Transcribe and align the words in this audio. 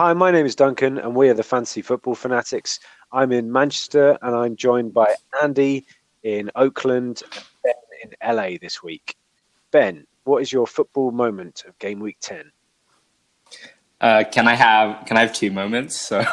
Hi, 0.00 0.14
my 0.14 0.30
name 0.30 0.46
is 0.46 0.54
Duncan, 0.54 0.96
and 0.96 1.14
we 1.14 1.28
are 1.28 1.34
the 1.34 1.42
Fantasy 1.42 1.82
Football 1.82 2.14
Fanatics. 2.14 2.80
I'm 3.12 3.32
in 3.32 3.52
Manchester, 3.52 4.16
and 4.22 4.34
I'm 4.34 4.56
joined 4.56 4.94
by 4.94 5.14
Andy 5.42 5.84
in 6.22 6.50
Oakland 6.56 7.22
and 7.34 7.44
Ben 7.62 7.74
in 8.22 8.34
LA 8.34 8.56
this 8.62 8.82
week. 8.82 9.18
Ben, 9.72 10.06
what 10.24 10.40
is 10.40 10.54
your 10.54 10.66
football 10.66 11.10
moment 11.10 11.64
of 11.68 11.78
game 11.78 12.00
week 12.00 12.16
10? 12.22 12.50
Uh, 14.00 14.24
can 14.32 14.48
I 14.48 14.54
have 14.54 15.04
can 15.04 15.18
I 15.18 15.20
have 15.20 15.34
two 15.34 15.50
moments? 15.50 16.00
So, 16.00 16.24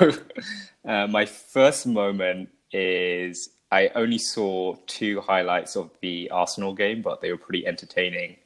uh, 0.87 1.07
my 1.07 1.25
first 1.25 1.85
moment 1.85 2.47
is 2.71 3.49
I 3.69 3.89
only 3.95 4.17
saw 4.17 4.77
two 4.87 5.19
highlights 5.19 5.75
of 5.75 5.91
the 5.99 6.29
Arsenal 6.29 6.73
game, 6.73 7.01
but 7.01 7.19
they 7.19 7.31
were 7.31 7.37
pretty 7.37 7.67
entertaining. 7.67 8.37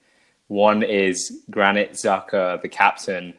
One 0.48 0.82
is 0.82 1.44
Granit 1.52 1.92
Xhaka, 1.92 2.60
the 2.64 2.70
captain, 2.70 3.36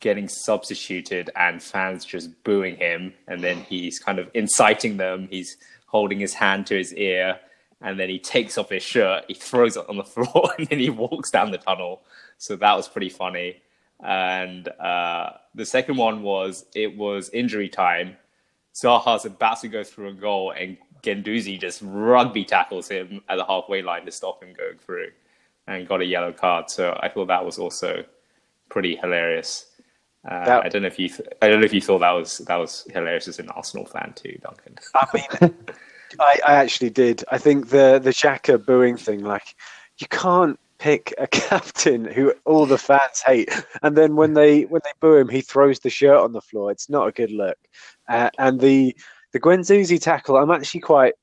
getting 0.00 0.28
substituted 0.28 1.30
and 1.36 1.62
fans 1.62 2.04
just 2.04 2.42
booing 2.42 2.76
him, 2.76 3.12
and 3.28 3.42
then 3.42 3.58
he's 3.58 3.98
kind 3.98 4.18
of 4.18 4.30
inciting 4.34 4.96
them. 4.96 5.28
He's 5.30 5.56
holding 5.86 6.18
his 6.18 6.34
hand 6.34 6.66
to 6.66 6.76
his 6.76 6.92
ear, 6.94 7.38
and 7.82 7.98
then 7.98 8.08
he 8.08 8.18
takes 8.18 8.58
off 8.58 8.70
his 8.70 8.82
shirt, 8.82 9.24
he 9.28 9.34
throws 9.34 9.76
it 9.76 9.88
on 9.88 9.96
the 9.96 10.04
floor, 10.14 10.50
and 10.58 10.66
then 10.68 10.78
he 10.78 10.90
walks 10.90 11.30
down 11.30 11.50
the 11.50 11.58
tunnel. 11.58 12.02
So 12.38 12.56
that 12.56 12.76
was 12.76 12.88
pretty 12.88 13.10
funny. 13.10 13.62
And 14.02 14.66
uh, 14.68 15.32
the 15.54 15.66
second 15.66 15.96
one 15.96 16.22
was 16.22 16.64
it 16.74 16.96
was 16.96 17.28
injury 17.30 17.68
time. 17.68 18.16
Zaha's 18.74 19.26
about 19.26 19.60
to 19.60 19.68
go 19.68 19.84
through 19.84 20.08
a 20.08 20.14
goal, 20.14 20.52
and 20.52 20.78
Guendouzi 21.02 21.60
just 21.60 21.80
rugby 21.84 22.44
tackles 22.44 22.88
him 22.88 23.20
at 23.28 23.36
the 23.36 23.44
halfway 23.44 23.82
line 23.82 24.06
to 24.06 24.12
stop 24.12 24.42
him 24.42 24.54
going 24.54 24.78
through, 24.78 25.08
and 25.66 25.86
got 25.86 26.00
a 26.00 26.06
yellow 26.06 26.32
card. 26.32 26.70
So 26.70 26.98
I 27.02 27.08
thought 27.08 27.26
that 27.26 27.44
was 27.44 27.58
also 27.58 28.04
pretty 28.70 28.96
hilarious. 28.96 29.66
Uh, 30.28 30.44
that, 30.44 30.64
I 30.64 30.68
don't 30.68 30.82
know 30.82 30.88
if 30.88 30.98
you 30.98 31.08
th- 31.08 31.28
I 31.40 31.48
don't 31.48 31.60
know 31.60 31.64
if 31.64 31.72
you 31.72 31.80
thought 31.80 32.00
that 32.00 32.10
was 32.10 32.38
that 32.38 32.56
was 32.56 32.86
hilarious 32.92 33.26
as 33.28 33.38
an 33.38 33.48
Arsenal 33.50 33.86
fan 33.86 34.12
too, 34.14 34.38
Duncan. 34.42 34.76
I 34.94 35.06
mean, 35.14 35.54
I, 36.18 36.40
I 36.46 36.54
actually 36.54 36.90
did. 36.90 37.24
I 37.30 37.38
think 37.38 37.70
the 37.70 38.00
the 38.02 38.10
Xhaka 38.10 38.64
booing 38.64 38.96
thing, 38.96 39.24
like 39.24 39.54
you 39.98 40.06
can't 40.08 40.58
pick 40.78 41.14
a 41.18 41.26
captain 41.30 42.04
who 42.04 42.34
all 42.44 42.66
the 42.66 42.76
fans 42.76 43.22
hate, 43.24 43.50
and 43.82 43.96
then 43.96 44.14
when 44.14 44.34
they 44.34 44.62
when 44.64 44.82
they 44.84 44.92
boo 45.00 45.16
him, 45.16 45.28
he 45.28 45.40
throws 45.40 45.78
the 45.78 45.90
shirt 45.90 46.18
on 46.18 46.32
the 46.32 46.42
floor. 46.42 46.70
It's 46.70 46.90
not 46.90 47.08
a 47.08 47.12
good 47.12 47.30
look. 47.30 47.58
Uh, 48.06 48.28
and 48.38 48.60
the 48.60 48.94
the 49.32 49.40
Guendouzi 49.40 50.00
tackle, 50.00 50.36
I'm 50.36 50.50
actually 50.50 50.80
quite 50.80 51.14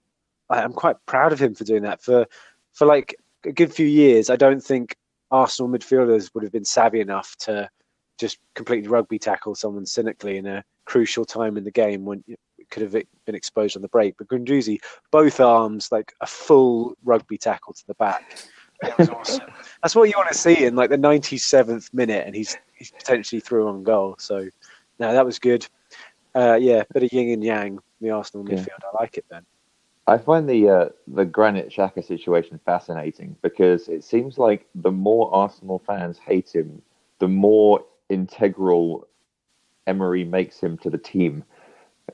I'm 0.49 0.73
quite 0.73 0.95
proud 1.05 1.33
of 1.33 1.39
him 1.41 1.53
for 1.53 1.65
doing 1.65 1.83
that. 1.83 2.01
For 2.01 2.25
for 2.73 2.87
like 2.87 3.15
a 3.45 3.51
good 3.51 3.71
few 3.73 3.87
years, 3.87 4.31
I 4.31 4.37
don't 4.37 4.63
think 4.63 4.95
Arsenal 5.29 5.69
midfielders 5.69 6.33
would 6.33 6.43
have 6.43 6.53
been 6.53 6.65
savvy 6.65 7.01
enough 7.01 7.35
to 7.41 7.69
just 8.17 8.39
completely 8.53 8.89
rugby 8.89 9.19
tackle 9.19 9.55
someone 9.55 9.85
cynically 9.85 10.37
in 10.37 10.45
a 10.45 10.63
crucial 10.85 11.25
time 11.25 11.57
in 11.57 11.63
the 11.63 11.71
game 11.71 12.05
when 12.05 12.23
it 12.27 12.39
could 12.69 12.81
have 12.83 12.91
been 13.25 13.35
exposed 13.35 13.75
on 13.75 13.81
the 13.81 13.87
break. 13.87 14.15
But 14.17 14.27
Guendouzi, 14.27 14.79
both 15.11 15.39
arms, 15.39 15.91
like 15.91 16.13
a 16.21 16.27
full 16.27 16.95
rugby 17.03 17.37
tackle 17.37 17.73
to 17.73 17.87
the 17.87 17.93
back. 17.95 18.47
It 18.83 18.97
was 18.97 19.09
awesome. 19.09 19.47
That's 19.81 19.95
what 19.95 20.09
you 20.09 20.15
want 20.17 20.29
to 20.29 20.37
see 20.37 20.65
in 20.65 20.75
like 20.75 20.89
the 20.89 20.97
97th 20.97 21.93
minute, 21.93 22.25
and 22.25 22.35
he's 22.35 22.57
he's 22.75 22.91
potentially 22.91 23.39
through 23.39 23.67
on 23.67 23.83
goal. 23.83 24.15
So, 24.19 24.47
no, 24.99 25.13
that 25.13 25.25
was 25.25 25.39
good. 25.39 25.67
Uh, 26.35 26.57
yeah, 26.61 26.83
bit 26.93 27.03
of 27.03 27.11
yin 27.11 27.31
and 27.31 27.43
yang, 27.43 27.79
the 28.01 28.11
Arsenal 28.11 28.47
yeah. 28.47 28.55
midfield. 28.55 28.83
I 28.83 29.01
like 29.01 29.17
it, 29.17 29.25
then. 29.29 29.43
I 30.05 30.17
find 30.17 30.47
the 30.47 30.69
uh, 30.69 30.89
the 31.07 31.25
Granit 31.25 31.69
Xhaka 31.69 32.05
situation 32.05 32.59
fascinating 32.65 33.35
because 33.41 33.89
it 33.89 34.03
seems 34.03 34.37
like 34.37 34.65
the 34.75 34.91
more 34.91 35.33
Arsenal 35.33 35.79
fans 35.79 36.17
hate 36.17 36.53
him, 36.53 36.81
the 37.19 37.27
more 37.27 37.83
integral 38.09 39.07
Emery 39.87 40.23
makes 40.23 40.59
him 40.59 40.77
to 40.79 40.89
the 40.89 40.97
team. 40.97 41.43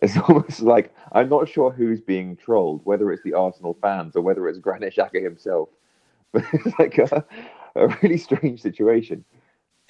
It's 0.01 0.17
almost 0.17 0.61
like 0.61 0.91
I'm 1.11 1.29
not 1.29 1.47
sure 1.47 1.69
who's 1.69 2.01
being 2.01 2.35
trolled, 2.35 2.81
whether 2.83 3.11
it's 3.11 3.21
the 3.21 3.35
Arsenal 3.35 3.77
fans 3.79 4.15
or 4.15 4.23
whether 4.23 4.49
it's 4.49 4.57
Granit 4.57 4.95
Xhaka 4.95 5.23
himself. 5.23 5.69
But 6.31 6.45
it's 6.51 6.79
like 6.79 6.97
a, 6.97 7.23
a 7.75 7.95
really 8.01 8.17
strange 8.17 8.59
situation. 8.59 9.23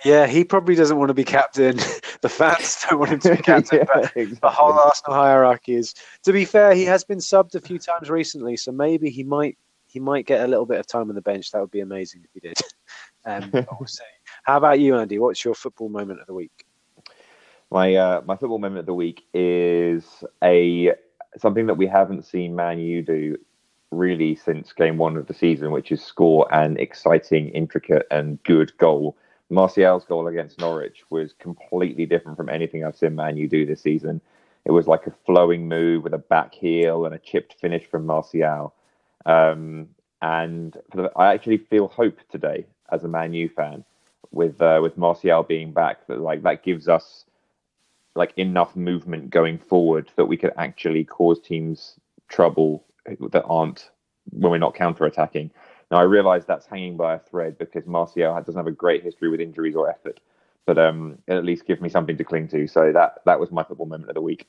Yeah, 0.03 0.27
he 0.27 0.43
probably 0.43 0.75
doesn't 0.75 0.97
want 0.97 1.07
to 1.07 1.13
be 1.13 1.23
captain. 1.23 1.77
the 2.21 2.27
fans 2.27 2.83
don't 2.89 2.99
want 2.99 3.11
him 3.11 3.19
to 3.19 3.35
be 3.37 3.41
captain. 3.41 3.77
yeah, 3.77 3.85
but 3.85 4.03
exactly. 4.17 4.25
the 4.41 4.49
whole 4.49 4.73
Arsenal 4.73 5.15
hierarchy 5.15 5.75
is. 5.75 5.93
To 6.23 6.33
be 6.33 6.43
fair, 6.43 6.75
he 6.75 6.83
has 6.83 7.05
been 7.05 7.19
subbed 7.19 7.55
a 7.55 7.61
few 7.61 7.79
times 7.79 8.09
recently, 8.09 8.57
so 8.57 8.73
maybe 8.73 9.09
he 9.09 9.23
might 9.23 9.57
he 9.85 10.01
might 10.01 10.25
get 10.25 10.43
a 10.43 10.47
little 10.47 10.65
bit 10.65 10.79
of 10.79 10.87
time 10.87 11.07
on 11.07 11.15
the 11.15 11.21
bench. 11.21 11.51
That 11.51 11.61
would 11.61 11.71
be 11.71 11.79
amazing 11.79 12.25
if 12.25 12.31
he 12.33 12.39
did. 12.41 12.57
Um, 13.25 13.49
we'll 13.53 13.87
see. 13.87 14.03
How 14.43 14.57
about 14.57 14.81
you, 14.81 14.97
Andy? 14.97 15.19
What's 15.19 15.43
your 15.45 15.55
football 15.55 15.87
moment 15.87 16.19
of 16.19 16.27
the 16.27 16.33
week? 16.33 16.65
My 17.71 17.95
uh, 17.95 18.21
my 18.25 18.35
football 18.35 18.59
moment 18.59 18.79
of 18.79 18.85
the 18.85 18.93
week 18.93 19.23
is 19.33 20.23
a 20.43 20.91
something 21.37 21.65
that 21.67 21.75
we 21.75 21.87
haven't 21.87 22.25
seen 22.25 22.53
Man 22.53 22.77
U 22.79 23.01
do 23.01 23.37
really 23.91 24.35
since 24.35 24.73
game 24.73 24.97
one 24.97 25.15
of 25.15 25.27
the 25.27 25.33
season, 25.33 25.71
which 25.71 25.91
is 25.93 26.03
score 26.03 26.53
an 26.53 26.77
exciting, 26.77 27.49
intricate, 27.49 28.05
and 28.11 28.41
good 28.43 28.77
goal. 28.77 29.15
Martial's 29.49 30.03
goal 30.03 30.27
against 30.27 30.59
Norwich 30.59 31.03
was 31.09 31.33
completely 31.33 32.05
different 32.05 32.37
from 32.37 32.49
anything 32.49 32.83
I've 32.83 32.97
seen 32.97 33.15
Man 33.15 33.37
U 33.37 33.47
do 33.47 33.65
this 33.65 33.81
season. 33.81 34.19
It 34.65 34.71
was 34.71 34.87
like 34.87 35.07
a 35.07 35.15
flowing 35.25 35.69
move 35.69 36.03
with 36.03 36.13
a 36.13 36.17
back 36.17 36.53
heel 36.53 37.05
and 37.05 37.15
a 37.15 37.19
chipped 37.19 37.55
finish 37.61 37.85
from 37.85 38.05
Martial. 38.05 38.73
Um, 39.25 39.87
and 40.21 40.77
the, 40.93 41.11
I 41.15 41.33
actually 41.33 41.57
feel 41.57 41.87
hope 41.87 42.19
today 42.29 42.65
as 42.91 43.05
a 43.05 43.07
Man 43.07 43.33
U 43.33 43.47
fan 43.47 43.85
with 44.31 44.61
uh, 44.61 44.79
with 44.81 44.97
Martial 44.97 45.43
being 45.43 45.71
back. 45.71 46.07
That 46.07 46.19
like 46.19 46.43
that 46.43 46.63
gives 46.63 46.87
us 46.87 47.25
like 48.15 48.33
enough 48.37 48.75
movement 48.75 49.29
going 49.29 49.57
forward 49.57 50.11
that 50.15 50.25
we 50.25 50.37
could 50.37 50.53
actually 50.57 51.03
cause 51.03 51.39
teams 51.39 51.99
trouble 52.27 52.83
that 53.31 53.43
aren't 53.45 53.89
when 54.31 54.51
we're 54.51 54.57
not 54.57 54.75
counter 54.75 55.05
attacking. 55.05 55.51
Now 55.91 55.97
I 55.97 56.03
realise 56.03 56.45
that's 56.45 56.65
hanging 56.65 56.97
by 56.97 57.15
a 57.15 57.19
thread 57.19 57.57
because 57.57 57.85
Martial 57.85 58.33
doesn't 58.35 58.55
have 58.55 58.67
a 58.67 58.71
great 58.71 59.03
history 59.03 59.29
with 59.29 59.41
injuries 59.41 59.75
or 59.75 59.89
effort, 59.89 60.19
but 60.65 60.77
um, 60.77 61.17
it 61.27 61.33
at 61.33 61.45
least 61.45 61.65
gives 61.65 61.81
me 61.81 61.89
something 61.89 62.17
to 62.17 62.23
cling 62.23 62.47
to. 62.49 62.67
So 62.67 62.91
that 62.91 63.19
that 63.25 63.39
was 63.39 63.51
my 63.51 63.63
football 63.63 63.87
moment 63.87 64.09
of 64.09 64.15
the 64.15 64.21
week. 64.21 64.47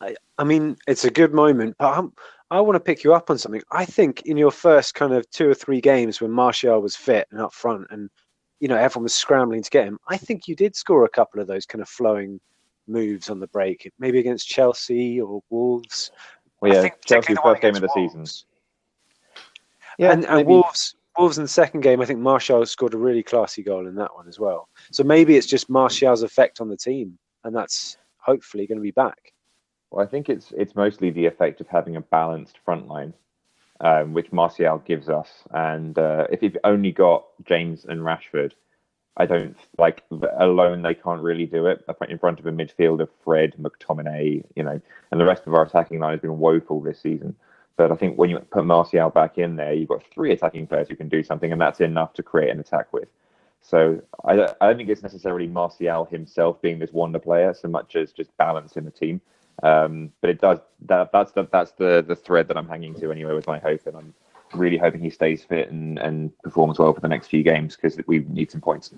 I, 0.00 0.14
I 0.38 0.44
mean, 0.44 0.76
it's 0.86 1.04
a 1.04 1.10
good 1.10 1.32
moment, 1.32 1.76
but 1.78 1.98
I'm, 1.98 2.12
I 2.50 2.60
want 2.60 2.76
to 2.76 2.80
pick 2.80 3.02
you 3.02 3.14
up 3.14 3.30
on 3.30 3.38
something. 3.38 3.62
I 3.72 3.84
think 3.84 4.22
in 4.22 4.36
your 4.36 4.50
first 4.50 4.94
kind 4.94 5.12
of 5.12 5.28
two 5.30 5.48
or 5.48 5.54
three 5.54 5.80
games 5.80 6.20
when 6.20 6.30
Martial 6.30 6.80
was 6.80 6.94
fit 6.94 7.26
and 7.30 7.40
up 7.40 7.52
front, 7.52 7.86
and 7.90 8.10
you 8.60 8.68
know 8.68 8.76
everyone 8.76 9.04
was 9.04 9.14
scrambling 9.14 9.62
to 9.62 9.70
get 9.70 9.84
him, 9.86 9.98
I 10.08 10.16
think 10.16 10.48
you 10.48 10.56
did 10.56 10.74
score 10.74 11.04
a 11.04 11.08
couple 11.08 11.40
of 11.40 11.46
those 11.46 11.66
kind 11.66 11.82
of 11.82 11.88
flowing 11.88 12.40
moves 12.86 13.30
on 13.30 13.40
the 13.40 13.48
break, 13.48 13.90
maybe 13.98 14.18
against 14.18 14.48
Chelsea 14.48 15.20
or 15.20 15.42
Wolves. 15.50 16.10
Well, 16.60 16.72
yeah, 16.72 16.88
Chelsea's 17.04 17.38
first 17.42 17.62
game 17.62 17.74
of 17.74 17.82
the 17.82 17.88
Wolves. 17.94 18.12
season. 18.12 18.48
Yeah, 19.98 20.12
and, 20.12 20.24
and 20.26 20.46
Wolves, 20.46 20.94
Wolves 21.18 21.38
in 21.38 21.44
the 21.44 21.48
second 21.48 21.80
game, 21.80 22.00
I 22.00 22.04
think 22.04 22.20
Martial 22.20 22.64
scored 22.66 22.94
a 22.94 22.98
really 22.98 23.22
classy 23.22 23.62
goal 23.62 23.86
in 23.86 23.94
that 23.96 24.14
one 24.14 24.28
as 24.28 24.38
well. 24.38 24.68
So 24.92 25.02
maybe 25.04 25.36
it's 25.36 25.46
just 25.46 25.70
Martial's 25.70 26.22
effect 26.22 26.60
on 26.60 26.68
the 26.68 26.76
team, 26.76 27.18
and 27.44 27.54
that's 27.54 27.96
hopefully 28.18 28.66
going 28.66 28.78
to 28.78 28.82
be 28.82 28.90
back. 28.90 29.32
Well, 29.90 30.04
I 30.04 30.08
think 30.08 30.28
it's 30.28 30.52
it's 30.56 30.74
mostly 30.74 31.10
the 31.10 31.26
effect 31.26 31.60
of 31.60 31.68
having 31.68 31.96
a 31.96 32.00
balanced 32.00 32.58
front 32.64 32.88
line, 32.88 33.14
um, 33.80 34.12
which 34.12 34.32
Martial 34.32 34.78
gives 34.78 35.08
us. 35.08 35.28
And 35.50 35.98
uh, 35.98 36.26
if 36.30 36.42
you've 36.42 36.56
only 36.64 36.92
got 36.92 37.24
James 37.44 37.84
and 37.84 38.00
Rashford, 38.00 38.52
I 39.16 39.26
don't 39.26 39.56
like 39.78 40.02
alone. 40.38 40.82
They 40.82 40.94
can't 40.94 41.22
really 41.22 41.46
do 41.46 41.66
it 41.66 41.84
in 42.08 42.18
front 42.18 42.38
of 42.38 42.46
a 42.46 42.52
midfield 42.52 43.00
of 43.00 43.08
Fred, 43.24 43.54
McTominay, 43.58 44.44
you 44.54 44.62
know, 44.62 44.80
and 45.10 45.20
the 45.20 45.24
rest 45.24 45.46
of 45.46 45.54
our 45.54 45.64
attacking 45.64 46.00
line 46.00 46.12
has 46.12 46.20
been 46.20 46.38
woeful 46.38 46.80
this 46.80 47.00
season. 47.00 47.34
But 47.76 47.92
I 47.92 47.96
think 47.96 48.18
when 48.18 48.30
you 48.30 48.38
put 48.38 48.64
Martial 48.64 49.10
back 49.10 49.38
in 49.38 49.56
there, 49.56 49.72
you've 49.72 49.88
got 49.88 50.02
three 50.12 50.32
attacking 50.32 50.66
players 50.66 50.88
who 50.88 50.96
can 50.96 51.08
do 51.08 51.22
something, 51.22 51.52
and 51.52 51.60
that's 51.60 51.80
enough 51.80 52.12
to 52.14 52.22
create 52.22 52.50
an 52.50 52.60
attack 52.60 52.92
with. 52.92 53.08
So 53.62 54.00
I, 54.24 54.32
I 54.60 54.66
don't 54.68 54.76
think 54.76 54.88
it's 54.88 55.02
necessarily 55.02 55.46
Martial 55.46 56.04
himself 56.04 56.60
being 56.62 56.78
this 56.78 56.92
wonder 56.92 57.18
player 57.18 57.52
so 57.52 57.68
much 57.68 57.96
as 57.96 58.12
just 58.12 58.34
balance 58.36 58.76
in 58.76 58.84
the 58.84 58.90
team. 58.90 59.20
Um, 59.62 60.12
but 60.20 60.30
it 60.30 60.40
does 60.40 60.58
that, 60.86 61.10
that's 61.12 61.32
the 61.32 61.48
that's 61.50 61.72
the 61.72 62.04
the 62.06 62.16
thread 62.16 62.48
that 62.48 62.56
I'm 62.56 62.68
hanging 62.68 62.94
to 62.96 63.10
anyway 63.10 63.32
with 63.32 63.46
my 63.46 63.58
hope, 63.58 63.86
and 63.86 63.96
I'm 63.96 64.14
really 64.54 64.76
hoping 64.76 65.00
he 65.00 65.10
stays 65.10 65.42
fit 65.42 65.70
and, 65.70 65.98
and 65.98 66.36
performs 66.42 66.78
well 66.78 66.92
for 66.92 67.00
the 67.00 67.08
next 67.08 67.28
few 67.28 67.42
games 67.42 67.76
because 67.76 67.98
we 68.06 68.20
need 68.28 68.50
some 68.50 68.60
points. 68.60 68.92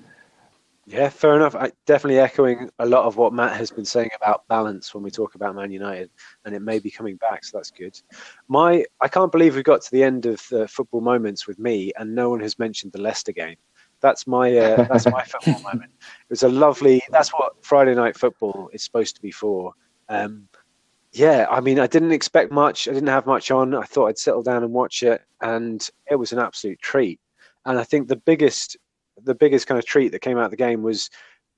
Yeah, 0.89 1.11
fair 1.11 1.37
enough. 1.37 1.55
I, 1.55 1.71
definitely 1.85 2.19
echoing 2.19 2.71
a 2.79 2.87
lot 2.87 3.05
of 3.05 3.19
what 3.19 3.35
Matt 3.35 3.59
has 3.59 3.71
been 3.71 3.85
saying 3.85 4.09
about 4.17 4.49
balance 4.49 4.95
when 4.95 5.03
we 5.03 5.11
talk 5.11 5.35
about 5.35 5.55
Man 5.55 5.71
United, 5.71 6.11
and 6.47 6.55
it 6.55 6.61
may 6.61 6.79
be 6.79 6.91
coming 6.91 7.17
back, 7.17 7.45
so 7.45 7.59
that's 7.59 7.71
good. 7.71 8.01
My, 8.49 8.87
I 9.03 9.09
can't 9.09 9.31
believe 9.31 9.55
we 9.55 9.63
got 9.63 9.83
to 9.83 9.91
the 9.91 10.03
end 10.03 10.25
of 10.25 10.43
the 10.51 10.67
football 10.67 11.03
moments 11.03 11.47
with 11.47 11.59
me, 11.59 11.93
and 11.99 12.15
no 12.15 12.31
one 12.31 12.41
has 12.41 12.59
mentioned 12.59 12.93
the 12.93 13.03
Leicester 13.03 13.33
game. 13.33 13.57
That's 14.01 14.27
my, 14.27 14.57
uh, 14.57 14.85
that's 14.85 15.05
my 15.07 15.23
football 15.27 15.61
moment. 15.61 15.91
It 16.01 16.31
was 16.31 16.43
a 16.43 16.49
lovely. 16.49 17.03
That's 17.11 17.35
what 17.35 17.63
Friday 17.63 17.95
night 17.95 18.17
football 18.17 18.71
is 18.73 18.83
supposed 18.83 19.15
to 19.17 19.21
be 19.21 19.31
for. 19.31 19.75
Um, 20.09 20.49
yeah, 21.13 21.47
I 21.51 21.61
mean, 21.61 21.81
I 21.81 21.87
didn't 21.87 22.13
expect 22.13 22.53
much. 22.53 22.87
I 22.87 22.93
didn't 22.93 23.09
have 23.09 23.27
much 23.27 23.51
on. 23.51 23.75
I 23.75 23.83
thought 23.83 24.09
I'd 24.09 24.19
settle 24.19 24.43
down 24.43 24.63
and 24.63 24.73
watch 24.73 25.03
it, 25.03 25.23
and 25.41 25.87
it 26.11 26.17
was 26.17 26.33
an 26.33 26.39
absolute 26.39 26.81
treat. 26.81 27.21
And 27.65 27.79
I 27.79 27.85
think 27.85 28.09
the 28.09 28.17
biggest, 28.17 28.77
the 29.23 29.35
biggest 29.35 29.67
kind 29.67 29.79
of 29.79 29.87
treat 29.87 30.13
that 30.13 30.21
came 30.21 30.39
out 30.39 30.45
of 30.45 30.51
the 30.51 30.57
game 30.57 30.83
was 30.83 31.11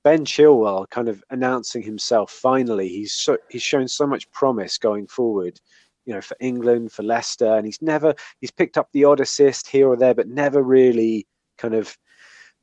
Ben 0.03 0.25
Chilwell 0.25 0.89
kind 0.89 1.09
of 1.09 1.23
announcing 1.29 1.83
himself 1.83 2.31
finally. 2.31 2.87
He's 2.87 3.13
so, 3.13 3.37
he's 3.49 3.61
shown 3.61 3.87
so 3.87 4.07
much 4.07 4.29
promise 4.31 4.77
going 4.77 5.07
forward, 5.07 5.59
you 6.05 6.13
know, 6.13 6.21
for 6.21 6.35
England, 6.39 6.91
for 6.91 7.03
Leicester, 7.03 7.55
and 7.55 7.65
he's 7.65 7.81
never 7.81 8.15
he's 8.39 8.51
picked 8.51 8.77
up 8.77 8.89
the 8.91 9.05
odd 9.05 9.19
assist 9.19 9.67
here 9.67 9.87
or 9.87 9.97
there, 9.97 10.15
but 10.15 10.27
never 10.27 10.63
really 10.63 11.27
kind 11.57 11.75
of 11.75 11.95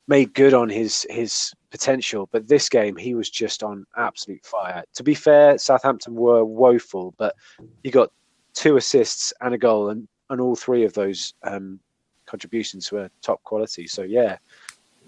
made 0.09 0.33
good 0.33 0.53
on 0.53 0.67
his 0.67 1.05
his 1.09 1.53
potential. 1.69 2.27
But 2.31 2.47
this 2.47 2.67
game, 2.67 2.97
he 2.97 3.13
was 3.13 3.29
just 3.29 3.63
on 3.63 3.85
absolute 3.95 4.45
fire. 4.45 4.83
To 4.95 5.03
be 5.03 5.13
fair, 5.13 5.57
Southampton 5.57 6.15
were 6.15 6.43
woeful, 6.43 7.13
but 7.17 7.35
he 7.83 7.91
got 7.91 8.11
two 8.53 8.75
assists 8.75 9.31
and 9.39 9.53
a 9.53 9.57
goal, 9.57 9.89
and 9.89 10.07
and 10.29 10.41
all 10.41 10.55
three 10.55 10.83
of 10.83 10.93
those 10.93 11.33
um, 11.43 11.79
contributions 12.25 12.91
were 12.91 13.09
top 13.21 13.41
quality. 13.43 13.87
So 13.87 14.01
yeah, 14.01 14.37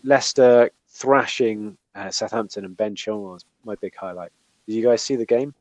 Leicester 0.03 0.69
thrashing 0.88 1.77
uh, 1.95 2.09
Southampton 2.09 2.65
and 2.65 2.77
Ben 2.77 2.95
Chilwell 2.95 3.33
was 3.33 3.45
my 3.65 3.75
big 3.81 3.95
highlight. 3.95 4.31
Did 4.68 4.75
you 4.75 4.83
guys 4.83 5.01
see 5.01 5.15
the 5.15 5.25
game? 5.25 5.53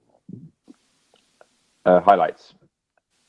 Uh, 1.84 2.00
highlights. 2.00 2.54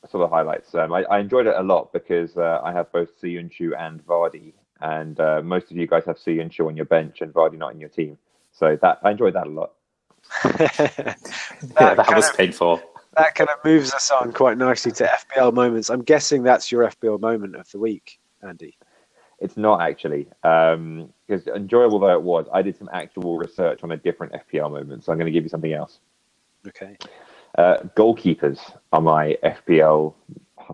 I 0.04 0.08
saw 0.08 0.18
the 0.18 0.28
highlights. 0.28 0.74
Um, 0.74 0.92
I, 0.92 1.04
I, 1.04 1.20
enjoyed 1.20 1.46
it 1.46 1.54
a 1.56 1.62
lot 1.62 1.92
because 1.92 2.36
uh, 2.36 2.60
I 2.62 2.72
have 2.72 2.90
both 2.92 3.08
Söyüncü 3.20 3.70
and 3.78 4.04
Vardy, 4.04 4.52
and 4.82 5.18
uh, 5.20 5.40
most 5.42 5.70
of 5.70 5.76
you 5.76 5.86
guys 5.86 6.04
have 6.06 6.18
C 6.18 6.40
and 6.40 6.52
Shaw 6.52 6.68
on 6.68 6.76
your 6.76 6.86
bench 6.86 7.20
and 7.20 7.32
Vardy 7.32 7.56
not 7.56 7.72
in 7.72 7.80
your 7.80 7.88
team. 7.88 8.18
So 8.52 8.76
that 8.82 8.98
I 9.02 9.12
enjoyed 9.12 9.34
that 9.34 9.46
a 9.46 9.50
lot. 9.50 9.72
that, 10.42 11.16
yeah, 11.80 11.94
that 11.94 12.14
was 12.14 12.28
of, 12.28 12.36
painful. 12.36 12.82
That 13.16 13.34
kind 13.34 13.48
of 13.48 13.64
moves 13.64 13.94
us 13.94 14.10
on 14.10 14.32
quite 14.32 14.58
nicely 14.58 14.92
to 14.92 15.04
FPL 15.04 15.54
moments. 15.54 15.88
I'm 15.88 16.02
guessing 16.02 16.42
that's 16.42 16.70
your 16.72 16.88
FPL 16.88 17.20
moment 17.20 17.56
of 17.56 17.70
the 17.70 17.78
week, 17.78 18.20
Andy. 18.42 18.76
It's 19.38 19.56
not 19.56 19.80
actually, 19.80 20.28
because 20.42 20.76
um, 20.76 21.54
enjoyable 21.54 21.98
though 21.98 22.14
it 22.14 22.22
was, 22.22 22.46
I 22.52 22.62
did 22.62 22.76
some 22.76 22.88
actual 22.92 23.38
research 23.38 23.82
on 23.82 23.92
a 23.92 23.96
different 23.96 24.32
FPL 24.32 24.70
moment. 24.70 25.04
So 25.04 25.12
I'm 25.12 25.18
going 25.18 25.26
to 25.26 25.32
give 25.32 25.44
you 25.44 25.48
something 25.48 25.72
else. 25.72 25.98
Okay. 26.66 26.96
Uh, 27.58 27.78
goalkeepers 27.96 28.58
are 28.92 29.00
my 29.00 29.36
FPL. 29.42 30.14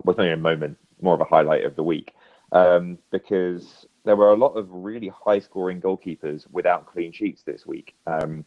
Was 0.03 0.17
not 0.17 0.25
even 0.25 0.39
a 0.39 0.41
moment, 0.41 0.77
more 1.01 1.15
of 1.15 1.21
a 1.21 1.25
highlight 1.25 1.65
of 1.65 1.75
the 1.75 1.83
week, 1.83 2.13
um, 2.51 2.97
because 3.11 3.87
there 4.03 4.15
were 4.15 4.31
a 4.31 4.37
lot 4.37 4.53
of 4.53 4.67
really 4.71 5.09
high-scoring 5.09 5.81
goalkeepers 5.81 6.45
without 6.51 6.85
clean 6.85 7.11
sheets 7.11 7.43
this 7.43 7.65
week. 7.65 7.95
Um, 8.07 8.45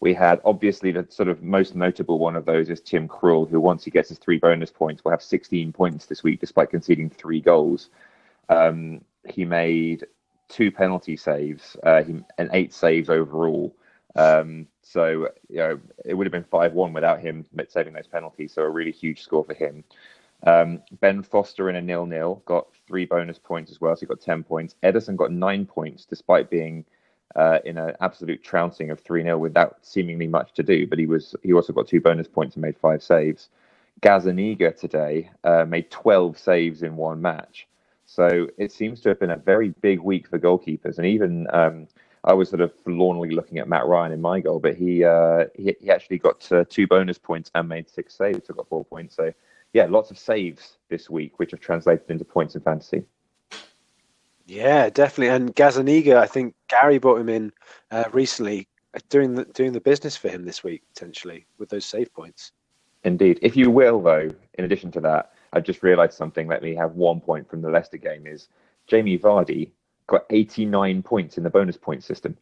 we 0.00 0.12
had 0.12 0.40
obviously 0.44 0.92
the 0.92 1.06
sort 1.08 1.28
of 1.28 1.42
most 1.42 1.74
notable 1.74 2.18
one 2.18 2.36
of 2.36 2.44
those 2.44 2.68
is 2.68 2.80
Tim 2.80 3.08
Krul, 3.08 3.48
who 3.48 3.60
once 3.60 3.84
he 3.84 3.90
gets 3.90 4.08
his 4.08 4.18
three 4.18 4.38
bonus 4.38 4.70
points 4.70 5.04
will 5.04 5.12
have 5.12 5.22
16 5.22 5.72
points 5.72 6.06
this 6.06 6.22
week 6.22 6.40
despite 6.40 6.70
conceding 6.70 7.08
three 7.08 7.40
goals. 7.40 7.90
Um, 8.48 9.00
he 9.26 9.44
made 9.44 10.06
two 10.48 10.70
penalty 10.70 11.16
saves 11.16 11.76
uh, 11.84 12.02
and 12.38 12.50
eight 12.52 12.72
saves 12.72 13.08
overall. 13.08 13.74
Um, 14.16 14.68
so 14.82 15.28
you 15.48 15.56
know 15.56 15.80
it 16.04 16.14
would 16.14 16.26
have 16.26 16.32
been 16.32 16.44
five 16.44 16.72
one 16.72 16.92
without 16.92 17.20
him 17.20 17.44
saving 17.68 17.94
those 17.94 18.06
penalties. 18.06 18.52
So 18.52 18.62
a 18.62 18.68
really 18.68 18.92
huge 18.92 19.22
score 19.22 19.44
for 19.44 19.54
him. 19.54 19.84
Um, 20.46 20.82
ben 21.00 21.22
Foster 21.22 21.70
in 21.70 21.76
a 21.76 21.80
nil 21.80 22.06
nil 22.06 22.42
got 22.44 22.66
three 22.86 23.06
bonus 23.06 23.38
points 23.38 23.70
as 23.70 23.80
well, 23.80 23.96
so 23.96 24.00
he 24.00 24.06
got 24.06 24.20
ten 24.20 24.42
points. 24.42 24.74
Ederson 24.82 25.16
got 25.16 25.32
nine 25.32 25.64
points 25.64 26.04
despite 26.04 26.50
being 26.50 26.84
uh, 27.34 27.58
in 27.64 27.78
an 27.78 27.94
absolute 28.00 28.42
trouncing 28.42 28.90
of 28.90 29.00
three 29.00 29.22
0 29.22 29.38
without 29.38 29.78
seemingly 29.82 30.26
much 30.26 30.52
to 30.54 30.62
do. 30.62 30.86
But 30.86 30.98
he 30.98 31.06
was 31.06 31.34
he 31.42 31.52
also 31.52 31.72
got 31.72 31.88
two 31.88 32.00
bonus 32.00 32.28
points 32.28 32.56
and 32.56 32.62
made 32.62 32.76
five 32.76 33.02
saves. 33.02 33.48
Gazaniga 34.00 34.76
today 34.76 35.30
uh, 35.44 35.64
made 35.64 35.90
twelve 35.90 36.38
saves 36.38 36.82
in 36.82 36.96
one 36.96 37.22
match. 37.22 37.66
So 38.06 38.48
it 38.58 38.70
seems 38.70 39.00
to 39.00 39.08
have 39.08 39.20
been 39.20 39.30
a 39.30 39.36
very 39.36 39.70
big 39.70 40.00
week 40.00 40.28
for 40.28 40.38
goalkeepers, 40.38 40.98
and 40.98 41.06
even 41.06 41.46
um, 41.54 41.88
I 42.24 42.34
was 42.34 42.50
sort 42.50 42.60
of 42.60 42.72
forlornly 42.82 43.30
looking 43.30 43.58
at 43.58 43.68
Matt 43.68 43.86
Ryan 43.86 44.12
in 44.12 44.20
my 44.20 44.40
goal, 44.40 44.58
but 44.58 44.74
he 44.74 45.04
uh, 45.04 45.46
he, 45.54 45.74
he, 45.80 45.90
actually 45.90 46.18
got 46.18 46.50
uh, 46.52 46.64
two 46.68 46.86
bonus 46.86 47.18
points 47.18 47.50
and 47.54 47.68
made 47.68 47.88
six 47.88 48.14
saves, 48.14 48.46
so 48.46 48.54
got 48.54 48.68
four 48.68 48.84
points. 48.84 49.16
So 49.16 49.32
yeah, 49.74 49.86
lots 49.86 50.10
of 50.10 50.18
saves 50.18 50.78
this 50.88 51.10
week, 51.10 51.38
which 51.38 51.50
have 51.50 51.60
translated 51.60 52.08
into 52.08 52.24
points 52.24 52.54
in 52.54 52.62
fantasy. 52.62 53.04
Yeah, 54.46 54.88
definitely. 54.88 55.34
And 55.34 55.54
Gazaniga, 55.54 56.16
I 56.16 56.26
think 56.26 56.54
Gary 56.68 56.98
brought 56.98 57.20
him 57.20 57.28
in 57.28 57.52
uh, 57.90 58.04
recently, 58.12 58.68
uh, 58.94 59.00
doing 59.08 59.34
the 59.34 59.44
doing 59.46 59.72
the 59.72 59.80
business 59.80 60.16
for 60.16 60.28
him 60.28 60.44
this 60.44 60.62
week 60.62 60.82
potentially 60.94 61.46
with 61.58 61.68
those 61.70 61.84
save 61.84 62.12
points. 62.14 62.52
Indeed. 63.02 63.40
If 63.42 63.56
you 63.56 63.70
will, 63.70 64.00
though, 64.00 64.30
in 64.54 64.64
addition 64.64 64.90
to 64.92 65.00
that, 65.00 65.32
I 65.52 65.60
just 65.60 65.82
realised 65.82 66.14
something. 66.14 66.46
Let 66.46 66.62
me 66.62 66.74
have 66.76 66.92
one 66.92 67.20
point 67.20 67.50
from 67.50 67.60
the 67.60 67.70
Leicester 67.70 67.96
game. 67.96 68.26
Is 68.26 68.48
Jamie 68.86 69.18
Vardy 69.18 69.70
got 70.06 70.24
89 70.30 71.02
points 71.02 71.36
in 71.36 71.42
the 71.42 71.50
bonus 71.50 71.76
point 71.76 72.04
system, 72.04 72.36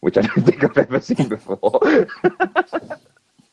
which 0.00 0.18
I 0.18 0.22
don't 0.22 0.44
think 0.46 0.64
I've 0.64 0.78
ever 0.78 1.00
seen 1.00 1.28
before. 1.28 2.08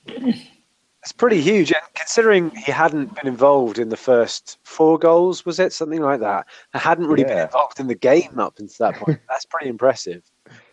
It's 1.04 1.12
pretty 1.12 1.42
huge, 1.42 1.72
and 1.72 1.82
considering 1.96 2.52
he 2.52 2.72
hadn't 2.72 3.16
been 3.16 3.28
involved 3.28 3.80
in 3.80 3.90
the 3.90 3.98
first 3.98 4.60
four 4.64 5.00
goals, 5.00 5.46
was 5.46 5.60
it 5.60 5.74
something 5.74 6.02
like 6.02 6.20
that? 6.20 6.46
I 6.76 6.78
hadn't 6.78 7.08
really 7.08 7.24
yeah. 7.24 7.30
been 7.30 7.44
involved 7.46 7.80
in 7.80 7.88
the 7.88 7.96
game 7.96 8.38
up 8.38 8.60
until 8.60 8.92
that 8.92 9.00
point. 9.00 9.20
That's 9.30 9.46
pretty 9.46 9.68
impressive. 9.68 10.22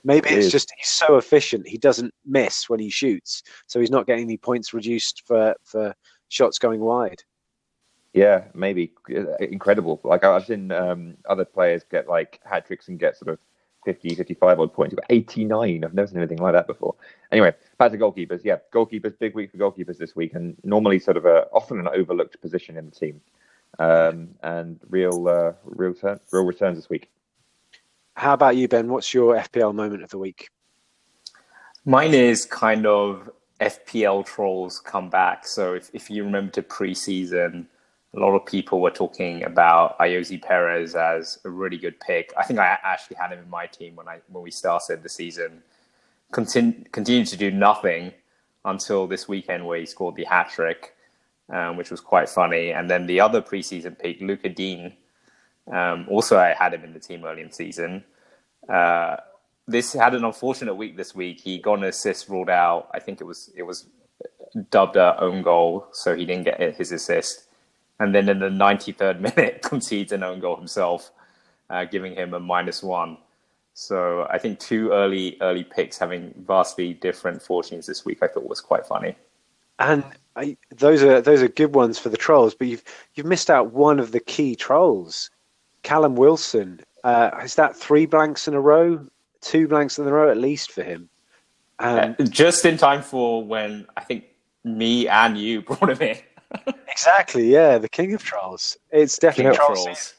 Maybe 0.04 0.28
it 0.28 0.36
it's 0.36 0.46
is. 0.46 0.52
just 0.52 0.72
he's 0.76 0.90
so 0.90 1.16
efficient; 1.16 1.66
he 1.66 1.78
doesn't 1.78 2.12
miss 2.26 2.68
when 2.68 2.78
he 2.78 2.90
shoots, 2.90 3.42
so 3.68 3.80
he's 3.80 3.90
not 3.90 4.06
getting 4.06 4.24
any 4.24 4.36
points 4.36 4.74
reduced 4.74 5.22
for 5.26 5.54
for 5.64 5.94
shots 6.28 6.58
going 6.58 6.80
wide. 6.80 7.22
Yeah, 8.12 8.44
maybe 8.54 8.92
incredible. 9.40 10.00
Like 10.04 10.24
I've 10.24 10.44
seen 10.44 10.72
um, 10.72 11.16
other 11.26 11.44
players 11.46 11.84
get 11.90 12.06
like 12.06 12.40
hat 12.44 12.66
tricks 12.66 12.88
and 12.88 12.98
get 12.98 13.16
sort 13.16 13.30
of 13.32 13.38
50, 13.88 14.16
55 14.16 14.60
odd 14.60 14.72
points. 14.74 14.94
But 14.94 15.06
89, 15.08 15.82
I've 15.82 15.94
never 15.94 16.06
seen 16.06 16.18
anything 16.18 16.36
like 16.36 16.52
that 16.52 16.66
before. 16.66 16.94
Anyway, 17.32 17.54
back 17.78 17.90
to 17.92 17.96
goalkeepers. 17.96 18.44
Yeah, 18.44 18.56
goalkeepers, 18.70 19.18
big 19.18 19.34
week 19.34 19.50
for 19.50 19.56
goalkeepers 19.56 19.96
this 19.96 20.14
week, 20.14 20.34
and 20.34 20.58
normally 20.62 20.98
sort 20.98 21.16
of 21.16 21.24
a 21.24 21.46
often 21.54 21.78
an 21.78 21.88
overlooked 21.88 22.38
position 22.42 22.76
in 22.76 22.84
the 22.84 22.90
team. 22.90 23.22
Um, 23.78 24.34
and 24.42 24.78
real, 24.90 25.26
uh, 25.26 25.52
real, 25.64 25.94
turn, 25.94 26.20
real 26.30 26.44
returns 26.44 26.76
this 26.76 26.90
week. 26.90 27.08
How 28.12 28.34
about 28.34 28.56
you, 28.56 28.68
Ben? 28.68 28.88
What's 28.88 29.14
your 29.14 29.36
FPL 29.36 29.74
moment 29.74 30.02
of 30.02 30.10
the 30.10 30.18
week? 30.18 30.50
Mine 31.86 32.12
is 32.12 32.44
kind 32.44 32.84
of 32.84 33.30
FPL 33.58 34.26
trolls 34.26 34.80
come 34.80 35.08
back. 35.08 35.46
So 35.46 35.72
if, 35.72 35.88
if 35.94 36.10
you 36.10 36.24
remember 36.24 36.52
to 36.52 36.62
preseason, 36.62 37.64
a 38.14 38.18
lot 38.18 38.34
of 38.34 38.46
people 38.46 38.80
were 38.80 38.90
talking 38.90 39.44
about 39.44 39.98
Ayoze 39.98 40.40
Perez 40.40 40.94
as 40.94 41.38
a 41.44 41.50
really 41.50 41.76
good 41.76 42.00
pick. 42.00 42.32
I 42.36 42.44
think 42.44 42.58
I 42.58 42.78
actually 42.82 43.16
had 43.16 43.32
him 43.32 43.40
in 43.40 43.50
my 43.50 43.66
team 43.66 43.96
when 43.96 44.08
I 44.08 44.20
when 44.28 44.42
we 44.42 44.50
started 44.50 45.02
the 45.02 45.08
season. 45.08 45.62
Continu- 46.32 46.90
continued 46.92 47.28
to 47.28 47.36
do 47.36 47.50
nothing 47.50 48.12
until 48.64 49.06
this 49.06 49.28
weekend 49.28 49.66
where 49.66 49.78
he 49.78 49.86
scored 49.86 50.16
the 50.16 50.24
hat 50.24 50.50
trick, 50.50 50.94
um, 51.50 51.76
which 51.76 51.90
was 51.90 52.00
quite 52.00 52.28
funny. 52.28 52.70
And 52.70 52.90
then 52.90 53.06
the 53.06 53.20
other 53.20 53.40
preseason 53.40 53.98
pick, 53.98 54.20
Lucas 54.20 54.54
Digne, 54.54 54.96
um, 55.70 56.06
also 56.10 56.38
I 56.38 56.54
had 56.54 56.74
him 56.74 56.84
in 56.84 56.92
the 56.92 57.00
team 57.00 57.24
early 57.24 57.42
in 57.42 57.48
the 57.48 57.54
season. 57.54 58.04
Uh, 58.68 59.16
this 59.66 59.92
had 59.92 60.14
an 60.14 60.24
unfortunate 60.24 60.74
week 60.74 60.96
this 60.96 61.14
week. 61.14 61.40
He 61.40 61.58
got 61.58 61.78
an 61.78 61.84
assist 61.84 62.28
ruled 62.30 62.48
out. 62.48 62.88
I 62.92 63.00
think 63.00 63.20
it 63.20 63.24
was 63.24 63.50
it 63.54 63.64
was 63.64 63.86
dubbed 64.70 64.96
a 64.96 65.20
own 65.20 65.42
goal, 65.42 65.88
so 65.92 66.16
he 66.16 66.24
didn't 66.24 66.44
get 66.44 66.74
his 66.74 66.90
assist 66.90 67.47
and 68.00 68.14
then 68.14 68.28
in 68.28 68.38
the 68.38 68.48
93rd 68.48 69.20
minute 69.36 69.62
concedes 69.62 70.12
an 70.12 70.22
own 70.22 70.40
goal 70.40 70.56
himself, 70.56 71.10
uh, 71.70 71.84
giving 71.84 72.14
him 72.14 72.34
a 72.34 72.40
minus 72.40 72.82
one. 72.82 73.18
So 73.74 74.26
I 74.28 74.38
think 74.38 74.58
two 74.58 74.90
early 74.90 75.36
early 75.40 75.62
picks 75.62 75.98
having 75.98 76.34
vastly 76.46 76.94
different 76.94 77.40
fortunes 77.40 77.86
this 77.86 78.04
week, 78.04 78.22
I 78.22 78.26
thought 78.26 78.48
was 78.48 78.60
quite 78.60 78.84
funny. 78.84 79.14
And 79.78 80.02
I, 80.34 80.56
those 80.74 81.02
are 81.04 81.20
those 81.20 81.42
are 81.42 81.48
good 81.48 81.74
ones 81.74 81.98
for 81.98 82.08
the 82.08 82.16
trolls, 82.16 82.54
but 82.54 82.66
you've 82.66 82.82
you've 83.14 83.26
missed 83.26 83.50
out 83.50 83.72
one 83.72 84.00
of 84.00 84.10
the 84.10 84.18
key 84.18 84.56
trolls, 84.56 85.30
Callum 85.84 86.16
Wilson. 86.16 86.80
Uh, 87.04 87.30
is 87.44 87.54
that 87.54 87.76
three 87.76 88.06
blanks 88.06 88.48
in 88.48 88.54
a 88.54 88.60
row? 88.60 89.06
Two 89.40 89.68
blanks 89.68 89.98
in 89.98 90.06
a 90.08 90.12
row 90.12 90.28
at 90.28 90.36
least 90.36 90.72
for 90.72 90.82
him. 90.82 91.08
Um, 91.78 92.16
uh, 92.18 92.24
just 92.24 92.64
in 92.64 92.76
time 92.76 93.02
for 93.02 93.44
when 93.44 93.86
I 93.96 94.00
think 94.00 94.24
me 94.64 95.06
and 95.06 95.38
you 95.38 95.62
brought 95.62 95.90
him 95.90 96.02
in 96.02 96.18
exactly, 96.88 97.50
yeah, 97.52 97.78
the 97.78 97.88
king 97.88 98.14
of 98.14 98.22
trolls. 98.22 98.76
It's 98.90 99.18
definitely 99.18 99.56
trolls. 99.56 99.84
trolls. 99.84 100.14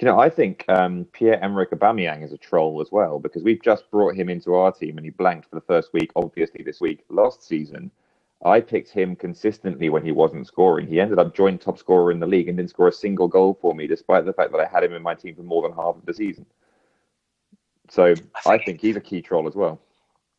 You 0.00 0.06
know, 0.06 0.20
I 0.20 0.30
think 0.30 0.64
um, 0.68 1.06
Pierre 1.12 1.42
Emerick 1.42 1.72
Aubameyang 1.72 2.22
is 2.24 2.32
a 2.32 2.38
troll 2.38 2.80
as 2.80 2.92
well 2.92 3.18
because 3.18 3.42
we've 3.42 3.62
just 3.62 3.90
brought 3.90 4.14
him 4.14 4.28
into 4.28 4.54
our 4.54 4.70
team 4.70 4.96
and 4.96 5.04
he 5.04 5.10
blanked 5.10 5.48
for 5.50 5.56
the 5.56 5.66
first 5.66 5.92
week. 5.92 6.12
Obviously, 6.14 6.62
this 6.62 6.80
week 6.80 7.04
last 7.08 7.46
season, 7.46 7.90
I 8.44 8.60
picked 8.60 8.90
him 8.90 9.16
consistently 9.16 9.88
when 9.88 10.04
he 10.04 10.12
wasn't 10.12 10.46
scoring. 10.46 10.86
He 10.86 11.00
ended 11.00 11.18
up 11.18 11.34
joint 11.34 11.60
top 11.60 11.78
scorer 11.78 12.12
in 12.12 12.20
the 12.20 12.26
league 12.26 12.46
and 12.48 12.56
didn't 12.56 12.70
score 12.70 12.86
a 12.86 12.92
single 12.92 13.26
goal 13.26 13.58
for 13.60 13.74
me, 13.74 13.88
despite 13.88 14.24
the 14.24 14.32
fact 14.32 14.52
that 14.52 14.60
I 14.60 14.66
had 14.66 14.84
him 14.84 14.94
in 14.94 15.02
my 15.02 15.16
team 15.16 15.34
for 15.34 15.42
more 15.42 15.62
than 15.62 15.72
half 15.72 15.96
of 15.96 16.06
the 16.06 16.14
season. 16.14 16.46
So 17.88 18.04
I 18.04 18.14
think, 18.14 18.28
I 18.46 18.58
think 18.58 18.80
he's 18.80 18.96
a 18.96 19.00
key 19.00 19.20
troll 19.20 19.48
as 19.48 19.56
well. 19.56 19.80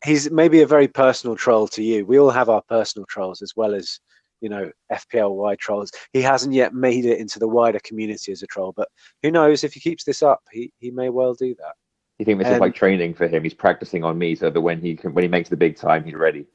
He's 0.05 0.31
maybe 0.31 0.61
a 0.61 0.67
very 0.67 0.87
personal 0.87 1.35
troll 1.35 1.67
to 1.69 1.83
you. 1.83 2.05
We 2.05 2.17
all 2.17 2.29
have 2.29 2.47
our 2.47 2.61
personal 2.61 3.05
trolls 3.07 3.41
as 3.41 3.57
well 3.57 3.75
as 3.75 3.99
you 4.41 4.49
know 4.49 4.71
FPL 4.91 5.35
wide 5.35 5.59
trolls. 5.59 5.91
He 6.13 6.21
hasn't 6.21 6.53
yet 6.53 6.73
made 6.73 7.05
it 7.05 7.19
into 7.19 7.39
the 7.39 7.47
wider 7.47 7.79
community 7.83 8.31
as 8.31 8.41
a 8.43 8.47
troll, 8.47 8.73
but 8.75 8.89
who 9.23 9.31
knows 9.31 9.63
if 9.63 9.73
he 9.73 9.79
keeps 9.79 10.03
this 10.03 10.23
up, 10.23 10.41
he 10.51 10.71
he 10.79 10.91
may 10.91 11.09
well 11.09 11.33
do 11.33 11.55
that. 11.55 11.75
You 12.19 12.25
think 12.25 12.39
this 12.39 12.47
um, 12.47 12.55
is 12.55 12.59
like 12.59 12.75
training 12.75 13.13
for 13.13 13.27
him? 13.27 13.43
He's 13.43 13.53
practicing 13.53 14.03
on 14.03 14.17
me 14.17 14.35
so 14.35 14.49
that 14.49 14.61
when 14.61 14.81
he 14.81 14.95
can, 14.95 15.13
when 15.13 15.23
he 15.23 15.29
makes 15.29 15.49
the 15.49 15.57
big 15.57 15.77
time, 15.77 16.03
he's 16.03 16.15
ready. 16.15 16.45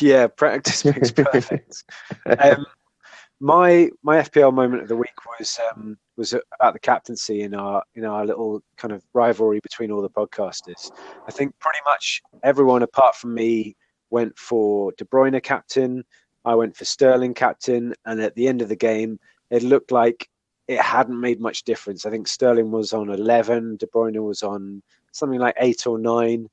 Yeah, 0.00 0.28
practice 0.28 0.84
makes 0.84 1.10
perfect. 1.10 1.84
um, 2.38 2.64
my 3.40 3.90
my 4.02 4.18
FPL 4.18 4.54
moment 4.54 4.82
of 4.82 4.88
the 4.88 4.96
week 4.96 5.14
was 5.38 5.58
um, 5.70 5.98
was 6.16 6.32
about 6.32 6.72
the 6.72 6.78
captaincy 6.78 7.42
in 7.42 7.54
our 7.54 7.82
in 7.94 8.04
our 8.04 8.24
little 8.24 8.62
kind 8.76 8.92
of 8.92 9.02
rivalry 9.12 9.60
between 9.60 9.90
all 9.90 10.02
the 10.02 10.08
podcasters. 10.08 10.90
I 11.26 11.30
think 11.30 11.54
pretty 11.58 11.80
much 11.84 12.22
everyone 12.42 12.82
apart 12.82 13.16
from 13.16 13.34
me 13.34 13.76
went 14.10 14.38
for 14.38 14.92
De 14.96 15.04
Bruyne 15.04 15.42
captain. 15.42 16.04
I 16.46 16.54
went 16.54 16.76
for 16.76 16.84
Sterling 16.84 17.34
captain, 17.34 17.94
and 18.06 18.20
at 18.20 18.34
the 18.34 18.48
end 18.48 18.62
of 18.62 18.68
the 18.68 18.76
game, 18.76 19.18
it 19.50 19.62
looked 19.62 19.92
like 19.92 20.28
it 20.68 20.80
hadn't 20.80 21.20
made 21.20 21.40
much 21.40 21.64
difference. 21.64 22.06
I 22.06 22.10
think 22.10 22.26
Sterling 22.26 22.70
was 22.70 22.92
on 22.92 23.10
11, 23.10 23.76
De 23.76 23.86
Bruyne 23.86 24.24
was 24.24 24.42
on 24.42 24.82
something 25.12 25.38
like 25.38 25.56
eight 25.60 25.86
or 25.86 25.98
nine. 25.98 26.48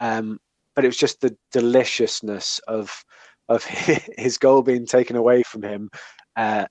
Um, 0.00 0.38
but 0.74 0.84
it 0.84 0.88
was 0.88 0.96
just 0.96 1.20
the 1.20 1.36
deliciousness 1.50 2.60
of 2.68 3.04
of 3.48 3.64
his 4.16 4.38
goal 4.38 4.62
being 4.62 4.86
taken 4.86 5.16
away 5.16 5.42
from 5.42 5.62
him. 5.62 5.90
Uh, 6.36 6.66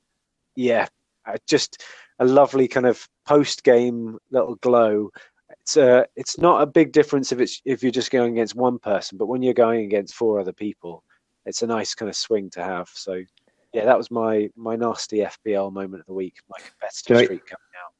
yeah, 0.55 0.87
just 1.47 1.83
a 2.19 2.25
lovely 2.25 2.67
kind 2.67 2.85
of 2.85 3.05
post 3.25 3.63
game 3.63 4.17
little 4.31 4.55
glow. 4.55 5.09
It's 5.61 5.77
a, 5.77 6.01
uh, 6.01 6.03
it's 6.15 6.37
not 6.37 6.61
a 6.61 6.65
big 6.65 6.93
difference 6.93 7.31
if 7.31 7.39
it's 7.39 7.61
if 7.65 7.83
you're 7.83 7.91
just 7.91 8.11
going 8.11 8.31
against 8.31 8.55
one 8.55 8.79
person, 8.79 9.17
but 9.17 9.27
when 9.27 9.41
you're 9.41 9.53
going 9.53 9.83
against 9.83 10.15
four 10.15 10.39
other 10.39 10.53
people, 10.53 11.03
it's 11.47 11.61
a 11.61 11.67
nice 11.67 11.95
kind 11.95 12.09
of 12.09 12.15
swing 12.15 12.49
to 12.51 12.63
have. 12.63 12.89
So 12.93 13.23
yeah, 13.73 13.85
that 13.85 13.97
was 13.97 14.11
my 14.11 14.49
my 14.55 14.75
nasty 14.75 15.19
FPL 15.19 15.71
moment 15.71 16.01
of 16.01 16.05
the 16.05 16.13
week. 16.13 16.35
My 16.49 16.57
competitive 16.57 17.25
streak 17.25 17.45
coming 17.47 17.73
out. 17.83 17.93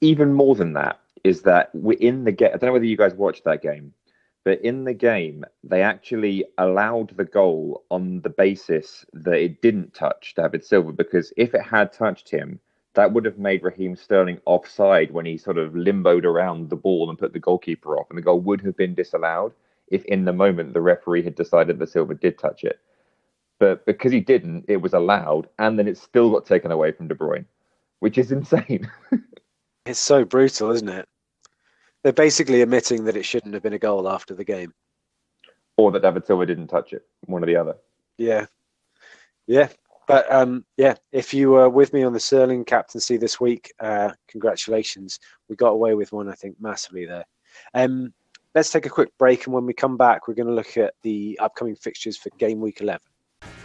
Even 0.00 0.32
more 0.32 0.54
than 0.54 0.72
that 0.74 1.00
is 1.24 1.42
that 1.42 1.70
we're 1.74 1.98
in 1.98 2.24
the 2.24 2.32
game. 2.32 2.50
I 2.54 2.58
don't 2.58 2.68
know 2.68 2.72
whether 2.72 2.84
you 2.84 2.96
guys 2.96 3.14
watched 3.14 3.44
that 3.44 3.62
game, 3.62 3.92
but 4.44 4.60
in 4.60 4.84
the 4.84 4.94
game 4.94 5.44
they 5.64 5.82
actually 5.82 6.44
allowed 6.58 7.16
the 7.16 7.24
goal 7.24 7.84
on 7.90 8.20
the 8.20 8.30
basis 8.30 9.04
that 9.12 9.34
it 9.34 9.60
didn't 9.62 9.94
touch 9.94 10.34
David 10.36 10.64
Silva 10.64 10.92
because 10.92 11.32
if 11.36 11.54
it 11.54 11.62
had 11.62 11.92
touched 11.92 12.28
him, 12.28 12.60
that 12.94 13.12
would 13.12 13.24
have 13.24 13.38
made 13.38 13.62
Raheem 13.62 13.96
Sterling 13.96 14.40
offside 14.44 15.10
when 15.10 15.26
he 15.26 15.36
sort 15.36 15.58
of 15.58 15.72
limboed 15.72 16.24
around 16.24 16.70
the 16.70 16.76
ball 16.76 17.10
and 17.10 17.18
put 17.18 17.32
the 17.32 17.40
goalkeeper 17.40 17.98
off, 17.98 18.06
and 18.10 18.18
the 18.18 18.22
goal 18.22 18.40
would 18.40 18.60
have 18.62 18.76
been 18.76 18.94
disallowed 18.94 19.52
if 19.88 20.04
in 20.06 20.24
the 20.24 20.32
moment 20.32 20.74
the 20.74 20.80
referee 20.80 21.22
had 21.22 21.34
decided 21.34 21.78
that 21.78 21.90
Silva 21.90 22.14
did 22.14 22.38
touch 22.38 22.64
it. 22.64 22.80
But 23.58 23.86
because 23.86 24.12
he 24.12 24.20
didn't, 24.20 24.66
it 24.68 24.78
was 24.78 24.92
allowed, 24.92 25.48
and 25.58 25.78
then 25.78 25.88
it 25.88 25.96
still 25.96 26.30
got 26.30 26.44
taken 26.44 26.70
away 26.70 26.92
from 26.92 27.08
De 27.08 27.14
Bruyne, 27.14 27.46
which 28.00 28.18
is 28.18 28.32
insane. 28.32 28.90
it's 29.86 30.00
so 30.00 30.24
brutal, 30.24 30.70
isn't 30.70 30.88
it? 30.88 31.08
They're 32.02 32.12
basically 32.12 32.62
admitting 32.62 33.04
that 33.04 33.16
it 33.16 33.24
shouldn't 33.24 33.54
have 33.54 33.62
been 33.62 33.72
a 33.72 33.78
goal 33.78 34.08
after 34.08 34.34
the 34.34 34.44
game, 34.44 34.74
or 35.76 35.90
that 35.92 36.02
David 36.02 36.26
Silva 36.26 36.46
didn't 36.46 36.68
touch 36.68 36.92
it, 36.92 37.06
one 37.24 37.42
or 37.42 37.46
the 37.46 37.56
other. 37.56 37.76
Yeah, 38.18 38.46
yeah, 39.46 39.68
but 40.06 40.30
um, 40.32 40.64
yeah, 40.76 40.94
if 41.10 41.34
you 41.34 41.50
were 41.50 41.68
with 41.68 41.92
me 41.92 42.04
on 42.04 42.12
the 42.12 42.20
Sterling 42.20 42.64
captaincy 42.64 43.16
this 43.16 43.40
week, 43.40 43.72
uh, 43.80 44.12
congratulations. 44.28 45.18
We 45.48 45.56
got 45.56 45.70
away 45.70 45.94
with 45.94 46.12
one, 46.12 46.28
I 46.28 46.34
think, 46.34 46.56
massively 46.60 47.06
there. 47.06 47.24
Um, 47.74 48.12
let's 48.56 48.70
take 48.70 48.86
a 48.86 48.90
quick 48.90 49.10
break, 49.18 49.44
and 49.44 49.52
when 49.54 49.66
we 49.66 49.74
come 49.74 49.98
back, 49.98 50.26
we're 50.26 50.34
going 50.34 50.48
to 50.48 50.54
look 50.54 50.78
at 50.78 50.94
the 51.02 51.38
upcoming 51.42 51.76
fixtures 51.76 52.16
for 52.16 52.30
game 52.38 52.58
week 52.58 52.80
11. 52.80 53.00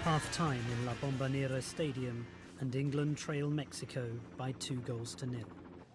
Half 0.04 0.30
time 0.34 0.60
in 0.74 0.86
La 0.86 0.92
Bombonera 0.96 1.64
Stadium, 1.64 2.28
and 2.60 2.76
England 2.76 3.18
trail 3.18 3.50
Mexico 3.50 4.06
by 4.38 4.52
two 4.60 4.82
goals 4.82 5.16
to 5.16 5.26
nil. 5.26 5.48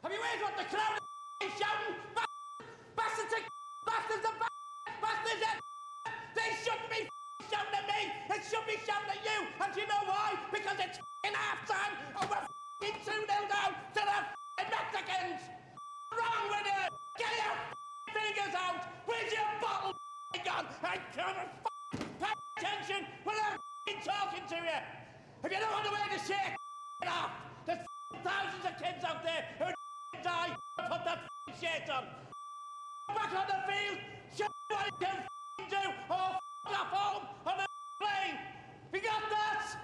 Have 0.03 0.13
you 0.13 0.19
heard 0.19 0.43
what 0.43 0.57
the 0.57 0.65
crowd 0.65 0.99
is 1.45 1.53
shouting? 1.61 1.95
Bastards 2.97 3.35
and 3.37 3.45
bastards 3.85 4.25
and 4.25 4.37
bastards 5.03 5.45
and 5.45 5.61
They 6.35 6.57
shouldn't 6.65 6.89
be 6.89 7.07
shouting 7.53 7.77
at 7.77 7.87
me. 7.87 8.01
It 8.35 8.43
should 8.49 8.67
be 8.67 8.81
shouting 8.89 9.13
at 9.13 9.23
you. 9.23 9.47
And 9.61 9.75
do 9.75 9.81
you 9.83 9.87
know 9.87 10.09
why? 10.09 10.41
Because 10.51 10.79
it's 10.81 10.99
half 11.23 11.69
time 11.69 11.93
and 12.19 12.31
we're 12.31 12.49
2 12.81 12.97
0 13.05 13.23
down 13.29 13.77
to 13.93 14.01
the 14.01 14.65
Mexicans. 14.65 15.43
Wrong 16.11 16.49
with 16.49 16.65
you? 16.65 16.83
Get 17.19 17.31
your 17.37 17.86
fingers 18.17 18.55
out! 18.55 18.81
Where's 19.07 19.33
your 19.33 19.49
bottle 19.61 19.93
gun? 20.45 20.67
I 20.83 20.97
can't 21.15 21.37
pay 22.21 22.33
attention 22.57 23.07
when 23.25 23.37
I'm 23.37 24.01
talking 24.03 24.45
to 24.49 24.57
you! 24.57 24.81
If 25.45 25.53
you 25.53 25.59
don't 25.61 25.73
want 25.73 25.85
to 25.85 25.93
wear 25.93 26.09
the 26.11 26.21
shirt, 26.25 26.57
off! 27.07 27.31
There's 27.67 27.85
thousands 28.25 28.65
of 28.65 28.83
kids 28.83 29.05
out 29.05 29.23
there 29.23 29.45
who 29.59 30.23
die 30.23 30.57
put 30.77 31.05
that 31.05 31.29
shirt 31.61 31.89
on! 31.91 32.05
Back 33.09 33.33
on 33.35 33.47
the 33.53 33.61
field, 33.73 33.99
show 34.37 34.47
what 34.69 34.87
you 34.87 35.07
can 35.07 35.19
do, 35.71 35.91
or 36.11 36.39
off 36.67 36.91
home 36.99 37.23
on 37.47 37.59
the 37.59 37.67
plane! 38.01 38.39
You 38.93 39.01
got 39.01 39.23
that? 39.31 39.77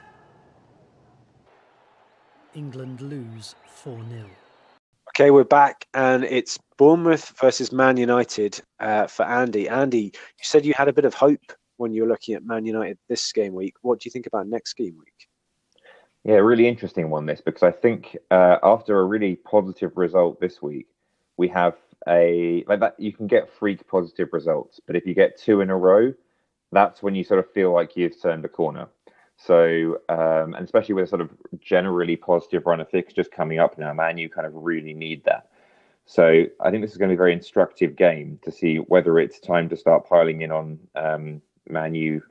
England 2.54 3.00
lose 3.00 3.54
4 3.66 3.98
0. 4.08 4.41
Okay, 5.14 5.31
we're 5.31 5.45
back, 5.45 5.87
and 5.92 6.25
it's 6.25 6.59
Bournemouth 6.78 7.38
versus 7.38 7.71
Man 7.71 7.99
United 7.99 8.59
uh, 8.81 9.07
for 9.07 9.26
Andy. 9.26 9.69
Andy, 9.69 10.04
you 10.04 10.11
said 10.40 10.64
you 10.64 10.73
had 10.73 10.88
a 10.88 10.92
bit 10.92 11.04
of 11.04 11.12
hope 11.12 11.52
when 11.76 11.92
you 11.92 12.00
were 12.00 12.09
looking 12.09 12.35
at 12.35 12.47
Man 12.47 12.64
United 12.64 12.97
this 13.11 13.31
game 13.31 13.52
week. 13.52 13.75
What 13.83 14.00
do 14.00 14.07
you 14.07 14.11
think 14.11 14.26
about 14.26 14.47
next 14.47 14.73
game 14.73 14.97
week? 14.99 15.28
Yeah, 16.25 16.37
really 16.37 16.66
interesting 16.66 17.11
one 17.11 17.26
this 17.26 17.42
because 17.42 17.62
I 17.62 17.73
think 17.73 18.16
uh, 18.31 18.57
after 18.62 19.00
a 19.00 19.04
really 19.04 19.37
positive 19.37 19.99
result 19.99 20.40
this 20.40 20.62
week, 20.62 20.87
we 21.37 21.47
have 21.49 21.76
a 22.09 22.64
like 22.66 22.81
that. 22.81 22.99
You 22.99 23.12
can 23.12 23.26
get 23.26 23.50
freak 23.50 23.87
positive 23.87 24.31
results, 24.33 24.81
but 24.87 24.97
if 24.97 25.04
you 25.04 25.12
get 25.12 25.38
two 25.38 25.61
in 25.61 25.69
a 25.69 25.76
row, 25.76 26.14
that's 26.73 27.02
when 27.02 27.14
you 27.14 27.23
sort 27.23 27.38
of 27.38 27.52
feel 27.52 27.71
like 27.73 27.99
you've 27.99 28.19
turned 28.19 28.47
a 28.47 28.49
corner. 28.49 28.88
So, 29.44 29.99
um, 30.08 30.54
and 30.54 30.64
especially 30.64 30.94
with 30.94 31.04
a 31.04 31.08
sort 31.08 31.20
of 31.20 31.30
generally 31.61 32.14
positive 32.14 32.64
run 32.64 32.80
of 32.80 32.88
fixtures 32.88 33.26
coming 33.26 33.58
up 33.58 33.76
now, 33.76 33.92
man, 33.92 34.16
you 34.16 34.28
kind 34.28 34.46
of 34.46 34.54
really 34.54 34.94
need 34.94 35.25
that. 35.25 35.49
So, 36.06 36.44
I 36.61 36.70
think 36.70 36.82
this 36.82 36.92
is 36.92 36.96
going 36.96 37.08
to 37.08 37.12
be 37.12 37.16
a 37.16 37.25
very 37.25 37.32
instructive 37.32 37.96
game 37.96 38.38
to 38.44 38.52
see 38.52 38.76
whether 38.76 39.18
it's 39.18 39.40
time 39.40 39.68
to 39.70 39.76
start 39.76 40.08
piling 40.08 40.42
in 40.42 40.52
on 40.52 40.78
um, 40.94 41.42
Man 41.68 41.94
U 41.96 42.22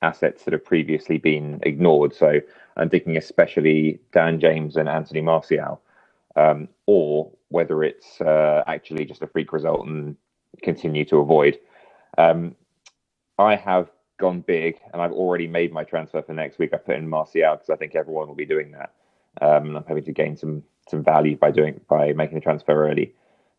assets 0.00 0.44
that 0.44 0.52
have 0.52 0.64
previously 0.64 1.18
been 1.18 1.60
ignored. 1.64 2.14
So, 2.14 2.40
I'm 2.78 2.88
thinking 2.88 3.18
especially 3.18 4.00
Dan 4.12 4.40
James 4.40 4.76
and 4.76 4.88
Anthony 4.88 5.20
Martial, 5.20 5.82
um, 6.34 6.68
or 6.86 7.30
whether 7.48 7.82
it's 7.82 8.22
uh, 8.22 8.64
actually 8.66 9.04
just 9.04 9.20
a 9.20 9.26
freak 9.26 9.52
result 9.52 9.86
and 9.86 10.16
continue 10.62 11.04
to 11.06 11.18
avoid. 11.18 11.58
Um, 12.16 12.56
I 13.38 13.54
have 13.54 13.90
gone 14.18 14.40
big, 14.40 14.78
and 14.92 15.00
I've 15.00 15.12
already 15.12 15.46
made 15.46 15.72
my 15.72 15.84
transfer 15.84 16.22
for 16.22 16.34
next 16.34 16.58
week. 16.58 16.74
I 16.74 16.76
put 16.76 16.96
in 16.96 17.08
Martial 17.08 17.54
because 17.54 17.70
I 17.70 17.76
think 17.76 17.94
everyone 17.94 18.28
will 18.28 18.34
be 18.34 18.46
doing 18.46 18.72
that. 18.72 18.92
Um, 19.40 19.76
I'm 19.76 19.84
hoping 19.84 20.04
to 20.04 20.12
gain 20.12 20.36
some 20.36 20.62
some 20.88 21.04
value 21.04 21.36
by 21.36 21.50
doing 21.50 21.80
by 21.88 22.12
making 22.12 22.36
the 22.36 22.40
transfer 22.40 22.88
early. 22.88 23.14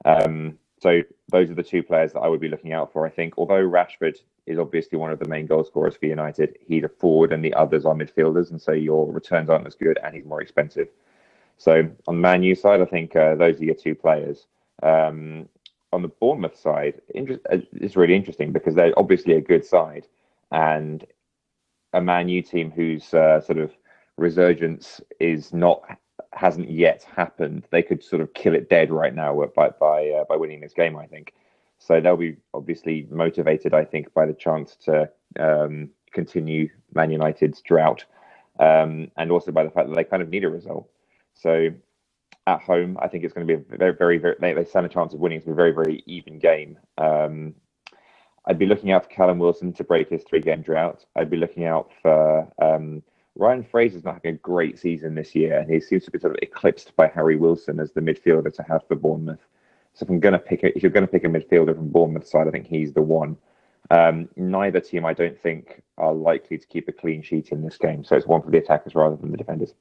Um, 0.06 0.58
so 0.82 1.02
those 1.30 1.50
are 1.50 1.56
the 1.56 1.64
two 1.64 1.84
players 1.84 2.14
that 2.14 2.20
I 2.20 2.28
would 2.28 2.40
be 2.40 2.48
looking 2.48 2.74
out 2.74 2.94
for. 2.94 3.06
I 3.06 3.10
think 3.10 3.34
although 3.38 3.68
Rashford 3.68 4.18
is 4.46 4.58
obviously 4.58 4.98
one 4.98 5.12
of 5.12 5.20
the 5.20 5.28
main 5.28 5.46
goal 5.46 5.64
scorers 5.64 5.96
for 5.98 6.06
United, 6.06 6.58
he's 6.66 6.84
a 6.84 6.90
forward 6.90 7.34
and 7.34 7.44
the 7.44 7.54
others 7.54 7.86
are 7.86 7.94
midfielders, 7.94 8.52
and 8.52 8.62
so 8.62 8.72
your 8.72 9.12
returns 9.12 9.50
aren't 9.50 9.68
as 9.68 9.76
good, 9.76 10.00
and 10.04 10.16
he's 10.16 10.26
more 10.26 10.42
expensive. 10.42 10.88
So 11.58 11.90
on 12.08 12.22
Man 12.22 12.44
U 12.44 12.56
side, 12.56 12.82
I 12.82 12.86
think 12.86 13.16
uh, 13.16 13.36
those 13.36 13.60
are 13.60 13.66
your 13.66 13.76
two 13.76 13.96
players. 13.96 14.48
Um, 14.82 15.50
on 15.92 16.02
the 16.02 16.08
Bournemouth 16.08 16.58
side, 16.58 17.02
inter- 17.14 17.40
uh, 17.52 17.58
it's 17.74 17.96
really 17.96 18.16
interesting 18.16 18.52
because 18.52 18.76
they're 18.76 18.98
obviously 18.98 19.34
a 19.34 19.42
good 19.42 19.66
side, 19.66 20.08
and 20.52 21.06
a 21.94 22.02
Man 22.02 22.30
U 22.30 22.42
team 22.42 22.72
whose 22.72 23.14
uh, 23.14 23.42
sort 23.42 23.58
of 23.58 23.72
resurgence 24.18 25.02
is 25.20 25.54
not 25.54 25.82
hasn't 26.34 26.70
yet 26.70 27.04
happened. 27.04 27.66
They 27.72 27.82
could 27.82 28.04
sort 28.04 28.22
of 28.22 28.34
kill 28.34 28.54
it 28.56 28.70
dead 28.70 28.92
right 28.92 29.14
now 29.14 29.44
by 29.56 29.70
by 29.70 30.10
uh, 30.10 30.26
by 30.26 30.36
winning 30.36 30.62
this 30.62 30.74
game. 30.74 30.98
I 30.98 31.08
think 31.08 31.34
so. 31.80 32.00
They'll 32.00 32.18
be 32.18 32.38
obviously 32.54 33.08
motivated. 33.10 33.74
I 33.74 33.86
think 33.86 34.14
by 34.14 34.26
the 34.26 34.34
chance 34.34 34.76
to 34.86 35.10
um, 35.40 35.90
continue 36.12 36.70
Man 36.94 37.12
United's 37.12 37.62
drought, 37.62 38.06
um, 38.60 39.10
and 39.18 39.32
also 39.32 39.52
by 39.52 39.64
the 39.64 39.72
fact 39.72 39.90
that 39.90 39.96
they 39.96 40.04
kind 40.04 40.22
of 40.22 40.30
need 40.30 40.44
a 40.44 40.50
result. 40.50 40.90
So 41.34 41.70
at 42.48 42.62
home, 42.62 42.98
I 43.02 43.08
think 43.08 43.24
it's 43.24 43.34
going 43.34 43.48
to 43.48 43.58
be 43.58 43.62
a 43.62 43.78
very, 43.78 43.94
very, 43.94 44.18
very 44.18 44.36
they, 44.40 44.54
they 44.54 44.66
stand 44.66 44.86
a 44.86 44.90
chance 44.90 45.14
of 45.14 45.20
winning. 45.20 45.40
It's 45.40 45.48
a 45.48 45.54
very, 45.54 45.72
very 45.72 46.04
even 46.06 46.40
game. 46.40 46.78
Um, 46.98 47.56
I'd 48.50 48.58
be 48.58 48.66
looking 48.66 48.92
out 48.92 49.04
for 49.04 49.10
Callum 49.12 49.38
Wilson 49.38 49.72
to 49.74 49.84
break 49.84 50.10
his 50.10 50.24
three 50.24 50.42
game 50.42 50.64
drought. 50.64 51.06
I'd 51.16 51.30
be 51.30 51.38
looking 51.38 51.66
out 51.66 51.92
for 52.02 52.52
um, 52.60 53.04
Ryan 53.36 53.64
Fraser's 53.64 54.04
not 54.04 54.16
having 54.16 54.34
a 54.36 54.38
great 54.40 54.80
season 54.80 55.14
this 55.14 55.36
year, 55.36 55.60
and 55.60 55.72
he 55.72 55.80
seems 55.80 56.04
to 56.06 56.12
be 56.12 56.18
sort 56.18 56.34
of 56.34 56.40
eclipsed 56.42 56.96
by 56.96 57.08
Harry 57.08 57.36
Wilson 57.36 57.80
as 57.80 57.92
the 57.92 58.02
midfielder 58.02 58.52
to 58.56 58.64
have 58.64 58.82
for 58.88 58.96
Bournemouth. 58.96 59.46
So 59.94 60.04
if 60.04 60.10
I'm 60.10 60.20
going 60.20 60.34
to 60.34 60.40
pick, 60.40 60.64
a, 60.64 60.76
if 60.76 60.82
you're 60.82 60.92
going 60.92 61.06
to 61.06 61.12
pick 61.12 61.26
a 61.26 61.28
midfielder 61.28 61.76
from 61.76 61.90
Bournemouth 61.90 62.28
side, 62.28 62.48
I 62.48 62.52
think 62.52 62.68
he's 62.68 62.92
the 62.92 63.04
one. 63.04 63.38
Um, 63.92 64.28
neither 64.36 64.80
team, 64.80 65.06
I 65.06 65.14
don't 65.14 65.40
think, 65.40 65.84
are 66.00 66.14
likely 66.14 66.58
to 66.58 66.68
keep 66.68 66.88
a 66.88 66.92
clean 66.92 67.22
sheet 67.22 67.52
in 67.52 67.64
this 67.64 67.78
game. 67.78 68.04
So 68.04 68.16
it's 68.16 68.28
one 68.28 68.42
for 68.42 68.50
the 68.50 68.58
attackers 68.58 68.96
rather 68.96 69.16
than 69.16 69.32
the 69.32 69.38
defenders. 69.38 69.74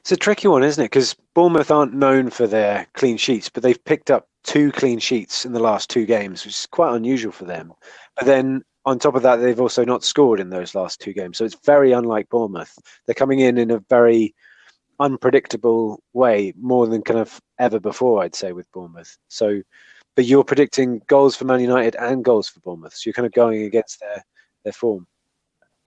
It's 0.00 0.12
a 0.12 0.16
tricky 0.16 0.48
one, 0.48 0.64
isn't 0.64 0.82
it? 0.82 0.86
Because 0.86 1.14
Bournemouth 1.34 1.70
aren't 1.70 1.94
known 1.94 2.30
for 2.30 2.46
their 2.46 2.86
clean 2.94 3.16
sheets, 3.16 3.48
but 3.48 3.62
they've 3.62 3.84
picked 3.84 4.10
up 4.10 4.27
two 4.44 4.72
clean 4.72 4.98
sheets 4.98 5.44
in 5.44 5.52
the 5.52 5.60
last 5.60 5.90
two 5.90 6.06
games, 6.06 6.44
which 6.44 6.54
is 6.54 6.66
quite 6.66 6.94
unusual 6.94 7.32
for 7.32 7.44
them. 7.44 7.72
But 8.16 8.26
then 8.26 8.62
on 8.84 8.98
top 8.98 9.14
of 9.14 9.22
that, 9.22 9.36
they've 9.36 9.60
also 9.60 9.84
not 9.84 10.04
scored 10.04 10.40
in 10.40 10.50
those 10.50 10.74
last 10.74 11.00
two 11.00 11.12
games. 11.12 11.38
So 11.38 11.44
it's 11.44 11.56
very 11.64 11.92
unlike 11.92 12.28
Bournemouth. 12.30 12.76
They're 13.06 13.14
coming 13.14 13.40
in 13.40 13.58
in 13.58 13.70
a 13.70 13.82
very 13.90 14.34
unpredictable 15.00 16.02
way, 16.12 16.52
more 16.58 16.86
than 16.86 17.02
kind 17.02 17.20
of 17.20 17.40
ever 17.58 17.78
before, 17.78 18.22
I'd 18.22 18.34
say, 18.34 18.52
with 18.52 18.70
Bournemouth. 18.72 19.16
So, 19.28 19.62
but 20.16 20.24
you're 20.24 20.44
predicting 20.44 21.02
goals 21.06 21.36
for 21.36 21.44
Man 21.44 21.60
United 21.60 21.94
and 21.96 22.24
goals 22.24 22.48
for 22.48 22.60
Bournemouth. 22.60 22.94
So 22.94 23.02
you're 23.06 23.14
kind 23.14 23.26
of 23.26 23.32
going 23.32 23.62
against 23.62 24.00
their, 24.00 24.24
their 24.64 24.72
form. 24.72 25.06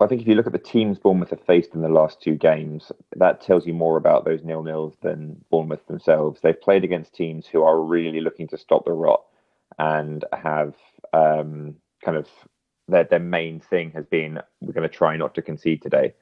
I 0.02 0.08
think 0.08 0.22
if 0.22 0.28
you 0.28 0.36
look 0.36 0.48
at 0.48 0.54
the 0.54 0.60
teams 0.60 1.00
Bournemouth 1.00 1.30
have 1.32 1.44
faced 1.44 1.74
in 1.74 1.82
the 1.82 1.90
last 1.90 2.22
two 2.22 2.36
games, 2.36 2.92
that 3.16 3.42
tells 3.42 3.66
you 3.66 3.74
more 3.74 3.98
about 3.98 4.26
those 4.26 4.44
nil 4.44 4.64
nils 4.64 4.96
than 5.02 5.44
Bournemouth 5.50 5.86
themselves. 5.88 6.40
They've 6.42 6.60
played 6.60 6.84
against 6.84 7.14
teams 7.14 7.48
who 7.48 7.64
are 7.64 7.82
really 7.82 8.22
looking 8.22 8.48
to 8.50 8.58
stop 8.58 8.86
the 8.86 8.94
rot 8.94 9.24
and 9.80 10.24
have 10.34 10.76
um, 11.14 11.76
kind 12.04 12.18
of 12.18 12.28
their 12.88 13.04
their 13.06 13.20
main 13.20 13.60
thing 13.60 13.92
has 13.92 14.06
been 14.06 14.40
we're 14.60 14.74
going 14.74 14.88
to 14.88 14.96
try 14.96 15.16
not 15.18 15.34
to 15.36 15.42
concede 15.42 15.82
today. 15.82 16.14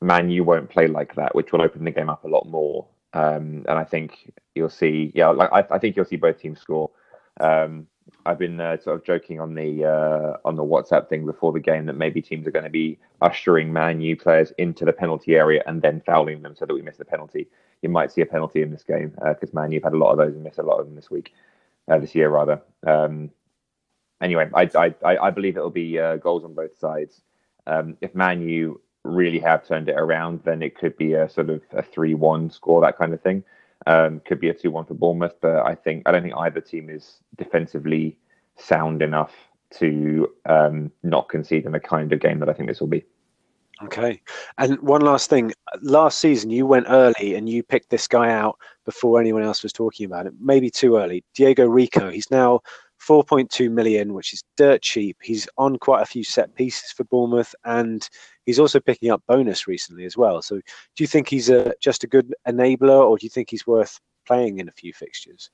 Man 0.00 0.30
you 0.30 0.44
won't 0.44 0.70
play 0.70 0.86
like 0.86 1.14
that, 1.16 1.34
which 1.34 1.52
will 1.52 1.62
open 1.62 1.84
the 1.84 1.90
game 1.90 2.08
up 2.08 2.24
a 2.24 2.28
lot 2.28 2.46
more. 2.46 2.86
Um, 3.12 3.64
and 3.68 3.78
I 3.78 3.84
think 3.84 4.32
you'll 4.54 4.68
see, 4.70 5.10
yeah, 5.14 5.28
like 5.28 5.50
I, 5.52 5.64
I 5.74 5.78
think 5.78 5.96
you'll 5.96 6.04
see 6.04 6.16
both 6.16 6.38
teams 6.38 6.60
score. 6.60 6.90
Um, 7.40 7.86
I've 8.26 8.38
been 8.38 8.60
uh, 8.60 8.76
sort 8.78 8.96
of 8.96 9.04
joking 9.04 9.40
on 9.40 9.54
the 9.54 9.84
uh, 9.84 10.36
on 10.44 10.56
the 10.56 10.64
WhatsApp 10.64 11.08
thing 11.08 11.24
before 11.26 11.52
the 11.52 11.60
game 11.60 11.86
that 11.86 11.96
maybe 11.96 12.20
teams 12.20 12.46
are 12.46 12.50
going 12.50 12.64
to 12.64 12.70
be 12.70 12.98
ushering 13.20 13.72
Man 13.72 14.00
U 14.00 14.16
players 14.16 14.52
into 14.58 14.84
the 14.84 14.92
penalty 14.92 15.36
area 15.36 15.62
and 15.66 15.80
then 15.82 16.02
fouling 16.04 16.42
them 16.42 16.54
so 16.54 16.66
that 16.66 16.74
we 16.74 16.82
miss 16.82 16.96
the 16.96 17.04
penalty. 17.04 17.48
You 17.82 17.88
might 17.88 18.12
see 18.12 18.20
a 18.20 18.26
penalty 18.26 18.62
in 18.62 18.70
this 18.70 18.84
game 18.84 19.10
because 19.10 19.50
uh, 19.50 19.54
Man 19.54 19.72
U've 19.72 19.82
had 19.82 19.94
a 19.94 19.96
lot 19.96 20.12
of 20.12 20.18
those 20.18 20.34
and 20.34 20.44
missed 20.44 20.58
a 20.58 20.62
lot 20.62 20.80
of 20.80 20.86
them 20.86 20.94
this 20.94 21.10
week, 21.10 21.32
uh, 21.88 21.98
this 21.98 22.14
year 22.14 22.28
rather. 22.28 22.60
Um, 22.86 23.30
anyway, 24.20 24.50
I, 24.54 24.68
I 25.04 25.16
I 25.16 25.30
believe 25.30 25.56
it'll 25.56 25.70
be 25.70 25.98
uh, 25.98 26.16
goals 26.16 26.44
on 26.44 26.54
both 26.54 26.78
sides. 26.78 27.22
Um, 27.66 27.96
if 28.00 28.14
Man 28.14 28.42
U 28.42 28.80
really 29.04 29.38
have 29.38 29.66
turned 29.66 29.88
it 29.88 29.96
around, 29.96 30.42
then 30.44 30.62
it 30.62 30.76
could 30.76 30.96
be 30.96 31.14
a 31.14 31.28
sort 31.28 31.48
of 31.48 31.62
a 31.72 31.82
three-one 31.82 32.50
score, 32.50 32.82
that 32.82 32.98
kind 32.98 33.14
of 33.14 33.20
thing. 33.22 33.42
Um, 33.86 34.20
could 34.26 34.40
be 34.40 34.50
a 34.50 34.54
two-one 34.54 34.84
for 34.84 34.94
Bournemouth, 34.94 35.36
but 35.40 35.64
I 35.64 35.74
think 35.74 36.02
I 36.06 36.12
don't 36.12 36.22
think 36.22 36.34
either 36.36 36.60
team 36.60 36.90
is 36.90 37.16
defensively 37.36 38.18
sound 38.56 39.00
enough 39.00 39.32
to 39.78 40.28
um, 40.46 40.90
not 41.02 41.28
concede 41.28 41.64
in 41.64 41.72
the 41.72 41.80
kind 41.80 42.12
of 42.12 42.20
game 42.20 42.40
that 42.40 42.48
I 42.48 42.52
think 42.52 42.68
this 42.68 42.80
will 42.80 42.88
be. 42.88 43.04
Okay. 43.82 44.20
And 44.58 44.78
one 44.80 45.00
last 45.00 45.30
thing. 45.30 45.52
Last 45.80 46.18
season, 46.18 46.50
you 46.50 46.66
went 46.66 46.86
early 46.88 47.34
and 47.34 47.48
you 47.48 47.62
picked 47.62 47.88
this 47.88 48.06
guy 48.06 48.30
out 48.30 48.58
before 48.84 49.20
anyone 49.20 49.42
else 49.42 49.62
was 49.62 49.72
talking 49.72 50.04
about 50.04 50.26
it. 50.26 50.34
Maybe 50.38 50.68
too 50.68 50.96
early. 50.96 51.24
Diego 51.34 51.66
Rico. 51.66 52.10
He's 52.10 52.30
now 52.30 52.60
4.2 53.00 53.70
million, 53.70 54.14
which 54.14 54.32
is 54.32 54.44
dirt 54.56 54.82
cheap. 54.82 55.16
He's 55.22 55.48
on 55.56 55.78
quite 55.78 56.02
a 56.02 56.06
few 56.06 56.22
set 56.22 56.54
pieces 56.54 56.92
for 56.92 57.04
Bournemouth, 57.04 57.54
and 57.64 58.08
he's 58.44 58.58
also 58.58 58.80
picking 58.80 59.10
up 59.10 59.22
bonus 59.26 59.66
recently 59.66 60.04
as 60.04 60.16
well. 60.16 60.42
So, 60.42 60.56
do 60.56 60.62
you 60.98 61.06
think 61.06 61.28
he's 61.28 61.48
a, 61.48 61.74
just 61.80 62.04
a 62.04 62.06
good 62.06 62.34
enabler, 62.46 63.00
or 63.00 63.16
do 63.16 63.24
you 63.24 63.30
think 63.30 63.50
he's 63.50 63.66
worth 63.66 63.98
playing 64.26 64.58
in 64.58 64.68
a 64.68 64.72
few 64.72 64.92
fixtures? 64.92 65.50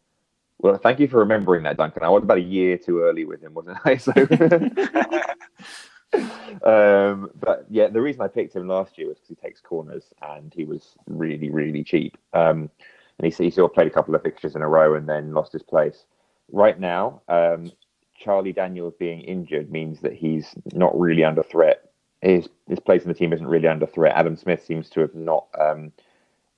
Well, 0.58 0.78
thank 0.78 1.00
you 1.00 1.06
for 1.06 1.18
remembering 1.18 1.64
that, 1.64 1.76
Duncan. 1.76 2.02
I 2.02 2.08
was 2.08 2.22
about 2.22 2.38
a 2.38 2.42
year 2.42 2.78
too 2.78 3.00
early 3.00 3.24
with 3.24 3.42
him, 3.42 3.54
wasn't 3.54 3.78
I? 3.84 3.96
So, 4.06 4.12
um, 6.64 7.30
but 7.38 7.66
yeah, 7.68 7.88
the 7.88 8.00
reason 8.00 8.22
I 8.22 8.28
picked 8.28 8.56
him 8.56 8.68
last 8.68 8.96
year 8.96 9.08
was 9.08 9.18
because 9.18 9.28
he 9.28 9.34
takes 9.34 9.60
corners 9.60 10.14
and 10.22 10.52
he 10.54 10.64
was 10.64 10.94
really, 11.06 11.50
really 11.50 11.84
cheap. 11.84 12.16
Um, 12.32 12.70
and 13.18 13.32
he, 13.32 13.44
he 13.44 13.50
sort 13.50 13.70
of 13.70 13.74
played 13.74 13.88
a 13.88 13.90
couple 13.90 14.14
of 14.14 14.22
fixtures 14.22 14.56
in 14.56 14.62
a 14.62 14.68
row 14.68 14.94
and 14.94 15.06
then 15.08 15.34
lost 15.34 15.52
his 15.52 15.62
place 15.62 16.06
right 16.52 16.78
now, 16.78 17.22
um, 17.28 17.72
Charlie 18.18 18.52
Daniels 18.52 18.94
being 18.98 19.20
injured 19.20 19.70
means 19.70 20.00
that 20.00 20.12
he's 20.14 20.54
not 20.72 20.98
really 20.98 21.24
under 21.24 21.42
threat. 21.42 21.90
His 22.22 22.48
his 22.68 22.80
place 22.80 23.02
in 23.02 23.08
the 23.08 23.14
team 23.14 23.32
isn't 23.32 23.46
really 23.46 23.68
under 23.68 23.86
threat. 23.86 24.16
Adam 24.16 24.36
Smith 24.36 24.64
seems 24.64 24.88
to 24.90 25.00
have 25.00 25.14
not. 25.14 25.46
Um, 25.58 25.92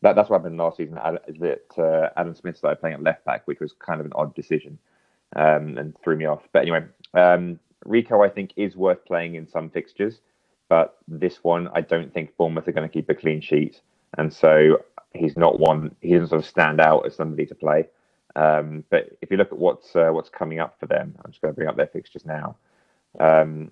that 0.02 0.14
that's 0.14 0.30
what 0.30 0.40
happened 0.40 0.58
last 0.58 0.76
season. 0.76 0.94
That 0.94 1.62
uh, 1.76 2.10
Adam 2.18 2.34
Smith 2.34 2.56
started 2.56 2.80
playing 2.80 2.94
at 2.94 3.02
left 3.02 3.24
back, 3.24 3.46
which 3.46 3.60
was 3.60 3.72
kind 3.72 4.00
of 4.00 4.06
an 4.06 4.12
odd 4.14 4.34
decision 4.34 4.78
um, 5.36 5.76
and 5.78 5.96
threw 6.02 6.16
me 6.16 6.26
off. 6.26 6.42
But 6.52 6.62
anyway, 6.62 6.84
um, 7.14 7.58
Rico 7.84 8.22
I 8.22 8.28
think 8.28 8.52
is 8.56 8.76
worth 8.76 9.04
playing 9.04 9.34
in 9.34 9.48
some 9.48 9.70
fixtures, 9.70 10.20
but 10.68 10.98
this 11.08 11.42
one 11.42 11.68
I 11.74 11.80
don't 11.80 12.12
think 12.14 12.36
Bournemouth 12.36 12.68
are 12.68 12.72
going 12.72 12.88
to 12.88 12.92
keep 12.92 13.10
a 13.10 13.14
clean 13.14 13.40
sheet, 13.40 13.80
and 14.16 14.32
so 14.32 14.78
he's 15.14 15.36
not 15.36 15.58
one. 15.58 15.94
He 16.00 16.12
doesn't 16.12 16.28
sort 16.28 16.42
of 16.42 16.48
stand 16.48 16.80
out 16.80 17.06
as 17.06 17.16
somebody 17.16 17.46
to 17.46 17.54
play. 17.54 17.86
Um, 18.36 18.84
but 18.90 19.10
if 19.22 19.30
you 19.30 19.36
look 19.36 19.52
at 19.52 19.58
what's 19.58 19.96
uh, 19.96 20.10
what's 20.10 20.28
coming 20.28 20.60
up 20.60 20.78
for 20.78 20.86
them, 20.86 21.14
I'm 21.24 21.30
just 21.30 21.42
going 21.42 21.52
to 21.52 21.56
bring 21.56 21.68
up 21.68 21.76
their 21.76 21.86
fixtures 21.86 22.24
now. 22.24 22.56
Um, 23.18 23.70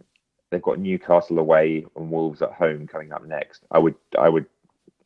they've 0.51 0.63
got 0.63 0.79
Newcastle 0.79 1.39
away 1.39 1.87
and 1.97 2.11
Wolves 2.11 2.43
at 2.43 2.53
home 2.53 2.87
coming 2.87 3.13
up 3.13 3.25
next. 3.25 3.65
I 3.71 3.79
would 3.79 3.95
I 4.19 4.29
would 4.29 4.47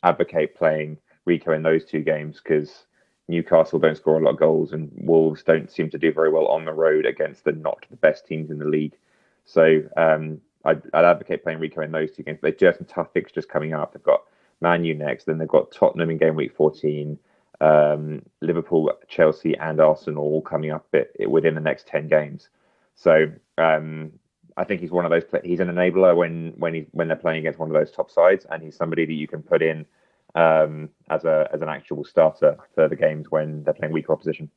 advocate 0.03 0.57
playing 0.57 0.99
Rico 1.25 1.53
in 1.53 1.63
those 1.63 1.85
two 1.85 2.01
games 2.01 2.41
because 2.43 2.85
Newcastle 3.29 3.79
don't 3.79 3.97
score 3.97 4.19
a 4.19 4.23
lot 4.23 4.33
of 4.33 4.39
goals 4.39 4.73
and 4.73 4.91
Wolves 4.97 5.43
don't 5.43 5.71
seem 5.71 5.91
to 5.91 5.99
do 5.99 6.13
very 6.13 6.31
well 6.31 6.47
on 6.49 6.65
the 6.65 6.73
road 6.73 7.07
against 7.07 7.45
the 7.45 7.53
not 7.53 7.85
the 7.91 7.97
best 7.97 8.27
teams 8.27 8.51
in 8.51 8.59
the 8.59 8.65
league. 8.65 8.97
So 9.45 9.83
um, 9.97 10.41
I'd, 10.65 10.83
I'd, 10.93 11.05
advocate 11.05 11.43
playing 11.43 11.59
Rico 11.61 11.81
in 11.83 11.93
those 11.93 12.13
two 12.13 12.23
games. 12.23 12.39
They 12.43 12.53
do 12.53 12.67
have 12.67 12.77
some 12.77 12.87
tough 12.87 13.13
fixtures 13.13 13.47
coming 13.47 13.73
up. 13.73 13.93
They've 13.93 14.03
got 14.03 14.23
Man 14.61 14.85
U 14.85 14.95
next, 14.95 15.25
then 15.25 15.39
they've 15.39 15.49
got 15.49 15.73
Tottenham 15.73 16.11
in 16.11 16.19
game 16.19 16.37
week 16.37 16.55
14 16.55 17.19
um, 17.61 18.23
Liverpool, 18.41 18.93
Chelsea, 19.09 19.57
and 19.57 19.81
Arsenal 19.81 20.25
all 20.25 20.43
coming 20.43 20.71
up 20.71 20.87
it, 20.93 21.15
it 21.19 21.31
within 21.31 21.55
the 21.55 21.61
next 21.61 21.87
ten 21.87 22.09
games. 22.09 22.49
So 22.95 23.31
um, 23.59 24.13
I 24.57 24.65
think 24.65 24.81
he's 24.81 24.91
one 24.91 25.05
of 25.05 25.11
those. 25.11 25.25
He's 25.45 25.61
an 25.61 25.69
enabler 25.69 26.17
when 26.17 26.55
when 26.57 26.75
he 26.75 26.87
when 26.93 27.09
they're 27.09 27.17
playing 27.17 27.41
against 27.41 27.59
one 27.59 27.69
of 27.69 27.75
those 27.75 27.91
top 27.91 28.11
sides, 28.11 28.47
and 28.51 28.63
he's 28.63 28.77
somebody 28.77 29.07
that 29.07 29.13
you 29.13 29.29
can 29.29 29.43
put 29.43 29.63
in 29.63 29.87
um, 30.35 30.89
as 31.09 31.25
a 31.25 31.49
as 31.53 31.63
an 31.63 31.69
actual 31.69 32.05
starter 32.05 32.57
for 32.75 32.89
the 32.89 32.97
games 32.97 33.31
when 33.31 33.63
they're 33.65 33.75
playing 33.75 33.93
weaker 33.93 34.13
opposition. 34.13 34.51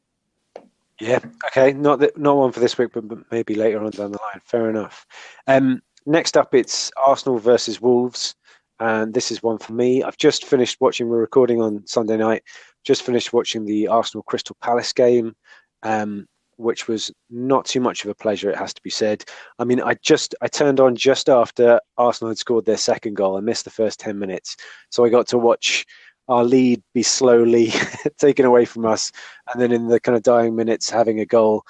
Yeah. 1.00 1.20
Okay. 1.48 1.74
Not 1.74 2.00
that, 2.00 2.18
not 2.18 2.38
one 2.38 2.52
for 2.52 2.60
this 2.60 2.78
week, 2.78 2.92
but 2.94 3.04
maybe 3.32 3.56
later 3.56 3.84
on 3.84 3.92
down 3.92 4.12
the 4.12 4.20
line. 4.20 4.42
Fair 4.46 4.70
enough. 4.70 5.06
Um, 5.48 5.82
next 6.06 6.38
up, 6.38 6.54
it's 6.54 6.92
Arsenal 6.98 7.40
versus 7.40 7.82
Wolves, 7.82 8.36
and 8.80 9.14
this 9.14 9.32
is 9.32 9.42
one 9.42 9.58
for 9.58 9.74
me. 9.74 10.04
I've 10.04 10.18
just 10.18 10.46
finished 10.46 10.80
watching. 10.80 11.10
We're 11.10 11.18
recording 11.18 11.62
on 11.62 11.86
Sunday 11.88 12.18
night 12.18 12.44
just 12.84 13.04
finished 13.04 13.34
watching 13.34 13.66
the 13.66 13.88
Arsenal 13.88 14.24
Crystal 14.24 14.58
Palace 14.62 14.94
game, 14.94 15.36
um, 15.84 16.26
which 16.58 16.88
was 16.88 17.12
not 17.30 17.66
too 17.66 17.80
much 17.80 18.04
of 18.04 18.12
a 18.12 18.16
pleasure. 18.16 18.50
It 18.50 18.58
has 18.58 18.74
to 18.74 18.82
be 18.84 18.90
said. 18.90 19.24
I 19.60 19.64
mean, 19.64 19.82
I 19.82 19.96
just 20.02 20.36
I 20.42 20.48
turned 20.48 20.80
on 20.80 20.96
just 20.96 21.30
after 21.30 21.80
Arsenal 21.98 22.30
had 22.30 22.38
scored 22.38 22.66
their 22.66 22.78
second 22.78 23.16
goal. 23.16 23.38
I 23.38 23.42
missed 23.42 23.66
the 23.66 23.72
first 23.72 24.00
ten 24.00 24.20
minutes, 24.20 24.56
so 24.90 25.06
I 25.06 25.10
got 25.10 25.28
to 25.28 25.38
watch 25.38 25.86
our 26.30 26.44
lead 26.44 26.82
be 26.94 27.04
slowly 27.04 27.74
taken 28.18 28.46
away 28.46 28.66
from 28.66 28.86
us, 28.86 29.12
and 29.52 29.62
then 29.62 29.72
in 29.72 29.88
the 29.88 30.00
kind 30.00 30.16
of 30.16 30.24
dying 30.24 30.56
minutes, 30.56 30.90
having 30.90 31.20
a 31.20 31.26
goal 31.26 31.64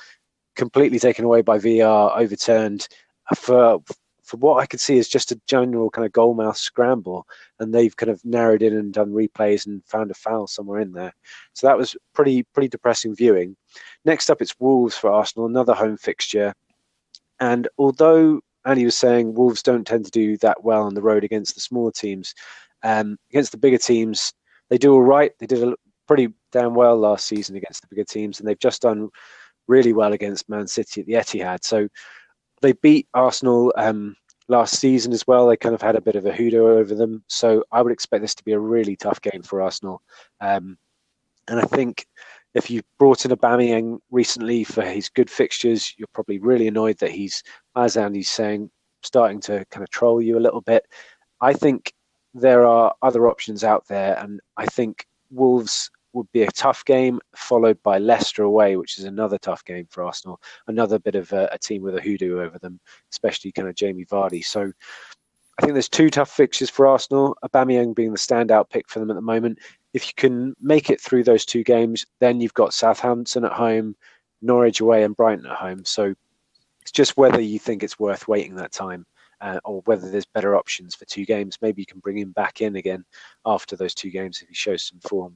completely 0.55 0.99
taken 0.99 1.25
away 1.25 1.41
by 1.41 1.57
VAR, 1.57 2.17
overturned 2.17 2.87
for 3.35 3.79
for 4.23 4.37
what 4.37 4.61
I 4.61 4.65
could 4.65 4.79
see 4.79 4.97
is 4.97 5.09
just 5.09 5.31
a 5.31 5.41
general 5.47 5.89
kind 5.89 6.05
of 6.05 6.13
goalmouth 6.13 6.57
scramble, 6.57 7.25
and 7.59 7.73
they've 7.73 7.95
kind 7.95 8.09
of 8.09 8.23
narrowed 8.25 8.61
in 8.61 8.73
and 8.75 8.93
done 8.93 9.11
replays 9.11 9.67
and 9.67 9.83
found 9.85 10.11
a 10.11 10.15
foul 10.15 10.47
somewhere 10.47 10.79
in 10.79 10.93
there. 10.93 11.13
So 11.53 11.67
that 11.67 11.77
was 11.77 11.95
pretty 12.13 12.43
pretty 12.53 12.69
depressing 12.69 13.15
viewing. 13.15 13.55
Next 14.05 14.29
up, 14.29 14.41
it's 14.41 14.55
Wolves 14.59 14.95
for 14.95 15.11
Arsenal, 15.11 15.47
another 15.47 15.73
home 15.73 15.97
fixture, 15.97 16.53
and 17.39 17.67
although 17.77 18.39
Andy 18.65 18.85
was 18.85 18.97
saying 18.97 19.33
Wolves 19.33 19.61
don't 19.61 19.85
tend 19.85 20.05
to 20.05 20.11
do 20.11 20.37
that 20.37 20.63
well 20.63 20.83
on 20.83 20.93
the 20.93 21.01
road 21.01 21.23
against 21.23 21.55
the 21.55 21.61
smaller 21.61 21.91
teams, 21.91 22.33
um, 22.83 23.17
against 23.29 23.51
the 23.51 23.57
bigger 23.57 23.77
teams 23.77 24.33
they 24.69 24.77
do 24.77 24.93
all 24.93 25.03
right. 25.03 25.31
They 25.39 25.45
did 25.45 25.63
a 25.63 25.75
pretty 26.07 26.29
damn 26.51 26.73
well 26.73 26.97
last 26.97 27.27
season 27.27 27.55
against 27.55 27.81
the 27.81 27.87
bigger 27.89 28.05
teams, 28.05 28.39
and 28.39 28.47
they've 28.47 28.59
just 28.59 28.81
done 28.81 29.09
really 29.67 29.93
well 29.93 30.13
against 30.13 30.49
Man 30.49 30.67
City 30.67 31.01
at 31.01 31.07
the 31.07 31.13
Etihad. 31.13 31.63
So 31.63 31.87
they 32.63 32.71
beat 32.71 33.07
Arsenal 33.13 33.73
um, 33.75 34.15
last 34.47 34.79
season 34.79 35.13
as 35.13 35.27
well. 35.27 35.47
They 35.47 35.57
kind 35.57 35.75
of 35.75 35.81
had 35.81 35.95
a 35.95 36.01
bit 36.01 36.15
of 36.15 36.25
a 36.25 36.33
hoodoo 36.33 36.65
over 36.65 36.95
them. 36.95 37.23
So 37.27 37.63
I 37.71 37.81
would 37.81 37.91
expect 37.91 38.21
this 38.21 38.33
to 38.35 38.43
be 38.43 38.53
a 38.53 38.59
really 38.59 38.95
tough 38.95 39.21
game 39.21 39.43
for 39.43 39.61
Arsenal. 39.61 40.01
Um, 40.41 40.77
and 41.49 41.59
I 41.59 41.63
think 41.63 42.07
if 42.53 42.71
you 42.71 42.81
brought 42.97 43.25
in 43.25 43.31
Aubameyang 43.31 43.99
recently 44.11 44.63
for 44.63 44.81
his 44.81 45.09
good 45.09 45.29
fixtures, 45.29 45.93
you're 45.97 46.07
probably 46.13 46.39
really 46.39 46.67
annoyed 46.67 46.97
that 46.99 47.11
he's, 47.11 47.43
as 47.75 47.97
Andy's 47.97 48.29
saying, 48.29 48.71
starting 49.01 49.41
to 49.41 49.65
kind 49.69 49.83
of 49.83 49.89
troll 49.89 50.21
you 50.21 50.37
a 50.37 50.45
little 50.45 50.61
bit. 50.61 50.85
I 51.41 51.51
think 51.53 51.93
there 52.33 52.65
are 52.65 52.95
other 53.01 53.27
options 53.27 53.63
out 53.63 53.87
there, 53.87 54.17
and 54.19 54.39
I 54.55 54.65
think 54.67 55.05
Wolves 55.31 55.91
would 56.13 56.31
be 56.31 56.43
a 56.43 56.51
tough 56.51 56.85
game, 56.85 57.19
followed 57.35 57.81
by 57.83 57.97
Leicester 57.97 58.43
away, 58.43 58.77
which 58.77 58.97
is 58.97 59.05
another 59.05 59.37
tough 59.37 59.65
game 59.65 59.87
for 59.89 60.03
Arsenal. 60.03 60.39
Another 60.67 60.99
bit 60.99 61.15
of 61.15 61.31
a, 61.33 61.49
a, 61.51 61.57
team 61.57 61.81
with 61.81 61.95
a 61.95 62.01
hoodoo 62.01 62.39
over 62.39 62.57
them, 62.59 62.79
especially 63.11 63.51
kind 63.51 63.67
of 63.67 63.75
Jamie 63.75 64.05
Vardy. 64.05 64.45
So 64.45 64.71
I 65.57 65.61
think 65.61 65.73
there's 65.73 65.89
two 65.89 66.09
tough 66.09 66.29
fixtures 66.29 66.69
for 66.69 66.87
Arsenal. 66.87 67.35
Aubameyang 67.43 67.95
being 67.95 68.11
the 68.11 68.17
standout 68.17 68.69
pick 68.69 68.89
for 68.89 68.99
them 68.99 69.11
at 69.11 69.15
the 69.15 69.21
moment. 69.21 69.59
If 69.93 70.07
you 70.07 70.13
can 70.15 70.55
make 70.61 70.89
it 70.89 71.01
through 71.01 71.23
those 71.23 71.45
two 71.45 71.63
games, 71.63 72.05
then 72.19 72.41
you've 72.41 72.53
got 72.53 72.73
Southampton 72.73 73.45
at 73.45 73.51
home, 73.51 73.95
Norwich 74.41 74.81
away 74.81 75.03
and 75.03 75.15
Brighton 75.15 75.45
at 75.45 75.57
home. 75.57 75.83
So 75.85 76.13
it's 76.81 76.91
just 76.91 77.17
whether 77.17 77.41
you 77.41 77.59
think 77.59 77.83
it's 77.83 77.99
worth 77.99 78.27
waiting 78.27 78.55
that 78.55 78.71
time. 78.71 79.05
Uh, 79.41 79.59
or 79.65 79.81
whether 79.81 80.09
there's 80.09 80.25
better 80.25 80.55
options 80.55 80.95
for 80.95 81.03
two 81.03 81.25
games. 81.25 81.57
Maybe 81.61 81.81
you 81.81 81.85
can 81.85 81.99
bring 81.99 82.17
him 82.17 82.31
back 82.31 82.61
in 82.61 82.77
again 82.77 83.03
after 83.45 83.75
those 83.75 83.93
two 83.93 84.09
games 84.09 84.41
if 84.41 84.47
he 84.47 84.55
shows 84.55 84.83
some 84.83 85.01
form. 85.01 85.35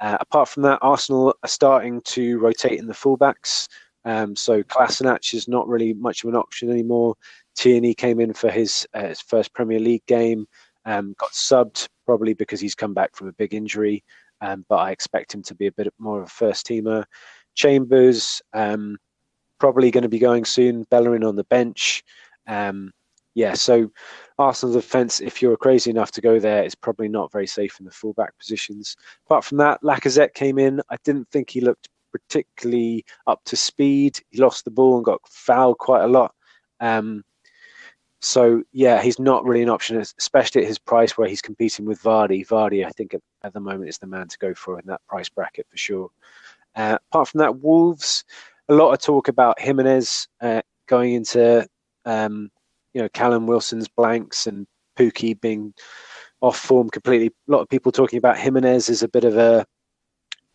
Uh, 0.00 0.18
apart 0.20 0.48
from 0.48 0.62
that, 0.64 0.78
Arsenal 0.82 1.34
are 1.42 1.48
starting 1.48 2.00
to 2.02 2.38
rotate 2.38 2.78
in 2.78 2.86
the 2.86 2.94
fullbacks. 2.94 3.66
Um, 4.04 4.36
so 4.36 4.62
Kolasinac 4.62 5.32
is 5.32 5.48
not 5.48 5.66
really 5.66 5.94
much 5.94 6.24
of 6.24 6.28
an 6.30 6.36
option 6.36 6.70
anymore. 6.70 7.14
Tierney 7.56 7.94
came 7.94 8.20
in 8.20 8.32
for 8.34 8.50
his, 8.50 8.86
uh, 8.94 9.08
his 9.08 9.20
first 9.20 9.54
Premier 9.54 9.78
League 9.78 10.04
game, 10.06 10.46
um, 10.84 11.14
got 11.18 11.30
subbed 11.30 11.88
probably 12.04 12.34
because 12.34 12.60
he's 12.60 12.74
come 12.74 12.92
back 12.92 13.16
from 13.16 13.28
a 13.28 13.32
big 13.32 13.54
injury, 13.54 14.04
um, 14.40 14.64
but 14.68 14.76
I 14.76 14.90
expect 14.90 15.34
him 15.34 15.42
to 15.44 15.54
be 15.54 15.68
a 15.68 15.72
bit 15.72 15.92
more 15.98 16.20
of 16.20 16.26
a 16.26 16.30
first 16.30 16.66
teamer. 16.66 17.04
Chambers 17.54 18.42
um, 18.52 18.98
probably 19.58 19.90
going 19.90 20.02
to 20.02 20.08
be 20.08 20.18
going 20.18 20.44
soon. 20.44 20.84
Bellerin 20.90 21.24
on 21.24 21.36
the 21.36 21.44
bench. 21.44 22.02
Um, 22.46 22.92
yeah, 23.34 23.54
so 23.54 23.90
Arsenal 24.38 24.74
defence, 24.74 25.20
if 25.20 25.42
you're 25.42 25.56
crazy 25.56 25.90
enough 25.90 26.12
to 26.12 26.20
go 26.20 26.38
there, 26.38 26.64
is 26.64 26.74
probably 26.74 27.08
not 27.08 27.32
very 27.32 27.46
safe 27.46 27.78
in 27.80 27.86
the 27.86 27.90
fullback 27.90 28.36
positions. 28.38 28.96
Apart 29.26 29.44
from 29.44 29.58
that, 29.58 29.82
Lacazette 29.82 30.34
came 30.34 30.58
in. 30.58 30.80
I 30.88 30.96
didn't 31.04 31.28
think 31.30 31.50
he 31.50 31.60
looked 31.60 31.88
particularly 32.12 33.04
up 33.26 33.40
to 33.44 33.56
speed. 33.56 34.20
He 34.30 34.40
lost 34.40 34.64
the 34.64 34.70
ball 34.70 34.96
and 34.96 35.04
got 35.04 35.20
fouled 35.28 35.78
quite 35.78 36.04
a 36.04 36.08
lot. 36.08 36.32
Um, 36.78 37.24
so 38.20 38.62
yeah, 38.72 39.02
he's 39.02 39.18
not 39.18 39.44
really 39.44 39.62
an 39.62 39.68
option, 39.68 39.96
especially 39.96 40.62
at 40.62 40.68
his 40.68 40.78
price 40.78 41.18
where 41.18 41.28
he's 41.28 41.42
competing 41.42 41.84
with 41.84 42.02
Vardy. 42.02 42.46
Vardy, 42.46 42.86
I 42.86 42.90
think 42.90 43.14
at, 43.14 43.20
at 43.42 43.52
the 43.52 43.60
moment 43.60 43.88
is 43.88 43.98
the 43.98 44.06
man 44.06 44.28
to 44.28 44.38
go 44.38 44.54
for 44.54 44.78
in 44.78 44.86
that 44.86 45.02
price 45.08 45.28
bracket 45.28 45.66
for 45.68 45.76
sure. 45.76 46.08
Uh, 46.76 46.98
apart 47.10 47.28
from 47.28 47.38
that, 47.38 47.58
Wolves, 47.58 48.24
a 48.68 48.74
lot 48.74 48.92
of 48.92 49.00
talk 49.00 49.28
about 49.28 49.60
Jimenez 49.60 50.28
uh, 50.40 50.62
going 50.86 51.14
into 51.14 51.66
um, 52.04 52.50
you 52.94 53.02
know 53.02 53.08
Callum 53.10 53.46
Wilson's 53.46 53.88
blanks 53.88 54.46
and 54.46 54.66
Pukki 54.96 55.38
being 55.38 55.74
off 56.40 56.58
form 56.58 56.88
completely. 56.88 57.26
A 57.26 57.52
lot 57.52 57.60
of 57.60 57.68
people 57.68 57.92
talking 57.92 58.18
about 58.18 58.38
Jimenez 58.38 58.88
as 58.88 59.02
a 59.02 59.08
bit 59.08 59.24
of 59.24 59.36
a 59.36 59.66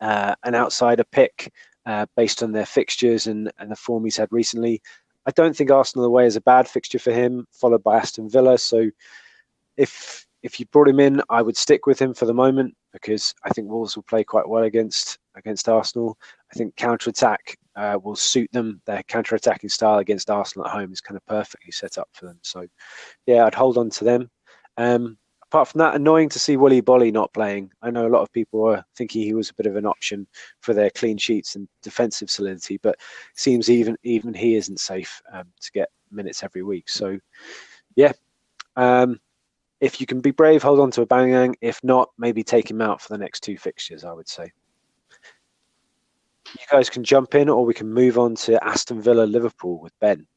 uh, 0.02 0.34
an 0.44 0.56
outsider 0.56 1.04
pick 1.12 1.52
uh, 1.86 2.06
based 2.16 2.42
on 2.42 2.52
their 2.52 2.66
fixtures 2.66 3.28
and, 3.28 3.52
and 3.60 3.70
the 3.70 3.76
form 3.76 4.06
he's 4.06 4.18
had 4.18 4.30
recently. 4.32 4.82
I 5.26 5.32
don't 5.32 5.56
think 5.56 5.70
Arsenal 5.70 6.06
away 6.06 6.26
is 6.26 6.38
a 6.38 6.42
bad 6.42 6.68
fixture 6.68 7.00
for 7.00 7.12
him, 7.12 7.46
followed 7.52 7.84
by 7.84 7.98
Aston 7.98 8.30
Villa. 8.30 8.58
So 8.58 8.90
if 9.78 10.26
if 10.42 10.60
you 10.60 10.66
brought 10.68 10.88
him 10.88 11.02
in, 11.02 11.22
I 11.30 11.42
would 11.42 11.58
stick 11.58 11.86
with 11.86 12.02
him 12.02 12.14
for 12.14 12.26
the 12.26 12.34
moment 12.34 12.74
because 12.94 13.34
I 13.44 13.50
think 13.50 13.70
Wolves 13.70 13.96
will 13.96 14.04
play 14.04 14.24
quite 14.24 14.48
well 14.48 14.64
against 14.64 15.20
against 15.36 15.68
Arsenal. 15.68 16.18
I 16.52 16.56
think 16.56 16.76
counter 16.78 17.10
attack 17.10 17.58
uh, 17.80 17.98
will 18.04 18.16
suit 18.16 18.52
them. 18.52 18.82
Their 18.86 19.04
counter 19.04 19.36
attacking 19.36 19.70
style 19.70 20.00
against 20.00 20.30
Arsenal 20.30 20.68
at 20.68 20.74
home 20.74 20.92
is 20.92 21.00
kind 21.02 21.16
of 21.16 21.26
perfectly 21.26 21.72
set 21.72 21.98
up 21.98 22.10
for 22.12 22.26
them. 22.26 22.38
So 22.42 22.68
yeah, 23.26 23.46
I'd 23.46 23.56
hold 23.56 23.78
on 23.78 23.90
to 23.92 24.04
them. 24.04 24.30
Um, 24.76 25.18
apart 25.44 25.70
from 25.70 25.80
that, 25.80 25.96
annoying 25.96 26.28
to 26.30 26.40
see 26.40 26.58
Willy 26.58 26.82
Boly 26.82 27.12
not 27.12 27.34
playing. 27.34 27.72
I 27.82 27.90
know 27.90 28.06
a 28.06 28.10
lot 28.10 28.22
of 28.22 28.34
people 28.34 28.68
are 28.68 28.84
thinking 28.98 29.24
he 29.24 29.34
was 29.34 29.50
a 29.50 29.54
bit 29.54 29.66
of 29.66 29.78
an 29.78 29.86
option 29.86 30.28
for 30.60 30.74
their 30.74 30.90
clean 30.90 31.18
sheets 31.18 31.56
and 31.56 31.70
defensive 31.82 32.30
solidity, 32.30 32.80
but 32.84 33.00
seems 33.34 33.70
even 33.70 33.96
even 34.04 34.34
he 34.34 34.56
isn't 34.56 34.82
safe 34.82 35.22
um, 35.32 35.46
to 35.62 35.72
get 35.72 35.90
minutes 36.12 36.44
every 36.44 36.64
week. 36.64 36.90
So, 36.90 37.18
yeah, 37.96 38.12
um, 38.76 39.22
if 39.80 40.02
you 40.02 40.06
can 40.06 40.20
be 40.20 40.32
brave, 40.32 40.62
hold 40.62 40.82
on 40.82 40.92
to 40.92 41.06
Aubameyang. 41.06 41.56
If 41.62 41.82
not, 41.82 42.10
maybe 42.18 42.44
take 42.44 42.70
him 42.70 42.82
out 42.82 43.02
for 43.02 43.14
the 43.14 43.18
next 43.18 43.40
two 43.40 43.58
fixtures. 43.58 44.04
I 44.04 44.12
would 44.12 44.28
say. 44.28 44.52
You 46.60 46.66
guys 46.70 46.90
can 46.90 47.04
jump 47.04 47.36
in, 47.36 47.48
or 47.48 47.66
we 47.66 47.74
can 47.74 47.94
move 47.94 48.18
on 48.18 48.36
to 48.36 48.62
Aston 48.64 49.02
Villa 49.02 49.24
Liverpool 49.24 49.80
with 49.80 49.98
Ben. 50.00 50.28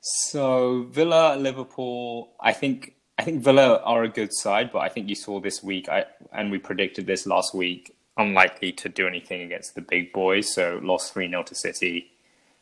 So 0.00 0.88
Villa 0.90 1.36
Liverpool, 1.36 2.32
I 2.40 2.52
think 2.52 2.96
I 3.18 3.22
think 3.22 3.44
Villa 3.44 3.80
are 3.84 4.02
a 4.02 4.08
good 4.08 4.32
side, 4.32 4.72
but 4.72 4.80
I 4.80 4.88
think 4.88 5.08
you 5.08 5.14
saw 5.14 5.38
this 5.38 5.62
week, 5.62 5.88
I, 5.88 6.06
and 6.32 6.50
we 6.50 6.58
predicted 6.58 7.06
this 7.06 7.24
last 7.24 7.54
week, 7.54 7.94
unlikely 8.16 8.72
to 8.72 8.88
do 8.88 9.06
anything 9.06 9.42
against 9.42 9.76
the 9.76 9.80
big 9.80 10.12
boys. 10.12 10.52
So 10.52 10.80
lost 10.82 11.12
3 11.12 11.28
0 11.28 11.44
to 11.44 11.54
City. 11.54 12.10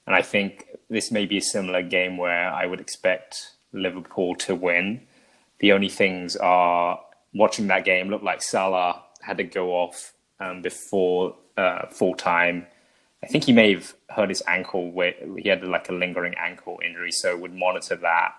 And 0.06 0.14
I 0.14 0.22
think 0.22 0.68
this 0.90 1.10
may 1.10 1.24
be 1.24 1.38
a 1.38 1.42
similar 1.42 1.82
game 1.82 2.18
where 2.18 2.50
I 2.50 2.66
would 2.66 2.80
expect 2.80 3.52
Liverpool 3.72 4.34
to 4.36 4.54
win. 4.54 5.06
The 5.60 5.72
only 5.72 5.88
things 5.88 6.36
are 6.36 7.00
watching 7.32 7.68
that 7.68 7.84
game 7.84 8.10
looked 8.10 8.24
like 8.24 8.42
Salah 8.42 9.02
had 9.22 9.38
to 9.38 9.44
go 9.44 9.70
off 9.70 10.12
um, 10.40 10.62
before 10.62 11.36
uh, 11.60 11.86
full 11.90 12.14
time. 12.14 12.66
I 13.22 13.26
think 13.26 13.44
he 13.44 13.52
may 13.52 13.74
have 13.74 13.94
hurt 14.08 14.30
his 14.30 14.42
ankle. 14.46 14.90
Where 14.90 15.14
he 15.36 15.48
had 15.48 15.62
like 15.62 15.88
a 15.88 15.92
lingering 15.92 16.34
ankle 16.38 16.80
injury, 16.84 17.12
so 17.12 17.36
would 17.36 17.54
monitor 17.54 17.96
that 17.96 18.34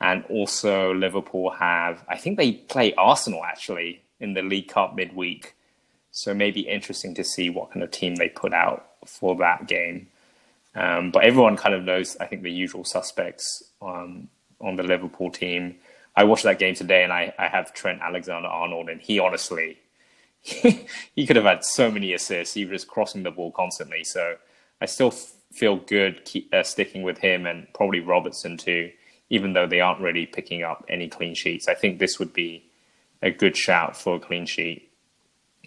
and 0.00 0.24
also 0.28 0.92
Liverpool 0.92 1.50
have, 1.50 2.04
I 2.08 2.16
think 2.18 2.36
they 2.36 2.52
play 2.52 2.92
Arsenal 2.94 3.44
actually 3.44 4.02
in 4.20 4.34
the 4.34 4.42
League 4.42 4.68
Cup 4.68 4.94
midweek. 4.94 5.54
So 6.10 6.34
maybe 6.34 6.60
interesting 6.60 7.14
to 7.14 7.24
see 7.24 7.50
what 7.50 7.72
kind 7.72 7.82
of 7.82 7.90
team 7.90 8.16
they 8.16 8.28
put 8.28 8.52
out 8.52 8.86
for 9.06 9.34
that 9.36 9.66
game. 9.66 10.08
Um, 10.74 11.10
but 11.10 11.24
everyone 11.24 11.56
kind 11.56 11.74
of 11.74 11.84
knows, 11.84 12.16
I 12.18 12.26
think, 12.26 12.42
the 12.42 12.52
usual 12.52 12.84
suspects 12.84 13.64
um, 13.80 14.28
on 14.60 14.76
the 14.76 14.82
Liverpool 14.82 15.30
team. 15.30 15.76
I 16.16 16.24
watched 16.24 16.44
that 16.44 16.58
game 16.58 16.74
today 16.74 17.02
and 17.02 17.12
I, 17.12 17.32
I 17.38 17.48
have 17.48 17.72
Trent 17.72 18.00
Alexander 18.02 18.48
Arnold, 18.48 18.88
and 18.88 19.00
he 19.00 19.18
honestly, 19.18 19.78
he 20.44 21.26
could 21.26 21.36
have 21.36 21.44
had 21.44 21.64
so 21.64 21.90
many 21.90 22.12
assists. 22.12 22.54
He 22.54 22.64
was 22.64 22.82
just 22.82 22.88
crossing 22.88 23.22
the 23.22 23.30
ball 23.30 23.50
constantly. 23.52 24.04
So 24.04 24.36
I 24.80 24.86
still 24.86 25.10
feel 25.10 25.76
good 25.76 26.24
keep, 26.24 26.52
uh, 26.52 26.62
sticking 26.62 27.02
with 27.02 27.18
him 27.18 27.46
and 27.46 27.66
probably 27.72 28.00
Robertson 28.00 28.56
too 28.56 28.90
even 29.30 29.52
though 29.52 29.66
they 29.66 29.80
aren't 29.80 30.00
really 30.00 30.26
picking 30.26 30.62
up 30.62 30.84
any 30.88 31.08
clean 31.08 31.34
sheets. 31.34 31.68
I 31.68 31.74
think 31.74 31.98
this 31.98 32.18
would 32.18 32.32
be 32.32 32.64
a 33.22 33.30
good 33.30 33.56
shout 33.56 33.96
for 33.96 34.16
a 34.16 34.20
clean 34.20 34.46
sheet. 34.46 34.90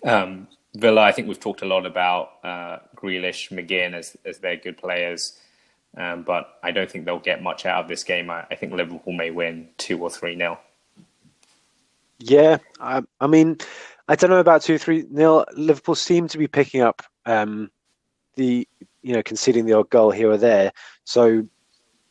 Um, 0.04 0.48
Villa, 0.76 1.02
I 1.02 1.12
think 1.12 1.28
we've 1.28 1.40
talked 1.40 1.64
a 1.64 1.66
lot 1.66 1.86
about 1.86 2.34
uh, 2.44 2.78
Grealish, 2.96 3.50
McGinn 3.50 3.94
as, 3.94 4.16
as 4.26 4.40
their 4.40 4.58
good 4.58 4.78
players, 4.78 5.40
um, 5.98 6.22
but 6.22 6.60
I 6.62 6.72
don't 6.72 6.90
think 6.90 7.06
they'll 7.06 7.20
get 7.20 7.42
much 7.42 7.66
out 7.66 7.84
of 7.84 7.90
this 7.90 8.04
game. 8.04 8.30
I, 8.30 8.46
I 8.52 8.56
think 8.56 8.74
Liverpool 8.74 9.14
may 9.14 9.32
win 9.32 9.70
2 9.78 10.02
or 10.02 10.10
3 10.10 10.36
nil. 10.36 10.60
Yeah, 12.20 12.58
I, 12.80 13.02
I, 13.20 13.28
mean, 13.28 13.58
I 14.08 14.16
don't 14.16 14.30
know 14.30 14.40
about 14.40 14.62
2 14.62 14.78
3 14.78 15.08
nil. 15.10 15.46
Liverpool 15.56 15.96
seem 15.96 16.28
to 16.30 16.38
be 16.38 16.48
picking 16.48 16.82
up 16.82 17.02
um, 17.26 17.70
the, 18.36 18.68
you 19.02 19.14
know, 19.14 19.24
conceding 19.24 19.66
the 19.66 19.74
odd 19.74 19.90
goal 19.90 20.12
here 20.12 20.32
or 20.32 20.38
there. 20.38 20.72
So 21.04 21.48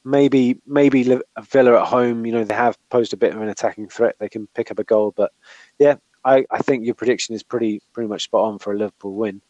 maybe 0.05 0.61
maybe 0.67 1.03
Villa 1.43 1.81
at 1.81 1.87
home, 1.87 2.27
you 2.27 2.33
know, 2.33 2.45
they 2.45 2.55
have 2.55 2.79
posed 2.91 3.13
a 3.13 3.17
bit 3.17 3.35
of 3.35 3.41
an 3.41 3.49
attacking 3.49 3.89
threat. 3.89 4.17
They 4.19 4.29
can 4.29 4.47
pick 4.49 4.71
up 4.71 4.79
a 4.79 4.85
goal, 4.85 5.13
but 5.17 5.33
yeah, 5.79 5.97
I, 6.25 6.45
I 6.51 6.59
think 6.59 6.85
your 6.85 6.95
prediction 6.95 7.35
is 7.35 7.43
pretty 7.43 7.83
pretty 7.93 8.09
much 8.09 8.25
spot 8.25 8.45
on 8.45 8.59
for 8.59 8.73
a 8.73 8.79
Liverpool 8.79 9.15
win. 9.15 9.41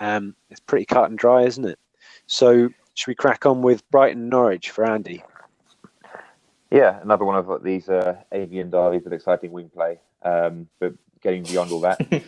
Um, 0.00 0.34
it's 0.50 0.60
pretty 0.60 0.86
cut 0.86 1.10
and 1.10 1.18
dry, 1.18 1.42
isn't 1.42 1.64
it? 1.64 1.78
So 2.26 2.70
should 2.94 3.08
we 3.08 3.14
crack 3.14 3.46
on 3.46 3.62
with 3.62 3.88
Brighton 3.90 4.28
Norwich 4.28 4.70
for 4.70 4.88
Andy? 4.88 5.22
Yeah, 6.70 7.00
another 7.02 7.24
one 7.24 7.36
of 7.36 7.62
these 7.62 7.88
uh, 7.88 8.16
avian 8.32 8.70
derbies 8.70 9.04
with 9.04 9.12
exciting 9.12 9.52
wing 9.52 9.70
play. 9.70 9.98
Um, 10.22 10.68
but 10.78 10.94
getting 11.22 11.42
beyond 11.42 11.72
all 11.72 11.80
that. 11.80 12.00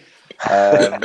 um, 0.50 1.04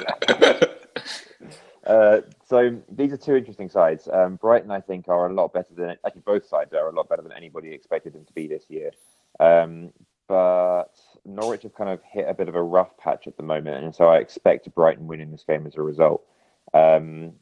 uh, 1.86 2.22
so 2.46 2.78
these 2.90 3.14
are 3.14 3.18
two 3.18 3.36
interesting 3.36 3.70
sides. 3.70 4.08
Um, 4.12 4.36
Brighton, 4.36 4.72
I 4.72 4.82
think, 4.82 5.08
are 5.08 5.28
a 5.28 5.34
lot 5.34 5.54
better 5.54 5.74
than 5.74 5.96
actually 6.06 6.22
both 6.26 6.46
sides 6.46 6.74
are 6.74 6.90
a 6.90 6.96
lot 6.96 7.10
better 7.10 7.22
than 7.22 7.32
anybody 7.32 7.74
expected 7.74 8.14
them 8.14 8.26
to 8.26 8.34
be 8.34 8.48
this 8.48 8.66
year. 8.70 8.92
Um, 9.40 9.92
but 10.28 11.00
Norwich 11.26 11.64
have 11.64 11.74
kind 11.74 11.90
of 11.90 12.02
hit 12.04 12.26
a 12.28 12.34
bit 12.34 12.50
of 12.50 12.56
a 12.56 12.64
rough 12.64 12.98
patch 12.98 13.28
at 13.28 13.38
the 13.38 13.44
moment, 13.44 13.84
and 13.84 13.96
so 13.96 14.08
I 14.08 14.18
expect 14.18 14.74
Brighton 14.76 15.08
winning 15.08 15.32
this 15.32 15.46
game 15.48 15.66
as 15.66 15.76
a 15.76 15.82
result. 15.82 16.26
Um, 16.74 17.34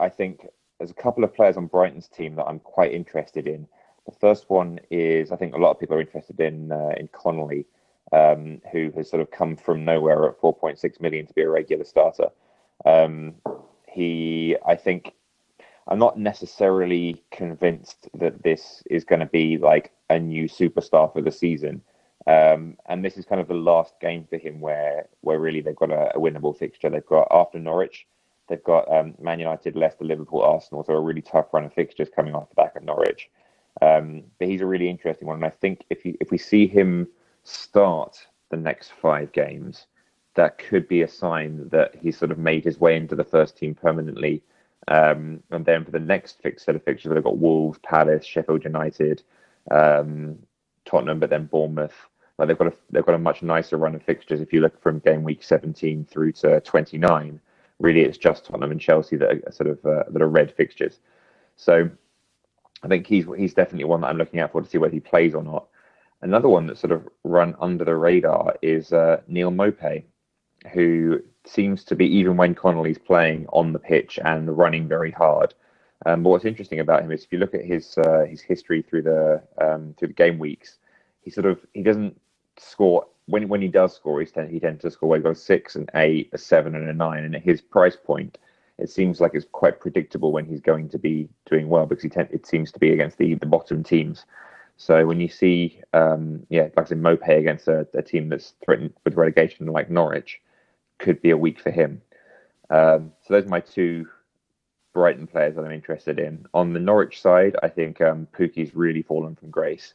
I 0.00 0.08
think 0.08 0.46
there's 0.78 0.90
a 0.90 0.94
couple 0.94 1.24
of 1.24 1.34
players 1.34 1.56
on 1.56 1.66
Brighton's 1.66 2.08
team 2.08 2.34
that 2.36 2.46
I'm 2.46 2.58
quite 2.58 2.92
interested 2.92 3.46
in. 3.46 3.68
The 4.06 4.12
first 4.12 4.48
one 4.48 4.80
is 4.90 5.30
I 5.30 5.36
think 5.36 5.54
a 5.54 5.58
lot 5.58 5.70
of 5.70 5.78
people 5.78 5.96
are 5.96 6.00
interested 6.00 6.40
in 6.40 6.72
uh, 6.72 6.94
in 6.96 7.08
Connolly, 7.08 7.66
um, 8.12 8.60
who 8.70 8.92
has 8.96 9.08
sort 9.08 9.22
of 9.22 9.30
come 9.30 9.56
from 9.56 9.84
nowhere 9.84 10.28
at 10.28 10.40
4.6 10.40 11.00
million 11.00 11.26
to 11.26 11.34
be 11.34 11.42
a 11.42 11.48
regular 11.48 11.84
starter. 11.84 12.28
Um, 12.84 13.34
he, 13.88 14.56
I 14.66 14.76
think, 14.76 15.12
I'm 15.88 15.98
not 15.98 16.18
necessarily 16.18 17.22
convinced 17.30 18.08
that 18.14 18.42
this 18.42 18.82
is 18.90 19.04
going 19.04 19.20
to 19.20 19.26
be 19.26 19.58
like 19.58 19.92
a 20.10 20.18
new 20.18 20.48
superstar 20.48 21.12
for 21.12 21.20
the 21.20 21.32
season. 21.32 21.82
Um, 22.26 22.76
and 22.86 23.04
this 23.04 23.16
is 23.16 23.24
kind 23.24 23.40
of 23.40 23.48
the 23.48 23.54
last 23.54 23.94
game 24.00 24.26
for 24.30 24.38
him 24.38 24.60
where 24.60 25.08
where 25.22 25.40
really 25.40 25.60
they've 25.60 25.74
got 25.74 25.90
a, 25.90 26.14
a 26.14 26.20
winnable 26.20 26.56
fixture. 26.56 26.88
They've 26.88 27.04
got 27.04 27.26
after 27.32 27.58
Norwich, 27.58 28.06
they've 28.48 28.62
got 28.62 28.88
um, 28.92 29.14
Man 29.20 29.40
United, 29.40 29.74
Leicester, 29.74 30.04
Liverpool, 30.04 30.42
Arsenal, 30.42 30.84
so 30.84 30.92
a 30.92 31.00
really 31.00 31.22
tough 31.22 31.52
run 31.52 31.64
of 31.64 31.72
fixtures 31.72 32.08
coming 32.14 32.34
off 32.34 32.48
the 32.48 32.54
back 32.54 32.76
of 32.76 32.84
Norwich. 32.84 33.28
Um, 33.80 34.22
but 34.38 34.46
he's 34.46 34.60
a 34.60 34.66
really 34.66 34.88
interesting 34.88 35.26
one, 35.26 35.36
and 35.36 35.44
I 35.44 35.50
think 35.50 35.84
if 35.90 36.04
you, 36.04 36.16
if 36.20 36.30
we 36.30 36.38
see 36.38 36.68
him 36.68 37.08
start 37.44 38.18
the 38.50 38.56
next 38.56 38.92
five 39.02 39.32
games, 39.32 39.86
that 40.36 40.58
could 40.58 40.88
be 40.88 41.02
a 41.02 41.08
sign 41.08 41.68
that 41.70 41.94
he 41.96 42.12
sort 42.12 42.30
of 42.32 42.38
made 42.38 42.64
his 42.64 42.80
way 42.80 42.96
into 42.96 43.16
the 43.16 43.24
first 43.24 43.56
team 43.58 43.74
permanently 43.74 44.42
Um, 44.88 45.42
and 45.50 45.64
then 45.66 45.84
for 45.84 45.92
the 45.92 46.00
next 46.00 46.42
set 46.58 46.76
of 46.76 46.84
fixtures, 46.84 47.12
they've 47.14 47.24
got 47.24 47.38
Wolves, 47.38 47.78
Palace, 47.84 48.24
Sheffield 48.26 48.64
United, 48.64 49.22
um, 49.70 50.38
Tottenham, 50.86 51.20
but 51.20 51.30
then 51.30 51.46
Bournemouth. 51.46 51.94
Like 52.38 52.48
they've 52.48 52.58
got 52.58 52.68
a 52.68 52.74
they've 52.90 53.06
got 53.06 53.14
a 53.16 53.18
much 53.18 53.42
nicer 53.42 53.78
run 53.78 53.94
of 53.94 54.02
fixtures. 54.02 54.40
If 54.42 54.52
you 54.52 54.60
look 54.60 54.80
from 54.82 55.00
game 55.00 55.24
week 55.24 55.42
17 55.44 56.06
through 56.06 56.32
to 56.34 56.60
29, 56.62 57.40
really 57.80 58.02
it's 58.02 58.18
just 58.18 58.46
Tottenham 58.46 58.72
and 58.72 58.80
Chelsea 58.80 59.16
that 59.16 59.30
are 59.46 59.52
sort 59.52 59.70
of 59.70 59.86
uh, 59.86 60.04
that 60.10 60.22
are 60.22 60.28
red 60.28 60.52
fixtures. 60.52 61.00
So 61.56 61.90
I 62.82 62.88
think 62.88 63.06
he's 63.06 63.26
he's 63.38 63.54
definitely 63.54 63.84
one 63.86 64.02
that 64.02 64.08
I'm 64.08 64.18
looking 64.18 64.40
out 64.40 64.52
for 64.52 64.62
to 64.62 64.68
see 64.68 64.78
whether 64.78 64.94
he 64.94 65.00
plays 65.00 65.34
or 65.34 65.44
not. 65.44 65.68
Another 66.22 66.48
one 66.48 66.66
that's 66.66 66.80
sort 66.80 66.92
of 66.92 67.08
run 67.24 67.54
under 67.60 67.84
the 67.84 67.96
radar 67.96 68.54
is 68.62 68.92
uh, 68.92 69.20
Neal 69.26 69.50
Maupay, 69.50 70.04
who 70.72 71.20
seems 71.44 71.82
to 71.84 71.96
be 71.96 72.06
even 72.06 72.36
when 72.36 72.54
Connolly's 72.54 72.98
playing 72.98 73.46
on 73.48 73.72
the 73.72 73.78
pitch 73.80 74.20
and 74.24 74.56
running 74.56 74.86
very 74.86 75.10
hard. 75.10 75.54
Um, 76.06 76.22
but 76.22 76.30
what's 76.30 76.44
interesting 76.44 76.80
about 76.80 77.02
him 77.02 77.10
is 77.12 77.24
if 77.24 77.32
you 77.32 77.38
look 77.38 77.54
at 77.54 77.64
his 77.64 77.98
uh, 77.98 78.24
his 78.28 78.40
history 78.40 78.82
through 78.82 79.02
the 79.02 79.42
um, 79.60 79.94
through 79.98 80.08
the 80.08 80.14
game 80.14 80.38
weeks, 80.38 80.78
he 81.22 81.30
sort 81.30 81.46
of 81.46 81.60
he 81.74 81.82
doesn't 81.82 82.20
score 82.56 83.06
when 83.26 83.48
when 83.48 83.62
he 83.62 83.68
does 83.68 83.94
score. 83.94 84.20
He 84.20 84.60
tends 84.60 84.82
to 84.82 84.90
score 84.90 85.08
where 85.08 85.18
he 85.18 85.24
goes 85.24 85.42
six 85.42 85.74
and 85.76 85.90
eight, 85.94 86.30
a 86.32 86.38
seven 86.38 86.74
and 86.74 86.88
a 86.88 86.92
nine, 86.92 87.24
and 87.24 87.34
at 87.34 87.42
his 87.42 87.60
price 87.60 87.96
point, 87.96 88.38
it 88.78 88.90
seems 88.90 89.20
like 89.20 89.32
it's 89.34 89.46
quite 89.50 89.80
predictable 89.80 90.32
when 90.32 90.44
he's 90.46 90.60
going 90.60 90.88
to 90.90 90.98
be 90.98 91.28
doing 91.48 91.68
well 91.68 91.86
because 91.86 92.04
he 92.04 92.10
it 92.30 92.46
seems 92.46 92.70
to 92.72 92.78
be 92.78 92.92
against 92.92 93.18
the 93.18 93.34
the 93.34 93.46
bottom 93.46 93.82
teams. 93.82 94.24
So 94.84 95.06
when 95.06 95.20
you 95.20 95.28
see, 95.28 95.80
um, 95.92 96.44
yeah, 96.48 96.62
like 96.62 96.80
I 96.80 96.84
said, 96.86 97.00
Maupay 97.00 97.38
against 97.38 97.68
a, 97.68 97.86
a, 97.94 98.02
team 98.02 98.28
that's 98.28 98.54
threatened 98.64 98.92
with 99.04 99.14
relegation 99.14 99.66
like 99.66 99.88
Norwich, 99.88 100.40
could 100.98 101.22
be 101.22 101.30
a 101.30 101.36
week 101.36 101.60
for 101.60 101.70
him. 101.70 102.02
Um, 102.68 103.12
so 103.22 103.34
those 103.34 103.44
are 103.44 103.48
my 103.48 103.60
two 103.60 104.08
Brighton 104.92 105.28
players 105.28 105.54
that 105.54 105.64
I'm 105.64 105.70
interested 105.70 106.18
in. 106.18 106.46
On 106.52 106.72
the 106.72 106.80
Norwich 106.80 107.22
side, 107.22 107.54
I 107.62 107.68
think 107.68 108.00
um, 108.00 108.26
Pukki's 108.36 108.74
really 108.74 109.02
fallen 109.02 109.36
from 109.36 109.50
grace, 109.50 109.94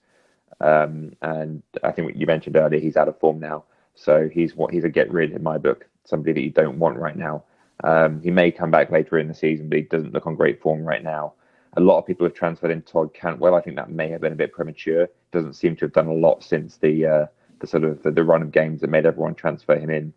um, 0.62 1.12
and 1.22 1.64
I 1.84 1.92
think 1.92 2.06
what 2.06 2.16
you 2.16 2.26
mentioned 2.26 2.56
earlier, 2.56 2.80
he's 2.80 2.96
out 2.96 3.10
of 3.10 3.20
form 3.20 3.42
now. 3.42 3.66
So 3.94 4.30
he's 4.30 4.56
what 4.56 4.74
he's 4.74 4.86
a 4.86 4.90
get 4.90 5.12
rid 5.12 5.32
in 5.34 5.44
my 5.44 5.58
book, 5.58 5.86
somebody 6.06 6.32
that 6.32 6.42
you 6.42 6.52
don't 6.52 6.80
want 6.80 6.98
right 6.98 7.18
now. 7.18 7.44
Um, 7.84 8.22
he 8.22 8.32
may 8.32 8.52
come 8.52 8.72
back 8.72 8.90
later 8.90 9.20
in 9.20 9.28
the 9.28 9.34
season, 9.34 9.68
but 9.68 9.80
he 9.80 9.82
doesn't 9.84 10.14
look 10.14 10.28
on 10.28 10.36
great 10.36 10.62
form 10.62 10.86
right 10.86 11.04
now. 11.04 11.34
A 11.76 11.82
lot 11.82 12.00
of 12.00 12.06
people 12.06 12.26
have 12.26 12.34
transferred 12.34 12.72
in 12.72 12.82
Todd 12.82 13.14
Cantwell. 13.14 13.56
I 13.56 13.62
think 13.62 13.76
that 13.76 13.90
may 13.90 14.10
have 14.10 14.22
been 14.22 14.34
a 14.34 14.38
bit 14.38 14.54
premature. 14.54 15.08
Doesn't 15.32 15.54
seem 15.54 15.76
to 15.78 15.86
have 15.86 15.94
done 15.94 16.08
a 16.08 16.14
lot 16.14 16.44
since 16.44 16.78
the 16.78 17.06
uh, 17.06 17.26
the 17.60 17.68
sort 17.68 17.84
of 17.84 18.02
the, 18.04 18.12
the, 18.12 18.24
run 18.24 18.42
of 18.42 18.52
games 18.52 18.82
that 18.82 18.90
made 18.90 19.06
everyone 19.06 19.36
transfer 19.36 19.76
him 19.76 19.90
in. 19.90 20.14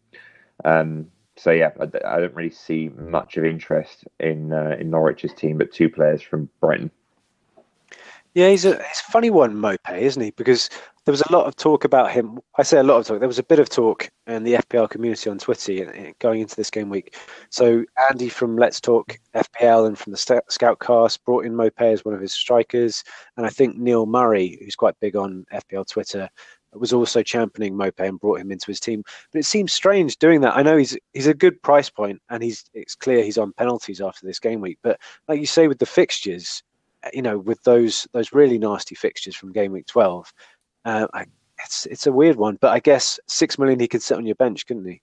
Um, 0.65 1.07
so 1.37 1.51
yeah, 1.51 1.71
I, 1.81 1.85
I, 1.85 2.21
don't 2.21 2.35
really 2.35 2.51
see 2.51 2.91
much 2.91 3.37
of 3.37 3.45
interest 3.45 4.05
in 4.19 4.53
uh, 4.53 4.77
in 4.79 4.91
Norwich's 4.91 5.35
team, 5.35 5.59
but 5.59 5.73
two 5.73 5.89
players 5.89 6.23
from 6.23 6.49
Brighton. 6.61 6.91
Yeah, 8.35 8.49
he's 8.49 8.64
a 8.64 8.77
he's 8.77 9.03
a 9.09 9.11
funny 9.11 9.31
one, 9.31 9.57
Mope, 9.57 9.81
isn't 9.93 10.23
he? 10.23 10.31
Because 10.31 10.71
there 11.05 11.12
was 11.12 11.23
a 11.23 11.33
lot 11.33 11.47
of 11.47 11.57
talk 11.57 11.85
about 11.85 12.12
him. 12.12 12.38
I 12.57 12.62
say 12.62 12.79
a 12.79 12.83
lot 12.85 12.99
of 12.99 13.07
talk. 13.07 13.19
There 13.19 13.29
was 13.29 13.40
a 13.40 13.45
bit 13.45 13.59
of 13.59 13.69
talk 13.69 14.09
in 14.29 14.45
the 14.45 14.55
FPL 14.55 14.88
community 14.88 15.29
on 15.31 15.38
Twitter 15.38 16.12
going 16.21 16.40
into 16.40 16.55
this 16.55 16.71
game 16.71 16.90
week. 16.90 17.16
So 17.51 17.85
Andy 18.09 18.29
from 18.29 18.57
Let's 18.57 18.81
Talk 18.81 19.19
FPL 19.35 19.88
and 19.88 19.99
from 19.99 20.12
the 20.12 20.19
Scoutcast 20.19 21.19
brought 21.25 21.45
in 21.45 21.57
Mope 21.57 21.81
as 21.81 22.05
one 22.05 22.14
of 22.14 22.21
his 22.21 22.33
strikers, 22.33 23.03
and 23.37 23.47
I 23.47 23.49
think 23.49 23.77
Neil 23.77 24.07
Murray, 24.07 24.59
who's 24.61 24.77
quite 24.77 24.95
big 25.01 25.16
on 25.16 25.45
FPL 25.53 25.88
Twitter, 25.88 26.29
was 26.73 26.93
also 26.93 27.23
championing 27.23 27.77
Mope 27.77 27.99
and 27.99 28.21
brought 28.21 28.40
him 28.40 28.53
into 28.53 28.66
his 28.66 28.79
team. 28.79 29.03
But 29.33 29.40
it 29.40 29.47
seems 29.47 29.73
strange 29.73 30.19
doing 30.19 30.40
that. 30.43 30.57
I 30.57 30.62
know 30.62 30.77
he's 30.77 30.97
he's 31.12 31.27
a 31.27 31.35
good 31.35 31.61
price 31.62 31.90
point, 31.90 32.21
and 32.31 32.43
he's 32.45 32.64
it's 32.75 32.95
clear 32.95 33.25
he's 33.25 33.38
on 33.38 33.53
penalties 33.55 34.01
after 34.01 34.25
this 34.25 34.38
game 34.38 34.61
week. 34.61 34.79
But 34.83 35.01
like 35.27 35.40
you 35.40 35.47
say, 35.47 35.66
with 35.66 35.81
the 35.81 35.87
fixtures, 35.87 36.62
you 37.13 37.23
know, 37.23 37.39
with 37.39 37.63
those 37.63 38.07
those 38.13 38.33
really 38.33 38.59
nasty 38.59 38.95
fixtures 38.95 39.37
from 39.37 39.53
game 39.53 39.73
week 39.73 39.87
twelve, 39.87 40.33
uh, 40.85 41.07
I, 41.13 41.27
it's 41.65 41.87
it's 41.87 42.07
a 42.07 42.13
weird 42.13 42.37
one. 42.37 42.59
But 42.61 42.73
I 42.73 42.81
guess 42.81 43.19
six 43.27 43.59
million 43.59 43.81
he 43.81 43.89
could 43.89 44.03
sit 44.03 44.17
on 44.17 44.27
your 44.27 44.35
bench, 44.35 44.67
couldn't 44.67 44.87
he? 44.87 45.01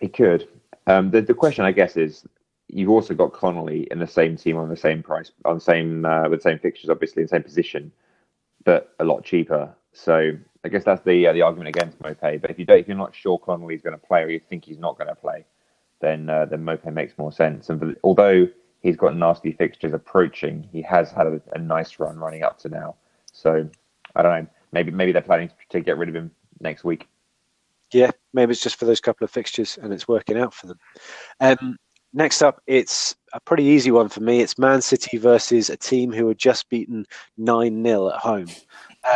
He 0.00 0.08
could. 0.08 0.48
Um, 0.86 1.10
the 1.10 1.20
the 1.20 1.34
question, 1.34 1.64
I 1.64 1.72
guess, 1.72 1.96
is 1.96 2.26
you've 2.68 2.90
also 2.90 3.14
got 3.14 3.32
Connolly 3.32 3.88
in 3.90 3.98
the 3.98 4.06
same 4.06 4.36
team 4.36 4.56
on 4.56 4.68
the 4.68 4.76
same 4.76 5.02
price, 5.02 5.32
on 5.44 5.56
the 5.56 5.60
same 5.60 6.04
uh, 6.04 6.28
with 6.28 6.42
the 6.42 6.50
same 6.50 6.58
fixtures, 6.58 6.90
obviously 6.90 7.22
in 7.22 7.26
the 7.26 7.30
same 7.30 7.42
position, 7.42 7.92
but 8.64 8.94
a 8.98 9.04
lot 9.04 9.24
cheaper. 9.24 9.74
So 9.92 10.32
I 10.64 10.68
guess 10.68 10.84
that's 10.84 11.02
the 11.04 11.26
uh, 11.26 11.32
the 11.32 11.42
argument 11.42 11.68
against 11.68 11.98
Maupay. 12.00 12.40
But 12.40 12.50
if 12.50 12.58
you 12.58 12.64
don't, 12.64 12.78
if 12.78 12.88
you're 12.88 12.96
not 12.96 13.14
sure 13.14 13.38
Connolly's 13.38 13.82
going 13.82 13.98
to 13.98 14.06
play, 14.06 14.22
or 14.22 14.28
you 14.28 14.40
think 14.40 14.64
he's 14.64 14.78
not 14.78 14.98
going 14.98 15.08
to 15.08 15.14
play, 15.14 15.44
then 16.00 16.28
uh, 16.30 16.46
then 16.46 16.64
Maupay 16.64 16.92
makes 16.92 17.16
more 17.18 17.32
sense. 17.32 17.68
And 17.70 17.96
although 18.02 18.48
he's 18.80 18.96
got 18.96 19.16
nasty 19.16 19.52
fixtures 19.52 19.92
approaching, 19.92 20.68
he 20.72 20.82
has 20.82 21.10
had 21.10 21.26
a, 21.26 21.40
a, 21.52 21.58
nice 21.58 21.98
run 21.98 22.18
running 22.18 22.42
up 22.42 22.58
to 22.60 22.68
now. 22.68 22.96
So 23.32 23.68
I 24.16 24.22
don't 24.22 24.42
know. 24.42 24.46
Maybe 24.72 24.90
maybe 24.90 25.12
they're 25.12 25.22
planning 25.22 25.50
to 25.70 25.80
get 25.80 25.98
rid 25.98 26.08
of 26.08 26.14
him 26.14 26.30
next 26.60 26.84
week. 26.84 27.08
Yeah, 27.92 28.10
maybe 28.32 28.52
it's 28.52 28.62
just 28.62 28.76
for 28.76 28.84
those 28.84 29.00
couple 29.00 29.24
of 29.24 29.30
fixtures 29.30 29.78
and 29.82 29.92
it's 29.92 30.06
working 30.06 30.38
out 30.38 30.54
for 30.54 30.68
them. 30.68 30.78
Um, 31.40 31.76
next 32.12 32.40
up, 32.42 32.62
it's 32.66 33.16
a 33.32 33.40
pretty 33.40 33.64
easy 33.64 33.90
one 33.90 34.08
for 34.08 34.20
me. 34.20 34.40
It's 34.40 34.58
Man 34.58 34.80
City 34.80 35.18
versus 35.18 35.70
a 35.70 35.76
team 35.76 36.12
who 36.12 36.28
had 36.28 36.38
just 36.38 36.68
beaten 36.68 37.04
9 37.36 37.84
0 37.84 38.10
at 38.10 38.20
home. 38.20 38.46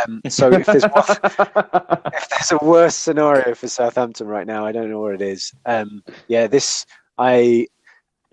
Um, 0.07 0.21
so 0.27 0.51
if 0.51 0.65
there's, 0.65 0.83
one, 0.83 1.03
if 2.13 2.29
there's 2.29 2.51
a 2.51 2.59
worse 2.61 2.95
scenario 2.95 3.55
for 3.55 3.67
Southampton 3.67 4.27
right 4.27 4.47
now, 4.47 4.65
I 4.65 4.71
don't 4.71 4.89
know 4.89 4.99
what 4.99 5.13
it 5.13 5.21
is. 5.21 5.53
Um, 5.65 6.03
yeah, 6.27 6.47
this 6.47 6.85
I 7.17 7.67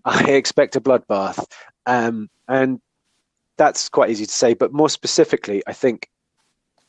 I 0.04 0.30
expect 0.30 0.76
a 0.76 0.80
bloodbath, 0.80 1.44
um, 1.86 2.28
and 2.48 2.80
that's 3.56 3.88
quite 3.88 4.10
easy 4.10 4.26
to 4.26 4.32
say. 4.32 4.54
But 4.54 4.72
more 4.72 4.88
specifically, 4.88 5.62
I 5.66 5.72
think 5.72 6.08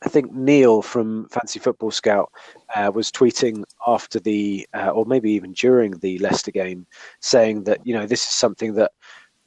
I 0.04 0.08
think 0.08 0.32
Neil 0.32 0.82
from 0.82 1.28
Fantasy 1.28 1.58
Football 1.58 1.90
Scout 1.90 2.30
uh, 2.74 2.90
was 2.94 3.10
tweeting 3.10 3.64
after 3.86 4.20
the, 4.20 4.68
uh, 4.74 4.90
or 4.90 5.06
maybe 5.06 5.30
even 5.32 5.52
during 5.52 5.92
the 5.92 6.18
Leicester 6.18 6.50
game, 6.50 6.86
saying 7.20 7.64
that 7.64 7.86
you 7.86 7.94
know 7.94 8.06
this 8.06 8.22
is 8.22 8.34
something 8.34 8.74
that 8.74 8.92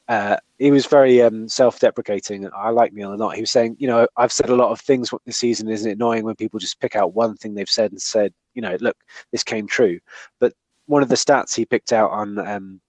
uh, 0.07 0.37
he 0.57 0.71
was 0.71 0.85
very 0.85 1.21
um, 1.21 1.49
self-deprecating. 1.49 2.49
I 2.55 2.69
like 2.69 2.93
Neil 2.93 3.13
a 3.13 3.15
lot. 3.15 3.35
He 3.35 3.41
was 3.41 3.51
saying, 3.51 3.75
you 3.77 3.87
know, 3.87 4.07
I've 4.15 4.31
said 4.31 4.49
a 4.49 4.55
lot 4.55 4.71
of 4.71 4.79
things 4.79 5.13
this 5.25 5.37
season. 5.37 5.69
Isn't 5.69 5.91
it 5.91 5.95
annoying 5.95 6.23
when 6.23 6.35
people 6.35 6.59
just 6.59 6.79
pick 6.79 6.95
out 6.95 7.13
one 7.13 7.35
thing 7.35 7.53
they've 7.53 7.69
said 7.69 7.91
and 7.91 8.01
said, 8.01 8.33
you 8.53 8.61
know, 8.61 8.77
look, 8.79 8.95
this 9.31 9.43
came 9.43 9.67
true. 9.67 9.99
But 10.39 10.53
one 10.85 11.03
of 11.03 11.09
the 11.09 11.15
stats 11.15 11.55
he 11.55 11.65
picked 11.65 11.91
out 11.91 12.11
on 12.11 12.39
um, 12.39 12.79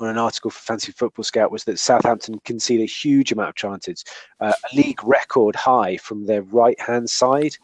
on 0.00 0.08
an 0.08 0.18
article 0.18 0.50
for 0.50 0.60
Fantasy 0.60 0.92
Football 0.92 1.24
Scout 1.24 1.50
was 1.50 1.64
that 1.64 1.78
Southampton 1.78 2.40
concede 2.44 2.80
a 2.80 2.86
huge 2.86 3.32
amount 3.32 3.50
of 3.50 3.54
chances, 3.54 4.04
uh, 4.40 4.52
a 4.72 4.76
league 4.76 5.02
record 5.04 5.56
high 5.56 5.96
from 5.96 6.26
their 6.26 6.42
right-hand 6.42 7.08
side. 7.08 7.54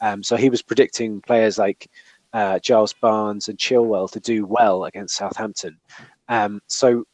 Um, 0.00 0.22
so 0.22 0.36
he 0.36 0.50
was 0.50 0.62
predicting 0.62 1.20
players 1.20 1.58
like 1.58 1.88
uh, 2.32 2.58
Giles 2.58 2.92
Barnes 2.92 3.48
and 3.48 3.58
Chilwell 3.58 4.10
to 4.12 4.20
do 4.20 4.46
well 4.46 4.84
against 4.84 5.16
Southampton. 5.16 5.78
Um, 6.28 6.60
so 6.66 7.04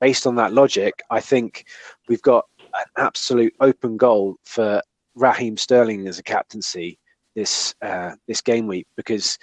based 0.00 0.26
on 0.26 0.34
that 0.36 0.52
logic, 0.52 1.00
I 1.10 1.20
think 1.20 1.66
we've 2.08 2.22
got 2.22 2.44
an 2.58 2.84
absolute 2.98 3.54
open 3.60 3.96
goal 3.96 4.36
for 4.44 4.82
Raheem 5.14 5.56
Sterling 5.56 6.06
as 6.08 6.18
a 6.18 6.22
captaincy 6.22 6.98
this 7.34 7.74
uh, 7.82 8.12
this 8.28 8.40
game 8.40 8.66
week 8.66 8.86
because 8.96 9.38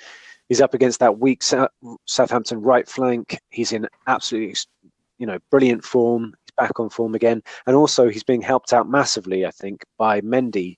he's 0.52 0.60
up 0.60 0.74
against 0.74 1.00
that 1.00 1.18
weak 1.18 1.42
Southampton 2.06 2.62
right 2.62 2.86
flank. 2.86 3.40
He's 3.52 3.72
in 3.72 3.88
absolutely 4.08 4.58
you 5.18 5.26
know 5.26 5.40
brilliant 5.50 5.82
form. 5.82 6.34
He's 6.44 6.52
back 6.58 6.78
on 6.78 6.90
form 6.90 7.16
again, 7.16 7.42
and 7.68 7.76
also 7.78 8.10
he's 8.10 8.26
being 8.26 8.42
helped 8.42 8.74
out 8.74 8.90
massively, 8.90 9.46
I 9.46 9.52
think, 9.52 9.86
by 9.98 10.20
Mendy 10.20 10.78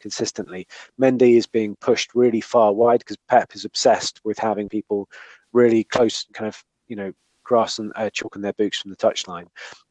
consistently. 0.00 0.66
Mendy 1.00 1.36
is 1.36 1.46
being 1.46 1.76
pushed 1.76 2.16
really 2.16 2.40
far 2.40 2.72
wide 2.72 2.98
because 2.98 3.16
Pep 3.28 3.54
is 3.54 3.64
obsessed 3.64 4.20
with 4.24 4.38
having 4.40 4.68
people 4.68 5.08
really 5.52 5.84
close, 5.84 6.26
kind 6.32 6.48
of 6.48 6.64
you 6.88 6.96
know 6.96 7.12
grass 7.44 7.78
and 7.78 7.92
uh, 7.94 8.10
chalk 8.10 8.34
on 8.34 8.42
their 8.42 8.54
boots 8.54 8.80
from 8.80 8.90
the 8.90 8.96
touchline. 8.96 9.46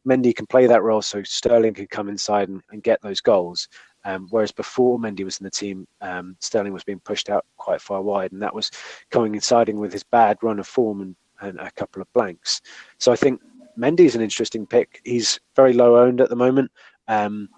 Mendy 0.05 0.35
can 0.35 0.45
play 0.47 0.67
that 0.67 0.83
role, 0.83 1.01
so 1.01 1.23
Sterling 1.23 1.73
can 1.73 1.87
come 1.87 2.09
inside 2.09 2.49
and, 2.49 2.61
and 2.71 2.83
get 2.83 3.01
those 3.01 3.21
goals. 3.21 3.69
Um, 4.05 4.27
whereas 4.29 4.51
before 4.51 4.99
Mendy 4.99 5.23
was 5.23 5.39
in 5.39 5.45
the 5.45 5.51
team, 5.51 5.87
um, 6.01 6.35
Sterling 6.39 6.73
was 6.73 6.83
being 6.83 6.99
pushed 6.99 7.29
out 7.29 7.45
quite 7.57 7.81
far 7.81 8.01
wide, 8.01 8.31
and 8.31 8.41
that 8.41 8.53
was 8.53 8.71
coinciding 9.11 9.77
with 9.77 9.93
his 9.93 10.03
bad 10.03 10.37
run 10.41 10.59
of 10.59 10.67
form 10.67 11.01
and, 11.01 11.15
and 11.41 11.59
a 11.59 11.71
couple 11.71 12.01
of 12.01 12.11
blanks. 12.13 12.61
So 12.97 13.11
I 13.11 13.15
think 13.15 13.41
Mendy 13.77 14.01
is 14.01 14.15
an 14.15 14.21
interesting 14.21 14.65
pick. 14.65 15.01
He's 15.03 15.39
very 15.55 15.73
low 15.73 15.97
owned 15.97 16.21
at 16.21 16.29
the 16.29 16.35
moment, 16.35 16.71
um, 17.07 17.49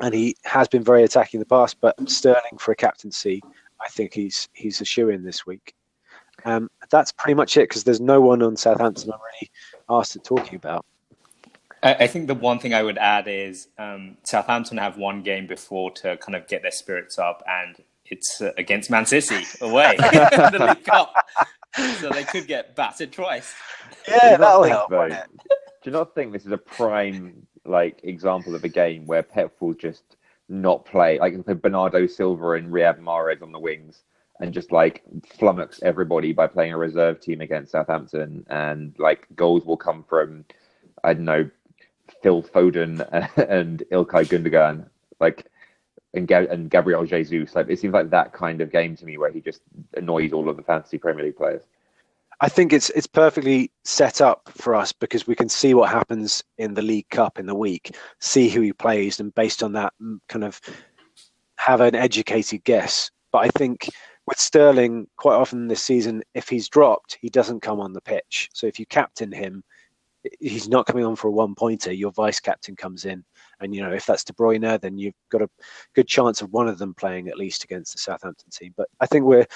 and 0.00 0.14
he 0.14 0.36
has 0.44 0.68
been 0.68 0.84
very 0.84 1.02
attacking 1.02 1.38
in 1.38 1.40
the 1.40 1.46
past. 1.46 1.76
But 1.80 2.08
Sterling 2.08 2.58
for 2.58 2.72
a 2.72 2.76
captaincy, 2.76 3.42
I 3.80 3.88
think 3.88 4.14
he's 4.14 4.48
he's 4.52 4.80
a 4.80 4.84
shoe 4.84 5.08
in 5.10 5.24
this 5.24 5.46
week. 5.46 5.74
Um, 6.44 6.70
that's 6.90 7.12
pretty 7.12 7.34
much 7.34 7.56
it 7.56 7.68
because 7.68 7.84
there's 7.84 8.00
no 8.00 8.20
one 8.20 8.42
on 8.42 8.56
Southampton 8.56 9.12
I'm 9.12 9.20
really 9.20 9.50
asked 9.88 10.16
at 10.16 10.24
talking 10.24 10.56
about. 10.56 10.86
I 11.82 12.06
think 12.08 12.26
the 12.26 12.34
one 12.34 12.58
thing 12.58 12.74
I 12.74 12.82
would 12.82 12.98
add 12.98 13.26
is 13.26 13.68
um, 13.78 14.18
Southampton 14.24 14.76
have 14.76 14.98
one 14.98 15.22
game 15.22 15.46
before 15.46 15.90
to 15.92 16.18
kind 16.18 16.36
of 16.36 16.46
get 16.46 16.60
their 16.60 16.70
spirits 16.70 17.18
up, 17.18 17.42
and 17.48 17.76
it's 18.04 18.42
uh, 18.42 18.52
against 18.58 18.90
Man 18.90 19.06
City 19.06 19.46
away 19.62 19.96
the 19.98 20.66
League 20.68 20.84
Cup, 20.84 21.14
so 22.00 22.10
they 22.10 22.24
could 22.24 22.46
get 22.46 22.76
battered 22.76 23.12
twice. 23.12 23.54
Yeah, 24.06 24.36
that'll 24.36 24.64
help. 24.64 24.90
Do 24.90 25.06
you 25.84 25.92
not 25.92 26.14
think 26.14 26.32
this 26.32 26.44
is 26.44 26.52
a 26.52 26.58
prime 26.58 27.46
like 27.64 28.00
example 28.02 28.54
of 28.54 28.64
a 28.64 28.68
game 28.68 29.06
where 29.06 29.22
Pep 29.22 29.54
will 29.60 29.74
just 29.74 30.16
not 30.50 30.84
play 30.84 31.18
like 31.18 31.34
Bernardo 31.62 32.06
Silva 32.06 32.52
and 32.52 32.70
Riyad 32.70 32.98
Mahrez 33.00 33.42
on 33.42 33.52
the 33.52 33.58
wings 33.58 34.02
and 34.40 34.52
just 34.52 34.72
like 34.72 35.02
flummox 35.38 35.82
everybody 35.82 36.32
by 36.32 36.46
playing 36.46 36.72
a 36.72 36.76
reserve 36.76 37.20
team 37.20 37.40
against 37.40 37.72
Southampton 37.72 38.44
and 38.50 38.94
like 38.98 39.26
goals 39.36 39.64
will 39.64 39.76
come 39.76 40.04
from 40.08 40.44
I 41.04 41.14
don't 41.14 41.24
know 41.24 41.50
Phil 42.22 42.42
Foden 42.42 43.00
and 43.48 43.82
Ilkay 43.92 44.26
Gundogan 44.26 44.88
like 45.20 45.46
and, 46.14 46.30
and 46.30 46.70
Gabriel 46.70 47.04
Jesus 47.04 47.54
like 47.54 47.68
it 47.68 47.78
seems 47.78 47.94
like 47.94 48.10
that 48.10 48.32
kind 48.32 48.60
of 48.60 48.72
game 48.72 48.96
to 48.96 49.06
me 49.06 49.18
where 49.18 49.30
he 49.30 49.40
just 49.40 49.62
annoys 49.94 50.32
all 50.32 50.48
of 50.48 50.56
the 50.56 50.62
fantasy 50.62 50.98
Premier 50.98 51.24
League 51.24 51.36
players. 51.36 51.62
I 52.42 52.48
think 52.48 52.72
it's 52.72 52.88
it's 52.90 53.06
perfectly 53.06 53.70
set 53.84 54.20
up 54.20 54.50
for 54.54 54.74
us 54.74 54.92
because 54.92 55.26
we 55.26 55.34
can 55.34 55.48
see 55.48 55.74
what 55.74 55.90
happens 55.90 56.42
in 56.56 56.72
the 56.72 56.82
League 56.82 57.08
Cup 57.10 57.38
in 57.38 57.46
the 57.46 57.54
week, 57.54 57.94
see 58.18 58.48
who 58.48 58.62
he 58.62 58.72
plays, 58.72 59.20
and 59.20 59.34
based 59.34 59.62
on 59.62 59.72
that, 59.74 59.92
mm, 60.02 60.18
kind 60.28 60.44
of 60.44 60.58
have 61.56 61.82
an 61.82 61.94
educated 61.94 62.64
guess. 62.64 63.10
But 63.30 63.40
I 63.44 63.48
think 63.48 63.90
with 64.26 64.38
Sterling, 64.38 65.06
quite 65.18 65.34
often 65.34 65.68
this 65.68 65.82
season, 65.82 66.22
if 66.34 66.48
he's 66.48 66.68
dropped, 66.68 67.18
he 67.20 67.28
doesn't 67.28 67.60
come 67.60 67.78
on 67.78 67.92
the 67.92 68.00
pitch. 68.00 68.48
So 68.54 68.66
if 68.66 68.78
you 68.78 68.86
captain 68.86 69.30
him, 69.30 69.62
he's 70.40 70.68
not 70.68 70.86
coming 70.86 71.04
on 71.04 71.16
for 71.16 71.28
a 71.28 71.32
one 71.32 71.54
pointer. 71.54 71.92
Your 71.92 72.12
vice 72.12 72.40
captain 72.40 72.76
comes 72.76 73.04
in, 73.04 73.24
and 73.60 73.74
you 73.74 73.82
know 73.82 73.92
if 73.92 74.06
that's 74.06 74.24
De 74.24 74.32
Bruyne, 74.32 74.80
then 74.80 74.98
you've 74.98 75.14
got 75.30 75.42
a 75.42 75.50
good 75.94 76.08
chance 76.08 76.42
of 76.42 76.52
one 76.52 76.68
of 76.68 76.78
them 76.78 76.94
playing 76.94 77.28
at 77.28 77.38
least 77.38 77.64
against 77.64 77.92
the 77.92 77.98
Southampton 77.98 78.50
team. 78.50 78.74
But 78.76 78.88
I 79.00 79.06
think 79.06 79.24
we're 79.24 79.46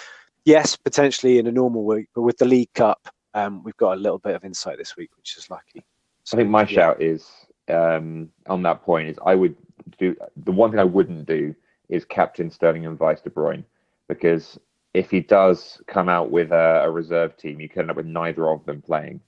yes, 0.45 0.77
potentially 0.77 1.39
in 1.39 1.47
a 1.47 1.53
normal 1.53 1.85
week, 1.85 2.09
but 2.15 2.23
with 2.23 2.39
the 2.39 2.45
League 2.45 2.73
Cup, 2.75 3.09
um, 3.35 3.63
we've 3.65 3.77
got 3.77 3.97
a 3.97 4.01
little 4.01 4.19
bit 4.19 4.35
of 4.35 4.45
insight 4.45 4.79
this 4.79 4.97
week, 4.97 5.11
which 5.17 5.37
is 5.37 5.51
lucky. 5.51 5.85
So, 6.25 6.37
I 6.37 6.41
think 6.41 6.51
my 6.51 6.63
yeah. 6.63 6.67
shout 6.67 7.03
is 7.03 7.29
um, 7.69 8.31
on 8.47 8.63
that 8.63 8.83
point 8.83 9.09
is 9.09 9.19
I 9.25 9.35
would 9.35 9.57
do 9.99 10.17
the 10.45 10.53
one 10.53 10.71
thing 10.71 10.81
I 10.81 10.85
wouldn't 10.85 11.27
do 11.27 11.55
is 11.89 12.05
captain 12.05 12.51
Sterling 12.51 12.87
and 12.87 12.99
vice 12.99 13.21
De 13.21 13.31
Bruyne 13.31 13.65
because 14.09 14.59
if 14.95 15.11
he 15.11 15.21
does 15.21 15.83
come 15.87 16.09
out 16.09 16.31
with 16.31 16.53
a, 16.53 16.83
a 16.85 16.91
reserve 16.91 17.37
team, 17.37 17.61
you 17.61 17.69
can 17.69 17.83
end 17.83 17.91
up 17.91 17.97
with 17.97 18.07
neither 18.07 18.49
of 18.49 18.65
them 18.65 18.81
playing. 18.81 19.21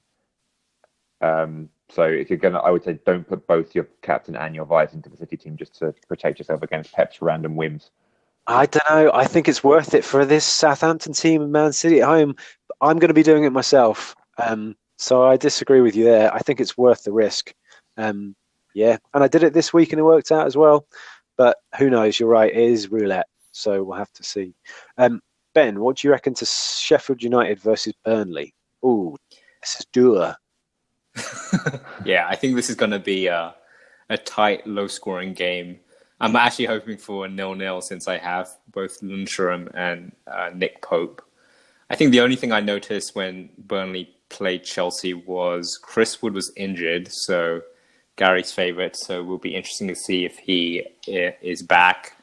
Um, 1.21 1.69
so 1.89 2.03
if 2.03 2.31
you're 2.31 2.39
gonna, 2.39 2.59
I 2.59 2.71
would 2.71 2.85
say 2.85 2.99
don't 3.07 3.27
put 3.27 3.47
both 3.47 3.75
your 3.75 3.89
captain 4.03 4.37
and 4.37 4.55
your 4.55 4.65
vice 4.65 4.93
into 4.93 5.09
the 5.09 5.17
City 5.17 5.37
team 5.37 5.57
just 5.57 5.77
to 5.79 5.95
protect 6.09 6.39
yourself 6.39 6.63
against 6.63 6.93
Pep's 6.93 7.23
random 7.23 7.57
whims. 7.57 7.91
I 8.47 8.67
don't 8.67 8.91
know. 8.91 9.11
I 9.13 9.25
think 9.25 9.49
it's 9.49 9.65
worth 9.65 9.95
it 9.95 10.05
for 10.05 10.25
this 10.25 10.45
Southampton 10.45 11.13
team 11.13 11.43
and 11.43 11.53
Man 11.53 11.73
City 11.73 12.01
at 12.01 12.09
home. 12.09 12.37
I'm 12.81 12.99
going 12.99 13.09
to 13.09 13.15
be 13.15 13.23
doing 13.23 13.45
it 13.45 13.51
myself. 13.51 14.15
Um, 14.39 14.77
so 14.99 15.25
I 15.25 15.37
disagree 15.37 15.81
with 15.81 15.97
you 15.97 16.05
there. 16.05 16.33
I 16.33 16.39
think 16.39 16.61
it's 16.61 16.79
worth 16.79 17.03
the 17.03 17.13
risk. 17.13 17.53
Um, 17.97 18.37
yeah, 18.75 18.99
and 19.15 19.25
I 19.25 19.29
did 19.29 19.43
it 19.43 19.53
this 19.53 19.73
week 19.73 19.93
and 19.93 20.01
it 20.01 20.05
worked 20.05 20.31
out 20.31 20.47
as 20.47 20.57
well. 20.57 20.87
But 21.37 21.57
who 21.79 21.91
knows? 21.91 22.21
You're 22.21 22.29
right. 22.29 22.53
It 22.53 22.59
is 22.59 22.91
roulette. 22.91 23.27
So 23.53 23.83
we'll 23.83 23.99
have 23.99 24.13
to 24.13 24.23
see. 24.23 24.55
Um, 24.99 25.21
ben, 25.55 25.81
what 25.81 25.97
do 25.97 26.07
you 26.07 26.13
reckon 26.13 26.35
to 26.35 26.47
Sheffield 26.47 27.23
United 27.23 27.59
versus 27.61 27.95
Burnley? 28.05 28.55
Oh, 28.83 29.17
this 29.63 29.81
is 29.81 29.87
doer. 29.93 30.37
Yeah, 32.05 32.27
I 32.29 32.37
think 32.37 32.57
this 32.57 32.71
is 32.71 32.77
going 32.77 32.93
to 32.93 32.99
be 32.99 33.27
a, 33.27 33.55
a 34.09 34.19
tight, 34.19 34.67
low 34.67 34.87
scoring 34.87 35.35
game. 35.35 35.81
I'm 36.21 36.35
actually 36.37 36.67
hoping 36.67 36.97
for 36.97 37.27
a 37.27 37.29
nil-nil 37.29 37.83
since 37.83 38.09
I 38.09 38.19
have 38.19 38.49
both 38.73 39.01
Lundstram 39.01 39.71
and 39.75 40.13
uh, 40.27 40.51
Nick 40.55 40.81
Pope. 40.81 41.23
I 41.91 41.95
think 41.95 42.11
the 42.11 42.21
only 42.21 42.37
thing 42.37 42.53
I 42.53 42.61
noticed 42.61 43.15
when 43.15 43.51
Burnley 43.59 44.11
played 44.29 44.65
Chelsea 44.65 45.15
was 45.15 45.79
Chris 45.81 46.23
Wood 46.23 46.35
was 46.35 46.53
injured, 46.57 47.09
so 47.11 47.61
Gary's 48.17 48.51
favorite. 48.51 48.97
So 48.97 49.21
it 49.21 49.25
will 49.25 49.39
be 49.39 49.55
interesting 49.55 49.89
to 49.89 49.95
see 49.95 50.25
if 50.25 50.39
he 50.39 50.85
is 51.07 51.63
back. 51.63 52.17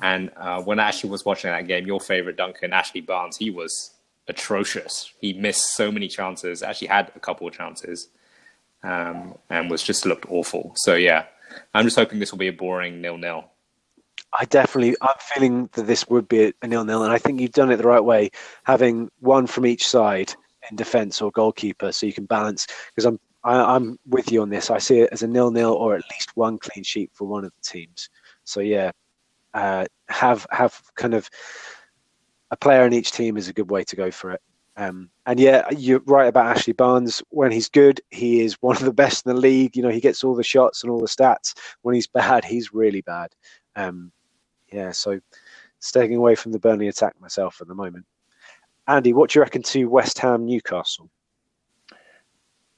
And 0.00 0.30
uh, 0.36 0.62
when 0.62 0.80
I 0.80 0.84
actually 0.88 1.10
was 1.10 1.24
watching 1.24 1.50
that 1.50 1.66
game, 1.66 1.86
your 1.86 2.00
favorite 2.00 2.36
Duncan, 2.36 2.72
Ashley 2.72 3.00
Barnes, 3.00 3.36
he 3.36 3.50
was 3.50 3.92
atrocious. 4.28 5.12
He 5.20 5.32
missed 5.32 5.74
so 5.74 5.92
many 5.92 6.08
chances. 6.08 6.62
Actually, 6.62 6.88
had 6.88 7.12
a 7.14 7.20
couple 7.20 7.46
of 7.46 7.54
chances, 7.54 8.08
um, 8.82 9.34
and 9.50 9.70
was 9.70 9.82
just 9.82 10.06
looked 10.06 10.26
awful. 10.28 10.72
So 10.76 10.94
yeah, 10.94 11.26
I'm 11.74 11.84
just 11.84 11.96
hoping 11.96 12.18
this 12.18 12.32
will 12.32 12.38
be 12.38 12.48
a 12.48 12.52
boring 12.52 13.00
nil-nil. 13.00 13.44
I 14.38 14.44
definitely, 14.46 14.96
I'm 15.02 15.14
feeling 15.18 15.68
that 15.72 15.86
this 15.86 16.08
would 16.08 16.26
be 16.26 16.52
a 16.62 16.66
nil-nil, 16.66 17.02
and 17.02 17.12
I 17.12 17.18
think 17.18 17.40
you've 17.40 17.52
done 17.52 17.70
it 17.70 17.76
the 17.76 17.86
right 17.86 18.02
way, 18.02 18.30
having 18.64 19.10
one 19.20 19.46
from 19.46 19.66
each 19.66 19.86
side 19.86 20.34
in 20.70 20.76
defence 20.76 21.20
or 21.20 21.30
goalkeeper, 21.32 21.92
so 21.92 22.06
you 22.06 22.12
can 22.12 22.24
balance. 22.24 22.66
Because 22.90 23.04
I'm, 23.04 23.20
I, 23.44 23.56
am 23.56 23.68
i 23.68 23.76
am 23.76 23.98
with 24.08 24.32
you 24.32 24.40
on 24.42 24.48
this. 24.48 24.70
I 24.70 24.78
see 24.78 25.00
it 25.00 25.10
as 25.12 25.22
a 25.22 25.26
nil-nil 25.26 25.72
or 25.72 25.96
at 25.96 26.04
least 26.10 26.36
one 26.36 26.58
clean 26.58 26.84
sheet 26.84 27.10
for 27.12 27.26
one 27.26 27.44
of 27.44 27.52
the 27.52 27.70
teams. 27.70 28.08
So 28.44 28.60
yeah, 28.60 28.92
uh, 29.54 29.84
have 30.08 30.46
have 30.50 30.80
kind 30.94 31.14
of 31.14 31.28
a 32.50 32.56
player 32.56 32.86
in 32.86 32.92
each 32.92 33.12
team 33.12 33.36
is 33.36 33.48
a 33.48 33.52
good 33.52 33.70
way 33.70 33.84
to 33.84 33.96
go 33.96 34.10
for 34.10 34.30
it. 34.30 34.40
Um, 34.76 35.10
and 35.26 35.38
yeah, 35.38 35.68
you're 35.76 36.02
right 36.06 36.28
about 36.28 36.56
Ashley 36.56 36.72
Barnes. 36.72 37.22
When 37.28 37.52
he's 37.52 37.68
good, 37.68 38.00
he 38.10 38.40
is 38.40 38.54
one 38.62 38.76
of 38.76 38.84
the 38.84 38.92
best 38.92 39.26
in 39.26 39.34
the 39.34 39.40
league. 39.40 39.76
You 39.76 39.82
know, 39.82 39.90
he 39.90 40.00
gets 40.00 40.24
all 40.24 40.34
the 40.34 40.42
shots 40.42 40.82
and 40.82 40.90
all 40.90 41.00
the 41.00 41.06
stats. 41.06 41.54
When 41.82 41.94
he's 41.94 42.06
bad, 42.06 42.44
he's 42.44 42.72
really 42.72 43.02
bad. 43.02 43.34
Um, 43.76 44.12
yeah, 44.72 44.92
so 44.92 45.20
staying 45.80 46.14
away 46.14 46.34
from 46.34 46.52
the 46.52 46.58
Burnley 46.58 46.88
attack 46.88 47.20
myself 47.20 47.60
at 47.60 47.68
the 47.68 47.74
moment. 47.74 48.06
Andy, 48.88 49.12
what 49.12 49.30
do 49.30 49.38
you 49.38 49.42
reckon 49.42 49.62
to 49.62 49.86
West 49.86 50.18
Ham 50.18 50.46
Newcastle? 50.46 51.08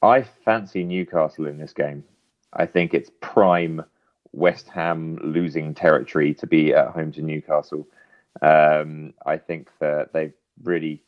I 0.03 0.23
fancy 0.23 0.85
Newcastle 0.85 1.47
in 1.47 1.57
this 1.57 1.73
game. 1.73 2.05
I 2.53 2.67
think 2.67 2.93
it's 2.93 3.11
prime 3.21 3.83
West 4.33 4.69
Ham 4.69 5.19
losing 5.23 5.75
territory 5.75 6.35
to 6.35 6.47
be 6.47 6.75
at 6.75 6.89
home 6.89 7.13
to 7.13 7.23
Newcastle. 7.23 7.87
Um, 8.43 9.15
I 9.25 9.39
think 9.39 9.71
that 9.81 10.13
they've 10.13 10.35
really 10.63 11.03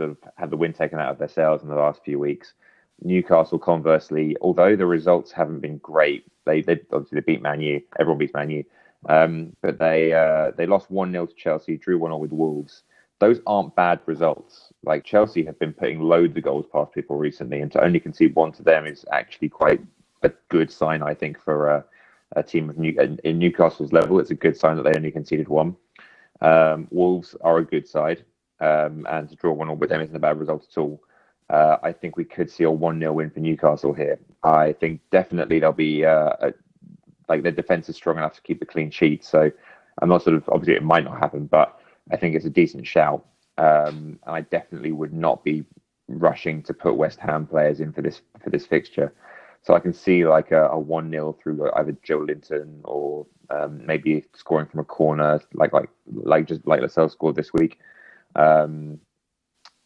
sort 0.00 0.10
of 0.10 0.18
had 0.36 0.50
the 0.50 0.56
wind 0.56 0.74
taken 0.74 0.98
out 0.98 1.10
of 1.10 1.18
their 1.18 1.28
sails 1.28 1.62
in 1.62 1.68
the 1.68 1.74
last 1.74 2.02
few 2.02 2.18
weeks. 2.18 2.54
Newcastle, 3.02 3.58
conversely, 3.58 4.36
although 4.40 4.76
the 4.76 4.86
results 4.86 5.30
haven't 5.30 5.60
been 5.60 5.78
great, 5.78 6.24
they, 6.46 6.62
they 6.62 6.80
obviously 6.92 7.16
they 7.16 7.32
beat 7.32 7.42
Man 7.42 7.60
U. 7.60 7.82
Everyone 7.98 8.18
beats 8.18 8.34
Man 8.34 8.50
U, 8.50 8.64
um, 9.08 9.54
but 9.62 9.78
they 9.78 10.12
uh, 10.12 10.52
they 10.56 10.66
lost 10.66 10.90
one 10.90 11.12
0 11.12 11.26
to 11.26 11.34
Chelsea, 11.34 11.76
drew 11.76 11.98
one 11.98 12.10
0 12.10 12.18
with 12.18 12.32
Wolves. 12.32 12.82
Those 13.18 13.40
aren't 13.46 13.76
bad 13.76 14.00
results. 14.06 14.72
Like 14.82 15.04
Chelsea 15.04 15.44
have 15.44 15.58
been 15.58 15.74
putting 15.74 16.00
loads 16.00 16.36
of 16.36 16.42
goals 16.42 16.66
past 16.72 16.92
people 16.92 17.16
recently, 17.16 17.60
and 17.60 17.70
to 17.72 17.84
only 17.84 18.00
concede 18.00 18.34
one 18.34 18.52
to 18.52 18.62
them 18.62 18.86
is 18.86 19.04
actually 19.12 19.50
quite 19.50 19.80
a 20.22 20.30
good 20.48 20.70
sign, 20.70 21.02
I 21.02 21.14
think, 21.14 21.38
for 21.42 21.68
a, 21.68 21.84
a 22.36 22.42
team 22.42 22.70
of 22.70 22.78
New, 22.78 22.94
in 23.24 23.38
Newcastle's 23.38 23.92
level. 23.92 24.18
It's 24.18 24.30
a 24.30 24.34
good 24.34 24.56
sign 24.56 24.76
that 24.76 24.82
they 24.82 24.96
only 24.96 25.10
conceded 25.10 25.48
one. 25.48 25.76
Um, 26.42 26.88
Wolves 26.90 27.36
are 27.42 27.58
a 27.58 27.64
good 27.64 27.86
side 27.86 28.24
um, 28.60 29.06
and 29.10 29.28
to 29.28 29.36
draw 29.36 29.52
one 29.52 29.68
all 29.68 29.76
with 29.76 29.90
them 29.90 30.00
isn't 30.00 30.14
a 30.16 30.20
bad 30.20 30.38
result 30.38 30.66
at 30.70 30.78
all. 30.78 31.02
Uh, 31.48 31.78
I 31.82 31.92
think 31.92 32.16
we 32.16 32.24
could 32.24 32.50
see 32.50 32.64
a 32.64 32.70
1 32.70 33.00
0 33.00 33.12
win 33.12 33.30
for 33.30 33.40
Newcastle 33.40 33.92
here. 33.92 34.20
I 34.44 34.72
think 34.72 35.00
definitely 35.10 35.58
there'll 35.58 35.72
be 35.74 36.04
uh, 36.04 36.32
a, 36.40 36.52
like 37.28 37.42
their 37.42 37.52
defense 37.52 37.88
is 37.88 37.96
strong 37.96 38.18
enough 38.18 38.34
to 38.34 38.42
keep 38.42 38.60
the 38.60 38.66
clean 38.66 38.90
sheet. 38.90 39.24
So 39.24 39.50
I'm 40.00 40.08
not 40.08 40.22
sort 40.22 40.36
of 40.36 40.48
obviously 40.48 40.74
it 40.74 40.82
might 40.82 41.04
not 41.04 41.18
happen, 41.18 41.46
but 41.46 41.80
I 42.12 42.16
think 42.16 42.36
it's 42.36 42.44
a 42.44 42.50
decent 42.50 42.86
shout. 42.86 43.24
Um, 43.58 44.18
and 44.26 44.36
I 44.36 44.42
definitely 44.42 44.92
would 44.92 45.12
not 45.12 45.44
be 45.44 45.64
rushing 46.08 46.62
to 46.64 46.74
put 46.74 46.96
West 46.96 47.18
Ham 47.20 47.46
players 47.46 47.80
in 47.80 47.92
for 47.92 48.02
this 48.02 48.22
for 48.42 48.50
this 48.50 48.66
fixture. 48.66 49.12
So 49.62 49.74
I 49.74 49.80
can 49.80 49.92
see 49.92 50.26
like 50.26 50.52
a, 50.52 50.68
a 50.68 50.78
one 50.78 51.10
0 51.10 51.36
through 51.42 51.70
either 51.76 51.92
Joelinton 52.06 52.80
or 52.84 53.26
um, 53.50 53.84
maybe 53.84 54.24
scoring 54.34 54.66
from 54.66 54.80
a 54.80 54.84
corner, 54.84 55.40
like 55.54 55.72
like 55.72 55.90
like 56.06 56.46
just 56.46 56.66
like 56.66 56.80
Lascelles 56.80 57.12
scored 57.12 57.36
this 57.36 57.52
week. 57.52 57.78
Um, 58.36 59.00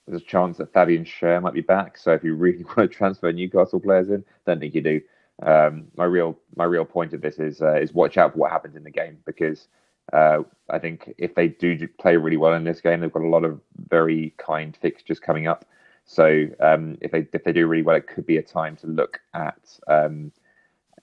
there's 0.07 0.20
a 0.20 0.24
chance 0.24 0.59
that 0.59 0.72
Fabian 0.72 1.05
Schär 1.05 1.40
might 1.40 1.55
be 1.55 1.61
back. 1.61 1.97
So 1.97 2.12
if 2.12 2.22
you 2.22 2.34
really 2.34 2.64
want 2.76 2.90
to 2.90 2.97
transfer 2.97 3.32
Newcastle 3.32 3.80
players 3.80 4.11
in, 4.11 4.24
don't 4.47 4.61
think 4.61 4.74
you 4.74 4.82
do. 4.82 5.01
Um, 5.42 5.88
my 5.97 6.05
real 6.05 6.38
my 6.55 6.64
real 6.64 6.84
point 6.84 7.12
of 7.12 7.20
this 7.20 7.38
is 7.38 7.61
uh, 7.61 7.74
is 7.74 7.92
watch 7.92 8.16
out 8.16 8.32
for 8.32 8.38
what 8.38 8.53
happens 8.53 8.76
in 8.76 8.84
the 8.84 8.90
game 8.90 9.18
because 9.24 9.66
uh, 10.12 10.40
I 10.70 10.78
think 10.78 11.12
if 11.18 11.34
they 11.34 11.49
do 11.49 11.88
play 11.99 12.16
really 12.16 12.36
well 12.36 12.53
in 12.53 12.64
this 12.64 12.80
game, 12.80 13.01
they've 13.01 13.12
got 13.12 13.22
a 13.22 13.28
lot 13.28 13.45
of 13.45 13.61
very 13.88 14.32
kind 14.38 14.76
fixtures 14.80 15.18
coming 15.18 15.49
up. 15.49 15.64
So 16.07 16.47
um, 16.61 16.99
if 17.01 17.11
they 17.11 17.26
if 17.32 17.42
they 17.42 17.53
do 17.53 17.66
really 17.66 17.82
well, 17.82 17.97
it 17.97 18.07
could 18.07 18.26
be 18.26 18.36
a 18.36 18.42
time 18.42 18.76
to 18.76 18.86
look 18.86 19.20
at 19.32 19.78
um, 19.88 20.30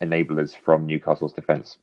enablers 0.01 0.55
from 0.55 0.85
Newcastle's 0.85 1.33
defence. 1.33 1.77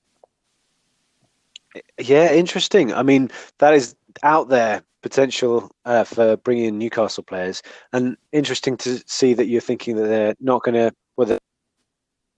Yeah, 1.98 2.32
interesting. 2.32 2.94
I 2.94 3.02
mean, 3.02 3.30
that 3.58 3.74
is 3.74 3.94
out 4.22 4.48
there 4.48 4.82
potential 5.02 5.70
uh, 5.84 6.04
for 6.04 6.36
bringing 6.38 6.64
in 6.64 6.78
Newcastle 6.78 7.22
players, 7.22 7.62
and 7.92 8.16
interesting 8.32 8.76
to 8.78 9.02
see 9.06 9.34
that 9.34 9.46
you're 9.46 9.60
thinking 9.60 9.96
that 9.96 10.08
they're 10.08 10.34
not 10.40 10.62
going 10.62 10.74
to 10.74 10.92
weather 11.16 11.38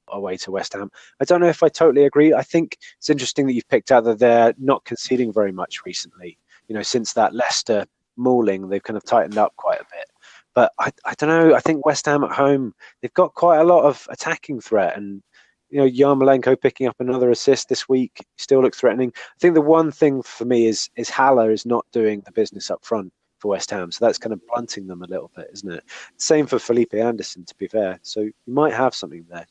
away 0.08 0.36
to 0.38 0.50
West 0.50 0.72
Ham. 0.72 0.90
I 1.20 1.24
don't 1.24 1.40
know 1.40 1.48
if 1.48 1.62
I 1.62 1.68
totally 1.68 2.04
agree. 2.04 2.34
I 2.34 2.42
think 2.42 2.76
it's 2.98 3.10
interesting 3.10 3.46
that 3.46 3.54
you've 3.54 3.68
picked 3.68 3.90
out 3.90 4.04
that 4.04 4.18
they're 4.18 4.54
not 4.58 4.84
conceding 4.84 5.32
very 5.32 5.52
much 5.52 5.84
recently. 5.84 6.38
You 6.68 6.74
know, 6.74 6.82
since 6.82 7.12
that 7.14 7.34
Leicester 7.34 7.86
mauling, 8.16 8.68
they've 8.68 8.82
kind 8.82 8.96
of 8.96 9.04
tightened 9.04 9.38
up 9.38 9.54
quite 9.56 9.80
a 9.80 9.86
bit. 9.90 10.06
But 10.54 10.72
I, 10.78 10.90
I 11.04 11.14
don't 11.14 11.28
know. 11.28 11.54
I 11.54 11.60
think 11.60 11.86
West 11.86 12.06
Ham 12.06 12.24
at 12.24 12.32
home 12.32 12.74
they've 13.00 13.14
got 13.14 13.34
quite 13.34 13.58
a 13.58 13.64
lot 13.64 13.84
of 13.84 14.06
attacking 14.10 14.60
threat, 14.60 14.96
and 14.96 15.22
you 15.70 15.78
know 15.78 15.88
Yarmolenko 15.88 16.60
picking 16.60 16.86
up 16.86 16.96
another 17.00 17.30
assist 17.30 17.68
this 17.68 17.88
week 17.88 18.24
still 18.36 18.62
looks 18.62 18.80
threatening. 18.80 19.12
I 19.16 19.38
think 19.38 19.54
the 19.54 19.60
one 19.60 19.90
thing 19.90 20.22
for 20.22 20.44
me 20.44 20.66
is 20.66 20.90
is 20.96 21.08
Haller 21.08 21.50
is 21.50 21.64
not 21.64 21.86
doing 21.92 22.22
the 22.24 22.32
business 22.32 22.70
up 22.70 22.84
front 22.84 23.12
for 23.38 23.48
West 23.48 23.70
Ham, 23.70 23.90
so 23.90 24.04
that's 24.04 24.18
kind 24.18 24.32
of 24.32 24.46
blunting 24.46 24.86
them 24.86 25.02
a 25.02 25.06
little 25.06 25.30
bit, 25.34 25.48
isn't 25.52 25.72
it? 25.72 25.84
Same 26.16 26.46
for 26.46 26.58
Felipe 26.58 26.94
Anderson, 26.94 27.44
to 27.44 27.54
be 27.56 27.66
fair. 27.66 27.98
So 28.02 28.20
you 28.20 28.32
might 28.46 28.74
have 28.74 28.94
something 28.94 29.24
there. 29.30 29.46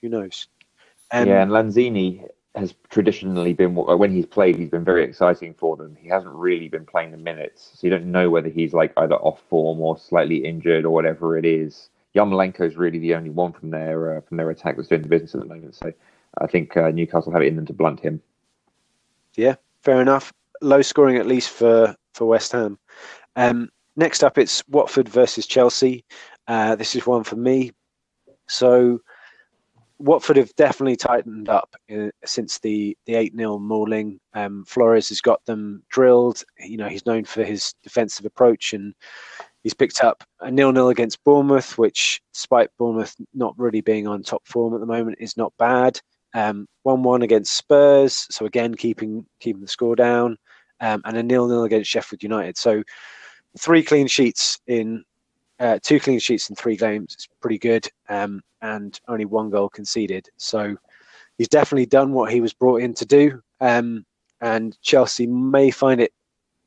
Who 0.00 0.08
knows? 0.08 0.48
Um, 1.10 1.28
yeah, 1.28 1.42
and 1.42 1.50
Lanzini 1.50 2.26
has 2.56 2.74
traditionally 2.88 3.52
been 3.52 3.74
when 3.74 4.10
he's 4.10 4.26
played, 4.26 4.56
he's 4.56 4.70
been 4.70 4.84
very 4.84 5.04
exciting 5.04 5.52
for 5.54 5.76
them. 5.76 5.96
He 6.00 6.08
hasn't 6.08 6.34
really 6.34 6.68
been 6.68 6.86
playing 6.86 7.10
the 7.10 7.18
minutes, 7.18 7.72
so 7.74 7.86
you 7.86 7.90
don't 7.90 8.10
know 8.10 8.30
whether 8.30 8.48
he's 8.48 8.72
like 8.72 8.92
either 8.96 9.16
off 9.16 9.42
form 9.48 9.80
or 9.80 9.98
slightly 9.98 10.38
injured 10.38 10.84
or 10.84 10.90
whatever 10.90 11.36
it 11.36 11.44
is. 11.44 11.90
Yarmolenko 12.16 12.62
is 12.62 12.76
really 12.76 12.98
the 12.98 13.14
only 13.14 13.30
one 13.30 13.52
from 13.52 13.70
their 13.70 14.16
uh, 14.16 14.20
from 14.22 14.38
their 14.38 14.50
attack 14.50 14.76
that's 14.76 14.88
doing 14.88 15.02
the 15.02 15.08
business 15.08 15.34
at 15.34 15.40
the 15.40 15.46
moment. 15.46 15.74
So 15.74 15.92
I 16.38 16.46
think 16.46 16.76
uh, 16.76 16.90
Newcastle 16.90 17.32
have 17.32 17.42
it 17.42 17.48
in 17.48 17.56
them 17.56 17.66
to 17.66 17.72
blunt 17.72 18.00
him. 18.00 18.22
Yeah, 19.36 19.56
fair 19.82 20.00
enough. 20.00 20.32
Low 20.62 20.82
scoring 20.82 21.16
at 21.18 21.26
least 21.26 21.50
for 21.50 21.94
for 22.14 22.26
West 22.26 22.52
Ham. 22.52 22.78
Um, 23.36 23.68
next 23.96 24.24
up, 24.24 24.38
it's 24.38 24.66
Watford 24.68 25.08
versus 25.08 25.46
Chelsea. 25.46 26.04
Uh, 26.48 26.74
this 26.74 26.96
is 26.96 27.06
one 27.06 27.22
for 27.22 27.36
me. 27.36 27.72
So 28.48 29.00
Watford 29.98 30.36
have 30.36 30.54
definitely 30.56 30.96
tightened 30.96 31.48
up 31.48 31.74
uh, 31.94 32.08
since 32.24 32.58
the 32.58 32.96
the 33.06 33.14
eight 33.14 33.34
0 33.36 33.58
mauling. 33.58 34.20
Um, 34.34 34.64
Flores 34.64 35.10
has 35.10 35.20
got 35.20 35.44
them 35.44 35.82
drilled. 35.90 36.42
You 36.60 36.78
know 36.78 36.88
he's 36.88 37.06
known 37.06 37.24
for 37.24 37.44
his 37.44 37.74
defensive 37.82 38.24
approach, 38.24 38.72
and 38.72 38.94
he's 39.66 39.74
picked 39.74 40.04
up 40.04 40.22
a 40.42 40.48
nil 40.48 40.70
nil 40.70 40.90
against 40.90 41.24
Bournemouth, 41.24 41.76
which, 41.76 42.22
despite 42.32 42.70
Bournemouth 42.78 43.16
not 43.34 43.52
really 43.58 43.80
being 43.80 44.06
on 44.06 44.22
top 44.22 44.46
form 44.46 44.74
at 44.74 44.78
the 44.78 44.86
moment, 44.86 45.16
is 45.18 45.36
not 45.36 45.52
bad. 45.58 46.00
Um, 46.34 46.68
one 46.84 47.02
one 47.02 47.22
against 47.22 47.56
Spurs, 47.56 48.28
so 48.30 48.46
again 48.46 48.76
keeping 48.76 49.26
keeping 49.40 49.62
the 49.62 49.66
score 49.66 49.96
down, 49.96 50.38
um, 50.80 51.02
and 51.04 51.16
a 51.16 51.22
nil 51.24 51.48
nil 51.48 51.64
against 51.64 51.90
Sheffield 51.90 52.22
United. 52.22 52.56
So 52.56 52.84
three 53.58 53.82
clean 53.82 54.06
sheets 54.06 54.60
in 54.68 55.02
uh, 55.58 55.80
two 55.82 55.98
clean 55.98 56.20
sheets 56.20 56.48
in 56.48 56.54
three 56.54 56.76
games. 56.76 57.16
is 57.18 57.28
pretty 57.40 57.58
good, 57.58 57.88
um, 58.08 58.42
and 58.62 59.00
only 59.08 59.24
one 59.24 59.50
goal 59.50 59.68
conceded. 59.68 60.28
So 60.36 60.76
he's 61.38 61.48
definitely 61.48 61.86
done 61.86 62.12
what 62.12 62.30
he 62.30 62.40
was 62.40 62.54
brought 62.54 62.82
in 62.82 62.94
to 62.94 63.04
do. 63.04 63.42
Um, 63.60 64.06
and 64.40 64.80
Chelsea 64.80 65.26
may 65.26 65.72
find 65.72 66.00
it 66.00 66.12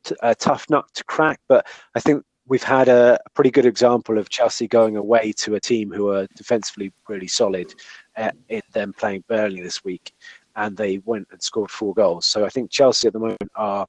t- 0.04 0.16
a 0.22 0.36
tough 0.36 0.70
nut 0.70 0.84
to 0.96 1.04
crack, 1.06 1.40
but 1.48 1.66
I 1.96 2.02
think 2.02 2.26
we've 2.50 2.64
had 2.64 2.90
a, 2.90 3.20
pretty 3.36 3.52
good 3.52 3.66
example 3.66 4.18
of 4.18 4.28
Chelsea 4.28 4.68
going 4.68 4.98
away 4.98 5.32
to 5.32 5.56
a 5.56 5.60
team 5.62 5.92
who 5.92 6.10
are 6.10 6.28
defensively 6.36 6.92
really 7.08 7.28
solid 7.28 7.74
uh, 8.18 8.32
in 8.50 8.62
them 8.74 8.92
playing 8.92 9.24
Burnley 9.30 9.62
this 9.62 9.86
week, 9.86 10.12
and 10.58 10.76
they 10.76 10.98
went 11.06 11.28
and 11.32 11.42
scored 11.42 11.72
four 11.72 11.94
goals. 11.94 12.26
So 12.26 12.44
I 12.44 12.50
think 12.50 12.70
Chelsea 12.70 13.08
at 13.08 13.14
the 13.14 13.20
moment 13.20 13.52
are 13.56 13.88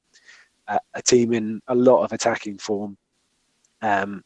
a, 0.69 0.79
a 0.95 1.03
team 1.03 1.33
in 1.33 1.61
a 1.67 1.75
lot 1.75 2.05
of 2.05 2.13
attacking 2.13 2.59
form. 2.59 2.97
Um, 3.83 4.23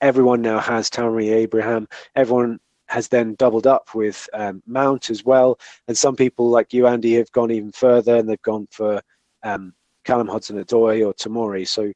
everyone 0.00 0.42
now 0.42 0.58
has 0.58 0.90
Tammy 0.90 1.28
Abraham. 1.28 1.86
Everyone 2.16 2.58
has 2.86 3.06
then 3.08 3.34
doubled 3.34 3.66
up 3.66 3.94
with 3.94 4.28
um, 4.32 4.62
Mount 4.66 5.10
as 5.10 5.24
well. 5.24 5.58
And 5.88 5.96
some 5.96 6.16
people 6.16 6.48
like 6.48 6.72
you, 6.72 6.86
Andy, 6.86 7.14
have 7.14 7.30
gone 7.32 7.50
even 7.50 7.72
further 7.72 8.16
and 8.16 8.28
they've 8.28 8.42
gone 8.42 8.66
for 8.70 9.00
um, 9.42 9.72
Callum 10.04 10.28
Hudson-Odoi 10.28 11.06
or 11.06 11.14
Tomori. 11.14 11.66
So 11.66 11.92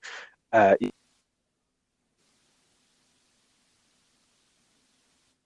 uh, 0.53 0.77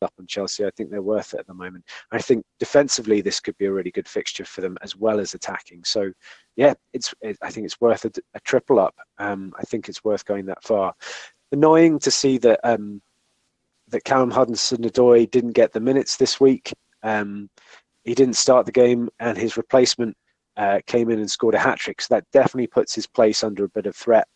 up 0.03 0.12
on 0.18 0.26
Chelsea. 0.26 0.64
I 0.64 0.70
think 0.76 0.90
they're 0.90 1.03
worth 1.03 1.34
it 1.34 1.40
at 1.40 1.46
the 1.46 1.55
moment. 1.55 1.84
I 2.11 2.18
think 2.18 2.44
defensively 2.59 3.20
this 3.20 3.40
could 3.40 3.57
be 3.59 3.66
a 3.66 3.72
really 3.72 3.90
good 3.90 4.09
fixture 4.09 4.44
for 4.44 4.61
them 4.61 4.76
as 4.82 4.96
well 4.96 5.20
as 5.20 5.34
attacking. 5.34 5.84
So 5.84 6.12
yeah, 6.57 6.74
it's 6.92 7.14
it, 7.20 7.36
I 7.42 7.50
think 7.50 7.64
it's 7.64 7.80
worth 7.80 8.05
a, 8.05 8.11
a 8.34 8.40
triple 8.40 8.78
up. 8.78 8.94
Um, 9.18 9.53
I 9.59 9.62
think 9.62 9.88
it's 9.88 10.05
worth 10.05 10.24
going 10.24 10.46
that 10.46 10.62
far 10.62 10.94
annoying 11.53 11.98
to 12.00 12.11
see 12.11 12.38
that 12.38 12.61
um, 12.64 13.00
that 13.88 14.05
Callum 14.05 14.30
Hudson-Odoi 14.30 15.30
didn't 15.30 15.53
get 15.53 15.72
the 15.72 15.80
minutes 15.80 16.16
this 16.16 16.40
week. 16.40 16.72
Um, 17.03 17.50
he 18.05 18.14
didn't 18.14 18.36
start 18.36 18.66
the 18.66 18.72
game, 18.72 19.09
and 19.20 19.36
his 19.36 19.57
replacement 19.57 20.16
uh, 20.57 20.80
came 20.86 21.11
in 21.11 21.18
and 21.18 21.30
scored 21.30 21.55
a 21.55 21.59
hat 21.59 21.78
trick. 21.78 22.00
So 22.00 22.14
that 22.14 22.24
definitely 22.32 22.66
puts 22.66 22.94
his 22.94 23.07
place 23.07 23.44
under 23.44 23.64
a 23.64 23.68
bit 23.68 23.86
of 23.86 23.94
threat 23.94 24.26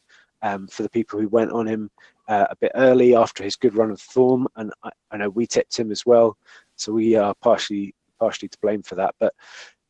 um, 0.43 0.69
for 0.69 0.83
the 0.83 0.91
people 0.91 1.19
who 1.19 1.29
went 1.29 1.53
on 1.53 1.67
him 1.67 1.91
uh, 2.29 2.47
a 2.51 2.57
bit 2.57 2.73
early 2.75 3.15
after 3.15 3.45
his 3.45 3.57
good 3.57 3.77
run 3.77 3.91
of 3.91 4.01
form. 4.01 4.49
And 4.57 4.73
I, 4.83 4.91
I, 5.11 5.17
know 5.17 5.31
we 5.31 5.47
tipped 5.47 5.77
him 5.77 5.91
as 5.91 6.05
well, 6.05 6.37
so 6.77 6.93
we 6.93 7.15
are 7.17 7.35
partially 7.35 7.95
partially 8.19 8.49
to 8.49 8.59
blame 8.61 8.83
for 8.83 8.95
that. 8.97 9.15
But 9.19 9.35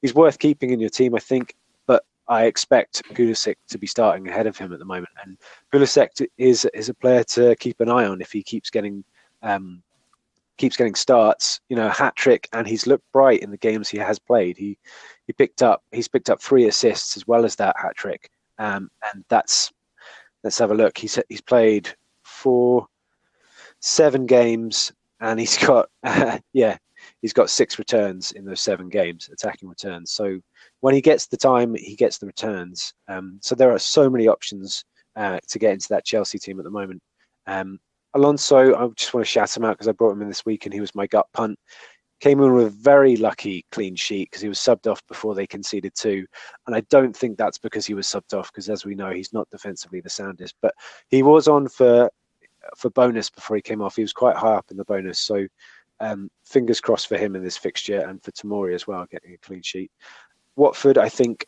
he's 0.02 0.14
worth 0.14 0.38
keeping 0.38 0.70
in 0.70 0.80
your 0.80 0.90
team, 0.90 1.14
I 1.14 1.18
think. 1.18 1.54
But 1.86 2.04
I 2.28 2.44
expect 2.44 3.02
Pulisic 3.14 3.56
to 3.68 3.78
be 3.78 3.86
starting 3.86 4.28
ahead 4.28 4.46
of 4.46 4.56
him 4.56 4.72
at 4.72 4.78
the 4.78 4.84
moment, 4.84 5.12
and 5.24 5.38
Pulisic 5.72 6.26
is 6.38 6.64
is 6.74 6.88
a 6.88 6.94
player 6.94 7.24
to 7.24 7.56
keep 7.56 7.80
an 7.80 7.88
eye 7.88 8.06
on 8.06 8.20
if 8.20 8.32
he 8.32 8.42
keeps 8.42 8.70
getting 8.70 9.04
um, 9.42 9.82
keeps 10.58 10.76
getting 10.76 10.94
starts. 10.94 11.60
You 11.68 11.76
know, 11.76 11.88
hat 11.88 12.16
trick, 12.16 12.48
and 12.52 12.66
he's 12.66 12.86
looked 12.86 13.10
bright 13.12 13.42
in 13.42 13.50
the 13.50 13.56
games 13.56 13.88
he 13.88 13.98
has 13.98 14.18
played. 14.18 14.56
He 14.56 14.78
he 15.26 15.32
picked 15.32 15.62
up 15.62 15.82
he's 15.92 16.08
picked 16.08 16.30
up 16.30 16.42
three 16.42 16.68
assists 16.68 17.16
as 17.16 17.26
well 17.26 17.44
as 17.44 17.56
that 17.56 17.76
hat 17.78 17.96
trick, 17.96 18.30
um, 18.58 18.90
and 19.12 19.24
that's 19.28 19.72
let's 20.44 20.58
have 20.58 20.70
a 20.70 20.74
look. 20.74 20.98
He's 20.98 21.18
he's 21.28 21.40
played 21.40 21.94
four, 22.36 22.86
seven 23.80 24.26
games, 24.26 24.92
and 25.20 25.40
he's 25.40 25.58
got 25.66 25.88
uh, 26.02 26.38
yeah, 26.52 26.76
he's 27.22 27.32
got 27.32 27.50
six 27.50 27.78
returns 27.78 28.32
in 28.32 28.44
those 28.44 28.60
seven 28.60 28.88
games, 28.88 29.28
attacking 29.32 29.68
returns. 29.68 30.12
So 30.12 30.38
when 30.80 30.94
he 30.94 31.00
gets 31.00 31.26
the 31.26 31.36
time, 31.36 31.74
he 31.74 31.96
gets 31.96 32.18
the 32.18 32.26
returns. 32.26 32.94
Um, 33.08 33.38
so 33.42 33.54
there 33.54 33.72
are 33.72 33.78
so 33.78 34.10
many 34.10 34.28
options 34.28 34.84
uh, 35.16 35.40
to 35.48 35.58
get 35.58 35.72
into 35.72 35.88
that 35.88 36.04
Chelsea 36.04 36.38
team 36.38 36.58
at 36.58 36.64
the 36.64 36.70
moment. 36.70 37.02
Um, 37.46 37.78
Alonso, 38.14 38.74
I 38.74 38.88
just 38.96 39.12
want 39.12 39.26
to 39.26 39.30
shout 39.30 39.54
him 39.56 39.64
out 39.64 39.72
because 39.72 39.88
I 39.88 39.92
brought 39.92 40.12
him 40.12 40.22
in 40.22 40.28
this 40.28 40.46
week 40.46 40.64
and 40.64 40.72
he 40.72 40.80
was 40.80 40.94
my 40.94 41.06
gut 41.06 41.26
punt. 41.32 41.58
Came 42.20 42.40
in 42.40 42.54
with 42.54 42.68
a 42.68 42.70
very 42.70 43.16
lucky 43.16 43.66
clean 43.70 43.94
sheet 43.94 44.30
because 44.30 44.40
he 44.40 44.48
was 44.48 44.58
subbed 44.58 44.90
off 44.90 45.06
before 45.06 45.34
they 45.34 45.46
conceded 45.46 45.92
two. 45.94 46.24
And 46.66 46.74
I 46.74 46.80
don't 46.88 47.14
think 47.14 47.36
that's 47.36 47.58
because 47.58 47.84
he 47.84 47.92
was 47.92 48.06
subbed 48.06 48.32
off 48.32 48.50
because, 48.50 48.70
as 48.70 48.86
we 48.86 48.94
know, 48.94 49.10
he's 49.10 49.34
not 49.34 49.50
defensively 49.50 50.00
the 50.00 50.08
soundest. 50.08 50.54
But 50.62 50.74
he 51.10 51.22
was 51.22 51.46
on 51.46 51.68
for 51.68 52.10
for 52.76 52.90
bonus 52.90 53.30
before 53.30 53.56
he 53.56 53.62
came 53.62 53.82
off. 53.82 53.96
He 53.96 54.02
was 54.02 54.12
quite 54.12 54.36
high 54.36 54.54
up 54.54 54.70
in 54.70 54.76
the 54.76 54.84
bonus. 54.84 55.18
So 55.18 55.46
um, 56.00 56.30
fingers 56.44 56.80
crossed 56.80 57.08
for 57.08 57.16
him 57.16 57.36
in 57.36 57.42
this 57.42 57.56
fixture 57.56 58.00
and 58.00 58.22
for 58.22 58.30
Tomori 58.32 58.74
as 58.74 58.86
well, 58.86 59.06
getting 59.10 59.34
a 59.34 59.38
clean 59.38 59.62
sheet. 59.62 59.90
Watford, 60.56 60.98
I 60.98 61.08
think, 61.08 61.46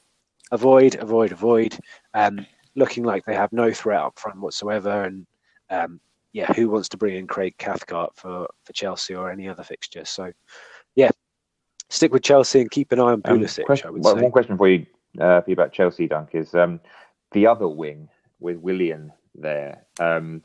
avoid, 0.52 0.96
avoid, 0.96 1.32
avoid. 1.32 1.78
Um, 2.14 2.46
looking 2.74 3.04
like 3.04 3.24
they 3.24 3.34
have 3.34 3.52
no 3.52 3.72
threat 3.72 4.00
up 4.00 4.18
front 4.18 4.40
whatsoever. 4.40 5.04
And 5.04 5.26
um, 5.70 6.00
yeah, 6.32 6.52
who 6.52 6.68
wants 6.68 6.88
to 6.90 6.96
bring 6.96 7.16
in 7.16 7.26
Craig 7.26 7.56
Cathcart 7.58 8.16
for, 8.16 8.48
for 8.64 8.72
Chelsea 8.72 9.14
or 9.14 9.30
any 9.30 9.48
other 9.48 9.62
fixture? 9.62 10.04
So 10.04 10.32
yeah, 10.94 11.10
stick 11.90 12.12
with 12.12 12.22
Chelsea 12.22 12.60
and 12.60 12.70
keep 12.70 12.92
an 12.92 13.00
eye 13.00 13.04
on 13.04 13.12
um, 13.14 13.22
Pulisic. 13.22 13.64
Question, 13.64 14.00
well, 14.00 14.16
one 14.16 14.30
question 14.30 14.56
for 14.56 14.68
you, 14.68 14.86
uh, 15.20 15.40
for 15.40 15.50
you 15.50 15.54
about 15.54 15.72
Chelsea, 15.72 16.06
Dunk, 16.06 16.30
is 16.34 16.54
um, 16.54 16.80
the 17.32 17.46
other 17.46 17.68
wing 17.68 18.08
with 18.40 18.56
Willian 18.58 19.12
there. 19.34 19.84
Um, 19.98 20.42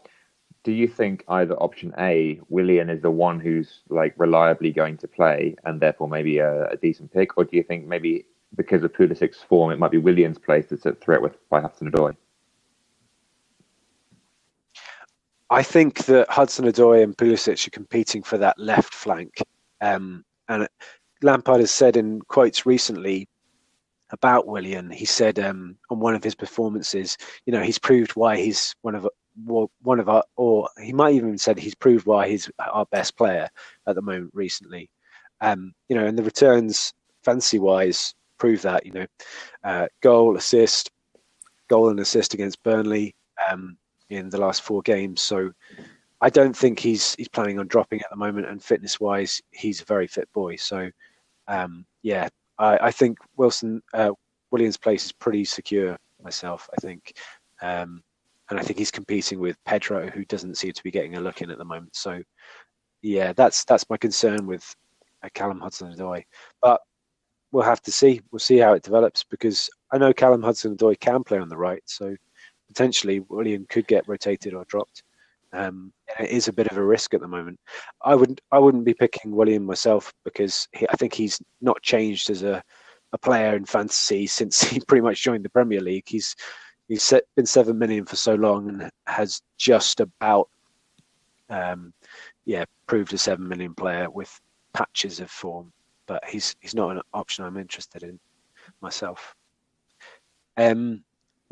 do 0.63 0.71
you 0.71 0.87
think 0.87 1.23
either 1.27 1.55
option 1.55 1.93
A, 1.99 2.39
Willian 2.49 2.89
is 2.89 3.01
the 3.01 3.11
one 3.11 3.39
who's 3.39 3.81
like 3.89 4.13
reliably 4.17 4.71
going 4.71 4.97
to 4.97 5.07
play 5.07 5.55
and 5.65 5.79
therefore 5.79 6.07
maybe 6.07 6.39
a, 6.39 6.69
a 6.69 6.77
decent 6.77 7.11
pick, 7.11 7.37
or 7.37 7.43
do 7.43 7.57
you 7.57 7.63
think 7.63 7.85
maybe 7.85 8.25
because 8.55 8.83
of 8.83 8.93
Pulisic's 8.93 9.41
form, 9.41 9.71
it 9.71 9.79
might 9.79 9.91
be 9.91 9.97
Willian's 9.97 10.37
place 10.37 10.67
that's 10.69 10.85
at 10.85 11.01
threat 11.01 11.21
with 11.21 11.37
by 11.49 11.59
Hudson-Odoi. 11.61 12.15
I 15.49 15.63
think 15.63 16.05
that 16.05 16.29
Hudson-Odoi 16.29 17.03
and 17.03 17.17
Pulisic 17.17 17.67
are 17.67 17.71
competing 17.71 18.23
for 18.23 18.37
that 18.37 18.57
left 18.57 18.93
flank. 18.93 19.41
Um, 19.81 20.23
and 20.49 20.67
Lampard 21.21 21.59
has 21.59 21.71
said 21.71 21.97
in 21.97 22.21
quotes 22.21 22.65
recently 22.65 23.27
about 24.11 24.47
Willian, 24.47 24.91
he 24.91 25.05
said 25.05 25.39
um, 25.39 25.75
on 25.89 25.99
one 25.99 26.15
of 26.15 26.23
his 26.23 26.35
performances, 26.35 27.17
you 27.45 27.53
know, 27.53 27.61
he's 27.61 27.79
proved 27.79 28.11
why 28.11 28.37
he's 28.37 28.75
one 28.81 28.95
of 28.95 29.07
one 29.35 29.99
of 29.99 30.09
our, 30.09 30.23
or 30.35 30.69
he 30.81 30.93
might 30.93 31.15
even 31.15 31.37
said 31.37 31.57
he's 31.57 31.75
proved 31.75 32.05
why 32.05 32.27
he's 32.27 32.49
our 32.59 32.85
best 32.87 33.17
player 33.17 33.49
at 33.87 33.95
the 33.95 34.01
moment 34.01 34.31
recently. 34.33 34.89
Um, 35.41 35.73
you 35.89 35.95
know, 35.95 36.05
and 36.05 36.17
the 36.17 36.23
returns 36.23 36.93
fancy 37.23 37.59
wise 37.59 38.13
prove 38.37 38.61
that. 38.61 38.85
You 38.85 38.91
know, 38.93 39.05
uh, 39.63 39.87
goal, 40.01 40.37
assist, 40.37 40.91
goal 41.67 41.89
and 41.89 41.99
assist 41.99 42.33
against 42.33 42.63
Burnley 42.63 43.15
um, 43.49 43.77
in 44.09 44.29
the 44.29 44.39
last 44.39 44.61
four 44.61 44.81
games. 44.81 45.21
So 45.21 45.51
I 46.21 46.29
don't 46.29 46.55
think 46.55 46.79
he's 46.79 47.15
he's 47.15 47.27
planning 47.27 47.59
on 47.59 47.67
dropping 47.67 48.01
at 48.01 48.09
the 48.09 48.17
moment. 48.17 48.47
And 48.47 48.63
fitness 48.63 48.99
wise, 48.99 49.41
he's 49.51 49.81
a 49.81 49.85
very 49.85 50.07
fit 50.07 50.31
boy. 50.33 50.55
So 50.55 50.89
um, 51.47 51.85
yeah, 52.03 52.29
I, 52.57 52.77
I, 52.83 52.91
think 52.91 53.17
Wilson 53.35 53.81
uh, 53.93 54.11
Willian's 54.51 54.77
place 54.77 55.05
is 55.05 55.11
pretty 55.11 55.45
secure. 55.45 55.97
Myself, 56.23 56.69
I 56.77 56.79
think. 56.79 57.13
Um, 57.61 58.01
and 58.53 58.59
I 58.59 58.63
think 58.63 58.77
he's 58.77 58.91
competing 58.91 59.39
with 59.39 59.57
Pedro, 59.65 60.11
who 60.11 60.25
doesn't 60.25 60.57
seem 60.59 60.73
to 60.73 60.83
be 60.83 60.91
getting 60.91 61.15
a 61.15 61.19
look 61.19 61.41
in 61.41 61.49
at 61.49 61.57
the 61.57 61.65
moment. 61.65 61.95
So, 61.95 62.21
yeah, 63.01 63.33
that's 63.33 63.65
that's 63.65 63.89
my 63.89 63.97
concern 63.97 64.45
with 64.45 64.63
uh, 65.23 65.29
Callum 65.33 65.59
Hudson-Odoi. 65.59 66.23
But 66.61 66.79
we'll 67.51 67.63
have 67.63 67.81
to 67.81 67.91
see. 67.91 68.21
We'll 68.31 68.37
see 68.37 68.59
how 68.59 68.73
it 68.73 68.83
develops 68.83 69.23
because 69.23 69.71
I 69.91 69.97
know 69.97 70.13
Callum 70.13 70.43
Hudson-Odoi 70.43 70.99
can 70.99 71.23
play 71.23 71.39
on 71.39 71.49
the 71.49 71.57
right, 71.57 71.81
so 71.85 72.15
potentially 72.67 73.21
Willian 73.21 73.65
could 73.69 73.87
get 73.87 74.07
rotated 74.07 74.53
or 74.53 74.65
dropped. 74.65 75.01
Um, 75.51 75.91
it 76.19 76.29
is 76.29 76.47
a 76.47 76.53
bit 76.53 76.67
of 76.67 76.77
a 76.77 76.85
risk 76.85 77.15
at 77.15 77.21
the 77.21 77.27
moment. 77.27 77.59
I 78.03 78.13
wouldn't 78.13 78.39
I 78.51 78.59
wouldn't 78.59 78.85
be 78.85 78.93
picking 78.93 79.35
Willian 79.35 79.65
myself 79.65 80.13
because 80.23 80.67
he, 80.73 80.87
I 80.91 80.95
think 80.95 81.15
he's 81.15 81.41
not 81.59 81.81
changed 81.81 82.29
as 82.29 82.43
a, 82.43 82.61
a 83.13 83.17
player 83.17 83.55
in 83.55 83.65
fantasy 83.65 84.27
since 84.37 84.61
he 84.61 84.79
pretty 84.79 85.01
much 85.01 85.23
joined 85.23 85.43
the 85.43 85.49
Premier 85.49 85.81
League. 85.81 86.05
He's 86.05 86.35
he's 86.87 87.13
been 87.35 87.45
seven 87.45 87.77
million 87.77 88.05
for 88.05 88.15
so 88.15 88.35
long 88.35 88.69
and 88.69 88.89
has 89.07 89.41
just 89.57 89.99
about 89.99 90.49
um, 91.49 91.93
yeah 92.45 92.65
proved 92.87 93.13
a 93.13 93.17
seven 93.17 93.47
million 93.47 93.73
player 93.73 94.09
with 94.09 94.39
patches 94.73 95.19
of 95.19 95.29
form. 95.29 95.71
But 96.05 96.23
he's 96.25 96.55
he's 96.59 96.75
not 96.75 96.95
an 96.95 97.01
option 97.13 97.45
I'm 97.45 97.57
interested 97.57 98.03
in 98.03 98.19
myself. 98.81 99.35
Um, 100.57 101.03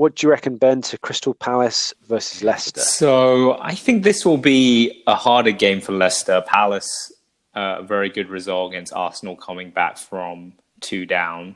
what 0.01 0.15
do 0.15 0.25
you 0.25 0.32
reckon, 0.32 0.57
Ben, 0.57 0.82
to 0.84 0.97
Crystal 0.97 1.34
Palace 1.34 1.93
versus 2.07 2.43
Leicester? 2.43 2.82
So 2.82 3.59
I 3.61 3.75
think 3.75 4.03
this 4.03 4.25
will 4.25 4.38
be 4.38 5.03
a 5.05 5.15
harder 5.15 5.51
game 5.51 5.79
for 5.79 5.91
Leicester. 5.91 6.43
Palace, 6.47 7.11
uh, 7.55 7.77
a 7.79 7.84
very 7.84 8.09
good 8.09 8.29
result 8.29 8.71
against 8.71 8.93
Arsenal, 8.93 9.36
coming 9.36 9.69
back 9.69 9.97
from 9.97 10.53
two 10.79 11.05
down 11.05 11.55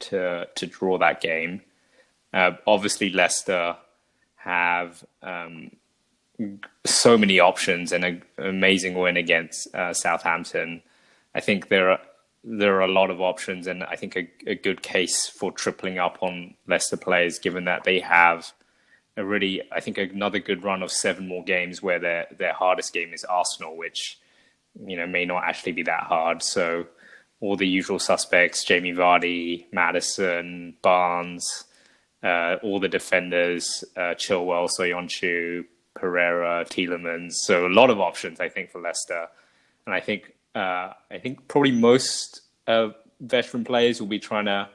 to 0.00 0.48
to 0.54 0.66
draw 0.66 0.98
that 0.98 1.20
game. 1.20 1.62
Uh, 2.32 2.52
obviously, 2.66 3.10
Leicester 3.10 3.76
have 4.36 5.04
um, 5.22 5.70
so 6.84 7.18
many 7.18 7.40
options 7.40 7.92
and 7.92 8.04
an 8.04 8.22
amazing 8.38 8.94
win 8.94 9.16
against 9.16 9.72
uh, 9.74 9.92
Southampton. 9.92 10.82
I 11.34 11.40
think 11.40 11.68
they're 11.68 11.98
there 12.42 12.76
are 12.76 12.82
a 12.82 12.88
lot 12.88 13.10
of 13.10 13.20
options, 13.20 13.66
and 13.66 13.84
I 13.84 13.96
think 13.96 14.16
a, 14.16 14.28
a, 14.46 14.54
good 14.54 14.82
case 14.82 15.28
for 15.28 15.52
tripling 15.52 15.98
up 15.98 16.16
on 16.22 16.54
Leicester 16.66 16.96
players, 16.96 17.38
given 17.38 17.66
that 17.66 17.84
they 17.84 18.00
have 18.00 18.52
a 19.16 19.24
really, 19.24 19.60
I 19.70 19.80
think, 19.80 19.98
another 19.98 20.38
good 20.38 20.64
run 20.64 20.82
of 20.82 20.90
seven 20.90 21.28
more 21.28 21.44
games 21.44 21.82
where 21.82 21.98
their 21.98 22.26
their 22.36 22.54
hardest 22.54 22.94
game 22.94 23.12
is 23.12 23.24
Arsenal, 23.24 23.76
which 23.76 24.18
you 24.86 24.96
know 24.96 25.06
may 25.06 25.26
not 25.26 25.44
actually 25.44 25.72
be 25.72 25.82
that 25.82 26.04
hard. 26.04 26.42
So 26.42 26.86
all 27.40 27.56
the 27.56 27.68
usual 27.68 27.98
suspects: 27.98 28.64
Jamie 28.64 28.94
Vardy, 28.94 29.66
Maddison, 29.70 30.76
Barnes, 30.80 31.64
uh, 32.22 32.56
all 32.62 32.80
the 32.80 32.88
defenders: 32.88 33.84
uh, 33.96 34.14
Chilwell, 34.14 34.68
Soyuncu, 34.78 35.64
Pereira, 35.94 36.64
Tielemans. 36.68 37.32
So 37.34 37.66
a 37.66 37.68
lot 37.68 37.90
of 37.90 38.00
options, 38.00 38.40
I 38.40 38.48
think, 38.48 38.70
for 38.70 38.80
Leicester, 38.80 39.28
and 39.86 39.94
I 39.94 40.00
think 40.00 40.34
uh, 40.54 40.92
I 41.10 41.18
think 41.20 41.48
probably 41.48 41.72
most 41.72 42.42
uh, 42.66 42.88
veteran 43.20 43.64
players 43.64 44.00
will 44.00 44.08
be 44.08 44.18
trying 44.18 44.46
to 44.46 44.68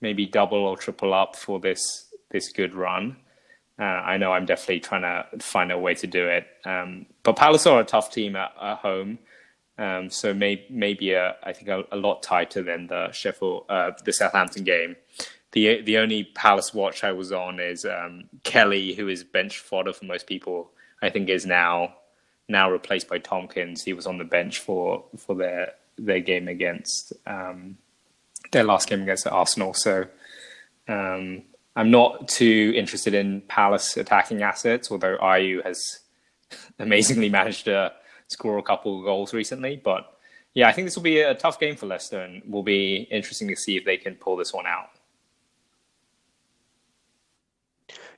maybe 0.00 0.26
double 0.26 0.58
or 0.58 0.76
triple 0.76 1.14
up 1.14 1.36
for 1.36 1.60
this 1.60 2.14
this 2.30 2.52
good 2.52 2.74
run. 2.74 3.16
Uh, 3.78 3.82
I 3.82 4.18
know 4.18 4.32
I'm 4.32 4.46
definitely 4.46 4.80
trying 4.80 5.02
to 5.02 5.26
find 5.40 5.72
a 5.72 5.78
way 5.78 5.94
to 5.94 6.06
do 6.06 6.28
it. 6.28 6.46
Um, 6.64 7.06
but 7.24 7.36
Palace 7.36 7.66
are 7.66 7.80
a 7.80 7.84
tough 7.84 8.12
team 8.12 8.36
at, 8.36 8.52
at 8.60 8.78
home, 8.78 9.18
um, 9.78 10.10
so 10.10 10.32
may, 10.32 10.64
maybe 10.70 11.12
a, 11.12 11.36
I 11.42 11.52
think 11.52 11.68
a, 11.68 11.82
a, 11.90 11.96
lot 11.96 12.22
tighter 12.22 12.62
than 12.62 12.86
the 12.86 13.10
Sheffield, 13.10 13.64
uh, 13.68 13.90
the 14.04 14.12
Southampton 14.12 14.62
game. 14.62 14.94
The 15.54 15.82
the 15.82 15.98
only 15.98 16.24
Palace 16.24 16.74
watch 16.74 17.04
I 17.04 17.12
was 17.12 17.30
on 17.30 17.60
is 17.60 17.84
um, 17.84 18.24
Kelly, 18.42 18.92
who 18.92 19.08
is 19.08 19.22
bench 19.22 19.58
fodder 19.58 19.92
for 19.92 20.04
most 20.04 20.26
people. 20.26 20.70
I 21.00 21.10
think 21.10 21.28
is 21.28 21.46
now 21.46 21.94
now 22.48 22.70
replaced 22.70 23.08
by 23.08 23.18
Tomkins. 23.18 23.84
He 23.84 23.92
was 23.92 24.06
on 24.06 24.18
the 24.18 24.24
bench 24.24 24.58
for 24.58 25.04
for 25.16 25.36
their 25.36 25.74
their 25.96 26.18
game 26.18 26.48
against 26.48 27.12
um, 27.24 27.78
their 28.50 28.64
last 28.64 28.88
game 28.88 29.02
against 29.02 29.28
Arsenal. 29.28 29.74
So 29.74 30.06
um, 30.88 31.42
I'm 31.76 31.90
not 31.90 32.26
too 32.26 32.72
interested 32.74 33.14
in 33.14 33.40
Palace 33.42 33.96
attacking 33.96 34.42
assets, 34.42 34.90
although 34.90 35.16
Ayew 35.18 35.64
has 35.64 36.00
amazingly 36.80 37.28
managed 37.28 37.66
to 37.66 37.92
score 38.26 38.58
a 38.58 38.62
couple 38.62 38.98
of 38.98 39.04
goals 39.04 39.32
recently. 39.32 39.76
But 39.76 40.18
yeah, 40.52 40.68
I 40.68 40.72
think 40.72 40.86
this 40.88 40.96
will 40.96 41.04
be 41.04 41.20
a 41.20 41.34
tough 41.34 41.60
game 41.60 41.76
for 41.76 41.86
Leicester, 41.86 42.20
and 42.20 42.42
will 42.44 42.64
be 42.64 43.06
interesting 43.10 43.46
to 43.48 43.56
see 43.56 43.76
if 43.76 43.84
they 43.84 43.96
can 43.96 44.16
pull 44.16 44.36
this 44.36 44.52
one 44.52 44.66
out. 44.66 44.90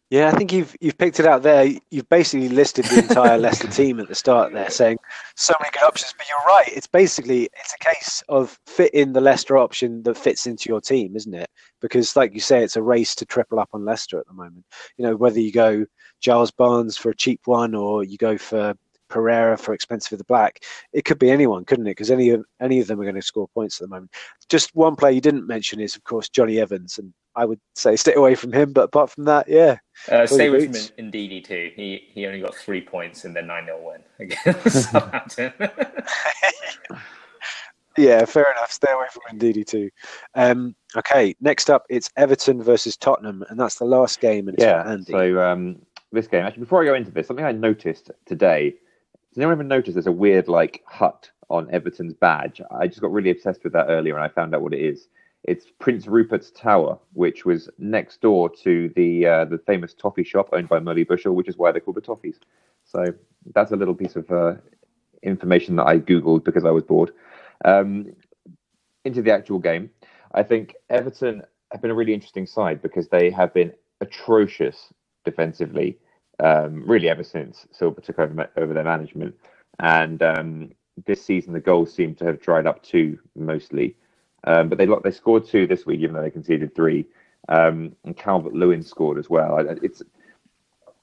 Yeah, 0.08 0.28
I 0.28 0.38
think 0.38 0.52
you've 0.52 0.76
you've 0.80 0.98
picked 0.98 1.18
it 1.18 1.26
out 1.26 1.42
there. 1.42 1.68
You've 1.90 2.08
basically 2.08 2.48
listed 2.48 2.84
the 2.84 2.98
entire 2.98 3.38
Leicester 3.38 3.66
team 3.66 3.98
at 3.98 4.06
the 4.06 4.14
start 4.14 4.52
there, 4.52 4.70
saying 4.70 4.98
so 5.34 5.52
many 5.60 5.70
good 5.72 5.82
options. 5.82 6.14
But 6.16 6.28
you're 6.28 6.46
right; 6.46 6.68
it's 6.68 6.86
basically 6.86 7.48
it's 7.58 7.74
a 7.74 7.84
case 7.84 8.22
of 8.28 8.56
fitting 8.66 9.12
the 9.12 9.20
Leicester 9.20 9.58
option 9.58 10.04
that 10.04 10.16
fits 10.16 10.46
into 10.46 10.68
your 10.68 10.80
team, 10.80 11.16
isn't 11.16 11.34
it? 11.34 11.50
Because, 11.80 12.14
like 12.14 12.34
you 12.34 12.40
say, 12.40 12.62
it's 12.62 12.76
a 12.76 12.82
race 12.82 13.16
to 13.16 13.26
triple 13.26 13.58
up 13.58 13.70
on 13.72 13.84
Leicester 13.84 14.20
at 14.20 14.28
the 14.28 14.32
moment. 14.32 14.64
You 14.96 15.06
know, 15.06 15.16
whether 15.16 15.40
you 15.40 15.50
go 15.50 15.84
Giles 16.20 16.52
Barnes 16.52 16.96
for 16.96 17.10
a 17.10 17.16
cheap 17.16 17.40
one 17.46 17.74
or 17.74 18.04
you 18.04 18.16
go 18.16 18.38
for 18.38 18.74
Pereira 19.08 19.56
for 19.56 19.74
expensive 19.74 20.10
for 20.10 20.16
the 20.16 20.24
black. 20.24 20.62
It 20.92 21.04
could 21.04 21.18
be 21.18 21.30
anyone, 21.30 21.64
couldn't 21.64 21.86
it? 21.86 21.90
Because 21.90 22.10
any 22.10 22.30
of 22.30 22.44
any 22.60 22.80
of 22.80 22.86
them 22.86 23.00
are 23.00 23.04
going 23.04 23.16
to 23.16 23.22
score 23.22 23.48
points 23.48 23.80
at 23.80 23.88
the 23.88 23.94
moment. 23.94 24.12
Just 24.48 24.74
one 24.74 24.96
player 24.96 25.12
you 25.12 25.20
didn't 25.20 25.46
mention 25.46 25.80
is, 25.80 25.96
of 25.96 26.04
course, 26.04 26.28
Jonny 26.28 26.60
Evans, 26.60 26.98
and 26.98 27.12
I 27.36 27.44
would 27.44 27.60
say 27.74 27.96
stay 27.96 28.14
away 28.14 28.34
from 28.34 28.52
him. 28.52 28.72
But 28.72 28.84
apart 28.84 29.10
from 29.10 29.24
that, 29.24 29.46
yeah, 29.48 29.76
uh, 30.10 30.26
stay 30.26 30.48
away 30.48 30.66
from 30.66 30.74
him 30.74 31.12
Ndidi 31.12 31.44
too. 31.44 31.70
He 31.76 32.08
he 32.12 32.26
only 32.26 32.40
got 32.40 32.54
three 32.54 32.80
points 32.80 33.24
in 33.24 33.34
the 33.34 33.42
nine 33.42 33.66
0 33.66 33.80
win 33.82 34.02
against 34.18 34.90
Southampton. 34.90 35.52
yeah, 37.98 38.24
fair 38.24 38.50
enough. 38.52 38.72
Stay 38.72 38.90
away 38.90 39.06
from 39.12 39.38
Ndidi 39.38 39.66
too. 39.66 39.90
Um, 40.34 40.74
okay, 40.96 41.36
next 41.40 41.68
up 41.70 41.84
it's 41.88 42.10
Everton 42.16 42.62
versus 42.62 42.96
Tottenham, 42.96 43.44
and 43.48 43.60
that's 43.60 43.76
the 43.76 43.84
last 43.84 44.20
game. 44.20 44.48
And 44.48 44.56
yeah, 44.58 44.96
so 45.06 45.40
um, 45.40 45.82
this 46.12 46.26
game 46.26 46.44
actually, 46.44 46.62
before 46.62 46.82
I 46.82 46.86
go 46.86 46.94
into 46.94 47.10
this, 47.10 47.26
something 47.26 47.44
I 47.44 47.52
noticed 47.52 48.10
today. 48.24 48.74
Does 49.32 49.42
anyone 49.42 49.52
ever 49.52 49.64
notice 49.64 49.92
there's 49.92 50.06
a 50.06 50.12
weird 50.12 50.48
like 50.48 50.82
hut 50.86 51.30
on 51.50 51.68
Everton's 51.70 52.14
badge? 52.14 52.62
I 52.70 52.86
just 52.86 53.02
got 53.02 53.12
really 53.12 53.30
obsessed 53.30 53.64
with 53.64 53.74
that 53.74 53.88
earlier, 53.90 54.14
and 54.14 54.24
I 54.24 54.28
found 54.28 54.54
out 54.54 54.62
what 54.62 54.72
it 54.72 54.80
is. 54.80 55.08
It's 55.46 55.66
Prince 55.78 56.08
Rupert's 56.08 56.50
Tower, 56.50 56.98
which 57.12 57.44
was 57.44 57.70
next 57.78 58.20
door 58.20 58.50
to 58.64 58.90
the 58.96 59.26
uh, 59.26 59.44
the 59.44 59.58
famous 59.58 59.94
toffee 59.94 60.24
shop 60.24 60.48
owned 60.52 60.68
by 60.68 60.80
Molly 60.80 61.04
Bushell, 61.04 61.34
which 61.34 61.48
is 61.48 61.56
why 61.56 61.70
they're 61.70 61.80
called 61.80 61.96
the 61.96 62.00
Toffees. 62.00 62.38
So 62.84 63.04
that's 63.54 63.70
a 63.70 63.76
little 63.76 63.94
piece 63.94 64.16
of 64.16 64.28
uh, 64.30 64.54
information 65.22 65.76
that 65.76 65.86
I 65.86 65.98
googled 65.98 66.44
because 66.44 66.64
I 66.64 66.70
was 66.72 66.82
bored. 66.82 67.12
Um, 67.64 68.12
into 69.04 69.22
the 69.22 69.30
actual 69.32 69.60
game, 69.60 69.90
I 70.34 70.42
think 70.42 70.74
Everton 70.90 71.42
have 71.70 71.80
been 71.80 71.92
a 71.92 71.94
really 71.94 72.12
interesting 72.14 72.46
side 72.46 72.82
because 72.82 73.08
they 73.08 73.30
have 73.30 73.54
been 73.54 73.72
atrocious 74.00 74.92
defensively, 75.24 75.96
um, 76.40 76.82
really 76.84 77.08
ever 77.08 77.22
since 77.22 77.66
Silva 77.70 78.00
took 78.00 78.18
over 78.18 78.50
over 78.56 78.74
their 78.74 78.84
management. 78.84 79.36
And 79.78 80.20
um, 80.24 80.72
this 81.06 81.24
season, 81.24 81.52
the 81.52 81.60
goals 81.60 81.94
seem 81.94 82.16
to 82.16 82.24
have 82.24 82.40
dried 82.40 82.66
up 82.66 82.82
too, 82.82 83.20
mostly. 83.36 83.96
Um, 84.46 84.68
but 84.68 84.78
they 84.78 84.86
they 85.04 85.10
scored 85.10 85.46
two 85.46 85.66
this 85.66 85.86
week, 85.86 86.00
even 86.00 86.14
though 86.14 86.22
they 86.22 86.30
conceded 86.30 86.74
three. 86.74 87.06
Um, 87.48 87.94
and 88.04 88.16
Calvert 88.16 88.54
Lewin 88.54 88.82
scored 88.82 89.18
as 89.18 89.28
well. 89.30 89.58
It's 89.82 90.02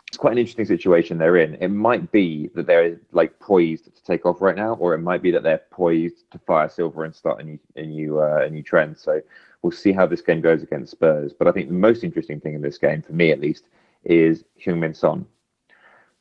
it's 0.07 0.17
quite 0.19 0.33
an 0.33 0.37
interesting 0.37 0.65
situation 0.65 1.17
they're 1.17 1.37
in. 1.37 1.55
It 1.55 1.69
might 1.69 2.11
be 2.11 2.51
that 2.53 2.67
they're 2.67 2.99
like 3.13 3.39
poised 3.39 3.85
to 3.85 4.03
take 4.03 4.25
off 4.25 4.41
right 4.41 4.55
now, 4.55 4.75
or 4.75 4.93
it 4.93 4.99
might 4.99 5.23
be 5.23 5.31
that 5.31 5.41
they're 5.41 5.63
poised 5.71 6.29
to 6.31 6.39
fire 6.39 6.69
Silva 6.69 7.01
and 7.01 7.15
start 7.15 7.41
a 7.41 7.43
new 7.43 7.59
a 7.75 7.81
new 7.81 8.19
uh, 8.19 8.43
a 8.45 8.49
new 8.49 8.63
trend. 8.63 8.97
So 8.97 9.21
we'll 9.61 9.71
see 9.71 9.91
how 9.91 10.05
this 10.05 10.21
game 10.21 10.41
goes 10.41 10.61
against 10.61 10.91
Spurs. 10.91 11.33
But 11.33 11.47
I 11.47 11.51
think 11.51 11.67
the 11.67 11.73
most 11.73 12.03
interesting 12.03 12.39
thing 12.39 12.53
in 12.53 12.61
this 12.61 12.77
game, 12.77 13.01
for 13.01 13.13
me 13.13 13.31
at 13.31 13.39
least, 13.39 13.65
is 14.03 14.43
Heung-min 14.63 14.93
Son. 14.93 15.25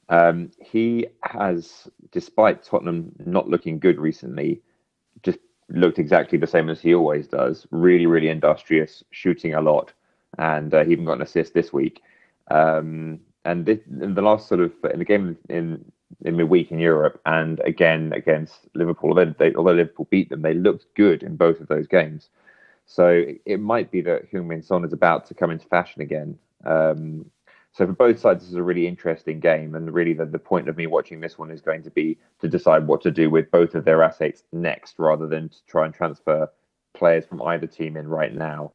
Um, 0.09 0.51
he 0.59 1.07
has, 1.23 1.89
despite 2.13 2.63
Tottenham 2.63 3.13
not 3.25 3.49
looking 3.49 3.79
good 3.79 3.99
recently, 3.99 4.63
looked 5.69 5.99
exactly 5.99 6.39
the 6.39 6.47
same 6.47 6.69
as 6.69 6.81
he 6.81 6.95
always 6.95 7.27
does. 7.29 7.67
Really, 7.71 8.07
really 8.07 8.29
industrious, 8.29 9.03
shooting 9.11 9.55
a 9.55 9.61
lot, 9.61 9.93
and 10.39 10.73
uh, 10.75 10.85
he 10.85 10.93
even 10.93 11.05
got 11.05 11.15
an 11.15 11.23
assist 11.23 11.55
this 11.55 11.73
week. 11.73 12.03
Um, 12.51 13.21
and 13.45 13.67
this, 13.67 13.81
in 14.01 14.15
the 14.15 14.23
last 14.23 14.49
sort 14.49 14.61
of 14.61 14.73
in 14.93 14.99
the 14.99 15.05
game 15.05 15.37
in 15.49 15.85
in 16.25 16.37
midweek 16.37 16.71
in 16.71 16.79
Europe, 16.79 17.21
and 17.27 17.61
again 17.61 18.13
against 18.13 18.69
Liverpool, 18.75 19.11
although, 19.11 19.35
they, 19.39 19.55
although 19.55 19.73
Liverpool 19.73 20.07
beat 20.11 20.29
them, 20.29 20.43
they 20.43 20.55
looked 20.55 20.87
good 20.95 21.23
in 21.23 21.37
both 21.37 21.61
of 21.61 21.69
those 21.69 21.87
games. 21.87 22.29
So 22.87 23.25
it 23.47 23.61
might 23.61 23.91
be 23.91 24.03
that 24.03 24.31
Heung-min 24.31 24.63
Son 24.63 24.85
is 24.85 24.93
about 24.93 25.27
to 25.27 25.35
come 25.35 25.51
into 25.51 25.67
fashion 25.67 26.03
again. 26.03 26.39
Um, 26.65 27.31
so 27.73 27.87
for 27.87 27.93
both 27.93 28.19
sides, 28.19 28.43
this 28.43 28.51
is 28.51 28.57
a 28.57 28.63
really 28.63 28.87
interesting 28.87 29.41
game, 29.41 29.75
and 29.75 29.93
really 29.93 30.13
the, 30.13 30.27
the 30.27 30.39
point 30.39 30.69
of 30.69 30.77
me 30.77 30.87
watching 30.87 31.21
this 31.21 31.39
one 31.39 31.51
is 31.51 31.63
going 31.63 31.83
to 31.85 31.91
be 31.91 32.19
to 32.41 32.49
decide 32.49 32.87
what 32.87 33.01
to 33.03 33.11
do 33.11 33.31
with 33.31 33.51
both 33.51 33.75
of 33.75 33.85
their 33.85 34.03
assets 34.03 34.45
next, 34.53 34.99
rather 34.99 35.27
than 35.27 35.49
to 35.49 35.57
try 35.67 35.87
and 35.87 35.95
transfer 35.95 36.51
players 36.95 37.25
from 37.25 37.41
either 37.43 37.67
team 37.67 37.97
in 37.97 38.07
right 38.09 38.35
now. 38.35 38.73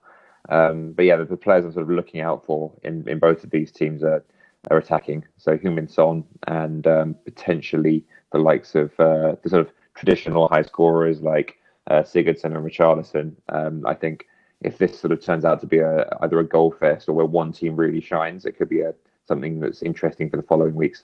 Um, 0.50 0.93
but 0.93 1.06
yeah, 1.06 1.18
the, 1.18 1.26
the, 1.26 1.38
players 1.38 1.66
I'm 1.66 1.74
sort 1.74 1.84
of 1.84 1.91
looking 1.91 2.22
out 2.22 2.45
for 2.45 2.74
in, 2.84 3.08
in 3.08 3.20
both 3.20 3.43
of 3.43 3.52
these 3.52 3.72
teams 3.72 4.04
are 4.04 4.24
are 4.72 4.78
attacking. 4.78 5.26
So 5.38 5.58
Heung-min 5.58 5.88
Son 5.88 6.24
and 6.48 6.86
um, 6.88 7.16
potentially 7.26 8.04
the 8.32 8.39
likes 8.39 8.76
of 8.76 8.91
uh, 9.00 9.36
the 9.43 9.50
sort 9.50 9.62
of 9.62 9.72
traditional 9.95 10.48
high 10.48 10.64
scorers 10.64 11.22
like 11.22 11.58
uh, 11.89 12.02
Sigurdsson 12.02 12.56
and 12.56 12.66
Richarlison. 12.66 13.34
Um, 13.50 13.86
I 13.86 13.93
think 13.93 14.26
if 14.62 14.78
this 14.78 14.99
sort 14.99 15.12
of 15.12 15.24
turns 15.24 15.45
out 15.45 15.60
to 15.62 15.68
be 15.68 15.80
a, 15.80 16.08
either 16.22 16.39
a 16.39 16.43
goal 16.43 16.72
fest 16.72 17.08
or 17.08 17.14
where 17.14 17.26
one 17.26 17.51
team 17.51 17.76
really 17.76 18.01
shines, 18.01 18.45
it 18.45 18.58
could 18.58 18.70
be 18.70 18.82
a, 18.82 18.93
something 19.28 19.60
that's 19.60 19.82
interesting 19.82 20.30
for 20.30 20.38
the 20.38 20.43
following 20.43 20.76
weeks. 20.76 21.03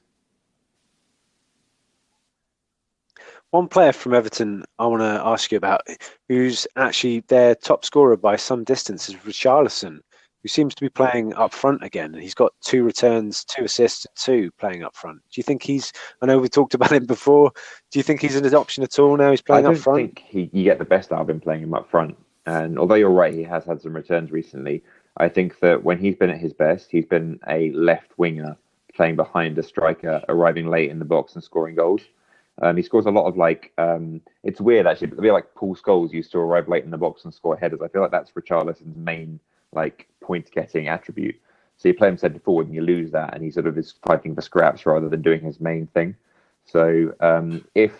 One 3.51 3.67
player 3.67 3.93
from 3.93 4.15
Everton 4.15 4.63
I 4.79 4.87
want 4.87 5.01
to 5.01 5.21
ask 5.23 5.51
you 5.51 5.57
about, 5.57 5.81
who's 6.27 6.65
actually 6.75 7.19
their 7.27 7.53
top 7.53 7.85
scorer 7.85 8.17
by 8.17 8.35
some 8.35 8.63
distance, 8.63 9.09
is 9.09 9.15
Richarlison 9.15 9.99
who 10.43 10.49
seems 10.49 10.75
to 10.75 10.81
be 10.81 10.89
playing 10.89 11.33
up 11.35 11.53
front 11.53 11.81
again. 11.83 12.13
He's 12.13 12.33
got 12.33 12.51
two 12.61 12.83
returns, 12.83 13.45
two 13.45 13.63
assists, 13.63 14.05
two 14.15 14.51
playing 14.59 14.83
up 14.83 14.93
front. 14.93 15.19
Do 15.31 15.39
you 15.39 15.43
think 15.43 15.63
he's? 15.63 15.93
I 16.21 16.25
know 16.25 16.37
we 16.37 16.49
talked 16.49 16.73
about 16.75 16.91
him 16.91 17.05
before. 17.05 17.51
Do 17.91 17.99
you 17.99 18.03
think 18.03 18.21
he's 18.21 18.35
an 18.35 18.53
option 18.53 18.83
at 18.83 18.99
all 18.99 19.15
now? 19.15 19.31
He's 19.31 19.41
playing 19.41 19.65
up 19.65 19.77
front. 19.77 19.97
I 19.97 20.01
don't 20.01 20.15
think 20.15 20.23
he, 20.27 20.49
you 20.51 20.65
get 20.65 20.79
the 20.79 20.85
best 20.85 21.11
out 21.11 21.21
of 21.21 21.29
him 21.29 21.39
playing 21.39 21.63
him 21.63 21.73
up 21.73 21.89
front. 21.89 22.17
And 22.45 22.77
although 22.77 22.95
you're 22.95 23.09
right, 23.09 23.33
he 23.33 23.43
has 23.43 23.65
had 23.65 23.81
some 23.81 23.95
returns 23.95 24.31
recently. 24.31 24.83
I 25.17 25.29
think 25.29 25.59
that 25.59 25.83
when 25.83 25.97
he's 25.97 26.15
been 26.15 26.29
at 26.29 26.39
his 26.39 26.53
best, 26.53 26.91
he's 26.91 27.05
been 27.05 27.39
a 27.47 27.71
left 27.71 28.11
winger 28.17 28.57
playing 28.93 29.15
behind 29.15 29.57
a 29.57 29.63
striker, 29.63 30.21
arriving 30.29 30.67
late 30.67 30.89
in 30.89 30.99
the 30.99 31.05
box 31.05 31.35
and 31.35 31.43
scoring 31.43 31.75
goals. 31.75 32.01
Um, 32.61 32.77
he 32.77 32.83
scores 32.83 33.07
a 33.07 33.11
lot 33.11 33.25
of 33.25 33.35
like 33.35 33.73
um, 33.77 34.21
it's 34.43 34.61
weird 34.61 34.85
actually, 34.85 35.07
but 35.07 35.19
a 35.19 35.21
bit 35.21 35.33
like 35.33 35.55
Paul 35.55 35.75
Scholes 35.75 36.13
used 36.13 36.31
to 36.33 36.37
arrive 36.37 36.69
late 36.69 36.83
in 36.83 36.91
the 36.91 36.97
box 36.97 37.23
and 37.25 37.33
score 37.33 37.57
headers. 37.57 37.81
I 37.81 37.87
feel 37.87 38.01
like 38.01 38.11
that's 38.11 38.31
Richarlison's 38.31 38.95
main 38.95 39.39
like 39.71 40.07
point 40.21 40.51
getting 40.51 40.87
attribute. 40.87 41.35
So 41.77 41.87
you 41.87 41.95
play 41.95 42.09
him 42.09 42.17
centre 42.17 42.39
forward 42.39 42.67
and 42.67 42.75
you 42.75 42.81
lose 42.81 43.11
that, 43.11 43.33
and 43.33 43.43
he 43.43 43.49
sort 43.49 43.65
of 43.65 43.77
is 43.77 43.95
fighting 44.05 44.35
for 44.35 44.41
scraps 44.41 44.85
rather 44.85 45.09
than 45.09 45.23
doing 45.23 45.41
his 45.41 45.59
main 45.59 45.87
thing. 45.87 46.15
So 46.65 47.13
um, 47.19 47.65
if 47.73 47.93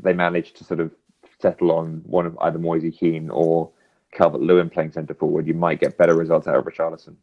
they 0.00 0.12
manage 0.12 0.52
to 0.54 0.64
sort 0.64 0.80
of 0.80 0.92
settle 1.40 1.72
on 1.72 2.02
one 2.04 2.26
of 2.26 2.36
either 2.40 2.58
Moise 2.58 2.94
Kean 2.98 3.30
or 3.30 3.70
Calvert 4.12 4.40
Lewin 4.40 4.70
playing 4.70 4.92
centre 4.92 5.14
forward, 5.14 5.46
you 5.46 5.54
might 5.54 5.80
get 5.80 5.98
better 5.98 6.14
results 6.14 6.46
out 6.46 6.56
of 6.56 6.64
Richarlison. 6.64 7.16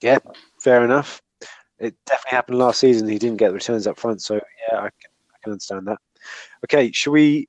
Yeah, 0.00 0.18
fair 0.60 0.84
enough. 0.84 1.22
It 1.78 1.94
definitely 2.06 2.36
happened 2.36 2.58
last 2.58 2.80
season. 2.80 3.08
He 3.08 3.18
didn't 3.18 3.38
get 3.38 3.48
the 3.48 3.54
returns 3.54 3.86
up 3.86 3.98
front, 3.98 4.22
so 4.22 4.34
yeah, 4.34 4.78
I 4.78 4.82
can, 4.82 5.10
I 5.30 5.38
can 5.42 5.52
understand 5.52 5.86
that. 5.86 5.98
Okay, 6.64 6.90
should 6.92 7.12
we 7.12 7.48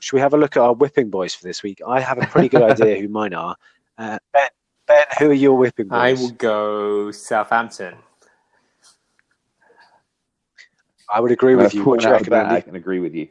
should 0.00 0.16
we 0.16 0.20
have 0.20 0.34
a 0.34 0.36
look 0.36 0.56
at 0.56 0.62
our 0.62 0.74
whipping 0.74 1.10
boys 1.10 1.34
for 1.34 1.44
this 1.44 1.62
week? 1.62 1.80
I 1.86 2.00
have 2.00 2.18
a 2.18 2.26
pretty 2.26 2.48
good 2.48 2.62
idea 2.70 3.00
who 3.00 3.08
mine 3.08 3.34
are. 3.34 3.56
Uh, 3.96 4.18
ben, 4.32 4.48
Ben, 4.86 5.06
who 5.18 5.30
are 5.30 5.34
your 5.34 5.56
whipping 5.56 5.88
boys? 5.88 5.98
I 5.98 6.12
will 6.12 6.30
go 6.32 7.10
Southampton. 7.10 7.94
I 11.14 11.20
would 11.20 11.30
agree 11.30 11.54
with 11.54 11.72
you. 11.74 11.84
What 11.84 12.00
do 12.00 12.06
you 12.06 12.12
reckon, 12.12 12.32
I 12.34 12.60
can 12.60 12.74
agree 12.74 12.98
with 12.98 13.14
you. 13.14 13.28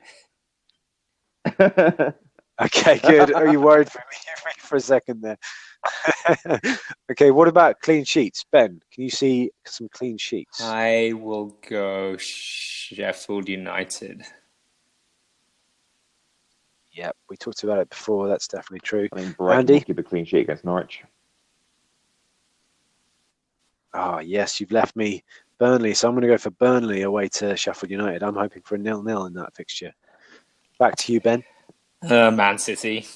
okay, 1.60 3.00
good. 3.00 3.34
Are 3.34 3.48
you 3.50 3.60
worried 3.60 3.92
for 3.92 4.00
me 4.00 4.18
for 4.60 4.78
a 4.78 4.80
second 4.80 5.22
there? 5.22 5.38
okay, 7.12 7.32
what 7.32 7.50
about 7.50 7.82
clean 7.82 8.06
sheets? 8.06 8.46
Ben, 8.54 8.80
can 8.94 9.04
you 9.04 9.10
see 9.10 9.52
some 9.66 9.90
clean 9.92 10.18
sheets? 10.18 10.62
I 10.62 11.12
will 11.14 11.58
go 11.70 12.16
Sheffield 12.18 13.50
United. 13.50 14.24
Yep, 16.94 17.18
we 17.30 17.36
talked 17.36 17.66
about 17.66 17.80
it 17.80 17.90
before. 17.90 18.30
That's 18.30 18.48
definitely 18.48 18.80
true. 18.80 19.10
I 19.12 19.16
mean, 19.18 19.32
Brighton 19.34 19.60
Andy? 19.60 19.82
keep 19.82 20.00
a 20.00 20.04
clean 20.04 20.24
sheet 20.24 20.40
against 20.40 20.64
Norwich. 20.64 21.04
Ah, 23.94 24.20
yes, 24.20 24.62
you've 24.62 24.72
left 24.72 24.96
me 24.96 25.26
Burnley, 25.64 25.94
so 25.94 26.10
I'm 26.10 26.14
going 26.14 26.24
to 26.24 26.28
go 26.28 26.38
for 26.38 26.50
Burnley 26.50 27.04
away 27.04 27.30
to 27.30 27.56
Sheffield 27.56 27.90
United. 27.90 28.22
I'm 28.22 28.36
hoping 28.36 28.64
for 28.64 28.76
a 28.76 28.78
nil-nil 28.78 29.28
in 29.28 29.34
that 29.36 29.56
fixture. 29.56 29.94
Back 30.78 30.98
to 30.98 31.14
you, 31.14 31.22
Ben. 31.22 31.42
Uh, 32.06 32.32
Man 32.32 32.58
City. 32.58 33.08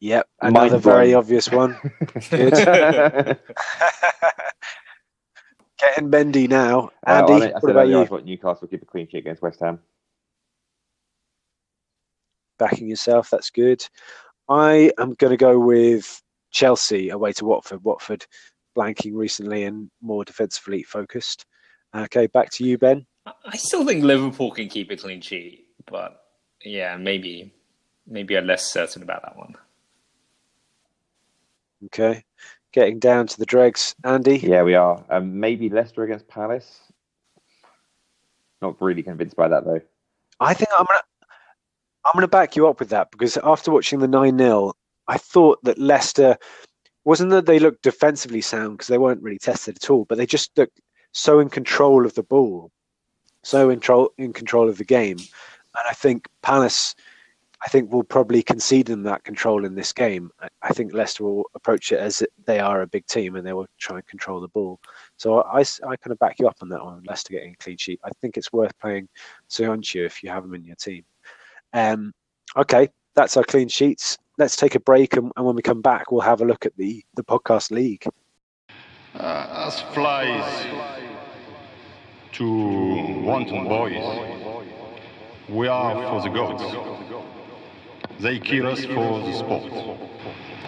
Yep, 0.00 0.26
another 0.40 0.78
very 0.78 1.12
obvious 1.12 1.52
one. 1.52 1.76
Good. 2.30 2.54
Getting 5.78 6.08
bendy 6.08 6.48
now. 6.48 6.88
Andy, 7.06 7.32
Well, 7.32 7.42
I, 7.42 7.46
mean, 7.46 7.48
I 7.54 7.58
what 7.58 7.70
about 7.70 7.80
earlier 7.82 7.96
I 7.98 8.00
you? 8.00 8.06
thought 8.06 8.24
Newcastle 8.24 8.58
will 8.62 8.68
keep 8.68 8.80
a 8.80 8.86
clean 8.86 9.06
sheet 9.06 9.18
against 9.18 9.42
West 9.42 9.60
Ham. 9.60 9.80
Backing 12.58 12.88
yourself, 12.88 13.28
that's 13.28 13.50
good. 13.50 13.86
I 14.48 14.92
am 14.98 15.12
going 15.12 15.32
to 15.32 15.36
go 15.36 15.58
with 15.58 16.22
Chelsea 16.52 17.10
away 17.10 17.34
to 17.34 17.44
Watford. 17.44 17.84
Watford 17.84 18.24
blanking 18.78 19.14
recently 19.14 19.64
and 19.64 19.90
more 20.00 20.24
defensively 20.24 20.82
focused. 20.82 21.46
Okay, 21.94 22.26
back 22.28 22.50
to 22.52 22.64
you, 22.64 22.78
Ben. 22.78 23.04
I 23.26 23.56
still 23.56 23.84
think 23.84 24.04
Liverpool 24.04 24.50
can 24.52 24.68
keep 24.68 24.90
a 24.90 24.96
clean 24.96 25.20
sheet, 25.20 25.66
but 25.86 26.22
yeah, 26.64 26.96
maybe 26.96 27.52
maybe 28.06 28.36
I'm 28.36 28.46
less 28.46 28.70
certain 28.70 29.02
about 29.02 29.22
that 29.22 29.36
one. 29.36 29.54
Okay, 31.86 32.24
getting 32.72 32.98
down 32.98 33.26
to 33.26 33.38
the 33.38 33.46
dregs. 33.46 33.94
Andy, 34.04 34.38
Yeah, 34.38 34.62
we 34.62 34.74
are. 34.74 35.04
Um, 35.10 35.38
maybe 35.38 35.68
Leicester 35.68 36.04
against 36.04 36.28
Palace. 36.28 36.80
Not 38.60 38.80
really 38.80 39.02
convinced 39.02 39.36
by 39.36 39.48
that 39.48 39.64
though. 39.64 39.80
I 40.40 40.54
think 40.54 40.70
I'm 40.72 40.86
gonna 40.86 41.02
I'm 42.04 42.12
gonna 42.14 42.28
back 42.28 42.56
you 42.56 42.68
up 42.68 42.80
with 42.80 42.90
that 42.90 43.10
because 43.10 43.36
after 43.42 43.70
watching 43.70 43.98
the 43.98 44.08
nine 44.08 44.38
0 44.38 44.72
I 45.06 45.16
thought 45.16 45.58
that 45.64 45.78
Leicester 45.78 46.36
wasn't 47.08 47.30
that 47.30 47.46
they 47.46 47.58
looked 47.58 47.82
defensively 47.82 48.42
sound 48.42 48.76
because 48.76 48.88
they 48.88 48.98
weren't 48.98 49.22
really 49.22 49.38
tested 49.38 49.78
at 49.82 49.88
all, 49.88 50.04
but 50.04 50.18
they 50.18 50.26
just 50.26 50.50
looked 50.58 50.78
so 51.12 51.40
in 51.40 51.48
control 51.48 52.04
of 52.04 52.12
the 52.12 52.22
ball, 52.22 52.70
so 53.42 53.70
in 53.70 53.76
control 53.76 54.10
in 54.18 54.34
control 54.34 54.68
of 54.68 54.76
the 54.76 54.84
game, 54.84 55.16
and 55.16 55.84
I 55.88 55.94
think 55.94 56.28
Palace. 56.42 56.94
I 57.60 57.68
think 57.68 57.90
will 57.92 58.04
probably 58.04 58.40
concede 58.40 58.86
them 58.86 59.02
that 59.02 59.24
control 59.24 59.64
in 59.64 59.74
this 59.74 59.92
game. 59.92 60.30
I, 60.40 60.48
I 60.62 60.72
think 60.72 60.94
Leicester 60.94 61.24
will 61.24 61.42
approach 61.56 61.90
it 61.90 61.98
as 61.98 62.22
they 62.46 62.60
are 62.60 62.82
a 62.82 62.86
big 62.86 63.04
team 63.06 63.34
and 63.34 63.44
they 63.44 63.52
will 63.52 63.66
try 63.80 63.96
and 63.96 64.06
control 64.06 64.40
the 64.40 64.46
ball. 64.46 64.78
So 65.16 65.42
I, 65.42 65.62
I 65.62 65.96
kind 65.96 66.12
of 66.12 66.20
back 66.20 66.38
you 66.38 66.46
up 66.46 66.58
on 66.62 66.68
that 66.68 66.84
one. 66.84 67.02
Leicester 67.04 67.32
getting 67.32 67.54
a 67.54 67.56
clean 67.56 67.76
sheet. 67.76 67.98
I 68.04 68.10
think 68.20 68.36
it's 68.36 68.52
worth 68.52 68.78
playing 68.78 69.08
Soyuncu 69.50 70.06
if 70.06 70.22
you 70.22 70.30
have 70.30 70.44
him 70.44 70.54
in 70.54 70.64
your 70.64 70.76
team. 70.76 71.04
Um, 71.72 72.12
okay, 72.56 72.90
that's 73.16 73.36
our 73.36 73.42
clean 73.42 73.66
sheets. 73.66 74.18
Let's 74.38 74.54
take 74.56 74.76
a 74.76 74.80
break, 74.80 75.16
and, 75.16 75.32
and 75.36 75.44
when 75.44 75.56
we 75.56 75.62
come 75.62 75.82
back, 75.82 76.12
we'll 76.12 76.20
have 76.20 76.40
a 76.40 76.44
look 76.44 76.64
at 76.64 76.76
the 76.76 77.04
the 77.14 77.24
podcast 77.24 77.72
league. 77.72 78.04
Uh, 79.14 79.66
as 79.66 79.80
flies 79.92 80.66
to 82.32 82.46
wanton 83.24 83.64
boys, 83.64 83.98
we 85.48 85.66
are 85.66 85.94
for 86.08 86.22
the 86.22 86.28
gods. 86.28 86.62
They 88.20 88.38
kill 88.38 88.68
us 88.68 88.84
for 88.84 89.20
the 89.20 89.32
sport. 89.34 89.72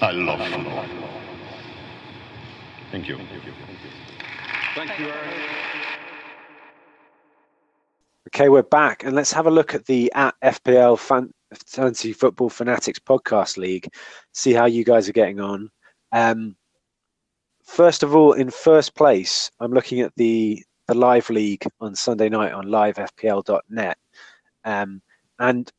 I 0.03 0.11
love 0.11 0.41
football. 0.49 0.85
Thank 2.91 3.09
you. 3.09 3.19
Thank 4.75 4.99
you. 4.99 5.13
Okay, 8.29 8.49
we're 8.49 8.63
back, 8.63 9.05
and 9.05 9.15
let's 9.15 9.33
have 9.33 9.47
a 9.47 9.51
look 9.51 9.75
at 9.75 9.87
the 9.87 10.11
at 10.13 10.35
FPL 10.43 10.97
Fan- 10.99 11.33
Fantasy 11.67 12.13
Football 12.13 12.49
Fanatics 12.49 12.99
Podcast 12.99 13.57
League. 13.57 13.89
See 14.33 14.53
how 14.53 14.67
you 14.67 14.85
guys 14.85 15.09
are 15.09 15.13
getting 15.13 15.41
on. 15.41 15.71
Um, 16.13 16.57
first 17.65 18.03
of 18.03 18.15
all, 18.15 18.33
in 18.33 18.51
first 18.51 18.95
place, 18.95 19.51
I'm 19.61 19.73
looking 19.73 20.01
at 20.01 20.13
the 20.17 20.63
the 20.89 20.95
live 20.95 21.31
league 21.31 21.65
on 21.81 21.95
Sunday 21.95 22.29
night 22.29 22.53
on 22.53 22.67
livefpl.net, 22.67 23.97
um, 24.65 25.01
and 25.39 25.71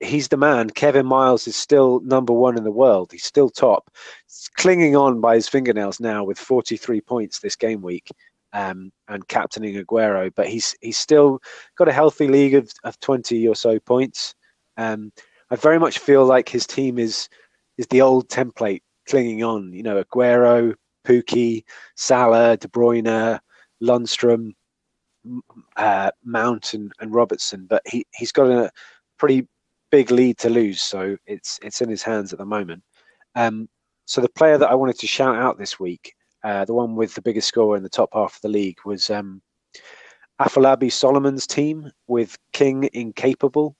he's 0.00 0.28
the 0.28 0.36
man. 0.36 0.70
Kevin 0.70 1.06
Miles 1.06 1.46
is 1.46 1.56
still 1.56 2.00
number 2.00 2.32
one 2.32 2.58
in 2.58 2.64
the 2.64 2.70
world. 2.70 3.10
He's 3.12 3.24
still 3.24 3.48
top, 3.48 3.90
He's 4.26 4.48
clinging 4.56 4.96
on 4.96 5.20
by 5.20 5.36
his 5.36 5.48
fingernails 5.48 6.00
now 6.00 6.24
with 6.24 6.38
43 6.38 7.00
points 7.00 7.40
this 7.40 7.56
game 7.56 7.80
week 7.80 8.10
um, 8.52 8.92
and 9.08 9.26
captaining 9.28 9.82
Aguero. 9.82 10.30
But 10.34 10.48
he's 10.48 10.74
he's 10.80 10.98
still 10.98 11.40
got 11.76 11.88
a 11.88 11.92
healthy 11.92 12.28
league 12.28 12.54
of, 12.54 12.70
of 12.84 12.98
20 13.00 13.46
or 13.48 13.54
so 13.54 13.78
points. 13.80 14.34
Um, 14.78 15.12
I 15.50 15.56
very 15.56 15.78
much 15.78 15.98
feel 15.98 16.24
like 16.24 16.48
his 16.48 16.66
team 16.66 16.98
is 16.98 17.28
is 17.76 17.86
the 17.88 18.00
old 18.00 18.28
template 18.28 18.82
clinging 19.08 19.42
on. 19.42 19.72
You 19.72 19.82
know, 19.82 20.02
Aguero, 20.02 20.74
Pukki, 21.06 21.64
Salah, 21.96 22.56
De 22.56 22.68
Bruyne, 22.68 23.38
Lundstram, 23.82 24.52
uh, 25.76 26.10
Mount, 26.24 26.74
and, 26.74 26.92
and 27.00 27.14
Robertson. 27.14 27.66
But 27.68 27.82
he 27.86 28.06
he's 28.14 28.32
got 28.32 28.50
a 28.50 28.70
pretty 29.18 29.46
big 29.90 30.10
lead 30.10 30.38
to 30.38 30.50
lose, 30.50 30.80
so 30.80 31.16
it's 31.26 31.58
it's 31.62 31.82
in 31.82 31.88
his 31.88 32.02
hands 32.02 32.32
at 32.32 32.38
the 32.38 32.46
moment. 32.46 32.82
Um, 33.34 33.68
so 34.06 34.20
the 34.20 34.28
player 34.28 34.58
that 34.58 34.70
I 34.70 34.74
wanted 34.74 34.98
to 35.00 35.06
shout 35.06 35.36
out 35.36 35.58
this 35.58 35.78
week, 35.78 36.14
uh, 36.44 36.64
the 36.64 36.74
one 36.74 36.96
with 36.96 37.14
the 37.14 37.22
biggest 37.22 37.48
score 37.48 37.76
in 37.76 37.82
the 37.82 37.88
top 37.88 38.10
half 38.12 38.36
of 38.36 38.40
the 38.42 38.48
league, 38.48 38.78
was 38.84 39.10
um, 39.10 39.42
Afolabi 40.40 40.90
Solomon's 40.90 41.46
team 41.46 41.90
with 42.06 42.38
King 42.52 42.88
Incapable 42.92 43.76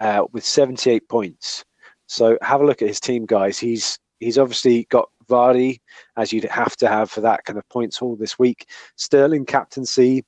uh, 0.00 0.24
with 0.32 0.44
78 0.44 1.08
points. 1.08 1.64
So 2.06 2.38
have 2.42 2.60
a 2.60 2.66
look 2.66 2.82
at 2.82 2.88
his 2.88 3.00
team, 3.00 3.26
guys. 3.26 3.58
He's 3.58 3.98
he's 4.18 4.38
obviously 4.38 4.86
got 4.90 5.08
Vardy, 5.28 5.80
as 6.16 6.32
you'd 6.32 6.44
have 6.44 6.76
to 6.78 6.88
have 6.88 7.10
for 7.10 7.20
that 7.20 7.44
kind 7.44 7.58
of 7.58 7.68
points 7.68 7.96
haul 7.96 8.16
this 8.16 8.38
week. 8.38 8.66
Sterling 8.96 9.46
captaincy. 9.46 10.24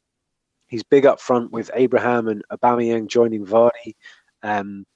He's 0.68 0.84
big 0.84 1.04
up 1.04 1.20
front 1.20 1.52
with 1.52 1.70
Abraham 1.74 2.28
and 2.28 2.42
Aubameyang 2.50 3.08
joining 3.08 3.44
Vardy. 3.44 3.94
Um, 4.42 4.86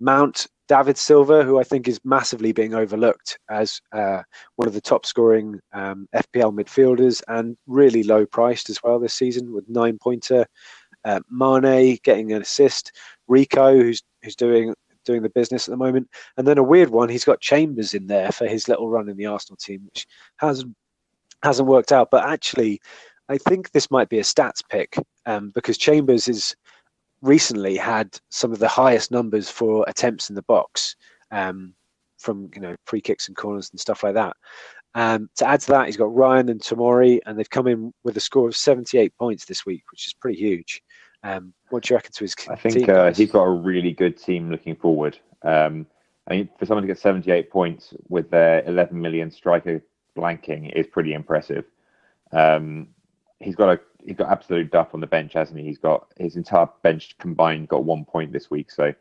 Mount 0.00 0.46
David 0.66 0.96
Silva, 0.96 1.42
who 1.42 1.58
I 1.58 1.64
think 1.64 1.88
is 1.88 2.00
massively 2.04 2.52
being 2.52 2.74
overlooked 2.74 3.38
as 3.50 3.80
uh, 3.92 4.22
one 4.56 4.68
of 4.68 4.74
the 4.74 4.80
top 4.80 5.04
scoring 5.04 5.60
um, 5.72 6.08
FPL 6.14 6.54
midfielders 6.54 7.22
and 7.28 7.56
really 7.66 8.02
low 8.02 8.24
priced 8.24 8.70
as 8.70 8.82
well 8.82 8.98
this 8.98 9.14
season 9.14 9.52
with 9.52 9.68
nine 9.68 9.98
pointer. 10.00 10.46
Uh, 11.04 11.20
Mane 11.30 11.98
getting 12.02 12.32
an 12.32 12.42
assist. 12.42 12.92
Rico, 13.28 13.74
who's 13.76 14.02
who's 14.22 14.36
doing 14.36 14.74
doing 15.04 15.22
the 15.22 15.30
business 15.30 15.66
at 15.66 15.72
the 15.72 15.76
moment. 15.76 16.08
And 16.36 16.46
then 16.46 16.58
a 16.58 16.62
weird 16.62 16.90
one, 16.90 17.08
he's 17.08 17.24
got 17.24 17.40
Chambers 17.40 17.94
in 17.94 18.06
there 18.06 18.32
for 18.32 18.46
his 18.46 18.68
little 18.68 18.88
run 18.88 19.08
in 19.08 19.16
the 19.16 19.26
Arsenal 19.26 19.56
team, 19.56 19.82
which 19.86 20.06
hasn't 20.36 20.74
hasn't 21.42 21.68
worked 21.68 21.92
out. 21.92 22.10
But 22.10 22.28
actually, 22.28 22.80
I 23.28 23.38
think 23.38 23.70
this 23.70 23.90
might 23.90 24.08
be 24.08 24.18
a 24.18 24.22
stats 24.22 24.62
pick 24.68 24.96
um, 25.26 25.50
because 25.54 25.78
Chambers 25.78 26.28
is 26.28 26.54
recently 27.22 27.76
had 27.76 28.18
some 28.30 28.52
of 28.52 28.58
the 28.58 28.68
highest 28.68 29.10
numbers 29.10 29.50
for 29.50 29.84
attempts 29.88 30.30
in 30.30 30.34
the 30.34 30.42
box 30.42 30.96
um, 31.30 31.74
from 32.18 32.50
you 32.54 32.60
know 32.60 32.76
free 32.86 33.00
kicks 33.00 33.28
and 33.28 33.36
corners 33.36 33.70
and 33.70 33.80
stuff 33.80 34.02
like 34.02 34.14
that. 34.14 34.36
Um, 34.94 35.30
to 35.36 35.46
add 35.46 35.60
to 35.60 35.68
that, 35.68 35.86
he's 35.86 35.96
got 35.96 36.14
Ryan 36.14 36.48
and 36.48 36.60
Tomori, 36.60 37.20
and 37.24 37.38
they've 37.38 37.48
come 37.48 37.66
in 37.66 37.92
with 38.02 38.16
a 38.16 38.20
score 38.20 38.48
of 38.48 38.56
78 38.56 39.16
points 39.16 39.44
this 39.44 39.64
week, 39.64 39.84
which 39.90 40.06
is 40.06 40.14
pretty 40.14 40.38
huge. 40.38 40.82
Um, 41.22 41.52
what 41.68 41.84
do 41.84 41.92
you 41.92 41.96
reckon 41.96 42.12
to 42.12 42.24
his 42.24 42.34
I 42.48 42.56
think 42.56 42.74
team, 42.74 42.90
uh, 42.90 43.12
he's 43.12 43.30
got 43.30 43.42
a 43.42 43.50
really 43.50 43.92
good 43.92 44.16
team 44.16 44.50
looking 44.50 44.74
forward. 44.74 45.18
Um, 45.42 45.86
I 46.28 46.34
mean, 46.34 46.48
for 46.58 46.66
someone 46.66 46.82
to 46.82 46.88
get 46.88 46.98
78 46.98 47.50
points 47.50 47.94
with 48.08 48.30
their 48.30 48.64
11 48.66 48.98
million 48.98 49.30
striker 49.30 49.82
blanking 50.16 50.72
is 50.72 50.86
pretty 50.86 51.12
impressive. 51.12 51.64
Um, 52.32 52.88
he's 53.38 53.56
got 53.56 53.68
a 53.70 53.80
he's 54.04 54.16
got 54.16 54.30
absolute 54.30 54.70
duff 54.70 54.94
on 54.94 55.00
the 55.00 55.06
bench, 55.06 55.32
hasn't 55.34 55.58
he? 55.58 55.64
He's 55.64 55.78
got 55.78 56.06
his 56.18 56.36
entire 56.36 56.68
bench 56.82 57.16
combined 57.18 57.68
got 57.68 57.84
one 57.84 58.04
point 58.04 58.32
this 58.32 58.50
week, 58.50 58.70
so 58.70 58.94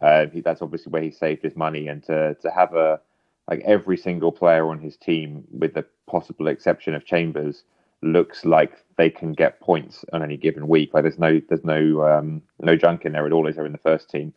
uh, 0.00 0.26
he, 0.26 0.40
that's 0.40 0.62
obviously 0.62 0.90
where 0.90 1.02
he 1.02 1.10
saved 1.10 1.42
his 1.42 1.56
money. 1.56 1.88
And 1.88 2.02
to 2.04 2.34
to 2.34 2.50
have 2.50 2.74
a 2.74 3.00
like 3.48 3.60
every 3.64 3.96
single 3.96 4.32
player 4.32 4.68
on 4.68 4.78
his 4.78 4.96
team, 4.96 5.44
with 5.50 5.74
the 5.74 5.84
possible 6.06 6.48
exception 6.48 6.94
of 6.94 7.04
Chambers, 7.04 7.64
looks 8.02 8.44
like 8.44 8.84
they 8.96 9.10
can 9.10 9.32
get 9.32 9.60
points 9.60 10.04
on 10.12 10.22
any 10.22 10.36
given 10.36 10.68
week. 10.68 10.92
Like 10.94 11.02
there's 11.02 11.18
no 11.18 11.40
there's 11.48 11.64
no 11.64 12.02
um, 12.02 12.42
no 12.60 12.76
junk 12.76 13.04
in 13.04 13.12
there 13.12 13.26
at 13.26 13.32
all. 13.32 13.46
Is 13.46 13.56
there 13.56 13.66
in 13.66 13.72
the 13.72 13.78
first 13.78 14.10
team? 14.10 14.32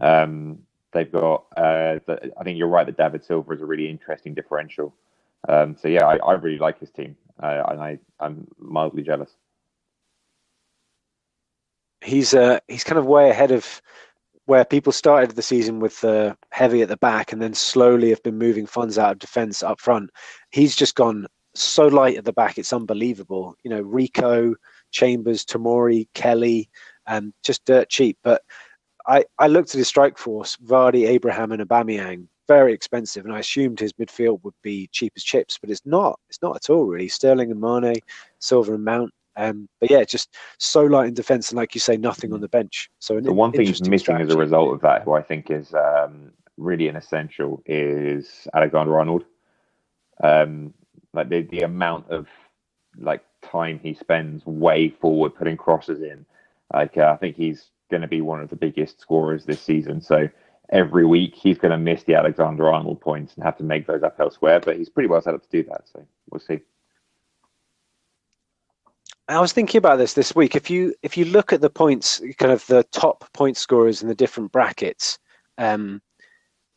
Um, 0.00 0.58
they've 0.92 1.10
got. 1.10 1.46
Uh, 1.56 1.98
the, 2.06 2.32
I 2.38 2.44
think 2.44 2.58
you're 2.58 2.68
right 2.68 2.86
that 2.86 2.96
David 2.96 3.24
Silva 3.24 3.52
is 3.52 3.60
a 3.60 3.66
really 3.66 3.88
interesting 3.88 4.34
differential. 4.34 4.94
Um, 5.48 5.76
so 5.80 5.88
yeah, 5.88 6.04
I, 6.04 6.16
I, 6.16 6.32
really 6.32 6.58
like 6.58 6.80
his 6.80 6.90
team, 6.90 7.16
uh, 7.40 7.62
and 7.68 7.80
I 7.80 7.98
I'm 8.18 8.48
mildly 8.58 9.02
jealous. 9.02 9.30
He's 12.00 12.34
uh, 12.34 12.58
he's 12.66 12.84
kind 12.84 12.98
of 12.98 13.06
way 13.06 13.30
ahead 13.30 13.52
of 13.52 13.80
where 14.48 14.64
people 14.64 14.90
started 14.90 15.36
the 15.36 15.42
season 15.42 15.78
with 15.78 16.00
the 16.00 16.34
heavy 16.48 16.80
at 16.80 16.88
the 16.88 16.96
back 16.96 17.32
and 17.32 17.42
then 17.42 17.52
slowly 17.52 18.08
have 18.08 18.22
been 18.22 18.38
moving 18.38 18.64
funds 18.64 18.96
out 18.96 19.12
of 19.12 19.18
defence 19.18 19.62
up 19.62 19.78
front. 19.78 20.08
He's 20.48 20.74
just 20.74 20.94
gone 20.94 21.26
so 21.54 21.86
light 21.86 22.16
at 22.16 22.24
the 22.24 22.32
back, 22.32 22.56
it's 22.56 22.72
unbelievable. 22.72 23.54
You 23.62 23.68
know, 23.68 23.82
Rico, 23.82 24.54
Chambers, 24.90 25.44
Tomori, 25.44 26.08
Kelly, 26.14 26.70
um, 27.06 27.34
just 27.42 27.62
dirt 27.66 27.90
cheap. 27.90 28.16
But 28.24 28.40
I, 29.06 29.26
I 29.38 29.48
looked 29.48 29.74
at 29.74 29.78
his 29.80 29.88
strike 29.88 30.16
force, 30.16 30.56
Vardy, 30.56 31.06
Abraham, 31.06 31.52
and 31.52 31.60
Aubameyang, 31.60 32.26
very 32.46 32.72
expensive, 32.72 33.26
and 33.26 33.34
I 33.34 33.40
assumed 33.40 33.78
his 33.78 33.92
midfield 33.92 34.42
would 34.44 34.54
be 34.62 34.88
cheap 34.92 35.12
as 35.14 35.24
chips, 35.24 35.58
but 35.60 35.68
it's 35.68 35.84
not. 35.84 36.18
It's 36.30 36.40
not 36.40 36.56
at 36.56 36.70
all, 36.70 36.86
really. 36.86 37.08
Sterling 37.08 37.50
and 37.50 37.60
Mane, 37.60 38.00
Silva 38.38 38.72
and 38.72 38.84
Mount. 38.84 39.12
Um, 39.38 39.68
but 39.80 39.90
yeah, 39.90 40.02
just 40.02 40.34
so 40.58 40.82
light 40.82 41.08
in 41.08 41.14
defence, 41.14 41.50
and 41.50 41.56
like 41.56 41.74
you 41.74 41.80
say, 41.80 41.96
nothing 41.96 42.32
on 42.32 42.40
the 42.40 42.48
bench. 42.48 42.90
So 42.98 43.20
the 43.20 43.32
one 43.32 43.52
thing 43.52 43.66
he's 43.66 43.80
missing 43.82 43.98
strategy. 43.98 44.30
as 44.30 44.34
a 44.34 44.38
result 44.38 44.74
of 44.74 44.80
that, 44.80 45.02
who 45.02 45.12
I 45.12 45.22
think 45.22 45.50
is 45.50 45.72
um, 45.74 46.32
really 46.56 46.88
an 46.88 46.96
essential, 46.96 47.62
is 47.64 48.48
Alexander 48.52 48.98
Arnold. 48.98 49.24
Um, 50.22 50.74
like 51.14 51.28
the 51.28 51.42
the 51.42 51.60
amount 51.60 52.10
of 52.10 52.26
like 52.98 53.22
time 53.42 53.78
he 53.80 53.94
spends 53.94 54.44
way 54.44 54.88
forward 54.88 55.34
putting 55.36 55.56
crosses 55.56 56.02
in. 56.02 56.26
Like 56.74 56.96
uh, 56.98 57.12
I 57.12 57.16
think 57.16 57.36
he's 57.36 57.70
going 57.90 58.02
to 58.02 58.08
be 58.08 58.20
one 58.20 58.40
of 58.40 58.50
the 58.50 58.56
biggest 58.56 59.00
scorers 59.00 59.44
this 59.44 59.62
season. 59.62 60.00
So 60.00 60.28
every 60.70 61.06
week 61.06 61.34
he's 61.34 61.58
going 61.58 61.70
to 61.70 61.78
miss 61.78 62.02
the 62.02 62.14
Alexander 62.14 62.70
Arnold 62.70 63.00
points 63.00 63.34
and 63.34 63.44
have 63.44 63.56
to 63.58 63.64
make 63.64 63.86
those 63.86 64.02
up 64.02 64.16
elsewhere. 64.18 64.60
But 64.60 64.76
he's 64.76 64.88
pretty 64.88 65.08
well 65.08 65.22
set 65.22 65.34
up 65.34 65.42
to 65.42 65.62
do 65.62 65.68
that. 65.70 65.88
So 65.90 66.04
we'll 66.30 66.40
see. 66.40 66.60
I 69.28 69.40
was 69.40 69.52
thinking 69.52 69.78
about 69.78 69.96
this 69.96 70.14
this 70.14 70.34
week. 70.34 70.56
If 70.56 70.70
you 70.70 70.94
if 71.02 71.16
you 71.16 71.26
look 71.26 71.52
at 71.52 71.60
the 71.60 71.70
points, 71.70 72.22
kind 72.38 72.50
of 72.50 72.66
the 72.66 72.82
top 72.84 73.30
point 73.34 73.56
scorers 73.56 74.02
in 74.02 74.08
the 74.08 74.14
different 74.14 74.52
brackets, 74.52 75.18
um, 75.58 76.00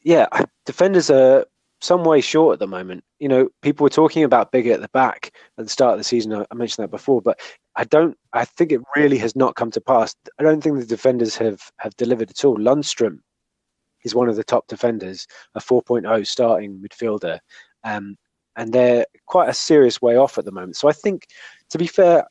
yeah, 0.04 0.28
defenders 0.66 1.10
are 1.10 1.46
some 1.80 2.04
way 2.04 2.22
short 2.22 2.54
at 2.54 2.60
the 2.60 2.68
moment. 2.68 3.04
You 3.20 3.30
know, 3.30 3.50
people 3.62 3.86
were 3.86 3.90
talking 3.90 4.24
about 4.24 4.52
bigger 4.52 4.74
at 4.74 4.82
the 4.82 4.90
back 4.90 5.32
at 5.58 5.66
the 5.66 5.70
start 5.70 5.94
of 5.94 5.98
the 6.00 6.04
season. 6.04 6.34
I 6.34 6.54
mentioned 6.54 6.84
that 6.84 6.92
before, 6.92 7.22
but 7.22 7.40
I 7.76 7.86
don't. 7.86 8.18
I 8.34 8.44
think 8.44 8.72
it 8.72 8.82
really 8.96 9.18
has 9.20 9.36
not 9.36 9.56
come 9.56 9.72
to 9.72 9.82
pass. 9.82 10.14
I 10.38 10.44
don't 10.44 10.62
think 10.62 10.78
the 10.78 10.86
defenders 10.86 11.38
have 11.38 11.62
have 11.78 11.96
delivered 11.96 12.32
at 12.32 12.44
all. 12.44 12.58
Lundstram 12.58 13.20
is 14.04 14.14
one 14.14 14.28
of 14.28 14.36
the 14.36 14.44
top 14.44 14.68
defenders, 14.68 15.26
a 15.56 15.60
4.0 15.60 16.26
starting 16.28 16.84
midfielder, 16.84 17.40
um, 17.84 18.18
and 18.56 18.74
they're 18.74 19.06
quite 19.28 19.48
a 19.48 19.54
serious 19.54 20.02
way 20.02 20.18
off 20.18 20.38
at 20.38 20.46
the 20.46 20.52
moment. 20.52 20.76
So 20.76 20.90
I 20.90 20.94
think, 20.94 21.28
to 21.70 21.78
be 21.78 21.88
fair, 21.88 22.26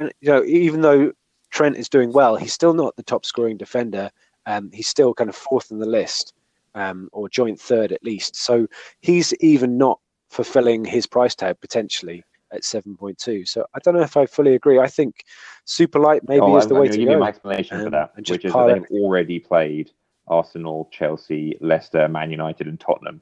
you 0.00 0.10
know, 0.22 0.44
even 0.44 0.80
though 0.80 1.12
Trent 1.50 1.76
is 1.76 1.88
doing 1.88 2.12
well, 2.12 2.36
he's 2.36 2.52
still 2.52 2.74
not 2.74 2.96
the 2.96 3.02
top 3.02 3.24
scoring 3.24 3.56
defender. 3.56 4.10
Um, 4.46 4.70
he's 4.72 4.88
still 4.88 5.14
kind 5.14 5.30
of 5.30 5.36
fourth 5.36 5.70
in 5.70 5.78
the 5.78 5.88
list 5.88 6.34
um, 6.74 7.08
or 7.12 7.28
joint 7.28 7.60
third 7.60 7.92
at 7.92 8.02
least. 8.04 8.36
So 8.36 8.66
he's 9.00 9.32
even 9.40 9.78
not 9.78 10.00
fulfilling 10.30 10.84
his 10.84 11.06
price 11.06 11.34
tag 11.34 11.60
potentially 11.60 12.24
at 12.52 12.62
7.2. 12.62 13.46
So 13.46 13.64
I 13.74 13.78
don't 13.82 13.94
know 13.94 14.02
if 14.02 14.16
I 14.16 14.26
fully 14.26 14.54
agree. 14.54 14.78
I 14.78 14.88
think 14.88 15.24
super 15.64 15.98
light 15.98 16.22
maybe 16.26 16.42
oh, 16.42 16.56
is 16.56 16.66
the 16.66 16.74
I'm 16.74 16.82
way 16.82 16.88
to 16.88 16.96
give 16.96 17.06
go. 17.06 17.12
You 17.12 17.18
my 17.18 17.28
explanation 17.28 17.78
um, 17.78 17.84
for 17.84 17.90
that, 17.90 18.16
which 18.16 18.30
is 18.30 18.52
that 18.52 18.66
they've 18.66 19.00
already 19.00 19.38
played 19.38 19.90
Arsenal, 20.26 20.88
Chelsea, 20.92 21.56
Leicester, 21.60 22.08
Man 22.08 22.30
United, 22.30 22.66
and 22.66 22.78
Tottenham 22.78 23.20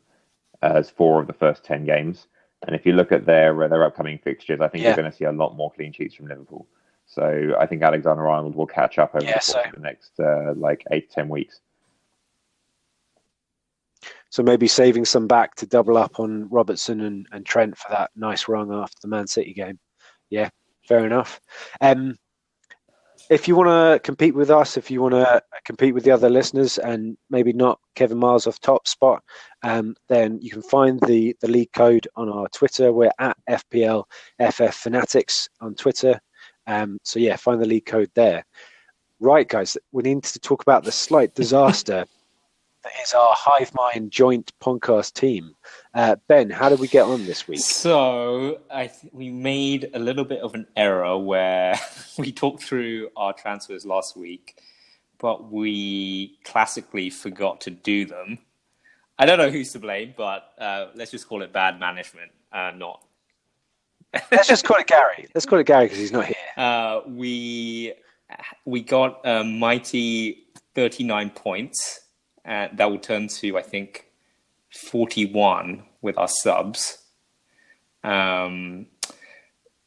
as 0.62 0.90
four 0.90 1.20
of 1.20 1.26
the 1.26 1.32
first 1.32 1.64
10 1.64 1.84
games. 1.84 2.28
And 2.66 2.76
if 2.76 2.86
you 2.86 2.92
look 2.92 3.12
at 3.12 3.26
their 3.26 3.68
their 3.68 3.84
upcoming 3.84 4.18
fixtures, 4.18 4.60
I 4.60 4.68
think 4.68 4.82
yeah. 4.82 4.90
you're 4.90 4.96
going 4.96 5.10
to 5.10 5.16
see 5.16 5.24
a 5.24 5.32
lot 5.32 5.56
more 5.56 5.70
clean 5.72 5.92
sheets 5.92 6.14
from 6.14 6.28
Liverpool. 6.28 6.66
So 7.06 7.54
I 7.58 7.66
think 7.66 7.82
Alexander 7.82 8.28
Arnold 8.28 8.54
will 8.54 8.66
catch 8.66 8.98
up 8.98 9.14
over 9.14 9.24
yeah, 9.24 9.34
the, 9.34 9.40
so. 9.40 9.62
the 9.74 9.80
next 9.80 10.12
uh, 10.20 10.54
like 10.54 10.84
eight 10.90 11.08
to 11.10 11.14
ten 11.14 11.28
weeks. 11.28 11.60
So 14.30 14.42
maybe 14.42 14.66
saving 14.66 15.04
some 15.04 15.26
back 15.26 15.54
to 15.56 15.66
double 15.66 15.98
up 15.98 16.18
on 16.18 16.48
Robertson 16.48 17.02
and, 17.02 17.26
and 17.32 17.44
Trent 17.44 17.76
for 17.76 17.90
that 17.90 18.10
nice 18.16 18.48
run 18.48 18.72
after 18.72 18.96
the 19.02 19.08
Man 19.08 19.26
City 19.26 19.52
game. 19.52 19.78
Yeah, 20.30 20.48
fair 20.88 21.04
enough. 21.04 21.38
Um, 21.82 22.16
if 23.32 23.48
you 23.48 23.56
want 23.56 23.68
to 23.68 23.98
compete 24.00 24.34
with 24.34 24.50
us, 24.50 24.76
if 24.76 24.90
you 24.90 25.00
want 25.00 25.14
to 25.14 25.42
compete 25.64 25.94
with 25.94 26.04
the 26.04 26.10
other 26.10 26.28
listeners 26.28 26.76
and 26.76 27.16
maybe 27.30 27.52
not 27.54 27.80
Kevin 27.94 28.18
Miles 28.18 28.46
off 28.46 28.60
top 28.60 28.86
spot, 28.86 29.22
um, 29.62 29.96
then 30.08 30.38
you 30.42 30.50
can 30.50 30.60
find 30.60 31.00
the, 31.00 31.34
the 31.40 31.48
league 31.48 31.72
code 31.72 32.06
on 32.14 32.28
our 32.28 32.46
Twitter. 32.48 32.92
We're 32.92 33.10
at 33.18 33.36
FPL 33.48 34.04
FF 34.38 34.74
Fanatics 34.74 35.48
on 35.62 35.74
Twitter. 35.74 36.20
Um, 36.66 36.98
so 37.04 37.18
yeah, 37.18 37.36
find 37.36 37.60
the 37.60 37.66
league 37.66 37.86
code 37.86 38.10
there. 38.14 38.44
Right, 39.18 39.48
guys, 39.48 39.78
we 39.92 40.02
need 40.02 40.24
to 40.24 40.38
talk 40.38 40.60
about 40.60 40.84
the 40.84 40.92
slight 40.92 41.34
disaster 41.34 42.04
that 42.82 42.92
is 43.02 43.14
our 43.14 43.34
Hive 43.34 43.72
Mind 43.74 44.10
joint 44.10 44.52
podcast 44.60 45.14
team. 45.14 45.54
Uh, 45.94 46.16
ben, 46.26 46.48
how 46.48 46.68
did 46.70 46.80
we 46.80 46.88
get 46.88 47.04
on 47.04 47.26
this 47.26 47.46
week? 47.46 47.60
So 47.60 48.60
I 48.70 48.86
th- 48.86 49.12
we 49.12 49.30
made 49.30 49.90
a 49.92 49.98
little 49.98 50.24
bit 50.24 50.40
of 50.40 50.54
an 50.54 50.66
error 50.74 51.18
where 51.18 51.78
we 52.18 52.32
talked 52.32 52.62
through 52.62 53.10
our 53.16 53.34
transfers 53.34 53.84
last 53.84 54.16
week, 54.16 54.58
but 55.18 55.52
we 55.52 56.38
classically 56.44 57.10
forgot 57.10 57.60
to 57.62 57.70
do 57.70 58.06
them. 58.06 58.38
I 59.18 59.26
don't 59.26 59.38
know 59.38 59.50
who's 59.50 59.72
to 59.72 59.78
blame, 59.78 60.14
but 60.16 60.52
uh, 60.58 60.86
let's 60.94 61.10
just 61.10 61.28
call 61.28 61.42
it 61.42 61.52
bad 61.52 61.78
management, 61.78 62.32
uh, 62.52 62.72
not. 62.74 63.04
let's 64.32 64.48
just 64.48 64.64
call 64.64 64.78
it 64.78 64.86
Gary. 64.86 65.28
Let's 65.34 65.46
call 65.46 65.58
it 65.58 65.66
Gary 65.66 65.86
because 65.86 65.98
he's 65.98 66.12
not 66.12 66.26
here. 66.26 66.36
Uh, 66.56 67.00
we 67.06 67.94
we 68.64 68.82
got 68.82 69.20
a 69.24 69.44
mighty 69.44 70.46
thirty 70.74 71.04
nine 71.04 71.30
points 71.30 72.00
and 72.44 72.76
that 72.76 72.90
will 72.90 72.98
turn 72.98 73.28
to 73.28 73.56
I 73.56 73.62
think 73.62 74.06
41 74.72 75.84
with 76.00 76.18
our 76.18 76.28
subs. 76.28 76.98
Um, 78.02 78.86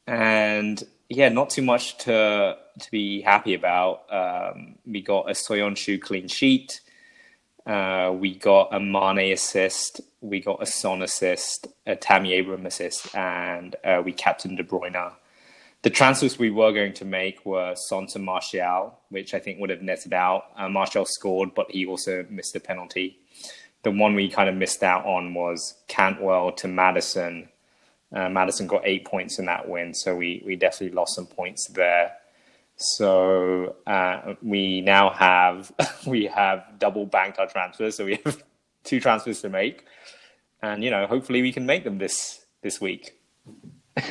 and 0.08 0.84
yeah, 1.10 1.30
not 1.30 1.50
too 1.50 1.62
much 1.62 1.98
to 2.00 2.58
to 2.80 2.92
be 2.92 3.22
happy 3.22 3.54
about. 3.54 4.04
Um, 4.12 4.76
we 4.86 5.02
got 5.02 5.30
a 5.30 5.34
Soyuncu 5.34 6.02
clean 6.02 6.28
sheet. 6.28 6.82
Uh, 7.66 8.14
we 8.14 8.36
got 8.36 8.70
a 8.74 8.80
Mane 8.80 9.34
assist, 9.34 10.02
we 10.22 10.40
got 10.40 10.62
a 10.62 10.68
Son 10.68 11.02
assist, 11.02 11.68
a 11.88 11.96
Tammy 11.96 12.34
Abraham 12.34 12.68
assist, 12.68 13.16
and 13.16 13.76
uh, 13.84 14.04
we 14.06 14.12
captained 14.12 14.58
De 14.58 14.64
Bruyne. 14.64 15.14
The 15.82 15.90
transfers 15.90 16.38
we 16.38 16.52
were 16.52 16.72
going 16.72 16.94
to 16.94 17.06
make 17.06 17.44
were 17.44 17.74
Son 17.76 18.06
to 18.08 18.20
Martial, 18.20 19.00
which 19.10 19.34
I 19.34 19.40
think 19.40 19.60
would 19.60 19.72
have 19.72 19.82
netted 19.82 20.14
out. 20.14 20.46
Uh, 20.56 20.70
Martial 20.70 21.06
scored, 21.06 21.56
but 21.56 21.72
he 21.72 21.88
also 21.88 22.26
missed 22.30 22.56
a 22.56 22.60
penalty. 22.60 23.18
The 23.86 23.92
one 23.92 24.16
we 24.16 24.28
kind 24.30 24.50
of 24.50 24.56
missed 24.56 24.82
out 24.82 25.06
on 25.06 25.36
was 25.36 25.76
Cantwell 25.88 26.52
to 26.54 26.68
Maddison. 26.68 27.50
Uh, 28.12 28.30
Maddison 28.30 28.66
got 28.66 28.82
eight 28.84 29.06
points 29.06 29.38
in 29.38 29.46
that 29.46 29.70
win, 29.70 29.94
so 29.94 30.16
we, 30.16 30.42
we 30.44 30.56
definitely 30.56 30.96
lost 30.96 31.14
some 31.14 31.28
points 31.28 31.68
there. 31.68 32.14
So 32.78 33.76
uh, 33.86 34.34
we 34.42 34.82
now 34.82 35.12
have 35.12 35.72
we 36.08 36.26
have 36.26 36.66
double 36.80 37.06
banked 37.06 37.38
our 37.38 37.46
transfers, 37.46 37.96
so 37.96 38.06
we 38.06 38.20
have 38.26 38.44
two 38.84 39.00
transfers 39.00 39.42
to 39.42 39.50
make, 39.50 39.86
and 40.64 40.84
you 40.84 40.90
know 40.90 41.06
hopefully 41.06 41.44
we 41.44 41.54
can 41.54 41.68
make 41.68 41.84
them 41.84 42.00
this 42.00 42.44
this 42.64 42.82
week. 42.82 43.20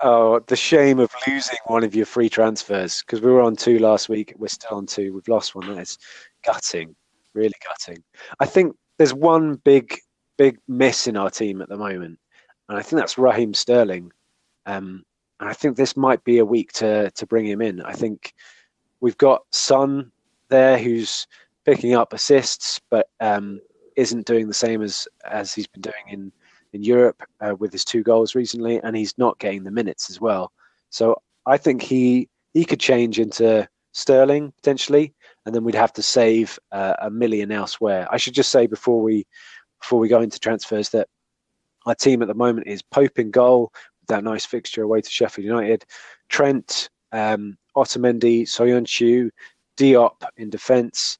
oh, 0.00 0.40
the 0.46 0.56
shame 0.56 0.98
of 0.98 1.10
losing 1.26 1.58
one 1.66 1.84
of 1.84 1.94
your 1.94 2.06
free 2.06 2.28
transfers 2.28 3.02
because 3.02 3.20
we 3.20 3.30
were 3.30 3.42
on 3.42 3.56
two 3.56 3.78
last 3.78 4.08
week. 4.08 4.34
We're 4.36 4.48
still 4.48 4.76
on 4.76 4.86
two. 4.86 5.12
We've 5.12 5.28
lost 5.28 5.54
one. 5.54 5.68
That 5.68 5.82
is 5.82 5.98
gutting, 6.44 6.94
really 7.34 7.54
gutting. 7.66 8.02
I 8.40 8.46
think 8.46 8.76
there's 8.98 9.14
one 9.14 9.56
big, 9.56 9.98
big 10.36 10.58
miss 10.68 11.06
in 11.06 11.16
our 11.16 11.30
team 11.30 11.62
at 11.62 11.68
the 11.68 11.76
moment, 11.76 12.18
and 12.68 12.78
I 12.78 12.82
think 12.82 13.00
that's 13.00 13.18
Raheem 13.18 13.54
Sterling. 13.54 14.12
Um, 14.66 15.04
and 15.40 15.48
I 15.48 15.52
think 15.52 15.76
this 15.76 15.96
might 15.96 16.22
be 16.24 16.38
a 16.38 16.44
week 16.44 16.72
to 16.74 17.10
to 17.10 17.26
bring 17.26 17.46
him 17.46 17.62
in. 17.62 17.80
I 17.82 17.92
think 17.92 18.34
we've 19.00 19.18
got 19.18 19.42
Son 19.52 20.10
there 20.48 20.78
who's 20.78 21.26
picking 21.64 21.94
up 21.94 22.12
assists, 22.12 22.80
but 22.90 23.08
um, 23.20 23.60
isn't 23.96 24.26
doing 24.26 24.48
the 24.48 24.54
same 24.54 24.82
as 24.82 25.06
as 25.24 25.54
he's 25.54 25.66
been 25.66 25.82
doing 25.82 26.04
in 26.08 26.32
in 26.72 26.82
Europe 26.82 27.22
uh, 27.40 27.54
with 27.58 27.72
his 27.72 27.84
two 27.84 28.02
goals 28.02 28.34
recently, 28.34 28.80
and 28.82 28.96
he's 28.96 29.16
not 29.18 29.38
getting 29.38 29.64
the 29.64 29.70
minutes 29.70 30.10
as 30.10 30.20
well. 30.20 30.52
So 30.90 31.20
I 31.46 31.56
think 31.56 31.82
he 31.82 32.28
he 32.54 32.64
could 32.64 32.80
change 32.80 33.18
into 33.18 33.68
Sterling 33.92 34.52
potentially, 34.56 35.14
and 35.44 35.54
then 35.54 35.64
we'd 35.64 35.74
have 35.74 35.92
to 35.94 36.02
save 36.02 36.58
uh, 36.72 36.94
a 37.00 37.10
million 37.10 37.50
elsewhere. 37.52 38.06
I 38.10 38.16
should 38.16 38.34
just 38.34 38.50
say 38.50 38.66
before 38.66 39.00
we 39.00 39.26
before 39.80 39.98
we 39.98 40.08
go 40.08 40.20
into 40.20 40.38
transfers 40.38 40.90
that 40.90 41.08
our 41.86 41.94
team 41.94 42.22
at 42.22 42.28
the 42.28 42.34
moment 42.34 42.66
is 42.66 42.82
Pope 42.82 43.18
in 43.18 43.30
goal, 43.30 43.72
that 44.08 44.24
nice 44.24 44.44
fixture 44.44 44.82
away 44.82 45.00
to 45.00 45.10
Sheffield 45.10 45.46
United. 45.46 45.84
Trent, 46.28 46.90
um, 47.12 47.56
Otamendi, 47.76 48.42
Soyuncu, 48.42 49.30
Diop 49.76 50.22
in 50.36 50.50
defence, 50.50 51.18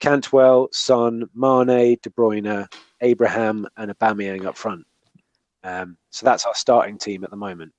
Cantwell, 0.00 0.68
Son, 0.72 1.28
Mane, 1.34 1.96
De 2.02 2.10
Bruyne, 2.10 2.66
Abraham, 3.00 3.66
and 3.76 3.90
Aubameyang 3.96 4.44
up 4.46 4.56
front. 4.56 4.86
Um, 5.62 5.96
so 6.10 6.24
that's 6.24 6.46
our 6.46 6.54
starting 6.54 6.98
team 6.98 7.24
at 7.24 7.30
the 7.30 7.36
moment. 7.36 7.72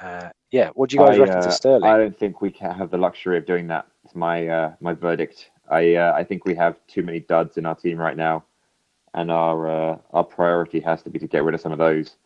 Uh, 0.00 0.30
yeah, 0.50 0.70
what 0.74 0.90
do 0.90 0.96
you 0.96 1.02
guys 1.02 1.18
I, 1.18 1.20
reckon 1.20 1.36
uh, 1.38 1.42
to 1.42 1.52
Sterling? 1.52 1.90
I 1.90 1.96
don't 1.96 2.18
think 2.18 2.40
we 2.40 2.50
can 2.50 2.72
have 2.72 2.90
the 2.90 2.98
luxury 2.98 3.38
of 3.38 3.46
doing 3.46 3.66
that. 3.68 3.86
It's 4.04 4.14
my 4.14 4.48
uh, 4.48 4.72
my 4.80 4.94
verdict. 4.94 5.50
I 5.70 5.94
uh, 5.94 6.12
I 6.14 6.24
think 6.24 6.44
we 6.44 6.54
have 6.54 6.76
too 6.86 7.02
many 7.02 7.20
duds 7.20 7.56
in 7.56 7.66
our 7.66 7.74
team 7.74 7.98
right 7.98 8.16
now, 8.16 8.44
and 9.14 9.30
our 9.30 9.68
uh, 9.68 9.98
our 10.12 10.24
priority 10.24 10.80
has 10.80 11.02
to 11.02 11.10
be 11.10 11.18
to 11.18 11.26
get 11.26 11.44
rid 11.44 11.54
of 11.54 11.60
some 11.60 11.72
of 11.72 11.78
those. 11.78 12.16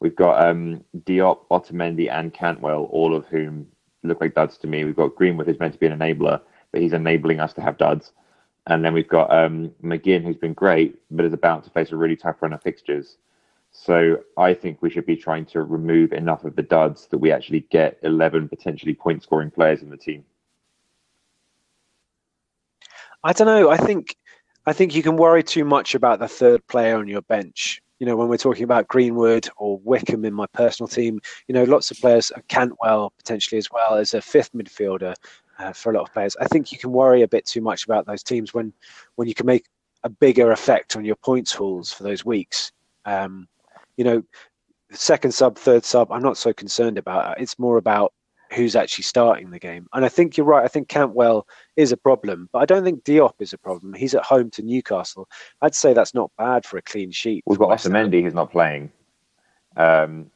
We've 0.00 0.16
got 0.16 0.46
um, 0.46 0.84
Diop, 1.04 1.40
Otamendi, 1.50 2.10
and 2.10 2.32
Cantwell, 2.32 2.84
all 2.90 3.14
of 3.14 3.26
whom 3.26 3.66
look 4.02 4.20
like 4.20 4.34
duds 4.34 4.58
to 4.58 4.66
me. 4.66 4.84
We've 4.84 4.96
got 4.96 5.14
Greenwood, 5.14 5.46
who's 5.46 5.58
meant 5.58 5.72
to 5.72 5.80
be 5.80 5.86
an 5.86 5.98
enabler, 5.98 6.40
but 6.70 6.82
he's 6.82 6.92
enabling 6.92 7.40
us 7.40 7.54
to 7.54 7.62
have 7.62 7.78
duds. 7.78 8.12
And 8.66 8.84
then 8.84 8.92
we've 8.92 9.08
got 9.08 9.32
um, 9.32 9.72
McGinn, 9.82 10.24
who's 10.24 10.36
been 10.36 10.52
great, 10.52 10.98
but 11.10 11.24
is 11.24 11.32
about 11.32 11.64
to 11.64 11.70
face 11.70 11.92
a 11.92 11.96
really 11.96 12.16
tough 12.16 12.42
run 12.42 12.52
of 12.52 12.62
fixtures. 12.62 13.16
So 13.78 14.20
I 14.36 14.54
think 14.54 14.80
we 14.80 14.90
should 14.90 15.06
be 15.06 15.16
trying 15.16 15.46
to 15.46 15.62
remove 15.62 16.12
enough 16.12 16.44
of 16.44 16.56
the 16.56 16.62
duds 16.62 17.06
that 17.08 17.18
we 17.18 17.30
actually 17.30 17.60
get 17.70 17.98
11 18.02 18.48
potentially 18.48 18.94
point 18.94 19.22
scoring 19.22 19.50
players 19.50 19.82
in 19.82 19.90
the 19.90 19.96
team. 19.96 20.24
I 23.22 23.32
don't 23.32 23.46
know. 23.46 23.70
I 23.70 23.76
think 23.76 24.16
I 24.66 24.72
think 24.72 24.94
you 24.94 25.02
can 25.02 25.16
worry 25.16 25.42
too 25.42 25.64
much 25.64 25.94
about 25.94 26.18
the 26.18 26.28
third 26.28 26.66
player 26.66 26.96
on 26.96 27.06
your 27.06 27.22
bench 27.22 27.80
you 27.98 28.06
know, 28.06 28.16
when 28.16 28.28
we're 28.28 28.36
talking 28.36 28.64
about 28.64 28.88
Greenwood 28.88 29.48
or 29.56 29.78
Wickham 29.78 30.24
in 30.24 30.34
my 30.34 30.46
personal 30.46 30.88
team, 30.88 31.20
you 31.48 31.54
know, 31.54 31.64
lots 31.64 31.90
of 31.90 31.98
players, 31.98 32.30
uh, 32.36 32.40
Cantwell 32.48 33.12
potentially 33.16 33.58
as 33.58 33.70
well 33.70 33.94
as 33.94 34.14
a 34.14 34.20
fifth 34.20 34.52
midfielder 34.52 35.14
uh, 35.58 35.72
for 35.72 35.92
a 35.92 35.94
lot 35.94 36.06
of 36.06 36.12
players. 36.12 36.36
I 36.40 36.46
think 36.46 36.72
you 36.72 36.78
can 36.78 36.92
worry 36.92 37.22
a 37.22 37.28
bit 37.28 37.46
too 37.46 37.60
much 37.60 37.84
about 37.84 38.06
those 38.06 38.22
teams 38.22 38.52
when, 38.52 38.72
when 39.14 39.28
you 39.28 39.34
can 39.34 39.46
make 39.46 39.64
a 40.04 40.08
bigger 40.08 40.52
effect 40.52 40.96
on 40.96 41.04
your 41.04 41.16
points 41.16 41.52
hauls 41.52 41.92
for 41.92 42.02
those 42.02 42.24
weeks. 42.24 42.70
Um, 43.06 43.48
you 43.96 44.04
know, 44.04 44.22
second 44.92 45.32
sub, 45.32 45.58
third 45.58 45.84
sub, 45.84 46.10
I'm 46.12 46.22
not 46.22 46.38
so 46.38 46.52
concerned 46.52 46.98
about. 46.98 47.38
It. 47.38 47.42
It's 47.42 47.58
more 47.58 47.76
about 47.76 48.12
who's 48.52 48.76
actually 48.76 49.02
starting 49.02 49.50
the 49.50 49.58
game. 49.58 49.86
And 49.92 50.04
I 50.04 50.08
think 50.08 50.36
you're 50.36 50.46
right. 50.46 50.64
I 50.64 50.68
think 50.68 50.88
Cantwell 50.88 51.46
is 51.74 51.90
a 51.90 51.96
problem, 51.96 52.48
but 52.52 52.60
I 52.60 52.64
don't 52.64 52.84
think 52.84 53.02
Diop 53.02 53.34
is 53.40 53.52
a 53.52 53.58
problem. 53.58 53.92
He's 53.92 54.14
at 54.14 54.22
home 54.24 54.50
to 54.52 54.62
Newcastle. 54.62 55.28
I'd 55.62 55.74
say 55.74 55.92
that's 55.92 56.14
not 56.14 56.30
bad 56.38 56.64
for 56.64 56.76
a 56.76 56.82
clean 56.82 57.10
sheet. 57.10 57.42
We've 57.46 57.58
got 57.58 57.70
Otamendi 57.70 58.22
who's 58.22 58.34
not 58.34 58.52
playing. 58.52 58.92
Um... 59.76 60.30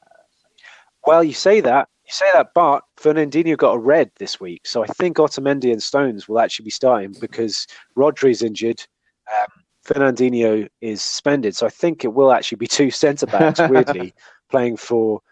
Well, 1.07 1.25
you 1.25 1.33
say 1.33 1.63
that. 1.63 1.89
You 2.05 2.13
say 2.13 2.27
that, 2.35 2.49
but 2.55 2.83
Fernandinho 2.99 3.57
got 3.57 3.73
a 3.73 3.79
red 3.79 4.11
this 4.19 4.39
week, 4.39 4.67
so 4.67 4.83
I 4.83 4.87
think 4.87 5.17
Otamendi 5.17 5.73
and 5.73 5.83
Stones 5.83 6.29
will 6.29 6.39
actually 6.39 6.65
be 6.65 6.71
starting 6.71 7.15
because 7.21 7.67
Rodri's 7.97 8.43
injured. 8.43 8.85
Um, 9.33 9.49
Fernandinho 9.85 10.69
is 10.81 11.03
suspended, 11.03 11.57
so 11.57 11.67
I 11.67 11.71
think 11.71 12.05
it 12.05 12.15
will 12.15 12.33
actually 12.33 12.57
be 12.57 12.67
two 12.67 12.91
centre 12.91 13.27
backs. 13.27 13.61
weirdly, 13.71 14.15
playing 14.51 14.77
for 14.77 15.23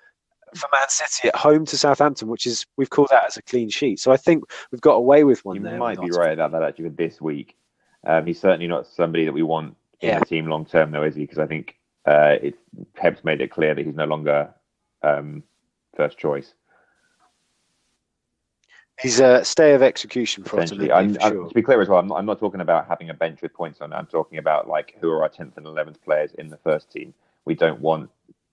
for 0.55 0.69
Man 0.73 0.89
City 0.89 1.29
at 1.29 1.37
home 1.37 1.67
to 1.67 1.77
Southampton, 1.77 2.29
which 2.29 2.47
is 2.47 2.67
we've 2.77 2.91
called 2.91 3.09
that 3.11 3.27
as 3.27 3.37
a 3.37 3.43
clean 3.43 3.69
sheet. 3.69 4.01
So 4.01 4.11
I 4.13 4.17
think 4.17 4.45
we've 4.71 4.81
got 4.81 4.95
away 4.95 5.25
with 5.25 5.45
one 5.45 5.57
you 5.57 5.63
there. 5.63 5.79
Might 5.79 6.01
be 6.01 6.11
right 6.11 6.33
about 6.33 6.53
that 6.53 6.63
actually 6.63 6.89
for 6.89 6.97
this 6.97 7.21
week. 7.21 7.57
Um, 8.07 8.27
he's 8.27 8.41
certainly 8.41 8.67
not 8.67 8.87
somebody 8.87 9.25
that 9.25 9.33
we 9.33 9.43
want 9.43 9.77
in 10.01 10.11
yeah. 10.11 10.19
the 10.21 10.25
team 10.25 10.47
long 10.47 10.65
term, 10.65 10.91
though, 10.91 11.03
is 11.03 11.15
he? 11.15 11.23
Because 11.23 11.39
I 11.39 11.47
think 11.47 11.77
uh, 12.07 12.37
it, 12.41 12.59
Pep's 12.95 13.25
made 13.25 13.41
it 13.41 13.51
clear 13.51 13.75
that 13.75 13.85
he's 13.85 13.95
no 13.95 14.07
longer 14.07 14.55
um, 15.03 15.43
first 15.97 16.19
choice. 16.19 16.55
He's 19.01 19.21
a 19.21 19.45
stay 19.45 19.75
of 19.75 19.83
execution 19.83 20.43
for 20.43 20.61
us. 20.61 20.73
I'm, 20.73 21.15
for 21.15 21.21
sure. 21.21 21.49
To 21.49 21.55
be 21.55 21.63
clear 21.63 21.81
as 21.81 21.89
well, 21.89 22.01
I'm 22.01 22.09
not, 22.09 22.19
I'm 22.19 22.27
not, 22.27 22.41
talking 22.41 22.61
about 22.61 22.89
having 22.89 23.11
a 23.11 23.15
bench 23.15 23.43
with 23.43 23.55
points 23.55 23.81
on. 23.81 23.93
I'm 23.93 24.07
talking 24.07 24.39
about 24.39 24.67
like 24.67 24.97
who 25.01 25.09
are 25.11 25.23
our 25.23 25.29
10th 25.29 25.57
and 25.57 25.67
11th 25.67 26.03
players 26.03 26.33
in 26.39 26.49
the 26.49 26.57
first 26.57 26.91
team. 26.91 27.15
We 27.45 27.55
don't 27.55 27.81
want. 27.81 28.11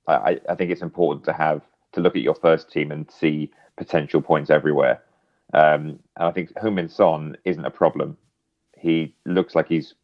I, 0.07 0.39
I 0.47 0.53
think 0.53 0.69
it's 0.69 0.83
important 0.83 1.25
to 1.25 1.33
have 1.33 1.63
to 1.93 1.99
look 2.01 2.15
at 2.15 2.21
your 2.21 2.35
first 2.35 2.71
team 2.71 2.91
and 2.91 3.09
see 3.09 3.49
potential 3.75 4.21
points 4.21 4.51
everywhere. 4.51 5.01
Um, 5.53 5.99
and 6.17 6.27
I 6.27 6.31
think 6.31 6.53
Heung-min 6.53 6.89
Son 6.89 7.35
isn't 7.43 7.65
a 7.65 7.71
problem. 7.71 8.17
He 8.77 9.15
looks 9.25 9.55
like 9.55 9.67
he's 9.67 9.95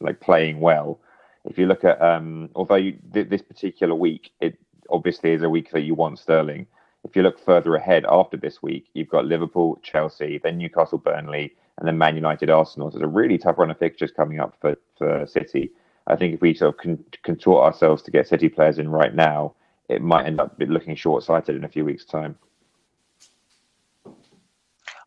like 0.00 0.20
playing 0.20 0.60
well. 0.60 1.00
If 1.44 1.58
you 1.58 1.66
look 1.66 1.84
at, 1.84 2.00
um, 2.00 2.50
although 2.54 2.76
you, 2.76 2.96
th- 3.12 3.28
this 3.28 3.42
particular 3.42 3.94
week, 3.94 4.30
it 4.40 4.58
obviously 4.88 5.32
is 5.32 5.42
a 5.42 5.50
week 5.50 5.70
that 5.72 5.80
you 5.80 5.94
want 5.94 6.18
Sterling. 6.18 6.66
If 7.04 7.16
you 7.16 7.22
look 7.22 7.38
further 7.38 7.74
ahead 7.76 8.04
after 8.08 8.36
this 8.36 8.62
week, 8.62 8.86
you've 8.94 9.08
got 9.08 9.24
Liverpool, 9.24 9.78
Chelsea, 9.82 10.38
then 10.38 10.58
Newcastle, 10.58 10.98
Burnley, 10.98 11.54
and 11.78 11.88
then 11.88 11.96
Man 11.96 12.14
United, 12.14 12.50
Arsenal. 12.50 12.90
So 12.90 12.98
it's 12.98 13.04
a 13.04 13.08
really 13.08 13.38
tough 13.38 13.58
run 13.58 13.70
of 13.70 13.78
fixtures 13.78 14.12
coming 14.12 14.38
up 14.38 14.54
for, 14.60 14.76
for 14.98 15.26
City. 15.26 15.70
I 16.06 16.16
think 16.16 16.34
if 16.34 16.40
we 16.40 16.54
sort 16.54 16.74
of 16.74 16.80
con- 16.80 17.04
contort 17.22 17.64
ourselves 17.64 18.02
to 18.02 18.10
get 18.10 18.28
City 18.28 18.48
players 18.48 18.78
in 18.78 18.90
right 18.90 19.14
now, 19.14 19.54
it 19.88 20.02
might 20.02 20.26
end 20.26 20.40
up 20.40 20.54
looking 20.58 20.94
short-sighted 20.94 21.56
in 21.56 21.64
a 21.64 21.68
few 21.68 21.84
weeks' 21.84 22.04
time. 22.04 22.38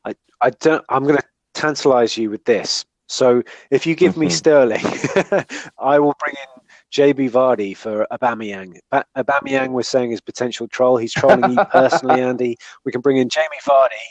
I, 0.03 0.13
I 0.41 0.49
don't. 0.49 0.83
I'm 0.89 1.03
going 1.03 1.17
to 1.17 1.23
tantalize 1.53 2.17
you 2.17 2.29
with 2.29 2.43
this. 2.45 2.85
So 3.07 3.43
if 3.69 3.85
you 3.85 3.95
give 3.95 4.13
mm-hmm. 4.13 4.21
me 4.21 4.29
Sterling, 4.29 4.83
I 5.79 5.99
will 5.99 6.15
bring 6.19 6.35
in 6.35 6.52
JB 6.93 7.31
Vardy 7.31 7.75
for 7.75 8.05
Aubameyang. 8.11 8.77
Ba- 8.91 9.05
Aubameyang 9.17 9.71
was 9.71 9.87
saying 9.87 10.11
his 10.11 10.21
potential 10.21 10.67
troll. 10.67 10.97
He's 10.97 11.11
trolling 11.11 11.51
you 11.51 11.65
personally, 11.71 12.21
Andy. 12.21 12.55
We 12.85 12.91
can 12.91 13.01
bring 13.01 13.17
in 13.17 13.29
Jamie 13.29 13.47
Vardy. 13.67 14.05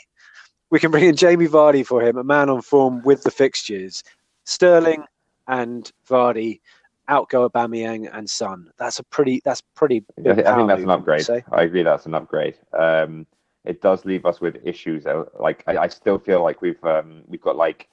We 0.69 0.79
can 0.79 0.91
bring 0.91 1.05
in 1.05 1.15
Jamie 1.15 1.47
Vardy 1.47 1.85
for 1.85 2.01
him, 2.01 2.17
a 2.17 2.23
man 2.23 2.49
on 2.49 2.61
form 2.61 3.01
with 3.03 3.23
the 3.23 3.31
fixtures. 3.31 4.03
Sterling 4.43 5.05
and 5.47 5.89
Vardy 6.09 6.59
outgo 7.07 7.47
Aubameyang 7.47 8.09
and 8.11 8.29
Son. 8.29 8.69
That's 8.77 8.99
a 8.99 9.03
pretty. 9.03 9.41
That's 9.45 9.61
pretty. 9.75 10.03
I, 10.19 10.33
think 10.33 10.45
that's 10.67 10.83
an 10.83 10.89
upgrade. 10.89 11.25
I 11.51 11.63
agree. 11.63 11.83
That's 11.83 12.05
an 12.05 12.15
upgrade. 12.15 12.57
Um, 12.77 13.25
it 13.63 13.81
does 13.81 14.03
leave 14.03 14.25
us 14.25 14.41
with 14.41 14.57
issues. 14.65 15.05
Like 15.39 15.63
I, 15.67 15.77
I 15.77 15.87
still 15.87 16.19
feel 16.19 16.43
like 16.43 16.61
we've 16.61 16.83
um, 16.83 17.21
we've 17.27 17.41
got 17.41 17.55
like 17.55 17.87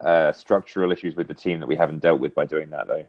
uh, 0.00 0.32
structural 0.32 0.90
issues 0.90 1.14
with 1.14 1.28
the 1.28 1.34
team 1.34 1.60
that 1.60 1.66
we 1.66 1.76
haven't 1.76 2.00
dealt 2.00 2.18
with 2.18 2.34
by 2.34 2.44
doing 2.44 2.70
that 2.70 2.88
though. 2.88 3.06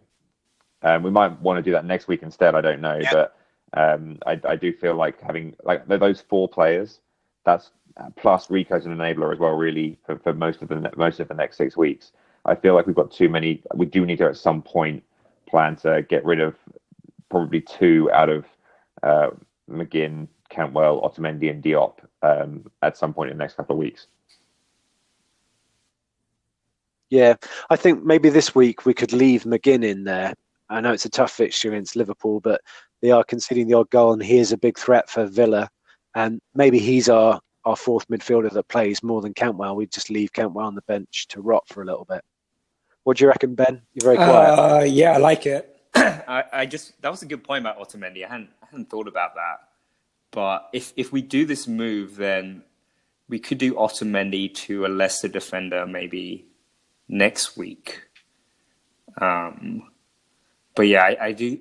Um, 0.84 1.04
we 1.04 1.12
might 1.12 1.40
want 1.42 1.58
to 1.58 1.64
do 1.64 1.72
that 1.72 1.86
next 1.86 2.08
week 2.08 2.24
instead. 2.24 2.56
I 2.56 2.62
don't 2.62 2.82
know, 2.82 3.00
yeah. 3.02 3.12
but 3.14 3.36
um, 3.76 4.20
I, 4.26 4.40
I 4.48 4.56
do 4.56 4.74
feel 4.74 4.96
like 4.96 5.22
having 5.22 5.56
like 5.64 5.88
those 5.88 6.22
four 6.22 6.48
players. 6.48 7.00
That's 7.46 7.72
plus 8.16 8.50
Rico's 8.50 8.86
an 8.86 8.96
enabler 8.96 9.34
as 9.34 9.40
well, 9.40 9.54
really 9.54 9.98
for, 10.06 10.18
for 10.20 10.34
most 10.34 10.62
of 10.62 10.70
the 10.70 10.92
most 10.98 11.20
of 11.20 11.28
the 11.28 11.34
next 11.34 11.58
six 11.58 11.78
weeks. 11.78 12.12
I 12.46 12.56
feel 12.56 12.74
like 12.74 12.88
we've 12.88 12.96
got 12.96 13.12
too 13.12 13.30
many. 13.30 13.62
We 13.74 13.86
do 13.86 14.06
need 14.06 14.18
to 14.18 14.26
at 14.26 14.38
some 14.38 14.62
point 14.62 15.04
plan 15.48 15.76
to 15.78 16.02
get 16.10 16.26
rid 16.26 16.42
of 16.42 16.56
probably 17.30 17.62
two 17.62 18.10
out 18.12 18.30
of 18.30 18.46
uh, 19.02 19.30
McGinn, 19.70 20.28
Cantwell, 20.50 21.02
Otamendi, 21.02 21.50
and 21.50 21.64
Diop 21.64 22.00
um, 22.22 22.70
at 22.82 22.98
some 22.98 23.14
point 23.14 23.32
in 23.32 23.38
the 23.38 23.44
next 23.44 23.56
couple 23.56 23.76
of 23.76 23.80
weeks. 23.80 24.08
Yeah, 27.10 27.36
I 27.70 27.76
think 27.76 28.04
maybe 28.04 28.30
this 28.30 28.56
week 28.56 28.86
we 28.86 28.94
could 28.94 29.14
leave 29.14 29.44
McGinn 29.44 29.86
in 29.86 30.04
there. 30.04 30.34
I 30.70 30.82
know 30.82 30.94
it's 30.94 31.06
a 31.06 31.10
tough 31.10 31.32
fixture 31.32 31.70
against 31.70 31.96
Liverpool, 31.96 32.40
but 32.40 32.62
they 33.02 33.12
are 33.12 33.24
conceding 33.24 33.68
the 33.68 33.76
odd 33.76 33.90
goal, 33.90 34.14
and 34.14 34.24
he 34.24 34.38
is 34.38 34.52
a 34.52 34.58
big 34.58 34.78
threat 34.78 35.10
for 35.10 35.26
Villa. 35.26 35.70
And 36.16 36.40
maybe 36.56 36.80
he's 36.80 37.10
our, 37.10 37.42
our 37.66 37.76
fourth 37.76 38.08
midfielder 38.08 38.52
that 38.52 38.68
plays 38.68 39.04
more 39.04 39.22
than 39.22 39.34
Cantwell. 39.34 39.76
We 39.76 39.88
just 39.88 40.10
leave 40.10 40.34
Cantwell 40.34 40.68
on 40.68 40.76
the 40.76 40.82
bench 40.84 41.28
to 41.30 41.42
rot 41.42 41.68
for 41.68 41.82
a 41.82 41.86
little 41.86 42.06
bit. 42.06 42.24
What 43.04 43.18
do 43.18 43.26
you 43.26 43.28
reckon, 43.28 43.56
Ben? 43.56 43.82
You're 43.94 44.14
very 44.14 44.18
quiet. 44.18 44.60
Uh, 44.60 44.84
yeah, 44.84 45.14
I 45.14 45.18
like 45.18 45.46
it. 45.46 45.70
I, 45.96 46.44
I 46.54 46.66
just 46.66 47.00
that 47.02 47.12
was 47.12 47.22
a 47.22 47.26
good 47.26 47.44
point 47.44 47.66
about 47.66 47.80
Otamendi. 47.80 48.26
I 48.26 48.30
hadn't, 48.30 48.50
I 48.62 48.68
hadn't 48.68 48.90
thought 48.90 49.08
about 49.08 49.36
that. 49.36 49.58
But 50.32 50.70
if 50.74 50.94
if 50.96 51.12
we 51.12 51.22
do 51.22 51.46
this 51.46 51.68
move, 51.68 52.16
then 52.16 52.64
we 53.28 53.40
could 53.40 53.58
do 53.58 53.74
Otamendi 53.76 54.54
to 54.54 54.86
a 54.86 54.88
lesser 54.88 55.28
defender 55.28 55.86
maybe 55.86 56.48
next 57.08 57.58
week. 57.58 58.02
Um, 59.20 59.92
but 60.76 60.84
yeah, 60.88 61.04
I, 61.04 61.18
I 61.28 61.32
do. 61.32 61.60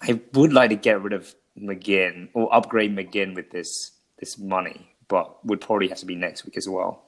I 0.00 0.20
would 0.34 0.52
like 0.52 0.70
to 0.70 0.76
get 0.76 1.00
rid 1.02 1.12
of 1.12 1.34
McGinn 1.58 2.28
or 2.34 2.52
upgrade 2.54 2.94
McGinn 2.94 3.34
with 3.34 3.50
this 3.50 3.92
this 4.18 4.38
money, 4.38 4.88
but 5.08 5.44
would 5.44 5.60
probably 5.60 5.88
have 5.88 5.98
to 5.98 6.06
be 6.06 6.14
next 6.14 6.44
week 6.44 6.56
as 6.56 6.68
well. 6.68 7.04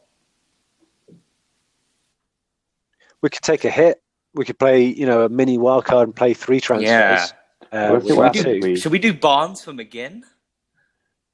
We 3.21 3.31
could 3.31 3.43
take 3.43 3.65
a 3.65 3.71
hit. 3.71 4.03
We 4.35 4.45
could 4.45 4.59
play, 4.59 4.85
you 4.85 5.07
know, 5.07 5.23
a 5.23 5.29
mini 5.29 5.59
wildcard 5.59 6.05
and 6.05 6.15
play 6.17 6.35
three 6.35 6.61
transfers. 6.61 6.89
Yeah. 6.89 7.27
Uh, 7.73 7.93
Let's 7.93 8.05
with 8.05 8.15
do 8.17 8.23
that 8.23 8.33
that. 8.35 8.43
too. 8.45 8.61
We- 8.63 8.77
Should 8.77 8.93
we 8.93 8.99
do 8.99 9.15
Barnes 9.15 9.63
for 9.63 9.73
McGinn? 9.73 10.23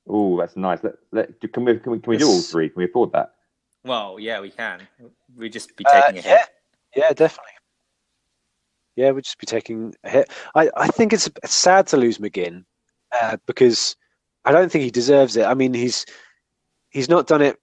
Oh, 0.08 0.38
that's 0.38 0.56
nice. 0.56 0.80
Let, 0.82 0.94
let, 1.12 1.40
can 1.52 1.64
we 1.64 1.78
can 1.78 1.92
we, 1.92 1.98
can 2.00 2.10
we 2.10 2.16
do 2.16 2.28
all 2.28 2.40
three? 2.40 2.68
Can 2.68 2.78
we 2.78 2.84
afford 2.84 3.12
that? 3.12 3.34
Well, 3.84 4.18
yeah, 4.20 4.40
we 4.40 4.50
can. 4.50 4.86
We'd 5.36 5.52
just 5.52 5.76
be 5.76 5.84
Uh, 5.86 6.02
taking 6.02 6.18
a 6.18 6.22
hit. 6.22 6.38
yeah, 6.94 7.02
yeah, 7.04 7.12
definitely. 7.12 7.52
Yeah, 8.96 9.10
we'd 9.12 9.24
just 9.24 9.38
be 9.38 9.46
taking 9.46 9.94
a 10.04 10.10
hit. 10.10 10.30
I, 10.54 10.70
I 10.76 10.88
think 10.88 11.12
it's 11.12 11.28
sad 11.46 11.86
to 11.88 11.96
lose 11.96 12.18
McGinn 12.18 12.64
uh, 13.20 13.36
because 13.46 13.96
I 14.44 14.52
don't 14.52 14.70
think 14.70 14.84
he 14.84 14.90
deserves 14.90 15.36
it. 15.36 15.44
I 15.44 15.54
mean, 15.54 15.74
he's 15.74 16.04
he's 16.90 17.08
not 17.08 17.26
done 17.26 17.42
it, 17.42 17.56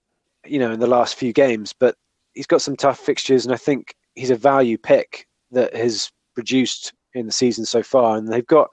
you 0.46 0.60
know, 0.60 0.72
in 0.72 0.80
the 0.80 0.88
last 0.88 1.16
few 1.16 1.34
games, 1.34 1.74
but 1.78 1.96
he's 2.34 2.48
got 2.48 2.62
some 2.62 2.76
tough 2.76 3.00
fixtures, 3.00 3.46
and 3.46 3.54
I 3.54 3.58
think 3.58 3.96
he's 4.16 4.30
a 4.30 4.36
value 4.36 4.78
pick 4.78 5.28
that 5.52 5.76
has 5.76 6.12
produced 6.34 6.94
in 7.14 7.26
the 7.26 7.32
season 7.32 7.66
so 7.66 7.84
far. 7.84 8.18
And 8.18 8.32
they've 8.32 8.46
got, 8.46 8.70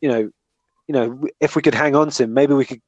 you 0.00 0.08
know, 0.08 0.30
you 0.88 0.92
know, 0.92 1.24
if 1.40 1.56
we 1.56 1.62
could 1.62 1.74
hang 1.74 1.94
on 1.94 2.10
to 2.10 2.24
him, 2.24 2.34
maybe 2.34 2.54
we 2.54 2.64
could 2.64 2.80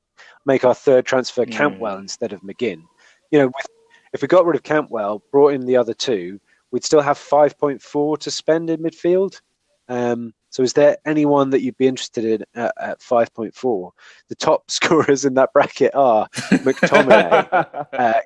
make 0.44 0.64
our 0.64 0.74
third 0.74 1.06
transfer 1.06 1.44
Mm. 1.44 1.52
Cantwell 1.52 1.98
instead 1.98 2.32
of 2.32 2.40
McGinn. 2.42 2.82
You 3.30 3.40
know, 3.40 3.46
with, 3.46 3.66
if 4.12 4.22
we 4.22 4.28
got 4.28 4.46
rid 4.46 4.56
of 4.56 4.62
Cantwell, 4.62 5.22
brought 5.32 5.54
in 5.54 5.66
the 5.66 5.76
other 5.76 5.94
two, 5.94 6.40
we'd 6.76 6.84
still 6.84 7.00
have 7.00 7.18
5.4 7.18 8.18
to 8.18 8.30
spend 8.30 8.68
in 8.68 8.82
midfield. 8.82 9.40
Um, 9.88 10.34
so, 10.50 10.62
is 10.62 10.74
there 10.74 10.98
anyone 11.06 11.48
that 11.48 11.62
you'd 11.62 11.78
be 11.78 11.86
interested 11.86 12.22
in 12.26 12.44
at, 12.54 12.74
at 12.78 13.00
5.4? 13.00 13.90
The 14.28 14.34
top 14.34 14.70
scorers 14.70 15.24
in 15.24 15.32
that 15.34 15.54
bracket 15.54 15.94
are 15.94 16.28
McTominay, 16.34 17.86
uh, 17.94 18.20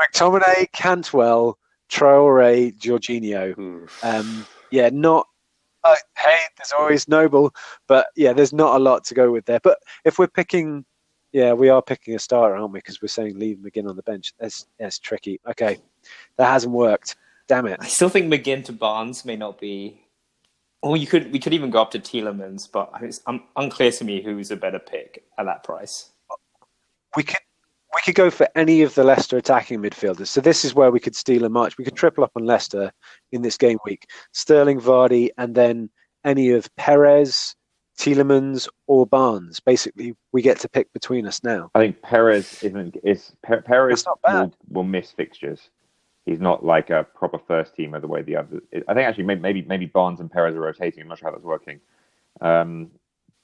McTominay, 0.00 0.70
Cantwell, 0.70 1.58
Traore, 1.90 2.78
Jorginho. 2.78 3.88
Um, 4.04 4.46
yeah, 4.70 4.88
not. 4.92 5.26
Uh, 5.82 5.96
hey, 6.16 6.38
there's 6.58 6.72
always 6.78 7.08
Noble, 7.08 7.52
but 7.88 8.06
yeah, 8.14 8.32
there's 8.32 8.52
not 8.52 8.76
a 8.76 8.78
lot 8.78 9.02
to 9.06 9.14
go 9.14 9.32
with 9.32 9.46
there. 9.46 9.60
But 9.64 9.78
if 10.04 10.16
we're 10.16 10.28
picking, 10.28 10.84
yeah, 11.32 11.52
we 11.52 11.68
are 11.68 11.82
picking 11.82 12.14
a 12.14 12.18
starter, 12.18 12.56
aren't 12.56 12.72
we? 12.72 12.78
Because 12.78 13.02
we're 13.02 13.08
saying 13.08 13.38
leave 13.38 13.58
McGinn 13.58 13.88
on 13.88 13.96
the 13.96 14.02
bench. 14.02 14.32
That's 14.38 14.66
that's 14.78 14.98
tricky. 14.98 15.40
Okay, 15.48 15.78
that 16.36 16.46
hasn't 16.46 16.72
worked. 16.72 17.16
Damn 17.46 17.66
it. 17.66 17.78
I 17.80 17.86
still 17.86 18.08
think 18.08 18.32
McGinn 18.32 18.64
to 18.66 18.72
Barnes 18.72 19.24
may 19.24 19.36
not 19.36 19.58
be. 19.60 20.02
Or 20.80 20.96
you 20.96 21.06
could 21.06 21.32
we 21.32 21.38
could 21.38 21.54
even 21.54 21.70
go 21.70 21.82
up 21.82 21.90
to 21.92 21.98
Tielemans, 21.98 22.70
but 22.70 22.90
it's 23.02 23.20
um, 23.26 23.44
unclear 23.56 23.90
to 23.92 24.04
me 24.04 24.22
who's 24.22 24.50
a 24.50 24.56
better 24.56 24.78
pick 24.78 25.24
at 25.36 25.44
that 25.46 25.64
price. 25.64 26.10
we 27.16 27.24
could 27.24 27.40
we 27.94 28.00
could 28.04 28.14
go 28.14 28.30
for 28.30 28.46
any 28.54 28.82
of 28.82 28.94
the 28.94 29.02
Leicester 29.02 29.36
attacking 29.36 29.80
midfielders. 29.80 30.28
So 30.28 30.40
this 30.40 30.64
is 30.64 30.74
where 30.74 30.90
we 30.90 31.00
could 31.00 31.16
steal 31.16 31.44
a 31.44 31.48
march. 31.48 31.78
We 31.78 31.84
could 31.84 31.96
triple 31.96 32.22
up 32.22 32.32
on 32.36 32.44
Leicester 32.44 32.92
in 33.32 33.42
this 33.42 33.56
game 33.56 33.78
week. 33.84 34.06
Sterling, 34.32 34.80
Vardy, 34.80 35.30
and 35.38 35.54
then 35.54 35.90
any 36.24 36.50
of 36.50 36.74
Perez, 36.76 37.54
Tielemans, 37.98 38.68
or 38.86 39.06
Barnes. 39.06 39.60
Basically, 39.60 40.14
we 40.32 40.40
get 40.40 40.60
to 40.60 40.68
pick 40.68 40.92
between 40.92 41.26
us 41.26 41.42
now. 41.42 41.70
I 41.74 41.80
think 41.80 42.00
Perez 42.00 42.62
isn't 42.62 42.96
is 43.02 43.32
Per- 43.42 43.62
Perez 43.62 44.04
will, 44.26 44.54
will 44.70 44.84
miss 44.84 45.10
fixtures. 45.10 45.70
He's 46.24 46.40
not 46.40 46.64
like 46.64 46.90
a 46.90 47.04
proper 47.14 47.38
first 47.38 47.76
teamer 47.76 48.00
the 48.00 48.06
way 48.06 48.22
the 48.22 48.36
others. 48.36 48.62
I 48.86 48.94
think 48.94 49.06
actually 49.06 49.24
maybe 49.24 49.40
maybe, 49.40 49.62
maybe 49.62 49.86
Barnes 49.86 50.20
and 50.20 50.30
Perez 50.30 50.54
are 50.54 50.60
rotating. 50.60 51.02
I'm 51.02 51.08
not 51.08 51.18
sure 51.18 51.28
how 51.28 51.32
that's 51.32 51.44
working. 51.44 51.80
Um, 52.40 52.90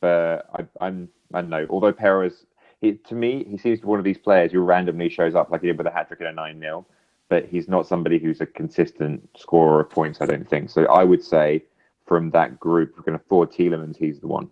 but 0.00 0.48
I, 0.54 0.66
I'm 0.80 1.08
I 1.32 1.40
don't 1.40 1.50
know. 1.50 1.66
Although 1.68 1.92
Perez, 1.92 2.46
he, 2.80 2.92
to 2.92 3.14
me, 3.16 3.44
he 3.50 3.56
seems 3.56 3.80
to 3.80 3.86
be 3.86 3.88
one 3.88 3.98
of 3.98 4.04
these 4.04 4.18
players 4.18 4.52
who 4.52 4.60
randomly 4.60 5.08
shows 5.08 5.34
up 5.34 5.50
like 5.50 5.62
he 5.62 5.66
did 5.66 5.78
with 5.78 5.88
a 5.88 5.90
hat 5.90 6.06
trick 6.06 6.20
and 6.20 6.28
a 6.28 6.32
nine 6.32 6.60
0 6.60 6.86
But 7.28 7.46
he's 7.46 7.68
not 7.68 7.88
somebody 7.88 8.20
who's 8.20 8.40
a 8.40 8.46
consistent 8.46 9.28
scorer 9.36 9.80
of 9.80 9.90
points. 9.90 10.20
I 10.20 10.26
don't 10.26 10.48
think 10.48 10.70
so. 10.70 10.84
I 10.84 11.02
would 11.02 11.24
say 11.24 11.64
from 12.06 12.30
that 12.30 12.60
group, 12.60 12.94
we're 12.96 13.02
going 13.02 13.18
to 13.18 13.24
afford 13.24 13.50
Tielemans, 13.50 13.96
he's 13.96 14.20
the 14.20 14.26
one. 14.26 14.48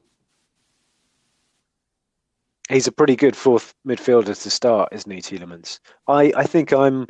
He's 2.68 2.86
a 2.86 2.92
pretty 2.92 3.16
good 3.16 3.36
fourth 3.36 3.74
midfielder 3.86 4.40
to 4.40 4.50
start, 4.50 4.90
isn't 4.92 5.10
he, 5.10 5.20
Tielemans? 5.20 5.80
I, 6.08 6.32
I 6.36 6.44
think 6.44 6.72
I'm 6.72 7.06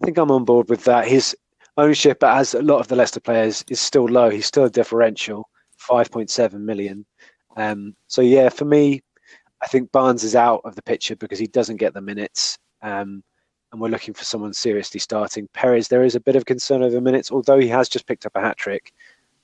I 0.00 0.04
think 0.04 0.18
I'm 0.18 0.30
on 0.30 0.44
board 0.44 0.70
with 0.70 0.84
that. 0.84 1.06
His 1.06 1.36
ownership, 1.76 2.22
as 2.22 2.54
a 2.54 2.62
lot 2.62 2.78
of 2.78 2.88
the 2.88 2.96
Leicester 2.96 3.20
players, 3.20 3.64
is 3.68 3.80
still 3.80 4.06
low. 4.06 4.30
He's 4.30 4.46
still 4.46 4.64
a 4.64 4.70
differential, 4.70 5.48
five 5.76 6.10
point 6.10 6.30
seven 6.30 6.64
million. 6.64 7.04
Um, 7.56 7.94
so 8.06 8.22
yeah, 8.22 8.48
for 8.48 8.64
me, 8.64 9.02
I 9.62 9.66
think 9.66 9.92
Barnes 9.92 10.24
is 10.24 10.34
out 10.34 10.62
of 10.64 10.74
the 10.74 10.82
picture 10.82 11.16
because 11.16 11.38
he 11.38 11.46
doesn't 11.46 11.76
get 11.76 11.94
the 11.94 12.00
minutes. 12.00 12.58
Um, 12.82 13.22
and 13.72 13.80
we're 13.80 13.88
looking 13.88 14.14
for 14.14 14.24
someone 14.24 14.52
seriously 14.52 15.00
starting. 15.00 15.48
Perez, 15.52 15.88
there 15.88 16.04
is 16.04 16.14
a 16.14 16.20
bit 16.20 16.36
of 16.36 16.44
concern 16.44 16.82
over 16.82 17.00
minutes, 17.00 17.32
although 17.32 17.58
he 17.58 17.68
has 17.68 17.88
just 17.88 18.06
picked 18.06 18.24
up 18.24 18.36
a 18.36 18.40
hat 18.40 18.56
trick. 18.56 18.92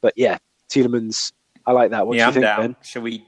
But 0.01 0.14
yeah, 0.16 0.38
Tielemans, 0.70 1.32
I 1.66 1.72
like 1.72 1.90
that. 1.90 2.07
What 2.07 2.16
yeah, 2.16 2.24
do 2.24 2.24
you 2.24 2.26
I'm 2.28 2.32
think, 2.34 2.44
down. 2.44 2.61
Ben? 2.72 2.76
Shall 2.82 3.03
we 3.03 3.24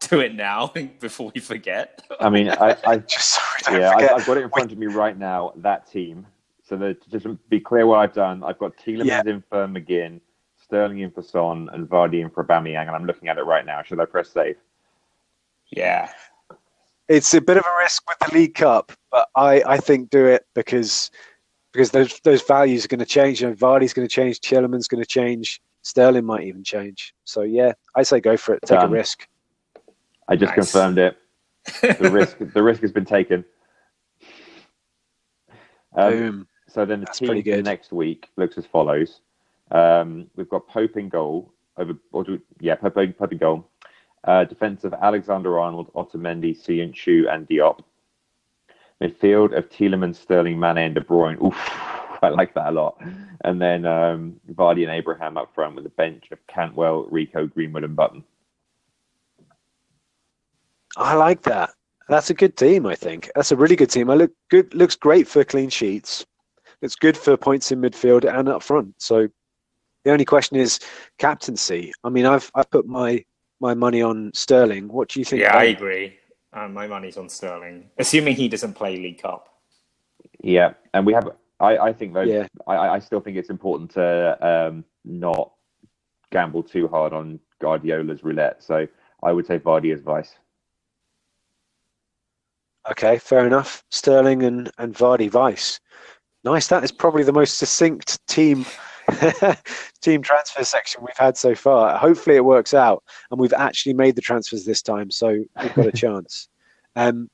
do 0.00 0.20
it 0.20 0.34
now 0.34 0.72
before 1.00 1.32
we 1.34 1.40
forget? 1.40 2.02
I 2.20 2.28
mean, 2.30 2.50
I, 2.50 2.76
I 2.86 2.96
Just 3.14 3.34
so 3.34 3.40
we 3.58 3.72
don't 3.72 3.80
yeah, 3.80 3.92
forget. 3.92 4.12
I, 4.12 4.14
I've 4.16 4.26
got 4.26 4.36
it 4.38 4.42
in 4.42 4.50
front 4.50 4.72
of 4.72 4.78
me 4.78 4.86
right 4.86 5.18
now. 5.18 5.52
That 5.56 5.90
team. 5.90 6.26
So 6.62 6.76
that 6.76 7.00
to 7.02 7.10
just 7.10 7.26
be 7.48 7.60
clear, 7.60 7.86
what 7.86 8.00
I've 8.00 8.12
done, 8.12 8.42
I've 8.42 8.58
got 8.58 8.76
Tielemans 8.76 9.04
Yeah. 9.06 9.22
in 9.24 9.42
for 9.48 9.68
McGinn, 9.68 10.20
Sterling 10.56 10.98
in 11.00 11.12
for 11.12 11.22
Son, 11.22 11.68
and 11.72 11.88
Vardy 11.88 12.20
in 12.22 12.30
for 12.30 12.44
Aubameyang, 12.44 12.86
and 12.88 12.90
I'm 12.90 13.06
looking 13.06 13.28
at 13.28 13.38
it 13.38 13.42
right 13.44 13.64
now. 13.64 13.82
Should 13.82 14.00
I 14.00 14.04
press 14.04 14.30
save? 14.30 14.56
Yeah. 15.70 16.10
it's 17.08 17.34
a 17.34 17.40
bit 17.40 17.56
of 17.56 17.64
a 17.64 17.76
risk 17.78 18.02
with 18.08 18.18
the 18.18 18.36
League 18.36 18.54
Cup, 18.54 18.92
but 19.12 19.28
I, 19.36 19.62
I 19.66 19.78
think 19.78 20.10
do 20.10 20.26
it 20.26 20.44
because 20.54 21.10
because 21.72 21.90
those 21.90 22.18
those 22.20 22.42
values 22.42 22.84
are 22.84 22.88
going 22.88 23.00
to 23.00 23.06
change. 23.06 23.40
You 23.42 23.48
know, 23.48 23.54
Vardy's 23.54 23.92
going 23.92 24.06
to 24.08 24.12
change, 24.12 24.40
Tielemans 24.40 24.88
going 24.88 25.02
to 25.02 25.08
change, 25.08 25.60
Sterling 25.86 26.24
might 26.24 26.42
even 26.42 26.64
change. 26.64 27.14
So 27.22 27.42
yeah, 27.42 27.72
I 27.94 28.02
say 28.02 28.18
go 28.18 28.36
for 28.36 28.54
it. 28.54 28.60
Take 28.66 28.80
a 28.82 28.88
risk. 28.88 29.28
I 30.26 30.34
just 30.34 30.56
Nice. 30.56 30.72
confirmed 30.72 30.98
it. 30.98 31.16
The 31.80 32.10
risk, 32.10 32.38
the 32.54 32.60
risk 32.60 32.82
has 32.82 32.90
been 32.90 33.04
taken. 33.04 33.44
Um, 35.94 36.10
Boom. 36.10 36.48
So 36.68 36.84
then 36.84 36.98
the 37.00 37.06
That's 37.06 37.20
team 37.20 37.28
pretty 37.28 37.42
for 37.42 37.56
good. 37.56 37.64
next 37.64 37.92
week 37.92 38.28
looks 38.36 38.58
as 38.58 38.66
follows. 38.66 39.20
Um, 39.70 40.28
we've 40.34 40.48
got 40.48 40.66
Pope 40.66 40.96
in 40.96 41.08
goal. 41.08 41.52
Over, 41.76 41.92
or 42.10 42.24
do, 42.24 42.40
yeah, 42.58 42.74
Pope, 42.74 42.94
Pope 43.16 43.32
in 43.32 43.38
goal. 43.38 43.68
Uh, 44.24 44.42
defensive 44.44 44.92
Alexander 44.92 45.56
Arnold, 45.60 45.92
Otamendi, 45.94 46.60
Söyüncü, 46.60 47.32
and 47.32 47.46
Diop. 47.48 47.78
Midfield 49.00 49.56
of 49.56 49.68
Tielemans, 49.68 50.16
Sterling, 50.16 50.58
Mane, 50.58 50.78
and 50.78 50.94
De 50.96 51.00
Bruyne. 51.00 51.40
Oof, 51.40 51.54
I 52.26 52.30
like 52.30 52.54
that 52.54 52.68
a 52.68 52.72
lot. 52.72 53.00
And 53.44 53.60
then 53.60 53.86
um, 53.86 54.40
Vardy 54.52 54.82
and 54.82 54.90
Abraham 54.90 55.36
up 55.36 55.54
front 55.54 55.76
with 55.76 55.86
a 55.86 55.90
bench 55.90 56.24
of 56.32 56.38
Cantwell, 56.46 57.06
Rico, 57.10 57.46
Greenwood, 57.46 57.84
and 57.84 57.96
Button. 57.96 58.24
I 60.96 61.14
like 61.14 61.42
that. 61.42 61.70
That's 62.08 62.30
a 62.30 62.34
good 62.34 62.56
team. 62.56 62.86
I 62.86 62.94
think 62.94 63.30
that's 63.34 63.52
a 63.52 63.56
really 63.56 63.76
good 63.76 63.90
team. 63.90 64.10
I 64.10 64.14
look 64.14 64.32
good. 64.48 64.72
Looks 64.74 64.96
great 64.96 65.26
for 65.26 65.44
clean 65.44 65.70
sheets. 65.70 66.24
It's 66.82 66.94
good 66.94 67.16
for 67.16 67.36
points 67.36 67.72
in 67.72 67.80
midfield 67.80 68.24
and 68.24 68.48
up 68.48 68.62
front. 68.62 68.94
So 68.98 69.28
the 70.04 70.12
only 70.12 70.24
question 70.24 70.56
is 70.56 70.78
captaincy. 71.18 71.92
I 72.04 72.10
mean, 72.10 72.26
I've 72.26 72.50
I've 72.54 72.70
put 72.70 72.86
my 72.86 73.24
my 73.60 73.74
money 73.74 74.02
on 74.02 74.30
Sterling. 74.34 74.88
What 74.88 75.08
do 75.08 75.20
you 75.20 75.24
think? 75.24 75.42
Yeah, 75.42 75.56
I 75.56 75.64
agree. 75.64 76.16
Uh, 76.52 76.68
my 76.68 76.86
money's 76.86 77.16
on 77.16 77.28
Sterling, 77.28 77.90
assuming 77.98 78.36
he 78.36 78.48
doesn't 78.48 78.74
play 78.74 78.96
League 78.96 79.20
Cup. 79.20 79.48
Yeah, 80.42 80.74
and 80.94 81.04
we 81.04 81.12
have. 81.12 81.28
I, 81.60 81.78
I 81.78 81.92
think 81.92 82.14
though. 82.14 82.22
Yeah. 82.22 82.46
I, 82.66 82.76
I 82.76 82.98
still 82.98 83.20
think 83.20 83.36
it's 83.36 83.50
important 83.50 83.90
to 83.92 84.46
um, 84.46 84.84
not 85.04 85.52
gamble 86.30 86.62
too 86.62 86.88
hard 86.88 87.12
on 87.12 87.40
Guardiola's 87.60 88.22
roulette. 88.22 88.62
So 88.62 88.86
I 89.22 89.32
would 89.32 89.46
say 89.46 89.58
Vardy's 89.58 90.02
vice. 90.02 90.34
Okay, 92.90 93.18
fair 93.18 93.46
enough. 93.46 93.82
Sterling 93.90 94.42
and, 94.42 94.70
and 94.78 94.94
Vardy 94.94 95.28
Vice. 95.28 95.80
Nice. 96.44 96.68
That 96.68 96.84
is 96.84 96.92
probably 96.92 97.24
the 97.24 97.32
most 97.32 97.58
succinct 97.58 98.24
team 98.28 98.64
team 100.00 100.22
transfer 100.22 100.64
section 100.64 101.02
we've 101.02 101.16
had 101.16 101.36
so 101.36 101.54
far. 101.54 101.96
Hopefully 101.98 102.36
it 102.36 102.44
works 102.44 102.74
out 102.74 103.02
and 103.30 103.40
we've 103.40 103.52
actually 103.52 103.94
made 103.94 104.14
the 104.14 104.20
transfers 104.20 104.64
this 104.64 104.82
time, 104.82 105.10
so 105.10 105.28
we've 105.62 105.74
got 105.74 105.86
a 105.86 105.92
chance. 105.94 106.48
Um, 106.96 107.28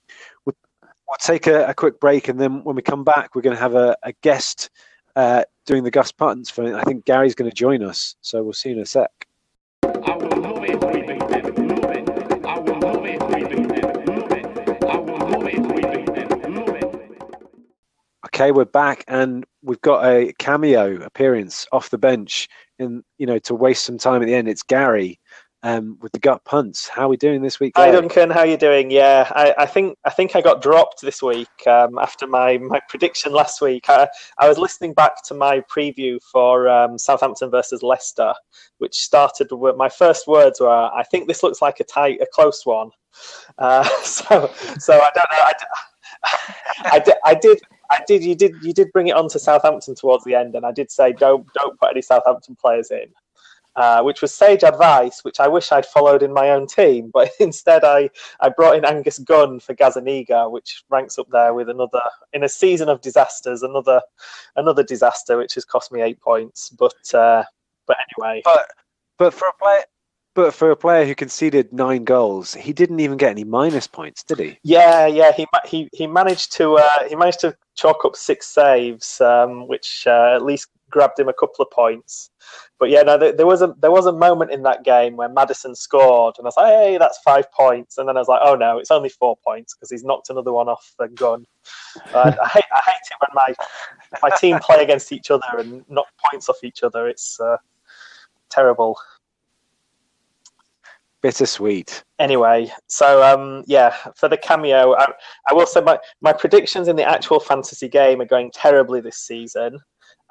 we'll, 1.13 1.19
take 1.19 1.47
a, 1.47 1.67
a, 1.67 1.75
quick 1.75 2.01
break 2.01 2.29
and 2.29 2.41
then 2.41 2.65
when 2.65 2.75
we 2.75 2.83
come 2.83 3.05
back, 3.05 3.35
we're 3.35 3.43
going 3.43 3.57
to 3.57 3.63
have 3.63 3.75
a, 3.75 3.97
a 4.03 4.13
guest 4.23 4.71
uh, 5.15 5.45
doing 5.67 5.85
the 5.85 5.91
gut 5.91 6.13
punts 6.17 6.51
for 6.51 6.75
I 6.75 6.83
think 6.83 7.05
Gary's 7.05 7.35
going 7.35 7.51
to 7.51 7.55
join 7.55 7.83
us. 7.83 8.17
So 8.23 8.43
we'll 8.43 8.55
see 8.55 8.71
you 8.71 8.77
in 8.77 8.83
a 8.83 8.87
sec. 8.87 9.11
Okay, 18.27 18.51
we're 18.51 18.65
back 18.65 19.05
and 19.07 19.45
we've 19.63 19.81
got 19.83 20.07
a 20.07 20.33
cameo 20.39 20.95
appearance 21.03 21.67
off 21.71 21.91
the 21.91 21.99
bench 21.99 22.49
in 22.79 23.05
you 23.19 23.27
know 23.27 23.39
to 23.41 23.55
waste 23.55 23.85
some 23.85 23.99
time 23.99 24.23
at 24.23 24.27
the 24.27 24.35
end. 24.35 24.49
It's 24.49 24.63
Gary 24.63 25.21
um, 25.63 25.99
with 26.01 26.13
the 26.13 26.19
gut 26.19 26.45
punts. 26.45 26.89
How 26.89 27.03
are 27.03 27.09
we 27.09 27.17
doing 27.17 27.43
this 27.43 27.61
week? 27.61 27.75
Gary? 27.75 27.89
Hi 27.89 28.01
Duncan, 28.01 28.31
how 28.31 28.41
are 28.41 28.47
you 28.47 28.57
doing? 28.57 28.91
Yeah, 28.91 29.31
I, 29.31 29.55
I, 29.59 29.67
think 29.67 29.97
I 30.05 30.11
think 30.11 30.35
I 30.35 30.41
got 30.41 30.63
dropped 30.63 31.01
this 31.01 31.23
week 31.23 31.49
um, 31.67 31.99
after 31.99 32.27
my, 32.27 32.59
my 32.59 32.81
prediction 32.89 33.33
last 33.33 33.61
week. 33.61 33.89
I, 33.89 34.09
I, 34.39 34.49
was 34.49 34.59
listening 34.59 34.95
back 34.95 35.23
to 35.25 35.35
my 35.35 35.61
preview 35.61 36.19
for 36.31 36.69
um, 36.69 36.99
Southampton 36.99 37.51
versus 37.51 37.83
Leicester, 37.83 38.35
which 38.79 38.97
started 38.97 39.49
with 39.53 39.77
my 39.77 39.89
first 39.89 40.27
words 40.27 40.61
were, 40.61 40.69
"I 40.69 41.05
think 41.11 41.29
this 41.29 41.43
looks 41.43 41.63
like 41.63 41.81
a 41.81 41.85
tight, 41.85 42.21
a 42.21 42.27
close 42.33 42.67
one." 42.67 42.91
Uh, 43.59 43.85
so 44.03 44.51
so 44.79 44.95
I 44.95 45.11
don't 45.15 45.31
know. 45.31 45.39
I, 45.39 45.53
I, 46.85 46.99
did, 46.99 47.15
I 47.25 47.35
did 47.35 47.59
I 47.93 48.01
did. 48.07 48.25
You 48.25 48.35
did. 48.35 48.55
You 48.63 48.73
did 48.73 48.91
bring 48.93 49.09
it 49.09 49.17
on 49.17 49.29
to 49.29 49.39
Southampton 49.39 49.95
towards 49.95 50.25
the 50.25 50.35
end, 50.35 50.55
and 50.55 50.65
I 50.65 50.73
did 50.73 50.91
say 50.91 51.13
don't 51.13 51.47
don't 51.53 51.79
put 51.79 51.91
any 51.91 52.01
Southampton 52.01 52.57
players 52.61 52.91
in, 52.91 53.07
uh, 53.77 54.03
which 54.03 54.21
was 54.21 54.35
sage 54.35 54.63
advice, 54.63 55.25
which 55.25 55.41
I 55.41 55.49
wish 55.49 55.73
I'd 55.73 55.87
followed 55.87 56.23
in 56.23 56.33
my 56.33 56.51
own 56.51 56.67
team. 56.67 57.11
But 57.13 57.31
instead, 57.41 57.85
I 57.85 58.11
I 58.41 58.49
brought 58.51 58.77
in 58.77 58.85
Angus 58.85 59.19
Gunn 59.19 59.61
for 59.61 59.75
Gazzaniga, 59.75 60.51
which 60.51 60.85
ranks 60.91 61.19
up 61.19 61.29
there 61.31 61.55
with 61.55 61.69
another 61.69 62.03
in 62.33 62.45
a 62.45 62.49
season 62.49 62.89
of 62.89 63.01
disasters, 63.01 63.63
another 63.63 64.01
another 64.57 64.83
disaster, 64.83 65.37
which 65.37 65.55
has 65.55 65.65
cost 65.65 65.93
me 65.93 66.03
eight 66.03 66.21
points. 66.21 66.71
But 66.71 67.15
uh, 67.15 67.45
but 67.87 67.97
anyway, 68.19 68.43
but 68.45 68.67
but 69.19 69.35
for 69.35 69.49
a 69.49 69.55
player 69.55 69.85
but 70.35 70.55
for 70.55 70.71
a 70.71 70.77
player 70.77 71.05
who 71.05 71.15
conceded 71.15 71.73
nine 71.73 72.05
goals, 72.05 72.55
he 72.55 72.73
didn't 72.73 73.01
even 73.01 73.19
get 73.19 73.31
any 73.31 73.45
minus 73.45 73.87
points, 73.87 74.23
did 74.23 74.39
he? 74.39 74.59
Yeah, 74.63 75.07
yeah. 75.07 75.33
He 75.33 75.47
he 75.67 75.89
he 75.93 76.07
managed 76.07 76.53
to 76.57 76.79
uh, 76.79 77.09
he 77.09 77.15
managed 77.15 77.41
to 77.41 77.55
chalk 77.75 78.05
up 78.05 78.17
six 78.17 78.47
saves, 78.47 79.21
um, 79.21 79.69
which 79.69 80.05
uh, 80.07 80.33
at 80.35 80.43
least 80.43 80.69
grabbed 80.93 81.19
him 81.19 81.29
a 81.29 81.33
couple 81.33 81.65
of 81.65 81.71
points. 81.73 82.31
But 82.79 82.91
yeah, 82.91 83.03
no, 83.03 83.19
there, 83.19 83.33
there, 83.33 83.47
was 83.47 83.63
a 83.63 83.75
there 83.81 83.91
was 83.91 84.07
a 84.07 84.13
moment 84.13 84.53
in 84.53 84.63
that 84.63 84.85
game 84.85 85.17
where 85.17 85.29
Maddison 85.29 85.75
scored, 85.75 86.37
and 86.39 86.47
I 86.47 86.49
was 86.49 86.57
like, 86.57 86.73
hey, 86.73 86.99
that's 86.99 87.19
five 87.25 87.51
points. 87.51 87.99
And 87.99 88.09
then 88.09 88.17
I 88.17 88.21
was 88.21 88.29
like, 88.29 88.41
oh 88.45 88.55
no, 88.55 88.79
it's 88.79 88.93
only 88.93 89.09
four 89.09 89.37
points 89.45 89.75
because 89.75 89.91
he's 89.91 90.05
knocked 90.05 90.31
another 90.31 90.53
one 90.53 90.69
off 90.69 90.95
the 90.99 91.09
Gunn. 91.09 91.45
I, 92.15 92.37
I, 92.43 92.49
hate 92.49 92.65
I 92.73 92.83
hate 92.87 93.09
it 93.11 93.17
when 93.19 93.35
my 93.35 93.55
my 94.23 94.37
team 94.37 94.59
play 94.61 94.83
against 94.83 95.11
each 95.11 95.31
other 95.31 95.59
and 95.59 95.85
knock 95.89 96.07
points 96.31 96.49
off 96.49 96.63
each 96.63 96.85
other. 96.85 97.09
It's 97.09 97.41
uh, 97.41 97.57
terrible 98.51 98.97
bittersweet. 101.23 102.05
Anyway, 102.19 102.71
so 102.89 103.23
um, 103.23 103.63
yeah, 103.67 103.95
for 104.17 104.29
the 104.29 104.37
cameo, 104.37 104.95
I, 104.97 105.07
I, 105.49 105.55
will 105.55 105.67
say 105.67 105.81
my, 105.81 105.99
my 106.21 106.33
predictions 106.33 106.89
in 106.89 106.97
the 106.97 107.09
actual 107.09 107.41
fantasy 107.41 107.89
game 107.89 108.21
are 108.21 108.27
going 108.27 108.51
terribly 108.51 109.01
this 109.01 109.17
season. 109.17 109.79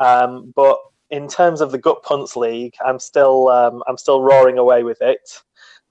Um, 0.02 0.52
but 0.56 0.80
in 1.12 1.28
terms 1.28 1.62
of 1.62 1.72
the 1.72 1.78
gut 1.78 2.02
punts 2.04 2.36
league, 2.36 2.74
I'm 2.84 3.00
still 3.00 3.48
um, 3.50 3.84
I'm 3.88 3.98
still 3.98 4.22
roaring 4.22 4.58
away 4.58 4.84
with 4.84 5.02
it. 5.02 5.42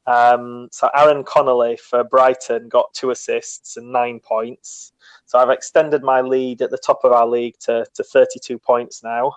Um, 0.07 0.69
so 0.73 0.91
Aaron 0.95 1.23
Connolly 1.23 1.77
for 1.77 2.03
Brighton 2.03 2.69
got 2.69 2.93
two 2.93 3.11
assists 3.11 3.77
and 3.77 3.93
nine 3.93 4.19
points. 4.19 4.93
So 5.27 5.39
I've 5.39 5.51
extended 5.51 6.03
my 6.03 6.21
lead 6.21 6.63
at 6.63 6.71
the 6.71 6.79
top 6.79 7.01
of 7.05 7.13
our 7.13 7.27
league 7.27 7.55
to, 7.61 7.87
to 7.95 8.03
32 8.03 8.59
points 8.59 9.05
now. 9.05 9.35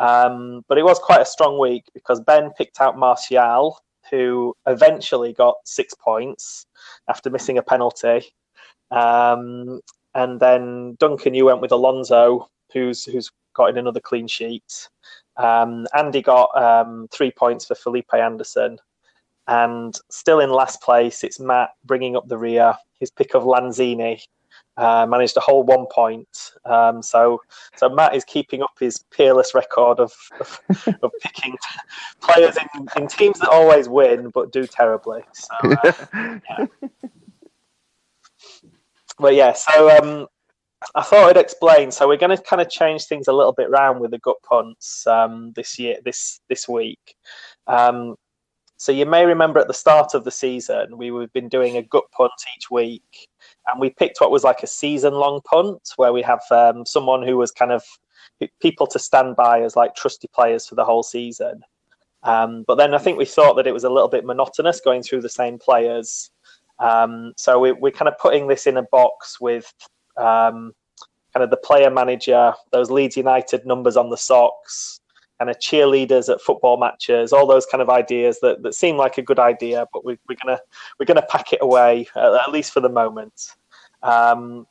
Um, 0.00 0.64
but 0.68 0.78
it 0.78 0.84
was 0.84 0.98
quite 0.98 1.20
a 1.20 1.26
strong 1.26 1.58
week 1.60 1.84
because 1.94 2.20
Ben 2.20 2.50
picked 2.56 2.80
out 2.80 2.98
Martial, 2.98 3.78
who 4.10 4.56
eventually 4.66 5.32
got 5.32 5.56
six 5.64 5.94
points 5.94 6.66
after 7.06 7.30
missing 7.30 7.58
a 7.58 7.62
penalty. 7.62 8.22
Um, 8.90 9.80
and 10.14 10.40
then 10.40 10.96
Duncan, 10.98 11.34
you 11.34 11.44
went 11.44 11.60
with 11.60 11.70
Alonso, 11.70 12.48
who's 12.72 13.04
who's 13.04 13.30
got 13.60 13.70
in 13.70 13.78
another 13.78 14.00
clean 14.00 14.26
sheet. 14.26 14.88
Um, 15.36 15.86
Andy 15.94 16.22
got 16.22 16.50
um, 16.56 17.08
three 17.10 17.30
points 17.30 17.66
for 17.66 17.74
Felipe 17.74 18.14
Anderson. 18.14 18.78
And 19.48 19.94
still 20.10 20.40
in 20.40 20.50
last 20.50 20.80
place, 20.80 21.24
it's 21.24 21.38
Matt 21.38 21.70
bringing 21.84 22.16
up 22.16 22.26
the 22.26 22.38
rear. 22.38 22.74
His 23.00 23.10
pick 23.10 23.34
of 23.34 23.42
Lanzini, 23.42 24.20
uh, 24.76 25.06
managed 25.06 25.34
to 25.34 25.40
hold 25.40 25.68
one 25.68 25.86
point. 25.92 26.52
Um, 26.64 27.02
so, 27.02 27.42
so 27.76 27.88
Matt 27.90 28.14
is 28.14 28.24
keeping 28.24 28.62
up 28.62 28.72
his 28.78 29.04
peerless 29.10 29.54
record 29.54 30.00
of, 30.00 30.12
of, 30.38 30.60
of 31.02 31.10
picking 31.20 31.56
players 32.22 32.56
in, 32.56 32.86
in, 32.96 33.08
teams 33.08 33.40
that 33.40 33.48
always 33.50 33.88
win 33.88 34.30
but 34.30 34.52
do 34.52 34.66
terribly. 34.66 35.22
So, 35.32 35.54
uh, 35.62 35.92
yeah. 36.48 36.66
But 39.18 39.34
yeah, 39.34 39.52
so 39.52 39.90
um, 39.98 40.26
I 40.94 41.02
thought 41.02 41.28
I'd 41.28 41.36
explain. 41.36 41.90
So 41.90 42.08
we're 42.08 42.16
going 42.16 42.36
to 42.36 42.42
kind 42.42 42.62
of 42.62 42.70
change 42.70 43.04
things 43.04 43.28
a 43.28 43.32
little 43.32 43.52
bit 43.52 43.68
around 43.68 44.00
with 44.00 44.10
the 44.12 44.18
gut 44.18 44.36
punts 44.42 45.06
um, 45.06 45.52
this 45.54 45.78
year, 45.78 45.96
this 46.04 46.40
this 46.48 46.68
week. 46.68 47.16
Um, 47.66 48.16
so 48.76 48.92
you 48.92 49.04
may 49.04 49.26
remember 49.26 49.60
at 49.60 49.66
the 49.66 49.74
start 49.74 50.14
of 50.14 50.24
the 50.24 50.30
season, 50.30 50.96
we 50.96 51.08
have 51.08 51.32
been 51.34 51.50
doing 51.50 51.76
a 51.76 51.82
gut 51.82 52.04
punt 52.12 52.32
each 52.56 52.70
week, 52.70 53.28
and 53.66 53.78
we 53.78 53.90
picked 53.90 54.22
what 54.22 54.30
was 54.30 54.42
like 54.42 54.62
a 54.62 54.66
season-long 54.66 55.42
punt, 55.42 55.82
where 55.96 56.14
we 56.14 56.22
have 56.22 56.40
um, 56.50 56.86
someone 56.86 57.22
who 57.22 57.36
was 57.36 57.50
kind 57.50 57.72
of 57.72 57.84
people 58.62 58.86
to 58.86 58.98
stand 58.98 59.36
by 59.36 59.60
as 59.60 59.76
like 59.76 59.94
trusty 59.94 60.28
players 60.32 60.66
for 60.66 60.76
the 60.76 60.84
whole 60.84 61.02
season. 61.02 61.60
Um, 62.22 62.64
but 62.66 62.76
then 62.76 62.94
I 62.94 62.98
think 62.98 63.18
we 63.18 63.26
thought 63.26 63.54
that 63.56 63.66
it 63.66 63.74
was 63.74 63.84
a 63.84 63.90
little 63.90 64.08
bit 64.08 64.24
monotonous 64.24 64.80
going 64.80 65.02
through 65.02 65.20
the 65.20 65.28
same 65.28 65.58
players. 65.58 66.30
Um, 66.78 67.34
so 67.36 67.58
we, 67.58 67.70
are 67.70 67.90
kind 67.90 68.08
of 68.08 68.18
putting 68.18 68.46
this 68.46 68.66
in 68.66 68.78
a 68.78 68.82
box 68.84 69.38
with 69.42 69.70
um, 70.16 70.72
kind 71.32 71.44
of 71.44 71.50
the 71.50 71.56
player 71.56 71.90
manager, 71.90 72.52
those 72.72 72.90
Leeds 72.90 73.16
United 73.16 73.66
numbers 73.66 73.96
on 73.96 74.10
the 74.10 74.16
socks, 74.16 75.00
kind 75.38 75.50
of 75.50 75.58
cheerleaders 75.58 76.32
at 76.32 76.40
football 76.40 76.76
matches, 76.76 77.32
all 77.32 77.46
those 77.46 77.66
kind 77.66 77.80
of 77.80 77.88
ideas 77.88 78.40
that, 78.40 78.62
that 78.62 78.74
seem 78.74 78.96
like 78.96 79.18
a 79.18 79.22
good 79.22 79.38
idea, 79.38 79.86
but 79.92 80.04
we, 80.04 80.14
are 80.14 80.36
gonna 80.44 80.58
we're 80.98 81.06
gonna 81.06 81.22
pack 81.22 81.52
it 81.52 81.60
away 81.62 82.06
uh, 82.16 82.38
at 82.46 82.52
least 82.52 82.72
for 82.72 82.80
the 82.80 82.88
moment. 82.88 83.54
Um, 84.02 84.66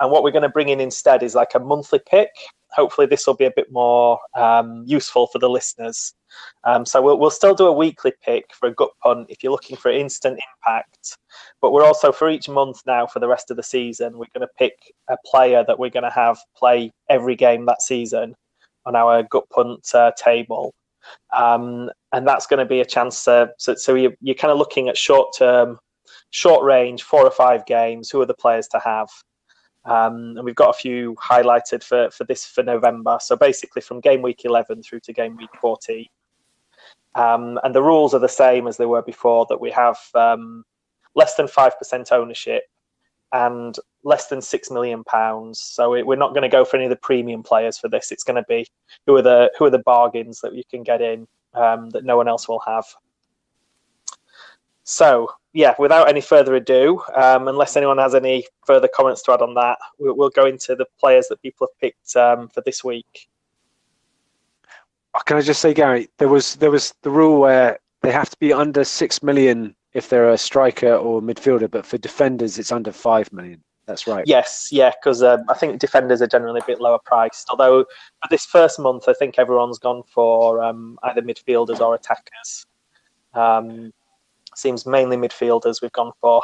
and 0.00 0.10
what 0.10 0.22
we're 0.22 0.32
going 0.32 0.42
to 0.42 0.48
bring 0.48 0.68
in 0.68 0.80
instead 0.80 1.22
is 1.22 1.34
like 1.34 1.54
a 1.54 1.60
monthly 1.60 2.00
pick. 2.00 2.30
Hopefully, 2.74 3.06
this 3.06 3.26
will 3.26 3.34
be 3.34 3.44
a 3.44 3.52
bit 3.54 3.70
more 3.70 4.18
um, 4.36 4.84
useful 4.86 5.26
for 5.28 5.38
the 5.38 5.48
listeners. 5.48 6.14
Um, 6.64 6.84
so 6.84 7.00
we'll, 7.00 7.18
we'll 7.18 7.30
still 7.30 7.54
do 7.54 7.66
a 7.66 7.72
weekly 7.72 8.12
pick 8.24 8.46
for 8.54 8.68
a 8.68 8.74
gut 8.74 8.90
punt 9.02 9.26
if 9.28 9.42
you're 9.42 9.52
looking 9.52 9.76
for 9.76 9.90
instant 9.90 10.40
impact. 10.66 11.16
But 11.60 11.72
we're 11.72 11.84
also 11.84 12.12
for 12.12 12.28
each 12.28 12.48
month 12.48 12.80
now 12.86 13.06
for 13.06 13.20
the 13.20 13.28
rest 13.28 13.50
of 13.50 13.56
the 13.56 13.62
season, 13.62 14.18
we're 14.18 14.26
going 14.34 14.46
to 14.46 14.58
pick 14.58 14.74
a 15.08 15.16
player 15.24 15.64
that 15.66 15.78
we're 15.78 15.90
going 15.90 16.04
to 16.04 16.10
have 16.10 16.38
play 16.56 16.90
every 17.08 17.36
game 17.36 17.66
that 17.66 17.82
season 17.82 18.34
on 18.86 18.96
our 18.96 19.22
gut 19.22 19.48
punt 19.50 19.88
uh, 19.94 20.12
table. 20.16 20.74
Um, 21.36 21.90
and 22.12 22.26
that's 22.26 22.46
going 22.46 22.58
to 22.58 22.64
be 22.64 22.80
a 22.80 22.84
chance 22.84 23.24
to, 23.24 23.50
so, 23.58 23.74
so 23.74 23.94
you're, 23.94 24.14
you're 24.20 24.34
kind 24.34 24.52
of 24.52 24.58
looking 24.58 24.88
at 24.88 24.96
short 24.96 25.34
term, 25.36 25.78
short 26.30 26.64
range, 26.64 27.02
four 27.02 27.24
or 27.24 27.30
five 27.30 27.66
games. 27.66 28.10
Who 28.10 28.20
are 28.20 28.26
the 28.26 28.34
players 28.34 28.68
to 28.68 28.78
have? 28.78 29.08
Um, 29.86 30.36
and 30.36 30.44
we've 30.44 30.54
got 30.54 30.70
a 30.70 30.78
few 30.78 31.14
highlighted 31.16 31.82
for, 31.82 32.10
for 32.10 32.24
this 32.24 32.46
for 32.46 32.62
November. 32.62 33.18
So 33.20 33.36
basically, 33.36 33.82
from 33.82 34.00
game 34.00 34.22
week 34.22 34.44
11 34.44 34.82
through 34.82 35.00
to 35.00 35.12
game 35.12 35.36
week 35.36 35.50
14. 35.60 36.06
Um, 37.14 37.60
and 37.62 37.74
the 37.74 37.82
rules 37.82 38.14
are 38.14 38.20
the 38.20 38.28
same 38.28 38.66
as 38.66 38.76
they 38.76 38.86
were 38.86 39.02
before 39.02 39.46
that 39.48 39.60
we 39.60 39.70
have 39.70 39.98
um, 40.14 40.64
less 41.14 41.34
than 41.36 41.46
5% 41.46 42.12
ownership 42.12 42.64
and 43.32 43.76
less 44.04 44.28
than 44.28 44.40
six 44.40 44.70
million 44.70 45.04
pounds. 45.04 45.60
So 45.60 45.90
we're 46.04 46.16
not 46.16 46.34
going 46.34 46.42
to 46.42 46.48
go 46.48 46.64
for 46.64 46.76
any 46.76 46.86
of 46.86 46.90
the 46.90 46.96
premium 46.96 47.42
players 47.42 47.78
for 47.78 47.88
this. 47.88 48.12
It's 48.12 48.24
going 48.24 48.36
to 48.36 48.46
be 48.48 48.66
who 49.06 49.16
are 49.16 49.22
the 49.22 49.50
who 49.58 49.64
are 49.64 49.70
the 49.70 49.80
bargains 49.80 50.40
that 50.40 50.54
you 50.54 50.62
can 50.70 50.82
get 50.82 51.02
in 51.02 51.26
um, 51.54 51.90
that 51.90 52.04
no 52.04 52.16
one 52.16 52.28
else 52.28 52.48
will 52.48 52.62
have. 52.66 52.84
So 54.84 55.30
yeah, 55.54 55.74
without 55.78 56.08
any 56.08 56.20
further 56.20 56.56
ado, 56.56 57.00
um, 57.14 57.46
unless 57.46 57.76
anyone 57.76 57.96
has 57.98 58.14
any 58.14 58.44
further 58.66 58.88
comments 58.92 59.22
to 59.22 59.32
add 59.32 59.40
on 59.40 59.54
that, 59.54 59.78
we'll, 59.98 60.16
we'll 60.16 60.30
go 60.30 60.46
into 60.46 60.74
the 60.74 60.84
players 60.98 61.28
that 61.28 61.40
people 61.42 61.68
have 61.68 61.80
picked 61.80 62.16
um, 62.16 62.48
for 62.48 62.60
this 62.62 62.82
week. 62.82 63.28
Can 65.26 65.36
I 65.36 65.42
just 65.42 65.60
say, 65.60 65.72
Gary, 65.72 66.08
there 66.18 66.28
was 66.28 66.56
there 66.56 66.72
was 66.72 66.92
the 67.02 67.10
rule 67.10 67.40
where 67.40 67.78
they 68.02 68.10
have 68.10 68.28
to 68.30 68.36
be 68.38 68.52
under 68.52 68.82
six 68.82 69.22
million 69.22 69.76
if 69.92 70.08
they're 70.08 70.30
a 70.30 70.36
striker 70.36 70.92
or 70.96 71.22
midfielder, 71.22 71.70
but 71.70 71.86
for 71.86 71.98
defenders 71.98 72.58
it's 72.58 72.72
under 72.72 72.90
five 72.90 73.32
million. 73.32 73.62
That's 73.86 74.08
right. 74.08 74.24
Yes, 74.26 74.70
yeah, 74.72 74.90
because 74.90 75.22
um, 75.22 75.44
I 75.48 75.54
think 75.54 75.78
defenders 75.78 76.20
are 76.20 76.26
generally 76.26 76.60
a 76.60 76.66
bit 76.66 76.80
lower 76.80 76.98
priced. 77.04 77.48
Although 77.48 77.84
for 77.84 78.28
this 78.28 78.44
first 78.44 78.80
month, 78.80 79.04
I 79.08 79.12
think 79.12 79.38
everyone's 79.38 79.78
gone 79.78 80.02
for 80.08 80.64
um, 80.64 80.98
either 81.04 81.22
midfielders 81.22 81.80
or 81.80 81.94
attackers. 81.94 82.66
Um, 83.34 83.92
seems 84.56 84.86
mainly 84.86 85.16
midfielders 85.16 85.82
we've 85.82 85.92
gone 85.92 86.12
for. 86.20 86.42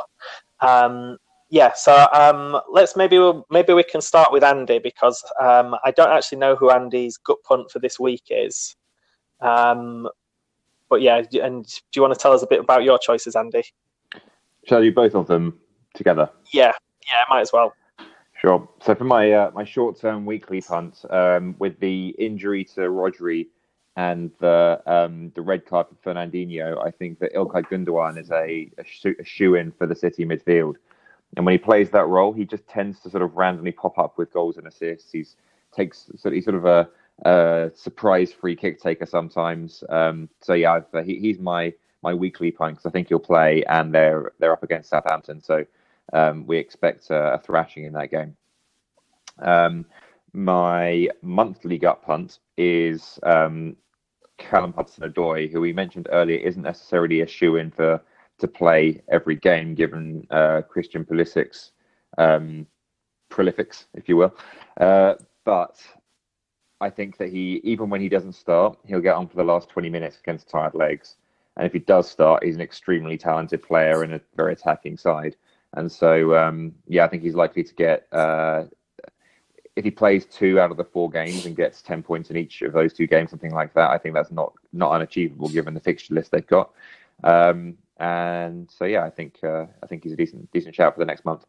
Um, 0.60 1.18
yeah, 1.50 1.72
so 1.74 2.06
um, 2.12 2.60
let's 2.70 2.96
maybe 2.96 3.18
we'll, 3.18 3.44
maybe 3.50 3.72
we 3.72 3.82
can 3.82 4.00
start 4.00 4.32
with 4.32 4.44
Andy 4.44 4.78
because 4.78 5.24
um, 5.40 5.74
I 5.84 5.90
don't 5.90 6.10
actually 6.10 6.38
know 6.38 6.54
who 6.54 6.70
Andy's 6.70 7.16
gut 7.16 7.38
punt 7.42 7.70
for 7.70 7.80
this 7.80 7.98
week 7.98 8.22
is. 8.30 8.76
Um, 9.40 10.08
but 10.88 11.02
yeah, 11.02 11.22
and 11.42 11.64
do 11.64 11.80
you 11.96 12.02
want 12.02 12.14
to 12.14 12.20
tell 12.20 12.32
us 12.32 12.42
a 12.42 12.46
bit 12.46 12.60
about 12.60 12.84
your 12.84 12.98
choices, 12.98 13.34
Andy? 13.34 13.64
Shall 14.64 14.78
I 14.78 14.82
do 14.82 14.92
both 14.92 15.14
of 15.14 15.26
them 15.26 15.58
together? 15.94 16.30
Yeah, 16.52 16.72
yeah, 17.08 17.24
might 17.28 17.40
as 17.40 17.52
well. 17.52 17.72
Sure. 18.40 18.68
So 18.82 18.94
for 18.94 19.04
my 19.04 19.32
uh, 19.32 19.50
my 19.54 19.64
short 19.64 19.98
term 19.98 20.24
weekly 20.24 20.60
punt, 20.60 21.04
um, 21.10 21.54
with 21.58 21.78
the 21.80 22.14
injury 22.18 22.64
to 22.64 22.80
Rodri 22.82 23.48
and 23.96 24.30
the 24.38 24.80
um, 24.86 25.32
the 25.34 25.42
red 25.42 25.66
card 25.66 25.86
for 25.88 26.14
Fernandinho, 26.14 26.84
I 26.84 26.90
think 26.90 27.18
that 27.18 27.34
Ilkay 27.34 27.64
Gundogan 27.66 28.18
is 28.18 28.30
a, 28.30 28.70
a 28.78 29.24
shoe 29.24 29.54
in 29.54 29.72
for 29.72 29.86
the 29.86 29.94
City 29.94 30.24
midfield. 30.24 30.76
And 31.36 31.46
when 31.46 31.52
he 31.52 31.58
plays 31.58 31.90
that 31.90 32.06
role, 32.06 32.32
he 32.32 32.44
just 32.44 32.66
tends 32.66 33.00
to 33.00 33.10
sort 33.10 33.22
of 33.22 33.36
randomly 33.36 33.72
pop 33.72 33.98
up 33.98 34.18
with 34.18 34.32
goals 34.32 34.56
and 34.56 34.66
assists. 34.66 35.12
He's 35.12 35.36
takes 35.72 36.10
so 36.16 36.30
he's 36.30 36.44
sort 36.44 36.56
of 36.56 36.64
a, 36.64 36.88
a 37.24 37.70
surprise 37.74 38.32
free 38.32 38.56
kick 38.56 38.80
taker 38.80 39.06
sometimes. 39.06 39.84
Um, 39.88 40.28
so 40.40 40.54
yeah, 40.54 40.80
I've, 40.94 41.06
he, 41.06 41.18
he's 41.18 41.38
my 41.38 41.72
my 42.02 42.14
weekly 42.14 42.50
punt 42.50 42.76
because 42.76 42.86
I 42.86 42.90
think 42.90 43.08
he'll 43.08 43.18
play, 43.18 43.64
and 43.64 43.94
they're 43.94 44.32
they're 44.38 44.52
up 44.52 44.62
against 44.62 44.90
Southampton, 44.90 45.40
so 45.40 45.64
um, 46.12 46.46
we 46.46 46.58
expect 46.58 47.10
a, 47.10 47.34
a, 47.34 47.38
thrashing 47.38 47.84
in 47.84 47.92
that 47.92 48.10
game. 48.10 48.36
Um, 49.38 49.84
my 50.32 51.08
monthly 51.22 51.78
gut 51.78 52.02
punt 52.02 52.38
is 52.60 53.18
um, 53.22 53.74
Callum 54.36 54.74
Hudson-Odoi, 54.74 55.50
who 55.50 55.60
we 55.60 55.72
mentioned 55.72 56.08
earlier 56.12 56.38
isn't 56.38 56.62
necessarily 56.62 57.22
a 57.22 57.26
shoe 57.26 57.56
in 57.56 57.70
for 57.70 58.02
to 58.38 58.48
play 58.48 59.02
every 59.10 59.36
game, 59.36 59.74
given 59.74 60.26
uh, 60.30 60.62
Christian 60.68 61.04
Pulisic's 61.04 61.72
um, 62.18 62.66
prolifics, 63.30 63.86
if 63.94 64.08
you 64.08 64.16
will. 64.16 64.34
Uh, 64.78 65.14
but 65.44 65.76
I 66.80 66.90
think 66.90 67.16
that 67.18 67.30
he, 67.30 67.60
even 67.64 67.88
when 67.88 68.00
he 68.00 68.08
doesn't 68.08 68.34
start, 68.34 68.78
he'll 68.86 69.00
get 69.00 69.14
on 69.14 69.28
for 69.28 69.36
the 69.36 69.44
last 69.44 69.68
20 69.70 69.88
minutes 69.88 70.18
against 70.18 70.48
tired 70.48 70.74
legs. 70.74 71.16
And 71.56 71.66
if 71.66 71.72
he 71.72 71.78
does 71.78 72.10
start, 72.10 72.44
he's 72.44 72.56
an 72.56 72.62
extremely 72.62 73.16
talented 73.16 73.62
player 73.62 74.04
in 74.04 74.14
a 74.14 74.20
very 74.36 74.52
attacking 74.52 74.96
side. 74.96 75.36
And 75.74 75.90
so, 75.90 76.36
um, 76.36 76.72
yeah, 76.88 77.04
I 77.04 77.08
think 77.08 77.22
he's 77.22 77.34
likely 77.34 77.62
to 77.62 77.74
get, 77.74 78.06
uh, 78.12 78.64
if 79.76 79.84
he 79.84 79.90
plays 79.90 80.26
two 80.26 80.58
out 80.60 80.70
of 80.70 80.76
the 80.76 80.84
four 80.84 81.10
games 81.10 81.46
and 81.46 81.56
gets 81.56 81.82
10 81.82 82.02
points 82.02 82.30
in 82.30 82.36
each 82.36 82.62
of 82.62 82.72
those 82.72 82.92
two 82.92 83.06
games, 83.06 83.30
something 83.30 83.52
like 83.52 83.72
that, 83.74 83.90
I 83.90 83.98
think 83.98 84.14
that's 84.14 84.32
not, 84.32 84.52
not 84.72 84.92
unachievable 84.92 85.48
given 85.48 85.74
the 85.74 85.80
fixture 85.80 86.14
list 86.14 86.32
they've 86.32 86.46
got. 86.46 86.70
Um, 87.22 87.76
and 87.98 88.70
so, 88.70 88.84
yeah, 88.84 89.04
I 89.04 89.10
think, 89.10 89.38
uh, 89.42 89.66
I 89.82 89.86
think 89.86 90.02
he's 90.02 90.12
a 90.12 90.16
decent, 90.16 90.50
decent 90.52 90.74
shout 90.74 90.94
for 90.94 91.00
the 91.00 91.06
next 91.06 91.24
month. 91.24 91.44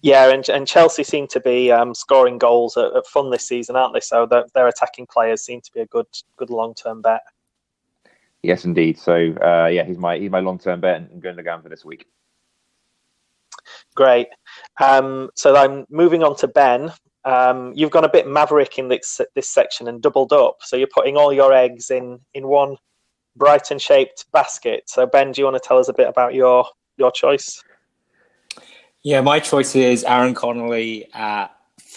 Yeah, 0.00 0.32
and, 0.32 0.48
and 0.48 0.66
Chelsea 0.66 1.02
seem 1.02 1.26
to 1.28 1.40
be 1.40 1.72
um, 1.72 1.94
scoring 1.94 2.38
goals 2.38 2.76
at, 2.76 2.94
at, 2.94 3.06
fun 3.06 3.30
this 3.30 3.46
season, 3.46 3.74
aren't 3.74 3.94
they? 3.94 4.00
So 4.00 4.26
their 4.54 4.68
attacking 4.68 5.06
players 5.06 5.42
seem 5.42 5.60
to 5.60 5.72
be 5.72 5.80
a 5.80 5.86
good 5.86 6.06
good 6.36 6.50
long 6.50 6.74
term 6.74 7.02
bet. 7.02 7.22
Yes, 8.42 8.64
indeed. 8.64 8.96
So 8.96 9.34
uh, 9.42 9.66
yeah, 9.66 9.82
he's 9.82 9.98
my 9.98 10.16
he's 10.16 10.30
my 10.30 10.38
long 10.38 10.58
term 10.60 10.80
bet 10.80 11.00
and 11.00 11.20
Gundogan 11.20 11.64
for 11.64 11.68
this 11.68 11.84
week. 11.84 12.06
Great. 13.98 14.28
Um, 14.80 15.28
so 15.34 15.56
I'm 15.56 15.84
moving 15.90 16.22
on 16.22 16.36
to 16.36 16.46
Ben. 16.46 16.92
Um, 17.24 17.72
you've 17.74 17.90
gone 17.90 18.04
a 18.04 18.08
bit 18.08 18.28
maverick 18.28 18.78
in 18.78 18.86
this 18.86 19.20
this 19.34 19.50
section 19.50 19.88
and 19.88 20.00
doubled 20.00 20.32
up. 20.32 20.58
So 20.60 20.76
you're 20.76 20.94
putting 20.94 21.16
all 21.16 21.32
your 21.32 21.52
eggs 21.52 21.90
in 21.90 22.20
in 22.32 22.46
one 22.46 22.76
Brighton 23.34 23.80
shaped 23.80 24.26
basket. 24.32 24.84
So 24.86 25.04
Ben, 25.04 25.32
do 25.32 25.40
you 25.40 25.46
want 25.46 25.60
to 25.60 25.68
tell 25.68 25.78
us 25.78 25.88
a 25.88 25.92
bit 25.92 26.06
about 26.06 26.32
your 26.32 26.64
your 26.96 27.10
choice? 27.10 27.60
Yeah, 29.02 29.20
my 29.20 29.40
choice 29.40 29.74
is 29.74 30.04
Aaron 30.04 30.32
Connolly 30.32 31.12
at 31.12 31.48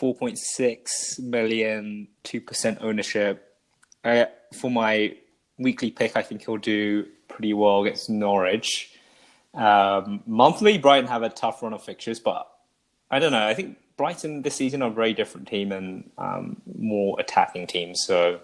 4.6 0.02 1.20
million, 1.20 2.08
2% 2.24 2.78
ownership. 2.82 3.58
Uh, 4.04 4.26
for 4.60 4.72
my 4.72 5.16
weekly 5.60 5.92
pick, 5.92 6.18
I 6.18 6.24
think 6.24 6.46
he'll 6.46 6.58
do 6.58 7.06
pretty 7.28 7.54
well 7.54 7.84
against 7.84 8.10
Norwich. 8.10 8.92
Um, 9.54 10.24
monthly, 10.26 10.78
Brighton 10.78 11.08
have 11.08 11.24
a 11.24 11.30
tough 11.30 11.62
run 11.62 11.74
of 11.74 11.84
fixtures, 11.84 12.20
but 12.20 12.50
I 13.10 13.20
don't 13.20 13.32
know. 13.32 13.46
I 13.46 13.54
think 13.54 13.78
Brighton 13.98 14.42
this 14.42 14.56
season 14.56 14.82
are 14.82 14.90
a 14.90 14.94
very 14.94 15.14
different 15.14 15.48
team 15.48 15.72
and 15.72 16.10
um, 16.18 16.62
more 16.78 17.20
attacking 17.20 17.68
team. 17.68 17.96
So 17.96 18.40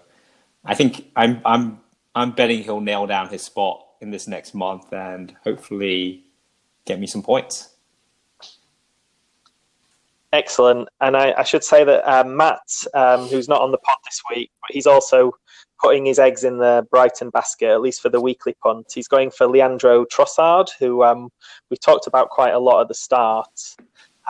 I 0.64 0.74
think 0.74 1.10
I'm 1.16 1.40
I'm 1.44 1.80
I'm 2.14 2.32
betting 2.32 2.62
he'll 2.62 2.80
nail 2.80 3.06
down 3.06 3.28
his 3.28 3.42
spot 3.42 3.84
in 4.00 4.10
this 4.10 4.28
next 4.28 4.54
month 4.54 4.92
and 4.92 5.34
hopefully 5.42 6.24
get 6.84 7.00
me 7.00 7.06
some 7.06 7.22
points. 7.22 7.70
Excellent. 10.32 10.88
And 11.00 11.16
I, 11.16 11.32
I 11.38 11.42
should 11.42 11.64
say 11.64 11.84
that 11.84 12.06
um, 12.06 12.36
Matt, 12.36 12.60
um, 12.92 13.26
who's 13.28 13.48
not 13.48 13.62
on 13.62 13.72
the 13.72 13.78
pod 13.78 13.96
this 14.04 14.20
week, 14.30 14.50
but 14.60 14.70
he's 14.72 14.86
also 14.86 15.32
putting 15.80 16.06
his 16.06 16.18
eggs 16.18 16.44
in 16.44 16.58
the 16.58 16.86
Brighton 16.90 17.30
basket, 17.30 17.70
at 17.70 17.80
least 17.80 18.02
for 18.02 18.08
the 18.08 18.20
weekly 18.20 18.54
punt. 18.62 18.92
He's 18.94 19.08
going 19.08 19.30
for 19.30 19.46
Leandro 19.46 20.04
Trossard, 20.06 20.68
who 20.78 21.02
um, 21.04 21.30
we 21.70 21.76
talked 21.76 22.06
about 22.06 22.30
quite 22.30 22.54
a 22.54 22.58
lot 22.58 22.80
at 22.80 22.88
the 22.88 22.94
start. 22.94 23.76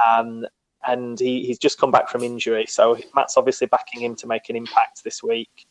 Um, 0.06 0.46
and 0.86 1.18
he, 1.18 1.44
he's 1.44 1.58
just 1.58 1.78
come 1.78 1.90
back 1.90 2.08
from 2.08 2.22
injury. 2.22 2.66
So 2.66 2.98
Matt's 3.14 3.36
obviously 3.36 3.66
backing 3.66 4.00
him 4.00 4.14
to 4.16 4.26
make 4.26 4.48
an 4.48 4.56
impact 4.56 5.02
this 5.04 5.22
week. 5.22 5.66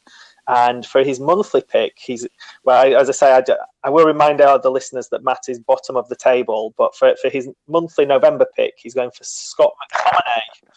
And 0.49 0.85
for 0.85 1.03
his 1.03 1.19
monthly 1.19 1.61
pick, 1.61 1.93
he's 1.97 2.25
well. 2.63 2.95
As 2.95 3.09
I 3.09 3.11
say, 3.11 3.35
I, 3.35 3.43
I 3.83 3.89
will 3.89 4.05
remind 4.05 4.39
all 4.39 4.59
the 4.59 4.71
listeners 4.71 5.09
that 5.09 5.23
Matt 5.23 5.45
is 5.49 5.59
bottom 5.59 5.97
of 5.97 6.07
the 6.07 6.15
table. 6.15 6.73
But 6.77 6.95
for 6.95 7.13
for 7.21 7.29
his 7.29 7.49
monthly 7.67 8.05
November 8.05 8.45
pick, 8.55 8.75
he's 8.77 8.93
going 8.93 9.11
for 9.11 9.25
Scott 9.25 9.73
McTominay, 9.93 10.71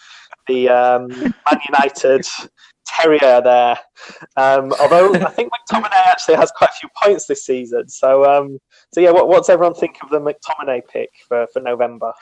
the 0.48 0.68
um, 0.70 1.08
Man 1.08 1.60
United 1.68 2.26
terrier 2.96 3.40
there. 3.42 3.78
Um, 4.36 4.72
although 4.80 5.14
I 5.14 5.30
think 5.30 5.52
McTominay 5.70 5.90
actually 5.92 6.36
has 6.36 6.50
quite 6.50 6.70
a 6.70 6.74
few 6.74 6.88
points 7.02 7.26
this 7.26 7.44
season. 7.44 7.88
So 7.88 8.24
um, 8.30 8.58
so 8.92 9.00
yeah, 9.00 9.10
what, 9.10 9.28
what's 9.28 9.48
everyone 9.48 9.74
think 9.74 9.98
of 10.02 10.10
the 10.10 10.20
McTominay 10.20 10.82
pick 10.88 11.10
for, 11.26 11.46
for 11.52 11.60
November? 11.60 12.12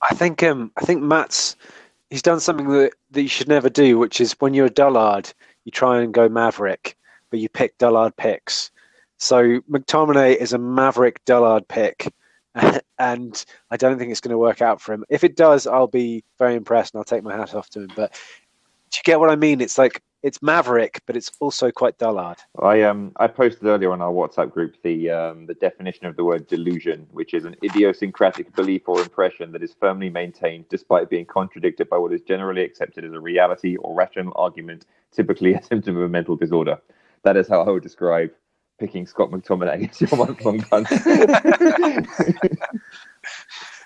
I 0.00 0.14
think 0.14 0.42
um, 0.42 0.72
I 0.76 0.82
think 0.82 1.02
Matt's 1.02 1.56
he's 2.10 2.22
done 2.22 2.40
something 2.40 2.68
that, 2.68 2.92
that 3.12 3.22
you 3.22 3.28
should 3.28 3.48
never 3.48 3.68
do, 3.68 3.98
which 3.98 4.20
is 4.20 4.36
when 4.40 4.54
you're 4.54 4.66
a 4.66 4.70
dullard 4.70 5.32
you 5.64 5.72
try 5.72 6.00
and 6.00 6.12
go 6.12 6.28
Maverick, 6.28 6.96
but 7.30 7.40
you 7.40 7.48
pick 7.48 7.78
Dullard 7.78 8.16
picks. 8.16 8.70
So 9.18 9.60
McTominay 9.70 10.36
is 10.36 10.52
a 10.52 10.58
Maverick 10.58 11.24
Dullard 11.24 11.68
pick, 11.68 12.12
and 12.98 13.44
I 13.70 13.76
don't 13.76 13.98
think 13.98 14.10
it's 14.10 14.20
going 14.20 14.32
to 14.32 14.38
work 14.38 14.60
out 14.60 14.80
for 14.80 14.92
him. 14.92 15.04
If 15.08 15.24
it 15.24 15.36
does, 15.36 15.66
I'll 15.66 15.86
be 15.86 16.24
very 16.38 16.54
impressed 16.54 16.94
and 16.94 17.00
I'll 17.00 17.04
take 17.04 17.22
my 17.22 17.36
hat 17.36 17.54
off 17.54 17.70
to 17.70 17.82
him. 17.82 17.90
But 17.94 18.18
do 18.92 18.98
you 18.98 19.02
get 19.04 19.18
what 19.18 19.30
I 19.30 19.36
mean? 19.36 19.60
It's 19.62 19.78
like 19.78 20.02
it's 20.22 20.40
Maverick, 20.42 21.00
but 21.06 21.16
it's 21.16 21.32
also 21.40 21.70
quite 21.70 21.98
Dullard. 21.98 22.38
I 22.60 22.82
um 22.82 23.12
I 23.16 23.26
posted 23.26 23.64
earlier 23.64 23.90
on 23.90 24.02
our 24.02 24.12
WhatsApp 24.12 24.50
group 24.50 24.76
the 24.82 25.10
um 25.10 25.46
the 25.46 25.54
definition 25.54 26.06
of 26.06 26.16
the 26.16 26.24
word 26.24 26.46
delusion, 26.46 27.06
which 27.10 27.32
is 27.32 27.46
an 27.46 27.56
idiosyncratic 27.64 28.54
belief 28.54 28.82
or 28.86 29.00
impression 29.00 29.50
that 29.52 29.62
is 29.62 29.74
firmly 29.80 30.10
maintained 30.10 30.66
despite 30.68 31.08
being 31.08 31.24
contradicted 31.24 31.88
by 31.88 31.96
what 31.96 32.12
is 32.12 32.20
generally 32.20 32.62
accepted 32.62 33.04
as 33.04 33.12
a 33.12 33.20
reality 33.20 33.76
or 33.76 33.94
rational 33.94 34.32
argument 34.36 34.84
typically 35.10 35.54
a 35.54 35.62
symptom 35.62 35.96
of 35.96 36.02
a 36.02 36.08
mental 36.08 36.36
disorder. 36.36 36.78
That 37.22 37.36
is 37.36 37.48
how 37.48 37.62
I 37.62 37.70
would 37.70 37.82
describe 37.82 38.30
picking 38.78 39.06
Scott 39.06 39.30
McTominay 39.30 39.90
as 39.90 40.00
your 40.00 40.16
month-long 40.18 40.60
punt. 40.62 40.88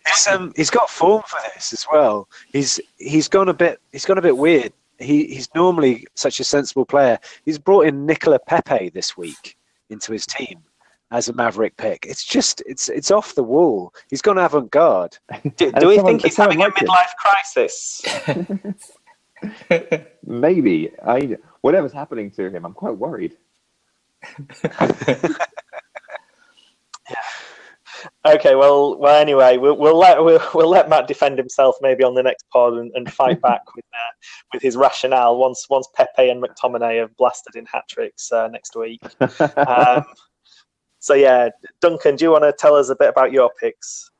he's, 0.06 0.26
um, 0.26 0.52
he's 0.56 0.70
got 0.70 0.90
form 0.90 1.22
for 1.26 1.38
this 1.54 1.72
as 1.72 1.86
well. 1.90 2.28
He's 2.52 2.80
he's 2.98 3.28
gone 3.28 3.48
a 3.48 3.54
bit 3.54 3.80
he's 3.92 4.04
gone 4.04 4.18
a 4.18 4.22
bit 4.22 4.36
weird. 4.36 4.72
He 4.98 5.26
he's 5.26 5.48
normally 5.54 6.06
such 6.14 6.40
a 6.40 6.44
sensible 6.44 6.84
player. 6.84 7.18
He's 7.44 7.58
brought 7.58 7.86
in 7.86 8.06
Nicolas 8.06 8.40
Pepe 8.46 8.90
this 8.90 9.16
week 9.16 9.56
into 9.90 10.12
his 10.12 10.26
team 10.26 10.62
as 11.10 11.28
a 11.28 11.32
Maverick 11.32 11.76
pick. 11.76 12.06
It's 12.06 12.24
just 12.24 12.62
it's 12.66 12.88
it's 12.88 13.10
off 13.10 13.34
the 13.34 13.42
wall. 13.42 13.94
He's 14.08 14.22
gone 14.22 14.38
avant 14.38 14.70
garde. 14.70 15.18
Do, 15.56 15.72
do 15.72 15.88
we 15.88 15.98
think 15.98 16.22
he's 16.22 16.36
having 16.36 16.62
a 16.62 16.70
midlife 16.70 17.14
crisis? 17.18 18.02
Maybe. 20.26 20.90
I 21.04 21.36
whatever's 21.60 21.92
happening 21.92 22.30
to 22.32 22.50
him, 22.50 22.64
I'm 22.64 22.74
quite 22.74 22.96
worried. 22.96 23.36
Okay, 28.24 28.54
well, 28.54 28.96
well. 28.98 29.20
Anyway, 29.20 29.56
we'll, 29.56 29.76
we'll 29.76 29.98
let 29.98 30.22
we'll, 30.22 30.40
we'll, 30.54 30.68
let 30.68 30.88
Matt 30.88 31.06
defend 31.06 31.38
himself 31.38 31.76
maybe 31.80 32.04
on 32.04 32.14
the 32.14 32.22
next 32.22 32.44
pod 32.52 32.74
and, 32.74 32.90
and 32.94 33.12
fight 33.12 33.40
back 33.40 33.62
with 33.76 33.84
uh, 33.94 34.12
with 34.52 34.62
his 34.62 34.76
rationale 34.76 35.36
once 35.36 35.66
once 35.70 35.88
Pepe 35.94 36.28
and 36.28 36.42
McTominay 36.42 37.00
have 37.00 37.16
blasted 37.16 37.56
in 37.56 37.66
hat 37.66 37.84
tricks 37.88 38.30
uh, 38.32 38.48
next 38.48 38.76
week. 38.76 39.00
um, 39.56 40.04
so 40.98 41.14
yeah, 41.14 41.50
Duncan, 41.80 42.16
do 42.16 42.24
you 42.24 42.30
want 42.30 42.44
to 42.44 42.52
tell 42.52 42.74
us 42.74 42.88
a 42.88 42.96
bit 42.96 43.08
about 43.08 43.32
your 43.32 43.50
picks? 43.60 44.10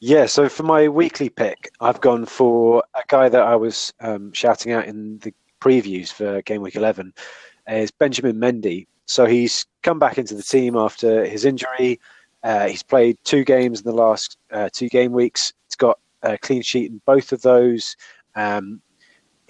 Yeah, 0.00 0.26
so 0.26 0.48
for 0.48 0.62
my 0.62 0.86
weekly 0.86 1.28
pick, 1.28 1.70
I've 1.80 2.00
gone 2.00 2.24
for 2.24 2.84
a 2.94 3.02
guy 3.08 3.28
that 3.28 3.42
I 3.42 3.56
was 3.56 3.92
um, 3.98 4.32
shouting 4.32 4.72
out 4.72 4.86
in 4.86 5.18
the 5.18 5.34
previews 5.60 6.12
for 6.12 6.40
game 6.42 6.62
week 6.62 6.76
11 6.76 7.12
is 7.68 7.90
Benjamin 7.90 8.36
Mendy. 8.36 8.86
So 9.06 9.26
he's 9.26 9.66
come 9.82 9.98
back 9.98 10.18
into 10.18 10.34
the 10.34 10.42
team 10.42 10.76
after 10.76 11.24
his 11.24 11.44
injury. 11.44 11.98
Uh, 12.42 12.68
he's 12.68 12.82
played 12.82 13.16
two 13.24 13.44
games 13.44 13.80
in 13.80 13.86
the 13.86 13.92
last 13.92 14.36
uh, 14.52 14.68
two 14.72 14.88
game 14.88 15.12
weeks. 15.12 15.52
He's 15.66 15.76
got 15.76 15.98
a 16.22 16.38
clean 16.38 16.62
sheet 16.62 16.90
in 16.90 17.00
both 17.04 17.32
of 17.32 17.42
those. 17.42 17.96
Um, 18.34 18.80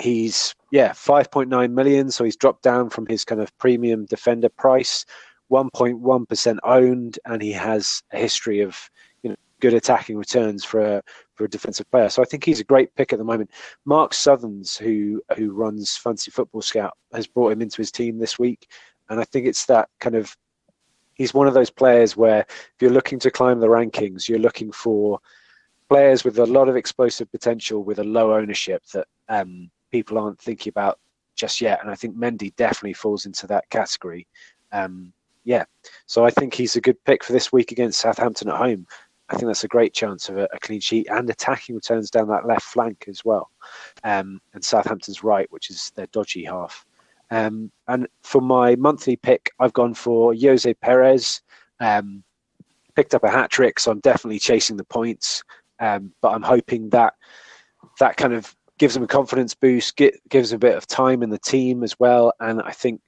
he's 0.01 0.55
yeah 0.71 0.91
5.9 0.91 1.73
million, 1.73 2.11
so 2.11 2.25
he's 2.25 2.37
dropped 2.37 2.63
down 2.63 2.91
from 2.91 3.07
his 3.07 3.25
kind 3.25 3.41
of 3.41 3.57
premium 3.59 4.07
defender 4.07 4.49
price. 4.49 5.05
1.1 5.51 6.29
percent 6.29 6.61
owned, 6.63 7.19
and 7.25 7.41
he 7.41 7.53
has 7.53 8.03
a 8.13 8.19
history 8.19 8.61
of 8.61 8.79
you 9.23 9.31
know 9.31 9.37
good 9.61 9.75
attacking 9.75 10.17
returns 10.17 10.65
for 10.65 10.81
a 10.81 11.03
for 11.35 11.45
a 11.45 11.49
defensive 11.49 11.91
player. 11.91 12.09
So 12.09 12.23
I 12.23 12.27
think 12.27 12.45
he's 12.45 12.61
a 12.61 12.65
great 12.65 12.95
pick 12.97 13.13
at 13.13 13.19
the 13.19 13.25
moment. 13.25 13.51
Mark 13.85 14.13
Sutherns, 14.13 14.77
who 14.77 15.23
who 15.37 15.53
runs 15.53 15.97
Fantasy 15.97 16.31
Football 16.31 16.63
Scout, 16.63 16.97
has 17.15 17.27
brought 17.27 17.53
him 17.53 17.63
into 17.63 17.79
his 17.79 17.91
team 17.91 18.19
this 18.19 18.39
week, 18.39 18.69
and 19.09 19.21
I 19.21 19.25
think 19.25 19.47
it's 19.47 19.67
that 19.67 19.89
kind 20.01 20.17
of 20.17 20.37
he's 21.19 21.35
one 21.35 21.47
of 21.47 21.55
those 21.55 21.71
players 21.71 22.17
where 22.17 22.41
if 22.49 22.77
you're 22.81 22.91
looking 22.91 23.19
to 23.19 23.31
climb 23.31 23.61
the 23.61 23.67
rankings, 23.67 24.29
you're 24.29 24.39
looking 24.39 24.73
for 24.73 25.21
players 25.89 26.25
with 26.25 26.39
a 26.39 26.47
lot 26.47 26.69
of 26.69 26.77
explosive 26.77 27.31
potential 27.31 27.83
with 27.83 27.99
a 27.99 28.05
low 28.05 28.35
ownership 28.35 28.83
that 28.95 29.07
um, 29.29 29.71
people 29.91 30.17
aren't 30.17 30.41
thinking 30.41 30.71
about 30.71 30.99
just 31.35 31.61
yet. 31.61 31.81
And 31.83 31.91
I 31.91 31.95
think 31.95 32.17
Mendy 32.17 32.55
definitely 32.57 32.95
falls 32.95 33.27
into 33.27 33.47
that 33.49 33.69
category. 33.71 34.27
Um, 34.73 35.13
yeah, 35.45 35.65
so 36.07 36.25
I 36.25 36.31
think 36.31 36.55
he's 36.55 36.77
a 36.77 36.81
good 36.81 37.03
pick 37.05 37.25
for 37.25 37.33
this 37.33 37.53
week 37.53 37.73
against 37.73 38.01
Southampton 38.01 38.49
at 38.49 38.57
home. 38.57 38.87
I 39.31 39.35
think 39.35 39.47
that's 39.47 39.65
a 39.65 39.69
great 39.69 39.95
chance 39.95 40.29
of 40.29 40.39
a, 40.39 40.49
a 40.53 40.59
clean 40.61 40.81
sheet 40.81 41.07
and 41.11 41.29
attacking 41.29 41.75
returns 41.75 42.11
down 42.11 42.29
that 42.29 42.47
left 42.47 42.63
flank 42.63 43.07
as 43.09 43.25
well. 43.25 43.51
Um, 44.05 44.41
and 44.55 44.65
Southampton's 44.65 45.23
right, 45.23 45.51
which 45.51 45.71
is 45.71 45.91
their 45.97 46.07
dodgy 46.09 46.45
half. 46.45 46.87
Um, 47.31 47.71
and 47.87 48.09
for 48.23 48.41
my 48.41 48.77
monthly 48.77 49.17
pick, 49.17 49.51
I've 49.59 49.73
gone 49.73 49.95
for 49.95 50.33
Ayoze 50.33 50.75
Perez. 50.81 51.43
Um, 51.81 52.25
picked 52.97 53.15
up 53.15 53.25
a 53.25 53.31
hat 53.31 53.51
trick, 53.51 53.79
so 53.79 53.91
I'm 53.91 54.01
definitely 54.01 54.39
chasing 54.39 54.77
the 54.77 54.85
points. 54.85 55.45
Um, 55.79 56.13
but 56.21 56.31
I'm 56.31 56.43
hoping 56.43 56.91
that 56.91 57.15
that 58.01 58.17
kind 58.17 58.35
of 58.35 58.55
gives 58.79 58.97
him 58.97 59.03
a 59.03 59.09
confidence 59.09 59.55
boost, 59.55 59.97
get, 59.97 60.17
gives 60.29 60.53
a 60.53 60.59
bit 60.59 60.77
of 60.77 60.87
time 60.87 61.23
in 61.23 61.31
the 61.31 61.39
team 61.39 61.83
as 61.83 61.99
well. 61.99 62.33
And 62.41 62.63
I 62.63 62.73
think 62.73 63.01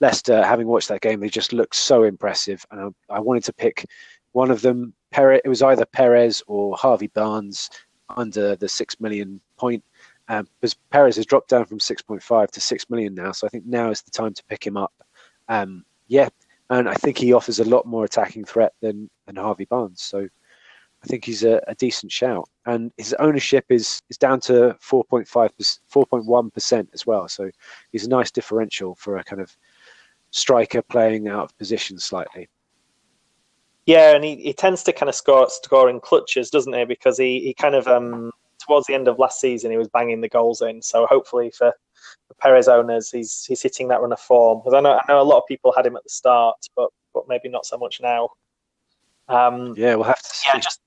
Leicester, 0.00 0.42
having 0.42 0.66
watched 0.66 0.88
that 0.88 1.02
game, 1.02 1.20
they 1.20 1.28
just 1.28 1.52
looked 1.52 1.76
so 1.76 2.02
impressive. 2.02 2.64
And 2.70 2.94
I, 3.08 3.16
I 3.16 3.20
wanted 3.20 3.44
to 3.44 3.52
pick 3.52 3.86
one 4.32 4.50
of 4.50 4.62
them. 4.62 4.94
Perez, 5.10 5.40
it 5.44 5.48
was 5.48 5.62
either 5.62 5.86
Perez 5.86 6.42
or 6.46 6.76
Harvey 6.76 7.08
Barnes 7.08 7.70
under 8.16 8.56
the 8.56 8.68
six 8.68 9.00
million 9.00 9.40
point 9.56 9.84
um, 10.30 10.46
because 10.60 10.74
Perez 10.90 11.16
has 11.16 11.26
dropped 11.26 11.50
down 11.50 11.64
from 11.64 11.80
6.5 11.80 12.50
to 12.52 12.60
6 12.60 12.88
million 12.88 13.14
now. 13.16 13.32
So 13.32 13.48
I 13.48 13.50
think 13.50 13.66
now 13.66 13.90
is 13.90 14.00
the 14.02 14.12
time 14.12 14.32
to 14.32 14.44
pick 14.44 14.64
him 14.64 14.76
up. 14.76 14.92
Um, 15.48 15.84
yeah, 16.06 16.28
and 16.70 16.88
I 16.88 16.94
think 16.94 17.18
he 17.18 17.32
offers 17.32 17.58
a 17.58 17.64
lot 17.64 17.84
more 17.84 18.04
attacking 18.04 18.44
threat 18.44 18.72
than, 18.80 19.10
than 19.26 19.34
Harvey 19.34 19.64
Barnes. 19.64 20.02
So 20.02 20.20
I 20.20 21.06
think 21.06 21.24
he's 21.24 21.42
a, 21.42 21.60
a 21.66 21.74
decent 21.74 22.12
shout. 22.12 22.48
And 22.64 22.92
his 22.96 23.12
ownership 23.14 23.64
is, 23.70 24.02
is 24.08 24.16
down 24.16 24.38
to 24.42 24.76
4.5, 24.80 25.26
4.1% 25.92 26.88
as 26.94 27.04
well. 27.04 27.26
So 27.26 27.50
he's 27.90 28.06
a 28.06 28.08
nice 28.08 28.30
differential 28.30 28.94
for 28.94 29.16
a 29.16 29.24
kind 29.24 29.42
of 29.42 29.56
striker 30.30 30.80
playing 30.80 31.26
out 31.26 31.42
of 31.42 31.58
position 31.58 31.98
slightly. 31.98 32.48
Yeah, 33.84 34.14
and 34.14 34.22
he, 34.22 34.36
he 34.36 34.52
tends 34.52 34.84
to 34.84 34.92
kind 34.92 35.08
of 35.08 35.16
score 35.16 35.48
score 35.50 35.90
in 35.90 35.98
clutches, 35.98 36.50
doesn't 36.50 36.72
he? 36.72 36.84
Because 36.84 37.18
he, 37.18 37.40
he 37.40 37.52
kind 37.52 37.74
of 37.74 37.88
um, 37.88 38.30
towards 38.64 38.86
the 38.86 38.94
end 38.94 39.08
of 39.08 39.18
last 39.18 39.40
season, 39.40 39.70
he 39.70 39.76
was 39.76 39.88
banging 39.88 40.20
the 40.20 40.28
goals 40.28 40.62
in. 40.62 40.82
So 40.82 41.06
hopefully 41.06 41.50
for, 41.50 41.72
for 42.28 42.34
Perez 42.34 42.68
owners, 42.68 43.10
he's 43.10 43.44
he's 43.44 43.62
hitting 43.62 43.88
that 43.88 44.00
run 44.00 44.12
of 44.12 44.20
form. 44.20 44.60
Because 44.60 44.74
I 44.74 44.80
know 44.80 44.98
I 44.98 45.12
know 45.12 45.20
a 45.20 45.22
lot 45.22 45.38
of 45.38 45.46
people 45.48 45.72
had 45.76 45.86
him 45.86 45.96
at 45.96 46.04
the 46.04 46.10
start, 46.10 46.56
but 46.76 46.90
but 47.12 47.24
maybe 47.28 47.48
not 47.48 47.66
so 47.66 47.76
much 47.78 48.00
now. 48.00 48.30
Um, 49.28 49.74
yeah, 49.76 49.94
we'll 49.94 50.04
have 50.04 50.22
to. 50.22 50.28
See. 50.28 50.48
Yeah, 50.52 50.60
just 50.60 50.80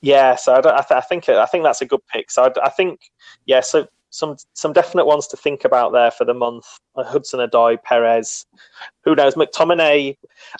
yeah. 0.00 0.36
So 0.36 0.54
I, 0.54 0.58
I, 0.58 0.82
th- 0.82 0.90
I, 0.90 1.00
think 1.00 1.28
I 1.28 1.46
think 1.46 1.64
that's 1.64 1.82
a 1.82 1.86
good 1.86 2.04
pick. 2.06 2.30
So 2.30 2.44
I, 2.44 2.66
I, 2.66 2.70
think 2.70 3.00
yeah. 3.46 3.60
So 3.60 3.86
some 4.10 4.36
some 4.54 4.72
definite 4.72 5.06
ones 5.06 5.26
to 5.28 5.36
think 5.36 5.64
about 5.64 5.92
there 5.92 6.10
for 6.10 6.24
the 6.24 6.34
month. 6.34 6.66
Uh, 6.96 7.04
Hudson 7.04 7.40
Odoi, 7.40 7.82
Perez, 7.82 8.46
who 9.04 9.14
knows? 9.14 9.34
McTominay. 9.34 10.16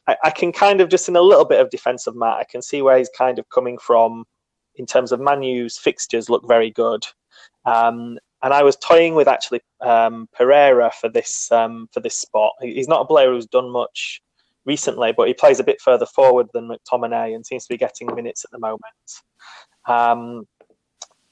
I, 0.07 0.17
I 0.25 0.31
can 0.31 0.53
kind 0.53 0.81
of 0.81 0.89
just 0.89 1.09
in 1.09 1.17
a 1.17 1.21
little 1.21 1.45
bit 1.45 1.61
of 1.61 1.71
defensive 1.71 2.17
mat. 2.17 2.39
I 2.39 2.45
can 2.45 2.63
see 2.63 2.83
where 2.83 2.99
he's 2.99 3.11
kind 3.17 3.39
of 3.39 3.49
coming 3.51 3.79
from 3.79 4.25
in 4.77 4.87
terms 4.87 5.13
of 5.13 5.21
Manu's 5.21 5.79
fixtures 5.79 6.31
look 6.31 6.47
very 6.47 6.71
good. 6.71 7.05
Um, 7.65 8.19
and 8.43 8.53
I 8.53 8.63
was 8.63 8.77
toying 8.77 9.15
with 9.15 9.29
actually 9.29 9.61
um, 9.81 10.29
Pereira 10.33 10.91
for 11.01 11.09
this 11.09 11.51
um, 11.53 11.89
for 11.93 12.01
this 12.01 12.19
spot. 12.19 12.53
He's 12.61 12.89
not 12.89 13.03
a 13.03 13.07
player 13.07 13.31
who's 13.31 13.47
done 13.47 13.71
much 13.71 14.21
recently, 14.65 15.13
but 15.13 15.29
he 15.29 15.35
plays 15.35 15.61
a 15.61 15.65
bit 15.65 15.81
further 15.81 16.07
forward 16.07 16.49
than 16.53 16.69
McTominay 16.69 17.35
and 17.35 17.47
seems 17.47 17.67
to 17.67 17.75
be 17.75 17.79
getting 17.79 18.13
minutes 18.15 18.45
at 18.45 18.51
the 18.51 18.59
moment. 18.59 18.81
Um, 19.87 20.47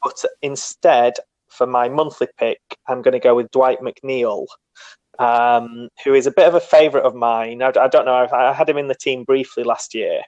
but 0.03 0.25
instead, 0.43 1.15
for 1.49 1.67
my 1.67 1.89
monthly 1.89 2.29
pick, 2.39 2.61
I'm 2.89 3.03
going 3.03 3.12
to 3.12 3.21
go 3.21 3.35
with 3.35 3.51
Dwight 3.51 3.81
McNeil, 3.81 4.47
um, 5.19 5.89
who 6.05 6.15
is 6.15 6.27
a 6.27 6.33
bit 6.33 6.47
of 6.47 6.55
a 6.55 6.61
favourite 6.61 7.05
of 7.05 7.15
mine. 7.15 7.62
I, 7.62 7.73
I, 7.79 7.89
don't 7.89 8.07
know. 8.07 8.27
I 8.33 8.53
had 8.53 8.69
him 8.69 8.79
in 8.79 8.89
the 8.89 8.95
team 8.95 9.25
briefly 9.25 9.65
last 9.65 9.95
year, 9.95 10.23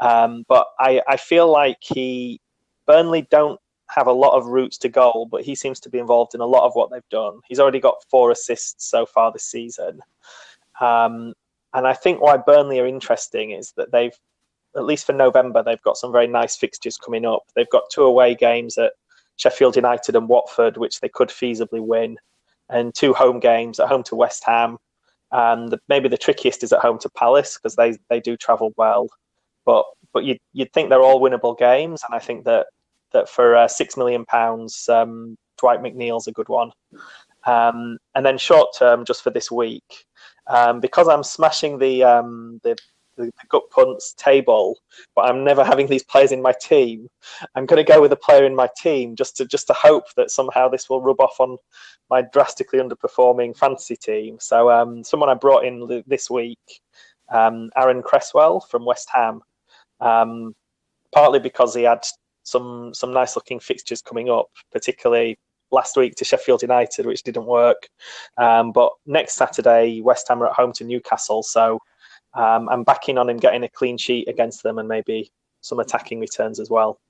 um, 0.00 0.44
but 0.48 0.66
I, 0.78 1.00
I 1.08 1.16
feel 1.16 1.50
like 1.50 1.78
he 1.80 2.40
Burnley 2.86 3.26
don't 3.30 3.60
have 3.90 4.06
a 4.06 4.12
lot 4.12 4.36
of 4.36 4.46
routes 4.46 4.78
to 4.78 4.88
goal, 4.88 5.28
but 5.30 5.42
he 5.42 5.54
seems 5.54 5.80
to 5.80 5.90
be 5.90 5.98
involved 5.98 6.34
in 6.34 6.40
a 6.40 6.46
lot 6.46 6.64
of 6.64 6.74
what 6.74 6.90
they've 6.90 7.08
done. 7.10 7.40
He's 7.48 7.60
already 7.60 7.80
got 7.80 8.02
four 8.10 8.30
assists 8.30 8.88
so 8.88 9.06
far 9.06 9.32
this 9.32 9.44
season. 9.44 10.00
Um, 10.80 11.34
and 11.74 11.86
I 11.86 11.92
think 11.92 12.20
why 12.20 12.36
Burnley 12.36 12.80
are 12.80 12.86
interesting 12.86 13.50
is 13.50 13.72
that 13.76 13.92
they've, 13.92 14.16
at 14.76 14.84
least 14.84 15.06
for 15.06 15.12
November, 15.12 15.62
they've 15.62 15.82
got 15.82 15.96
some 15.96 16.12
very 16.12 16.26
nice 16.26 16.56
fixtures 16.56 16.96
coming 16.96 17.26
up. 17.26 17.42
They've 17.54 17.70
got 17.70 17.90
two 17.92 18.04
away 18.04 18.34
games 18.34 18.78
at 18.78 18.92
Sheffield 19.36 19.76
United 19.76 20.16
and 20.16 20.28
Watford, 20.28 20.76
which 20.76 21.00
they 21.00 21.08
could 21.08 21.28
feasibly 21.28 21.84
win, 21.84 22.16
and 22.70 22.94
two 22.94 23.12
home 23.12 23.40
games 23.40 23.80
at 23.80 23.88
home 23.88 24.02
to 24.04 24.16
West 24.16 24.44
Ham. 24.44 24.78
And 25.32 25.70
the, 25.70 25.80
maybe 25.88 26.08
the 26.08 26.16
trickiest 26.16 26.62
is 26.62 26.72
at 26.72 26.80
home 26.80 26.98
to 27.00 27.10
Palace 27.10 27.58
because 27.58 27.74
they, 27.76 27.96
they 28.08 28.20
do 28.20 28.36
travel 28.36 28.72
well. 28.76 29.08
But 29.66 29.84
but 30.12 30.24
you'd, 30.24 30.38
you'd 30.52 30.72
think 30.72 30.88
they're 30.88 31.02
all 31.02 31.20
winnable 31.20 31.58
games, 31.58 32.02
and 32.06 32.14
I 32.14 32.20
think 32.20 32.44
that 32.44 32.66
that 33.14 33.28
for 33.28 33.56
uh, 33.56 33.66
six 33.66 33.96
million 33.96 34.26
pounds, 34.26 34.88
um, 34.90 35.36
Dwight 35.58 35.80
McNeil's 35.80 36.26
a 36.26 36.32
good 36.32 36.48
one. 36.48 36.70
Um, 37.46 37.98
and 38.14 38.24
then 38.24 38.36
short 38.36 38.68
term, 38.78 39.04
just 39.04 39.22
for 39.22 39.30
this 39.30 39.50
week, 39.50 40.04
um, 40.46 40.80
because 40.80 41.08
I'm 41.08 41.22
smashing 41.22 41.78
the, 41.78 42.04
um, 42.04 42.60
the 42.62 42.76
the, 43.16 43.30
gut 43.48 43.62
punts 43.70 44.12
table, 44.14 44.76
but 45.14 45.26
I'm 45.26 45.44
never 45.44 45.62
having 45.62 45.86
these 45.86 46.02
players 46.02 46.32
in 46.32 46.42
my 46.42 46.52
team. 46.60 47.08
I'm 47.54 47.64
going 47.64 47.84
to 47.84 47.92
go 47.92 48.00
with 48.00 48.12
a 48.12 48.16
player 48.16 48.44
in 48.44 48.56
my 48.56 48.68
team 48.76 49.14
just 49.14 49.36
to 49.36 49.46
just 49.46 49.68
to 49.68 49.72
hope 49.72 50.06
that 50.16 50.32
somehow 50.32 50.68
this 50.68 50.90
will 50.90 51.00
rub 51.00 51.20
off 51.20 51.36
on 51.38 51.56
my 52.10 52.22
drastically 52.22 52.80
underperforming 52.80 53.56
fantasy 53.56 53.94
team. 53.94 54.38
So 54.40 54.68
um, 54.68 55.04
someone 55.04 55.28
I 55.28 55.34
brought 55.34 55.64
in 55.64 56.02
this 56.08 56.28
week, 56.28 56.58
um, 57.32 57.70
Aaron 57.76 58.02
Cresswell 58.02 58.60
from 58.60 58.84
West 58.84 59.08
Ham 59.14 59.40
partly 61.14 61.38
because 61.38 61.74
he 61.74 61.84
had 61.84 62.04
some 62.44 62.94
some 62.94 63.12
nice 63.12 63.36
looking 63.36 63.58
fixtures 63.58 64.00
coming 64.00 64.30
up, 64.30 64.46
particularly 64.72 65.36
last 65.70 65.96
week 65.96 66.14
to 66.14 66.24
Sheffield 66.24 66.62
United, 66.62 67.04
which 67.04 67.22
didn't 67.22 67.46
work. 67.46 67.88
Um, 68.38 68.70
but 68.72 68.92
next 69.06 69.34
Saturday, 69.34 70.00
West 70.00 70.28
Ham 70.28 70.42
are 70.42 70.46
at 70.46 70.54
home 70.54 70.72
to 70.74 70.84
Newcastle, 70.84 71.42
so 71.42 71.80
um, 72.34 72.68
I'm 72.68 72.84
backing 72.84 73.18
on 73.18 73.28
him 73.28 73.38
getting 73.38 73.64
a 73.64 73.68
clean 73.68 73.98
sheet 73.98 74.28
against 74.28 74.62
them 74.62 74.78
and 74.78 74.88
maybe 74.88 75.30
some 75.60 75.80
attacking 75.80 76.20
returns 76.20 76.60
as 76.60 76.70
well. 76.70 77.00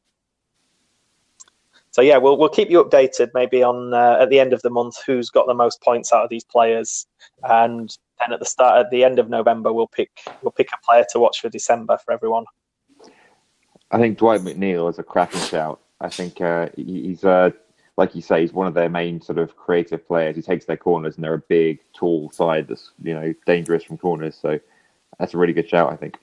So 1.90 2.02
yeah, 2.02 2.16
we'll 2.16 2.36
we'll 2.36 2.48
keep 2.48 2.70
you 2.70 2.82
updated 2.82 3.30
maybe 3.34 3.62
on 3.62 3.94
uh, 3.94 4.18
at 4.20 4.28
the 4.28 4.40
end 4.40 4.52
of 4.52 4.62
the 4.62 4.70
month 4.70 4.96
who's 5.06 5.30
got 5.30 5.46
the 5.46 5.54
most 5.54 5.80
points 5.80 6.12
out 6.12 6.24
of 6.24 6.30
these 6.30 6.44
players, 6.44 7.06
and 7.44 7.96
then 8.18 8.32
at 8.32 8.40
the 8.40 8.46
start 8.46 8.84
at 8.84 8.90
the 8.90 9.04
end 9.04 9.20
of 9.20 9.28
November 9.28 9.72
we'll 9.72 9.86
pick 9.86 10.10
we'll 10.42 10.50
pick 10.50 10.70
a 10.72 10.84
player 10.84 11.04
to 11.10 11.20
watch 11.20 11.40
for 11.40 11.48
December 11.48 11.96
for 12.04 12.12
everyone. 12.12 12.46
I 13.94 13.98
think 13.98 14.18
Dwight 14.18 14.40
McNeil 14.40 14.90
is 14.90 14.98
a 14.98 15.04
cracking 15.04 15.40
shout. 15.40 15.80
I 16.00 16.08
think 16.08 16.40
uh, 16.40 16.68
he's, 16.76 17.24
uh, 17.24 17.50
like 17.96 18.14
you 18.16 18.22
say, 18.22 18.40
he's 18.40 18.52
one 18.52 18.66
of 18.66 18.74
their 18.74 18.88
main 18.88 19.20
sort 19.20 19.38
of 19.38 19.56
creative 19.56 20.04
players. 20.06 20.34
He 20.34 20.42
takes 20.42 20.64
their 20.64 20.76
corners, 20.76 21.14
and 21.14 21.22
they're 21.22 21.34
a 21.34 21.38
big, 21.38 21.78
tall 21.94 22.30
side 22.30 22.66
that's 22.66 22.90
you 23.02 23.14
know 23.14 23.32
dangerous 23.46 23.84
from 23.84 23.98
corners. 23.98 24.36
So 24.36 24.58
that's 25.18 25.34
a 25.34 25.38
really 25.38 25.52
good 25.52 25.68
shout, 25.68 25.92
I 25.92 25.96
think. 25.96 26.18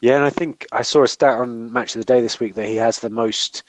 Yeah, 0.00 0.16
and 0.16 0.24
I 0.24 0.30
think 0.30 0.66
I 0.70 0.82
saw 0.82 1.02
a 1.02 1.08
stat 1.08 1.38
on 1.38 1.72
Match 1.72 1.96
of 1.96 2.00
the 2.00 2.12
Day 2.12 2.20
this 2.20 2.38
week 2.38 2.54
that 2.54 2.66
he 2.66 2.76
has 2.76 3.00
the 3.00 3.10
most 3.10 3.64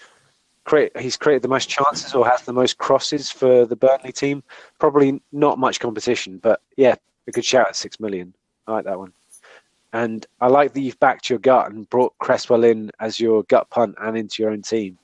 create. 0.65 0.95
He's 0.99 1.17
created 1.17 1.41
the 1.41 1.47
most 1.47 1.67
chances 1.67 2.13
or 2.13 2.27
has 2.27 2.43
the 2.43 2.53
most 2.53 2.77
crosses 2.77 3.31
for 3.31 3.65
the 3.65 3.75
Burnley 3.75 4.11
team. 4.11 4.43
Probably 4.77 5.19
not 5.31 5.57
much 5.57 5.79
competition, 5.79 6.37
but 6.37 6.61
yeah, 6.77 6.93
a 7.27 7.31
good 7.31 7.45
shout 7.45 7.69
at 7.69 7.75
six 7.75 7.99
million. 7.99 8.35
I 8.67 8.73
like 8.73 8.85
that 8.85 8.99
one. 8.99 9.13
And 9.93 10.25
I 10.41 10.47
like 10.47 10.73
that 10.73 10.81
you've 10.81 10.99
backed 10.99 11.29
your 11.29 11.39
gut 11.39 11.71
and 11.71 11.87
brought 11.89 12.17
Cresswell 12.17 12.63
in 12.63 12.91
as 12.99 13.19
your 13.19 13.43
gut 13.43 13.69
punt 13.69 13.95
and 14.01 14.17
into 14.17 14.41
your 14.41 14.51
own 14.51 14.63
team. 14.63 14.97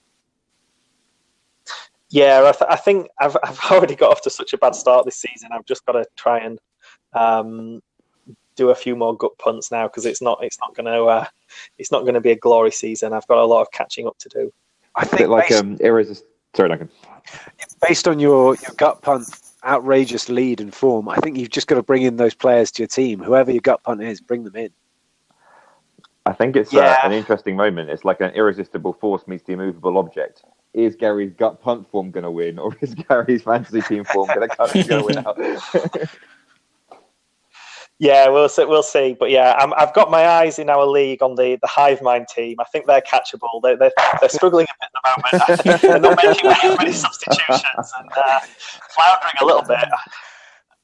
Yeah, 2.09 2.39
I, 2.47 2.51
th- 2.51 2.69
I 2.69 2.75
think 2.75 3.07
I've, 3.19 3.37
I've 3.43 3.59
already 3.71 3.95
got 3.95 4.11
off 4.11 4.21
to 4.23 4.29
such 4.29 4.53
a 4.53 4.57
bad 4.57 4.75
start 4.75 5.05
this 5.05 5.15
season. 5.17 5.49
I've 5.53 5.65
just 5.65 5.85
got 5.85 5.93
to 5.93 6.05
try 6.15 6.39
and 6.39 6.59
um, 7.13 7.81
do 8.55 8.71
a 8.71 8.75
few 8.75 8.95
more 8.95 9.15
gut 9.15 9.37
punts 9.37 9.71
now 9.71 9.87
because 9.87 10.05
it's 10.07 10.21
not 10.21 10.43
it's 10.43 10.57
not 10.59 10.75
going 10.75 10.85
to 10.87 11.03
uh, 11.05 11.25
it's 11.77 11.91
not 11.91 12.01
going 12.01 12.15
to 12.15 12.21
be 12.21 12.31
a 12.31 12.35
glory 12.35 12.71
season. 12.71 13.13
I've 13.13 13.27
got 13.27 13.37
a 13.37 13.45
lot 13.45 13.61
of 13.61 13.71
catching 13.71 14.07
up 14.07 14.17
to 14.19 14.29
do. 14.29 14.51
I 14.95 15.03
A 15.03 15.05
bit 15.05 15.17
think 15.17 15.29
like 15.29 15.49
based, 15.49 15.61
um, 15.61 15.77
irresist- 15.77 16.23
Sorry, 16.55 16.69
Duncan. 16.69 16.89
based 17.87 18.07
on 18.07 18.19
your, 18.19 18.55
your 18.55 18.71
gut 18.75 19.03
punt 19.03 19.29
outrageous 19.63 20.29
lead 20.29 20.61
and 20.61 20.73
form, 20.73 21.07
I 21.07 21.17
think 21.17 21.37
you've 21.37 21.51
just 21.51 21.67
got 21.67 21.75
to 21.75 21.83
bring 21.83 22.01
in 22.01 22.15
those 22.17 22.33
players 22.33 22.71
to 22.71 22.81
your 22.81 22.87
team. 22.87 23.19
Whoever 23.19 23.51
your 23.51 23.61
gut 23.61 23.83
punt 23.83 24.01
is, 24.01 24.19
bring 24.19 24.43
them 24.43 24.55
in. 24.55 24.71
I 26.29 26.33
think 26.33 26.55
it's 26.55 26.71
Yeah. 26.71 26.99
uh, 27.03 27.07
an 27.07 27.11
interesting 27.13 27.55
moment. 27.55 27.89
It's 27.89 28.05
like 28.05 28.21
an 28.21 28.31
irresistible 28.35 28.93
force 28.93 29.27
meets 29.27 29.43
the 29.43 29.53
immovable 29.53 29.97
object. 29.97 30.43
Is 30.73 30.95
Gary's 30.95 31.33
gut 31.33 31.59
punt 31.59 31.89
form 31.89 32.11
going 32.11 32.23
to 32.23 32.29
win, 32.31 32.59
or 32.59 32.75
is 32.81 32.93
Gary's 33.09 33.41
fantasy 33.41 33.81
team 33.81 34.03
form 34.03 34.29
going 34.35 34.47
to 34.49 35.03
win 35.03 35.17
out? 35.17 35.37
Yeah, 38.01 38.29
we'll 38.29 38.47
see. 38.47 38.63
We'll 38.63 38.83
see. 38.83 39.17
But 39.19 39.29
yeah, 39.29 39.55
I'm, 39.59 39.73
I've 39.73 39.93
got 39.93 40.09
my 40.09 40.25
eyes 40.25 40.57
in 40.57 40.69
our 40.69 40.85
league 40.85 41.21
on 41.21 41.35
the 41.35 41.57
the 41.61 41.67
Hive 41.67 42.01
Mind 42.01 42.27
team. 42.29 42.55
I 42.59 42.63
think 42.65 42.85
they're 42.85 43.01
catchable. 43.01 43.59
They're 43.61 43.75
they're, 43.75 43.91
they're 44.21 44.29
struggling 44.29 44.67
a 44.69 44.75
bit 44.79 44.89
at 44.93 45.53
the 45.63 45.67
moment. 45.67 45.81
They're 45.81 45.99
not 45.99 46.23
making 46.23 46.49
very 46.61 46.75
many 46.77 46.93
substitutions 46.93 47.91
and 47.99 48.09
uh, 48.15 48.39
floundering 48.95 49.33
a 49.41 49.45
little 49.45 49.63
bit. 49.63 49.79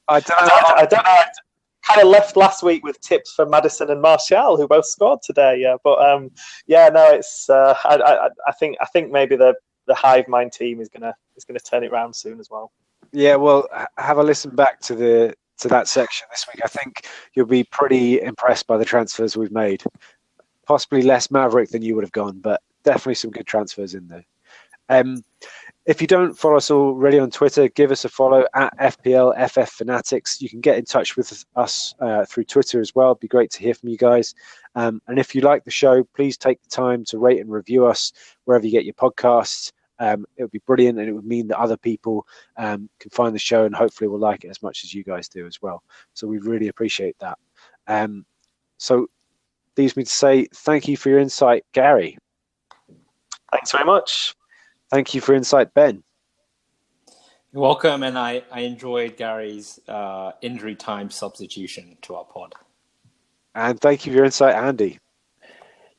I 0.08 0.20
don't 0.20 0.42
I 0.42 0.46
know. 0.46 0.48
don't, 0.60 0.78
I 0.78 0.86
don't 0.86 1.04
know. 1.04 1.10
I 1.10 1.24
kind 1.86 2.00
of 2.00 2.08
left 2.08 2.36
last 2.36 2.62
week 2.62 2.84
with 2.84 3.00
tips 3.00 3.32
for 3.32 3.46
Maddison 3.46 3.90
and 3.90 4.02
Martial, 4.02 4.56
who 4.56 4.66
both 4.66 4.86
scored 4.86 5.20
today. 5.22 5.58
Yeah, 5.60 5.76
but 5.82 5.98
um, 6.04 6.30
yeah, 6.66 6.88
no, 6.88 7.12
it's. 7.12 7.48
Uh, 7.48 7.76
I, 7.84 7.96
I, 7.96 8.28
I 8.46 8.52
think 8.52 8.76
I 8.80 8.86
think 8.86 9.12
maybe 9.12 9.36
the 9.36 9.54
the 9.86 9.94
Hive 9.94 10.28
Mind 10.28 10.52
team 10.52 10.80
is 10.80 10.88
gonna 10.88 11.14
is 11.36 11.44
gonna 11.44 11.60
turn 11.60 11.84
it 11.84 11.92
around 11.92 12.14
soon 12.14 12.40
as 12.40 12.50
well. 12.50 12.72
Yeah, 13.12 13.36
well, 13.36 13.66
have 13.98 14.18
a 14.18 14.22
listen 14.22 14.54
back 14.54 14.80
to 14.80 14.94
the 14.94 15.34
to 15.58 15.68
that 15.68 15.88
section 15.88 16.26
this 16.30 16.46
week. 16.52 16.62
I 16.64 16.68
think 16.68 17.06
you'll 17.34 17.46
be 17.46 17.64
pretty 17.64 18.20
impressed 18.20 18.66
by 18.66 18.76
the 18.76 18.84
transfers 18.84 19.36
we've 19.36 19.52
made. 19.52 19.82
Possibly 20.66 21.02
less 21.02 21.30
Maverick 21.30 21.70
than 21.70 21.82
you 21.82 21.94
would 21.94 22.04
have 22.04 22.12
gone, 22.12 22.40
but 22.40 22.60
definitely 22.82 23.14
some 23.14 23.30
good 23.30 23.46
transfers 23.46 23.94
in 23.94 24.08
there. 24.08 24.24
Um, 24.88 25.22
if 25.86 26.00
you 26.00 26.08
don't 26.08 26.36
follow 26.36 26.56
us 26.56 26.70
already 26.70 27.20
on 27.20 27.30
Twitter, 27.30 27.68
give 27.68 27.92
us 27.92 28.04
a 28.04 28.08
follow 28.08 28.44
at 28.54 28.76
FPL 28.78 29.68
Fanatics. 29.68 30.42
You 30.42 30.48
can 30.48 30.60
get 30.60 30.78
in 30.78 30.84
touch 30.84 31.16
with 31.16 31.44
us 31.54 31.94
uh, 32.00 32.24
through 32.24 32.44
Twitter 32.44 32.80
as 32.80 32.92
well. 32.92 33.12
It'd 33.12 33.20
be 33.20 33.28
great 33.28 33.52
to 33.52 33.60
hear 33.60 33.72
from 33.72 33.90
you 33.90 33.96
guys. 33.96 34.34
Um, 34.74 35.00
and 35.06 35.16
if 35.18 35.32
you 35.32 35.42
like 35.42 35.64
the 35.64 35.70
show, 35.70 36.02
please 36.02 36.36
take 36.36 36.60
the 36.60 36.68
time 36.68 37.04
to 37.06 37.18
rate 37.18 37.40
and 37.40 37.50
review 37.50 37.86
us 37.86 38.12
wherever 38.44 38.66
you 38.66 38.72
get 38.72 38.84
your 38.84 38.94
podcasts. 38.94 39.72
Um, 40.00 40.26
it 40.36 40.42
would 40.42 40.50
be 40.50 40.62
brilliant, 40.66 40.98
and 40.98 41.08
it 41.08 41.12
would 41.12 41.24
mean 41.24 41.46
that 41.48 41.58
other 41.58 41.76
people 41.76 42.26
um, 42.56 42.90
can 42.98 43.10
find 43.10 43.32
the 43.32 43.38
show 43.38 43.64
and 43.64 43.74
hopefully 43.74 44.08
will 44.08 44.18
like 44.18 44.44
it 44.44 44.48
as 44.48 44.62
much 44.62 44.82
as 44.82 44.92
you 44.92 45.04
guys 45.04 45.28
do 45.28 45.46
as 45.46 45.62
well. 45.62 45.84
So 46.14 46.26
we 46.26 46.38
really 46.38 46.66
appreciate 46.66 47.16
that. 47.20 47.38
Um, 47.86 48.26
so 48.78 49.06
leaves 49.76 49.96
me 49.96 50.02
to 50.02 50.10
say 50.10 50.48
thank 50.52 50.88
you 50.88 50.96
for 50.96 51.10
your 51.10 51.20
insight, 51.20 51.64
Gary. 51.72 52.18
Thanks 53.52 53.70
very 53.70 53.84
much. 53.84 54.34
Thank 54.96 55.12
you 55.12 55.20
for 55.20 55.34
insight, 55.34 55.74
Ben. 55.74 56.02
You're 57.52 57.60
welcome, 57.60 58.02
and 58.02 58.18
I, 58.18 58.44
I 58.50 58.60
enjoyed 58.60 59.18
Gary's 59.18 59.78
uh, 59.86 60.32
injury 60.40 60.74
time 60.74 61.10
substitution 61.10 61.98
to 62.00 62.14
our 62.14 62.24
pod. 62.24 62.54
And 63.54 63.78
thank 63.78 64.06
you 64.06 64.12
for 64.12 64.16
your 64.16 64.24
insight, 64.24 64.54
Andy. 64.54 64.98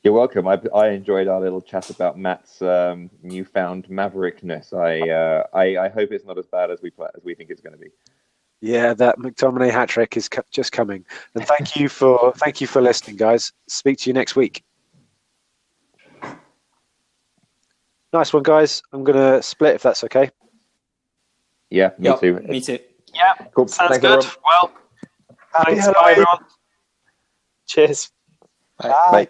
You're 0.02 0.14
welcome. 0.14 0.48
I, 0.48 0.60
I 0.74 0.88
enjoyed 0.88 1.28
our 1.28 1.40
little 1.40 1.62
chat 1.62 1.90
about 1.90 2.18
Matt's 2.18 2.60
um, 2.60 3.08
newfound 3.22 3.88
maverickness. 3.88 4.72
I, 4.72 5.08
uh, 5.08 5.44
I 5.54 5.78
I 5.78 5.88
hope 5.90 6.10
it's 6.10 6.24
not 6.24 6.36
as 6.36 6.46
bad 6.46 6.72
as 6.72 6.82
we 6.82 6.90
pla 6.90 7.06
as 7.16 7.22
we 7.22 7.36
think 7.36 7.50
it's 7.50 7.60
going 7.60 7.74
to 7.74 7.78
be. 7.78 7.90
Yeah, 8.60 8.94
that 8.94 9.20
McTominay 9.20 9.70
hat 9.70 9.90
trick 9.90 10.16
is 10.16 10.28
co- 10.28 10.42
just 10.50 10.72
coming. 10.72 11.06
And 11.36 11.46
thank 11.46 11.76
you 11.76 11.88
for 11.88 12.32
thank 12.34 12.60
you 12.60 12.66
for 12.66 12.82
listening, 12.82 13.14
guys. 13.14 13.52
Speak 13.68 13.98
to 13.98 14.10
you 14.10 14.14
next 14.14 14.34
week. 14.34 14.64
Nice 18.12 18.32
one, 18.32 18.42
guys. 18.42 18.82
I'm 18.92 19.04
going 19.04 19.18
to 19.18 19.42
split 19.42 19.74
if 19.74 19.82
that's 19.82 20.04
okay. 20.04 20.30
Yeah, 21.70 21.90
me 21.98 22.08
yep, 22.08 22.20
too. 22.20 22.40
Me 22.40 22.60
too. 22.60 22.78
Yeah, 23.14 23.34
cool. 23.54 23.68
sounds 23.68 23.90
Thank 23.90 24.02
good. 24.02 24.18
Everyone. 24.18 24.36
Well, 24.44 24.72
Happy 25.52 25.74
thanks, 25.74 25.86
bye, 25.98 26.10
everyone. 26.12 26.44
Cheers. 27.66 28.10
Bye. 28.78 28.88
bye. 28.88 29.26
bye. 29.26 29.28